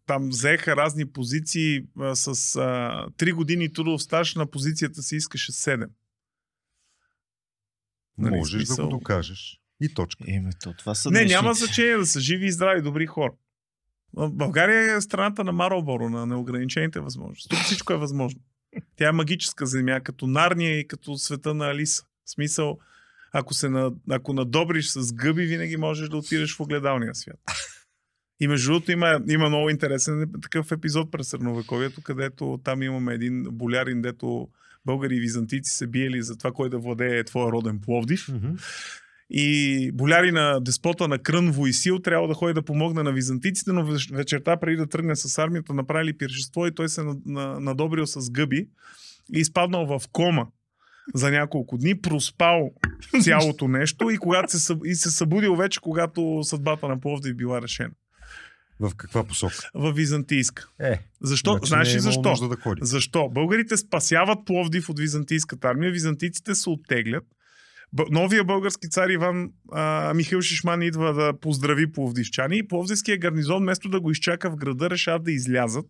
там 0.06 0.28
взеха 0.28 0.76
разни 0.76 1.12
позиции 1.12 1.82
а, 1.98 2.16
с 2.16 2.26
а, 2.26 2.30
3 3.10 3.34
години 3.34 3.72
трудов 3.72 4.02
стаж, 4.02 4.34
на 4.34 4.51
позицията 4.51 5.02
си 5.02 5.16
искаше 5.16 5.52
7. 5.52 5.89
Нали, 8.18 8.36
Можеш 8.36 8.60
да 8.60 8.66
смисъл? 8.66 8.84
го 8.84 8.90
докажеш. 8.90 9.60
И 9.80 9.94
точка. 9.94 10.24
Името, 10.26 10.74
това 10.74 10.94
са 10.94 11.10
Не, 11.10 11.18
днешни- 11.18 11.34
няма 11.34 11.55
значение 11.55 11.97
да 11.97 12.06
са 12.06 12.20
живи 12.20 12.47
и 12.47 12.52
здрави, 12.52 12.82
добри 12.82 13.06
хора. 13.06 13.32
България 14.16 14.97
е 14.97 15.01
страната 15.01 15.44
на 15.44 15.52
Марлборо, 15.52 16.09
на 16.09 16.26
неограничените 16.26 17.01
възможности. 17.01 17.48
Тук 17.48 17.59
всичко 17.59 17.93
е 17.93 17.97
възможно. 17.97 18.40
Тя 18.97 19.09
е 19.09 19.12
магическа 19.12 19.66
земя, 19.66 20.01
като 20.01 20.26
Нарния 20.26 20.78
и 20.78 20.89
като 20.89 21.16
света 21.16 21.55
на 21.55 21.70
Алиса. 21.70 22.02
В 22.24 22.30
смисъл, 22.30 22.78
Ако, 23.32 23.55
се 23.55 23.68
на, 23.68 23.93
ако 24.10 24.32
надобриш 24.32 24.89
с 24.89 25.12
гъби, 25.12 25.47
винаги 25.47 25.76
можеш 25.76 26.09
да 26.09 26.16
отидеш 26.16 26.56
в 26.56 26.60
огледалния 26.60 27.14
свят. 27.14 27.40
И 28.40 28.48
между 28.48 28.72
другото 28.72 28.93
има, 28.93 29.20
има 29.28 29.48
много 29.48 29.70
интересен 29.70 30.32
такъв 30.43 30.72
епизод 30.72 31.10
през 31.10 31.28
средновековието, 31.28 32.02
където 32.02 32.60
там 32.64 32.82
имаме 32.82 33.14
един 33.14 33.43
болярин, 33.43 34.02
дето 34.02 34.48
българи 34.84 35.16
и 35.16 35.20
византийци 35.20 35.76
се 35.76 35.86
биели 35.86 36.22
за 36.22 36.36
това, 36.36 36.52
кой 36.52 36.70
да 36.70 36.78
владее 36.78 37.24
твоя 37.24 37.52
роден 37.52 37.80
Пловдив. 37.80 38.28
Мгм. 38.28 38.56
И 39.34 39.90
боляри 39.92 40.32
на 40.32 40.60
деспота 40.60 41.09
на 41.09 41.18
Крън 41.18 41.50
Войсил 41.50 41.98
трябва 41.98 42.28
да 42.28 42.34
ходи 42.34 42.54
да 42.54 42.62
помогне 42.62 43.02
на 43.02 43.12
византийците, 43.12 43.72
но 43.72 43.86
веч- 43.86 44.16
вечерта 44.16 44.56
преди 44.56 44.76
да 44.76 44.86
тръгне 44.86 45.16
с 45.16 45.38
армията 45.38 45.74
направили 45.74 46.18
пиршество 46.18 46.66
и 46.66 46.74
той 46.74 46.88
се 46.88 47.02
на- 47.02 47.16
на- 47.26 47.60
надобрил 47.60 48.06
с 48.06 48.30
гъби 48.30 48.68
и 49.34 49.38
изпаднал 49.38 49.86
в 49.86 50.02
кома 50.12 50.46
за 51.14 51.30
няколко 51.30 51.78
дни, 51.78 52.00
проспал 52.00 52.70
цялото 53.22 53.68
нещо 53.68 54.10
и, 54.10 54.16
когато 54.18 54.59
се, 54.59 54.76
и 54.84 54.94
се 54.94 55.10
събудил 55.10 55.56
вече, 55.56 55.80
когато 55.80 56.40
съдбата 56.42 56.88
на 56.88 57.00
Пловдив 57.00 57.36
била 57.36 57.62
решена. 57.62 57.90
В 58.80 58.92
каква 58.96 59.24
посока? 59.24 59.70
В 59.74 59.92
византийска. 59.92 60.68
Е, 60.80 60.98
Защо? 61.20 61.50
значи 61.52 61.68
Знаеш 61.68 61.88
не 61.88 61.94
ли 61.94 61.98
е 61.98 62.00
защо? 62.00 62.48
да 62.48 62.56
ходи. 62.56 62.80
Защо? 62.84 63.28
Българите 63.28 63.76
спасяват 63.76 64.38
Пловдив 64.46 64.88
от 64.88 64.98
византийската 64.98 65.68
армия, 65.68 65.92
византийците 65.92 66.54
се 66.54 66.70
оттеглят. 66.70 67.24
Новия 68.10 68.44
български 68.44 68.89
цар 68.89 69.09
Иван 69.09 69.51
а, 69.73 70.12
Михаил 70.14 70.43
Шишман 70.43 70.82
идва 70.82 71.12
да 71.12 71.40
поздрави 71.40 71.93
пловдивчани 71.93 72.59
и 72.59 72.69
пловдивския 72.69 73.19
гарнизон, 73.19 73.62
вместо 73.62 73.89
да 73.89 74.01
го 74.01 74.10
изчака 74.10 74.51
в 74.51 74.56
града, 74.56 74.90
решават 74.90 75.24
да 75.24 75.32
излязат, 75.32 75.86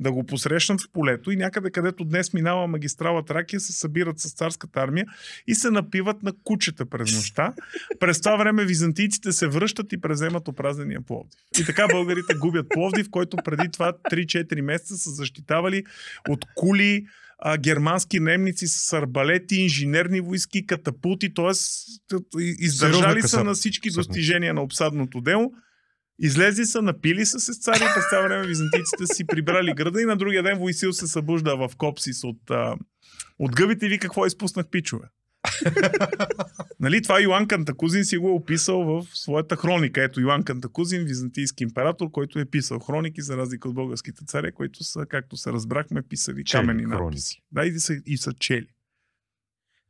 да 0.00 0.12
го 0.12 0.26
посрещнат 0.26 0.80
в 0.80 0.84
полето 0.92 1.30
и 1.30 1.36
някъде, 1.36 1.70
където 1.70 2.04
днес 2.04 2.32
минава 2.32 2.66
магистрала 2.66 3.24
Тракия, 3.24 3.60
се 3.60 3.72
събират 3.72 4.18
с 4.18 4.34
царската 4.34 4.80
армия 4.80 5.06
и 5.46 5.54
се 5.54 5.70
напиват 5.70 6.22
на 6.22 6.32
кучета 6.44 6.86
през 6.86 7.16
нощта. 7.16 7.54
През 8.00 8.20
това 8.20 8.36
време 8.36 8.64
византийците 8.64 9.32
се 9.32 9.48
връщат 9.48 9.92
и 9.92 10.00
преземат 10.00 10.48
опразнения 10.48 11.00
Пловдив. 11.00 11.40
И 11.60 11.64
така 11.64 11.86
българите 11.92 12.34
губят 12.34 12.66
Пловдив, 12.68 13.10
който 13.10 13.36
преди 13.44 13.70
това 13.70 13.92
3-4 13.92 14.60
месеца 14.60 14.96
са 14.96 15.10
защитавали 15.10 15.84
от 16.28 16.44
кули, 16.54 17.06
а, 17.38 17.58
германски 17.58 18.20
немници 18.20 18.66
с 18.66 18.92
арбалети, 18.92 19.56
инженерни 19.56 20.20
войски, 20.20 20.66
катапулти, 20.66 21.34
т.е. 21.34 21.52
издържали 22.40 23.22
са 23.22 23.44
на 23.44 23.54
всички 23.54 23.90
достижения 23.90 24.54
на 24.54 24.62
обсадното 24.62 25.20
дело. 25.20 25.52
Излезли 26.20 26.66
са, 26.66 26.82
напили 26.82 27.26
са 27.26 27.40
се 27.40 27.52
с 27.52 27.58
цари, 27.58 27.84
през 27.94 28.08
това 28.10 28.22
време 28.22 28.46
византийците 28.46 29.06
си 29.14 29.26
прибрали 29.26 29.74
града 29.74 30.02
и 30.02 30.04
на 30.04 30.16
другия 30.16 30.42
ден 30.42 30.58
Войсил 30.58 30.92
се 30.92 31.06
събужда 31.06 31.56
в 31.56 31.76
Копсис 31.76 32.24
от, 32.24 32.50
а, 32.50 32.76
от 33.38 33.54
гъбите 33.56 33.86
и 33.86 33.88
ви 33.88 33.98
какво 33.98 34.26
изпуснах 34.26 34.66
пичове. 34.70 35.04
нали, 36.80 37.02
това 37.02 37.20
Йоан 37.20 37.48
Кантакузин 37.48 38.04
си 38.04 38.16
го 38.16 38.28
е 38.28 38.32
описал 38.32 38.78
в 38.80 39.06
своята 39.14 39.56
хроника. 39.56 40.02
Ето 40.02 40.20
Йоан 40.20 40.42
Кантакузин, 40.42 41.04
византийски 41.04 41.64
император, 41.64 42.10
който 42.10 42.38
е 42.38 42.44
писал 42.44 42.78
хроники, 42.78 43.22
за 43.22 43.36
разлика 43.36 43.68
от 43.68 43.74
българските 43.74 44.24
царе, 44.24 44.52
които 44.52 44.84
са, 44.84 45.06
както 45.06 45.36
се 45.36 45.52
разбрахме, 45.52 46.02
писали 46.02 46.44
Чели 46.44 46.60
камени 46.60 46.82
хроники. 46.82 47.02
надписи. 47.02 47.42
Да, 47.52 47.64
и 47.64 47.80
са, 47.80 47.96
и 48.06 48.16
са 48.16 48.32
чели. 48.32 48.66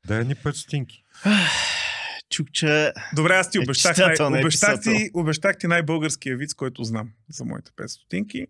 Дай 0.06 0.24
ни 0.24 0.34
пет 0.34 0.56
стотинки. 0.56 1.04
Чукча, 2.30 2.92
Добре, 3.14 3.32
аз 3.32 3.50
ти 3.50 3.58
Е, 3.58 3.60
обещах, 3.60 3.94
читател, 3.96 4.24
не 4.24 4.30
най- 4.30 4.40
е 4.40 4.44
обещах, 4.44 4.80
ти, 4.82 5.10
обещах 5.14 5.58
ти 5.58 5.66
най-българския 5.66 6.36
вид, 6.36 6.54
който 6.54 6.84
знам 6.84 7.10
за 7.28 7.44
моите 7.44 7.70
5 7.72 7.86
стотинки. 7.86 8.46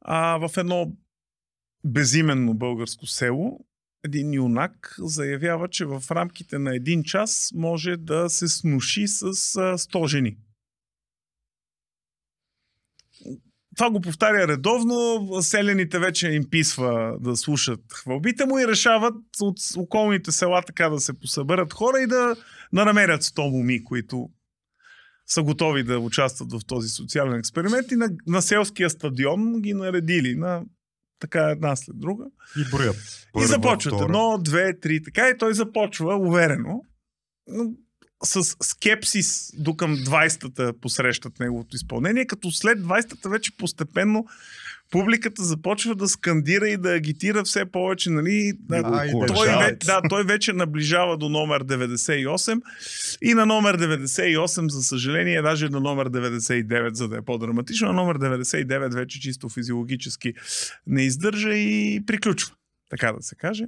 А, 0.00 0.38
в 0.38 0.56
едно 0.56 0.92
безименно 1.84 2.54
българско 2.54 3.06
село 3.06 3.66
един 4.04 4.34
юнак 4.34 4.96
заявява, 4.98 5.68
че 5.68 5.84
в 5.84 6.02
рамките 6.10 6.58
на 6.58 6.76
един 6.76 7.02
час 7.02 7.50
може 7.54 7.96
да 7.96 8.30
се 8.30 8.48
снуши 8.48 9.06
с 9.06 9.22
а, 9.22 9.28
100 9.28 10.06
жени. 10.06 10.36
Това 13.76 13.90
го 13.90 14.00
повтаря 14.00 14.48
редовно, 14.48 15.28
селените 15.42 15.98
вече 15.98 16.28
им 16.28 16.50
писва 16.50 17.18
да 17.20 17.36
слушат 17.36 17.80
хвалбите 17.92 18.46
му 18.46 18.58
и 18.58 18.68
решават 18.68 19.14
от 19.40 19.56
околните 19.76 20.32
села 20.32 20.62
така 20.66 20.88
да 20.88 21.00
се 21.00 21.12
посъберат 21.12 21.72
хора 21.72 22.00
и 22.00 22.06
да, 22.06 22.36
да 22.72 22.84
намерят 22.84 23.22
100 23.22 23.50
моми, 23.50 23.84
които 23.84 24.30
са 25.26 25.42
готови 25.42 25.82
да 25.82 25.98
участват 25.98 26.52
в 26.52 26.60
този 26.66 26.88
социален 26.88 27.38
експеримент 27.38 27.92
и 27.92 27.96
на, 27.96 28.10
на 28.26 28.42
селския 28.42 28.90
стадион 28.90 29.60
ги 29.60 29.74
наредили 29.74 30.34
на 30.34 30.62
така 31.20 31.40
една 31.50 31.76
след 31.76 31.98
друга. 31.98 32.24
И 32.56 32.70
броят. 32.70 32.96
и 33.42 33.46
започват 33.46 34.00
едно, 34.00 34.38
две, 34.38 34.80
три, 34.80 35.02
така 35.02 35.28
и 35.28 35.38
той 35.38 35.54
започва 35.54 36.16
уверено 36.16 36.82
но 37.50 37.64
с 38.24 38.56
скепсис 38.62 39.52
до 39.54 39.76
към 39.76 39.96
20-та 39.96 40.72
посрещат 40.80 41.40
неговото 41.40 41.76
изпълнение, 41.76 42.26
като 42.26 42.50
след 42.50 42.78
20-та 42.78 43.28
вече 43.28 43.56
постепенно 43.56 44.26
публиката 44.90 45.44
започва 45.44 45.94
да 45.94 46.08
скандира 46.08 46.68
и 46.68 46.76
да 46.76 46.94
агитира 46.94 47.44
все 47.44 47.64
повече, 47.64 48.10
нали, 48.10 48.52
да, 48.60 48.76
Айде, 48.76 49.26
той, 49.26 49.48
ве, 49.48 49.76
да, 49.84 50.00
той 50.08 50.24
вече 50.24 50.52
наближава 50.52 51.16
до 51.16 51.28
номер 51.28 51.64
98 51.64 52.62
и 53.22 53.34
на 53.34 53.46
номер 53.46 53.78
98, 53.78 54.68
за 54.68 54.82
съжаление, 54.82 55.42
даже 55.42 55.68
на 55.68 55.80
номер 55.80 56.10
99, 56.10 56.94
за 56.94 57.08
да 57.08 57.16
е 57.16 57.22
по-драматично, 57.22 57.86
на 57.86 57.92
номер 57.92 58.18
99 58.18 58.94
вече 58.94 59.20
чисто 59.20 59.48
физиологически 59.48 60.34
не 60.86 61.02
издържа 61.02 61.54
и 61.54 62.02
приключва, 62.06 62.54
така 62.90 63.12
да 63.12 63.22
се 63.22 63.34
каже. 63.34 63.64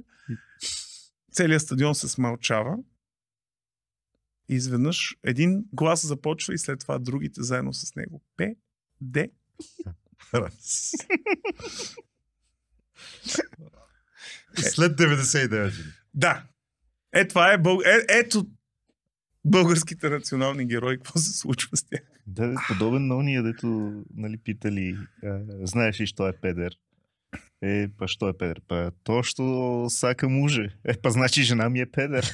Целият 1.31 1.61
стадион 1.61 1.95
се 1.95 2.07
смълчава. 2.07 2.75
И 4.53 4.55
изведнъж 4.55 5.15
един 5.23 5.65
глас 5.73 6.05
започва 6.05 6.53
и 6.53 6.57
след 6.57 6.79
това 6.79 6.99
другите 6.99 7.43
заедно 7.43 7.73
с 7.73 7.95
него. 7.95 8.21
П, 8.37 8.55
Д. 9.01 9.27
След 14.55 14.97
99 14.99 15.69
жени. 15.69 15.89
Да. 16.13 16.43
Е, 17.13 17.27
това 17.27 17.53
е, 17.53 17.57
бъл... 17.57 17.79
е 17.85 18.05
ето 18.09 18.47
българските 19.45 20.09
национални 20.09 20.65
герои, 20.65 20.97
какво 20.97 21.19
се 21.19 21.37
случва 21.37 21.77
с 21.77 21.83
тях. 21.83 22.01
да, 22.27 22.47
бе, 22.47 22.55
подобен 22.67 23.07
на 23.07 23.15
уния, 23.15 23.43
дето 23.43 23.67
нали, 24.15 24.37
питали, 24.37 24.97
а, 25.23 25.39
знаеш 25.63 26.01
ли, 26.01 26.07
що 26.07 26.27
е 26.27 26.33
педер? 26.33 26.75
Е, 27.63 27.89
па 27.99 28.07
що 28.07 28.27
е 28.27 28.33
педер? 28.33 28.61
Па 28.67 28.91
то, 29.03 29.23
що 29.23 29.87
сака 29.89 30.29
муже. 30.29 30.73
Е, 30.85 30.93
па 30.93 31.11
значи 31.11 31.43
жена 31.43 31.69
ми 31.69 31.79
е 31.79 31.85
педер. 31.85 32.25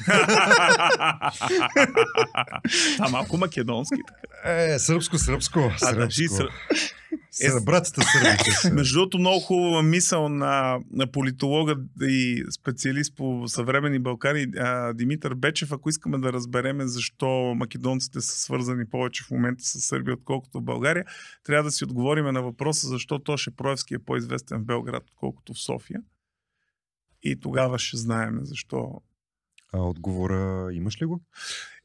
Това 2.97 3.09
малко 3.09 3.38
македонски. 3.38 3.95
така. 4.07 4.51
Е, 4.51 4.80
сръбско, 4.80 5.17
сръбско. 5.17 5.71
А, 5.81 5.93
да, 5.93 6.11
сръбско. 6.11 6.47
Сър... 7.48 7.61
Братята 7.64 8.02
сърбите. 8.02 8.74
Между 8.74 8.99
другото, 8.99 9.20
много 9.20 9.40
хубава 9.40 9.84
мисъл 9.84 10.30
на, 10.30 10.80
на 10.91 11.07
политолога 11.11 11.76
и 12.02 12.44
специалист 12.52 13.16
по 13.16 13.44
съвременни 13.48 13.99
Балкани 13.99 14.48
а, 14.57 14.94
Димитър 14.94 15.34
Бечев, 15.36 15.72
ако 15.72 15.90
искаме 15.90 16.18
да 16.18 16.34
разбереме 16.34 16.88
защо 16.88 17.53
македонците 17.56 18.22
са 18.22 18.40
свързани 18.40 18.90
повече 18.90 19.24
в 19.24 19.32
момента 19.32 19.64
с 19.64 19.80
Сърбия, 19.80 20.14
отколкото 20.14 20.60
в 20.60 20.64
България, 20.64 21.06
трябва 21.44 21.64
да 21.64 21.72
си 21.72 21.84
отговорим 21.84 22.26
на 22.26 22.41
въпроса 22.41 22.88
защо 22.88 23.20
Тоше 23.20 23.52
Проевски 23.52 23.94
е 23.94 23.99
по-известен 23.99 24.60
в 24.60 24.66
Белград, 24.66 25.03
отколкото 25.07 25.53
в 25.53 25.60
София. 25.60 26.02
И 27.24 27.40
тогава 27.40 27.80
ще 27.80 27.98
знаем 27.98 28.40
защо. 28.41 29.02
А 29.74 29.82
отговора 29.82 30.70
имаш 30.74 31.02
ли 31.02 31.06
го? 31.06 31.22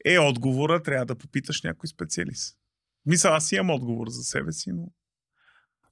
Е, 0.05 0.19
отговора 0.19 0.83
трябва 0.83 1.05
да 1.05 1.15
попиташ 1.15 1.63
някой 1.63 1.87
специалист. 1.87 2.57
Мисля, 3.05 3.29
аз 3.29 3.51
имам 3.51 3.69
отговор 3.69 4.07
за 4.09 4.23
себе 4.23 4.51
си, 4.51 4.71
но 4.71 4.91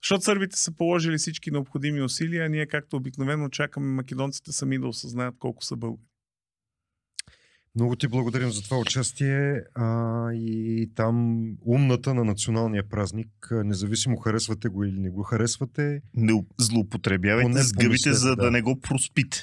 защото 0.03 0.23
сърбите 0.23 0.57
са 0.57 0.71
положили 0.71 1.17
всички 1.17 1.51
необходими 1.51 2.01
усилия, 2.01 2.45
а 2.45 2.49
ние 2.49 2.65
както 2.65 2.95
обикновено 2.95 3.49
чакаме 3.49 3.87
македонците 3.87 4.51
сами 4.51 4.79
да 4.79 4.87
осъзнаят 4.87 5.35
колко 5.39 5.63
са 5.63 5.75
българи. 5.75 6.07
Много 7.75 7.95
ти 7.95 8.07
благодарим 8.07 8.51
за 8.51 8.61
това 8.61 8.77
участие. 8.77 9.63
А, 9.75 10.31
и 10.33 10.89
там 10.95 11.47
умната 11.65 12.13
на 12.13 12.23
националния 12.23 12.89
празник, 12.89 13.47
независимо 13.51 14.17
харесвате 14.17 14.69
го 14.69 14.83
или 14.83 14.99
не 14.99 15.09
го 15.09 15.23
харесвате, 15.23 16.01
Не 16.13 16.45
злоупотребявайте 16.59 17.51
Поне 17.51 17.63
с 17.63 17.73
гъбите, 17.73 18.13
за 18.13 18.35
да. 18.35 18.35
да. 18.35 18.51
не 18.51 18.61
го 18.61 18.79
проспите. 18.79 19.37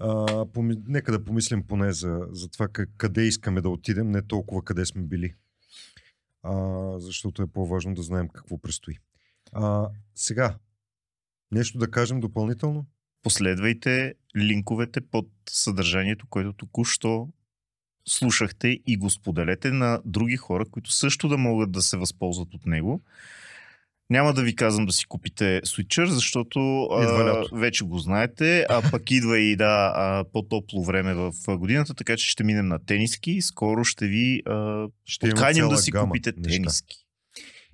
а, 0.00 0.46
поми... 0.46 0.76
нека 0.88 1.12
да 1.12 1.24
помислим 1.24 1.66
поне 1.66 1.92
за, 1.92 2.20
за 2.30 2.48
това 2.48 2.68
къ- 2.68 2.88
къде 2.96 3.22
искаме 3.22 3.60
да 3.60 3.68
отидем, 3.68 4.10
не 4.10 4.22
толкова 4.22 4.64
къде 4.64 4.86
сме 4.86 5.02
били. 5.02 5.34
А, 6.42 6.54
защото 7.00 7.42
е 7.42 7.46
по-важно 7.46 7.94
да 7.94 8.02
знаем 8.02 8.28
какво 8.28 8.58
предстои. 8.58 8.98
А, 9.52 9.88
сега, 10.14 10.56
нещо 11.52 11.78
да 11.78 11.90
кажем 11.90 12.20
допълнително? 12.20 12.86
Последвайте 13.22 14.14
линковете 14.36 15.00
под 15.00 15.28
съдържанието, 15.48 16.26
което 16.30 16.52
току-що 16.52 17.28
слушахте 18.08 18.80
и 18.86 18.96
го 18.96 19.10
споделете 19.10 19.70
на 19.70 20.00
други 20.04 20.36
хора, 20.36 20.64
които 20.70 20.92
също 20.92 21.28
да 21.28 21.38
могат 21.38 21.72
да 21.72 21.82
се 21.82 21.96
възползват 21.96 22.54
от 22.54 22.66
него. 22.66 23.02
Няма 24.10 24.32
да 24.32 24.42
ви 24.42 24.56
казвам 24.56 24.86
да 24.86 24.92
си 24.92 25.06
купите 25.06 25.60
Switcher, 25.64 26.04
защото 26.04 26.82
а, 26.82 27.44
вече 27.52 27.84
го 27.84 27.98
знаете, 27.98 28.66
а 28.68 28.82
пък 28.90 29.10
идва 29.10 29.38
и 29.38 29.56
да, 29.56 29.92
а, 29.96 30.24
по-топло 30.32 30.84
време 30.84 31.14
в 31.14 31.32
годината, 31.48 31.94
така 31.94 32.16
че 32.16 32.30
ще 32.30 32.44
минем 32.44 32.68
на 32.68 32.86
тениски. 32.86 33.42
Скоро 33.42 33.84
ще 33.84 34.06
ви 34.06 34.42
а, 34.46 34.86
Ще 35.04 35.30
подканим 35.30 35.68
да 35.68 35.76
си 35.76 35.90
гама 35.90 36.06
купите 36.06 36.32
неща. 36.36 36.56
тениски. 36.56 37.05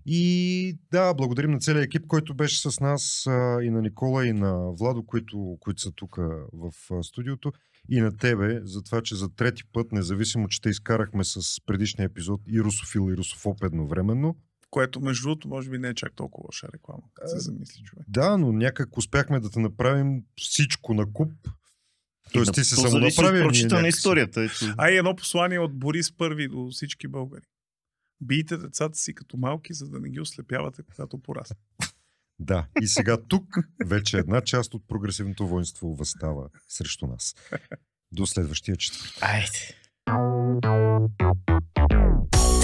И 0.07 0.79
да, 0.93 1.15
благодарим 1.15 1.51
на 1.51 1.59
целия 1.59 1.83
екип, 1.83 2.07
който 2.07 2.35
беше 2.35 2.61
с 2.61 2.81
нас 2.81 3.23
и 3.62 3.70
на 3.70 3.83
Никола 3.83 4.27
и 4.27 4.33
на 4.33 4.70
Владо, 4.70 5.07
които, 5.07 5.57
които 5.61 5.81
са 5.81 5.93
тук 5.93 6.16
в 6.53 6.73
студиото. 7.03 7.53
И 7.89 8.01
на 8.01 8.16
тебе, 8.16 8.61
за 8.65 8.83
това, 8.83 9.03
че 9.03 9.15
за 9.15 9.29
трети 9.29 9.62
път, 9.73 9.93
независимо, 9.93 10.49
че 10.49 10.61
те 10.61 10.69
изкарахме 10.69 11.24
с 11.24 11.41
предишния 11.66 12.07
епизод 12.07 12.41
и 12.49 12.61
русофил 12.61 13.11
и 13.12 13.16
русофоб 13.16 13.65
едновременно, 13.65 14.37
Което, 14.70 15.01
между 15.01 15.23
другото, 15.23 15.49
може 15.49 15.70
би 15.70 15.79
не 15.79 15.89
е 15.89 15.95
чак 15.95 16.12
толкова 16.15 16.47
лоша 16.47 16.69
реклама, 16.74 17.03
като 17.15 17.31
се 17.31 17.39
замисли 17.41 17.83
човек. 17.85 18.05
да, 18.09 18.39
но 18.39 18.53
някак 18.53 18.97
успяхме 18.97 19.41
да 19.41 19.51
те 19.51 19.59
направим 19.61 20.23
всичко 20.39 20.95
на 20.95 21.12
куп. 21.12 21.33
Тоест 22.33 22.53
ти 22.55 22.61
на- 22.61 22.65
си 22.65 22.74
то 22.74 22.81
само 22.81 22.91
зависи 22.91 23.07
от 23.11 23.16
направил. 23.16 23.41
ние 23.41 23.49
прочита 23.49 23.81
на 23.83 23.89
историята. 23.89 24.43
Ето. 24.43 24.74
А 24.79 24.91
и 24.91 24.97
едно 24.97 25.16
послание 25.16 25.59
от 25.59 25.73
Борис 25.74 26.12
Първи 26.12 26.49
до 26.49 26.69
всички 26.70 27.09
българи. 27.09 27.43
Бийте 28.23 28.57
децата 28.57 28.99
си 28.99 29.15
като 29.15 29.36
малки, 29.36 29.74
за 29.74 29.89
да 29.89 30.01
не 30.01 30.09
ги 30.09 30.20
ослепявате, 30.20 30.82
когато 30.82 31.19
пораснат. 31.19 31.59
Да, 32.39 32.66
и 32.82 32.86
сега 32.86 33.16
тук 33.28 33.57
вече 33.85 34.19
една 34.19 34.40
част 34.40 34.74
от 34.74 34.89
прогресивното 34.89 35.49
воинство 35.49 35.94
възстава 35.94 36.49
срещу 36.69 37.07
нас. 37.07 37.35
До 38.12 38.27
следващия 38.27 38.77
четвъртък. 38.77 39.23
Айде. 39.23 39.77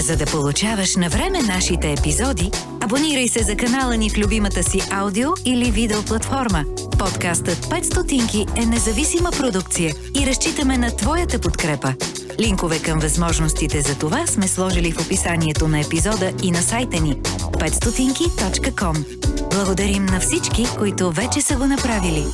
За 0.09 0.17
да 0.17 0.25
получаваш 0.25 0.95
на 0.95 1.09
време 1.09 1.41
нашите 1.41 1.91
епизоди, 1.91 2.51
абонирай 2.81 3.27
се 3.27 3.43
за 3.43 3.55
канала 3.57 3.97
ни 3.97 4.09
в 4.09 4.17
любимата 4.17 4.63
си 4.63 4.79
аудио 4.91 5.29
или 5.45 5.71
видео 5.71 6.05
платформа. 6.05 6.65
Подкастът 6.99 7.57
5 7.57 7.81
стотинки 7.81 8.45
е 8.57 8.65
независима 8.65 9.31
продукция 9.31 9.93
и 10.21 10.27
разчитаме 10.27 10.77
на 10.77 10.95
твоята 10.95 11.41
подкрепа. 11.41 11.95
Линкове 12.39 12.79
към 12.79 12.99
възможностите 12.99 13.81
за 13.81 13.97
това 13.97 14.27
сме 14.27 14.47
сложили 14.47 14.91
в 14.91 15.05
описанието 15.05 15.67
на 15.67 15.79
епизода 15.79 16.33
и 16.43 16.51
на 16.51 16.61
сайта 16.61 16.99
ни 17.01 17.15
5stotinki.com. 17.21 19.05
Благодарим 19.51 20.05
на 20.05 20.19
всички, 20.19 20.65
които 20.77 21.11
вече 21.11 21.41
са 21.41 21.55
го 21.55 21.65
направили. 21.65 22.25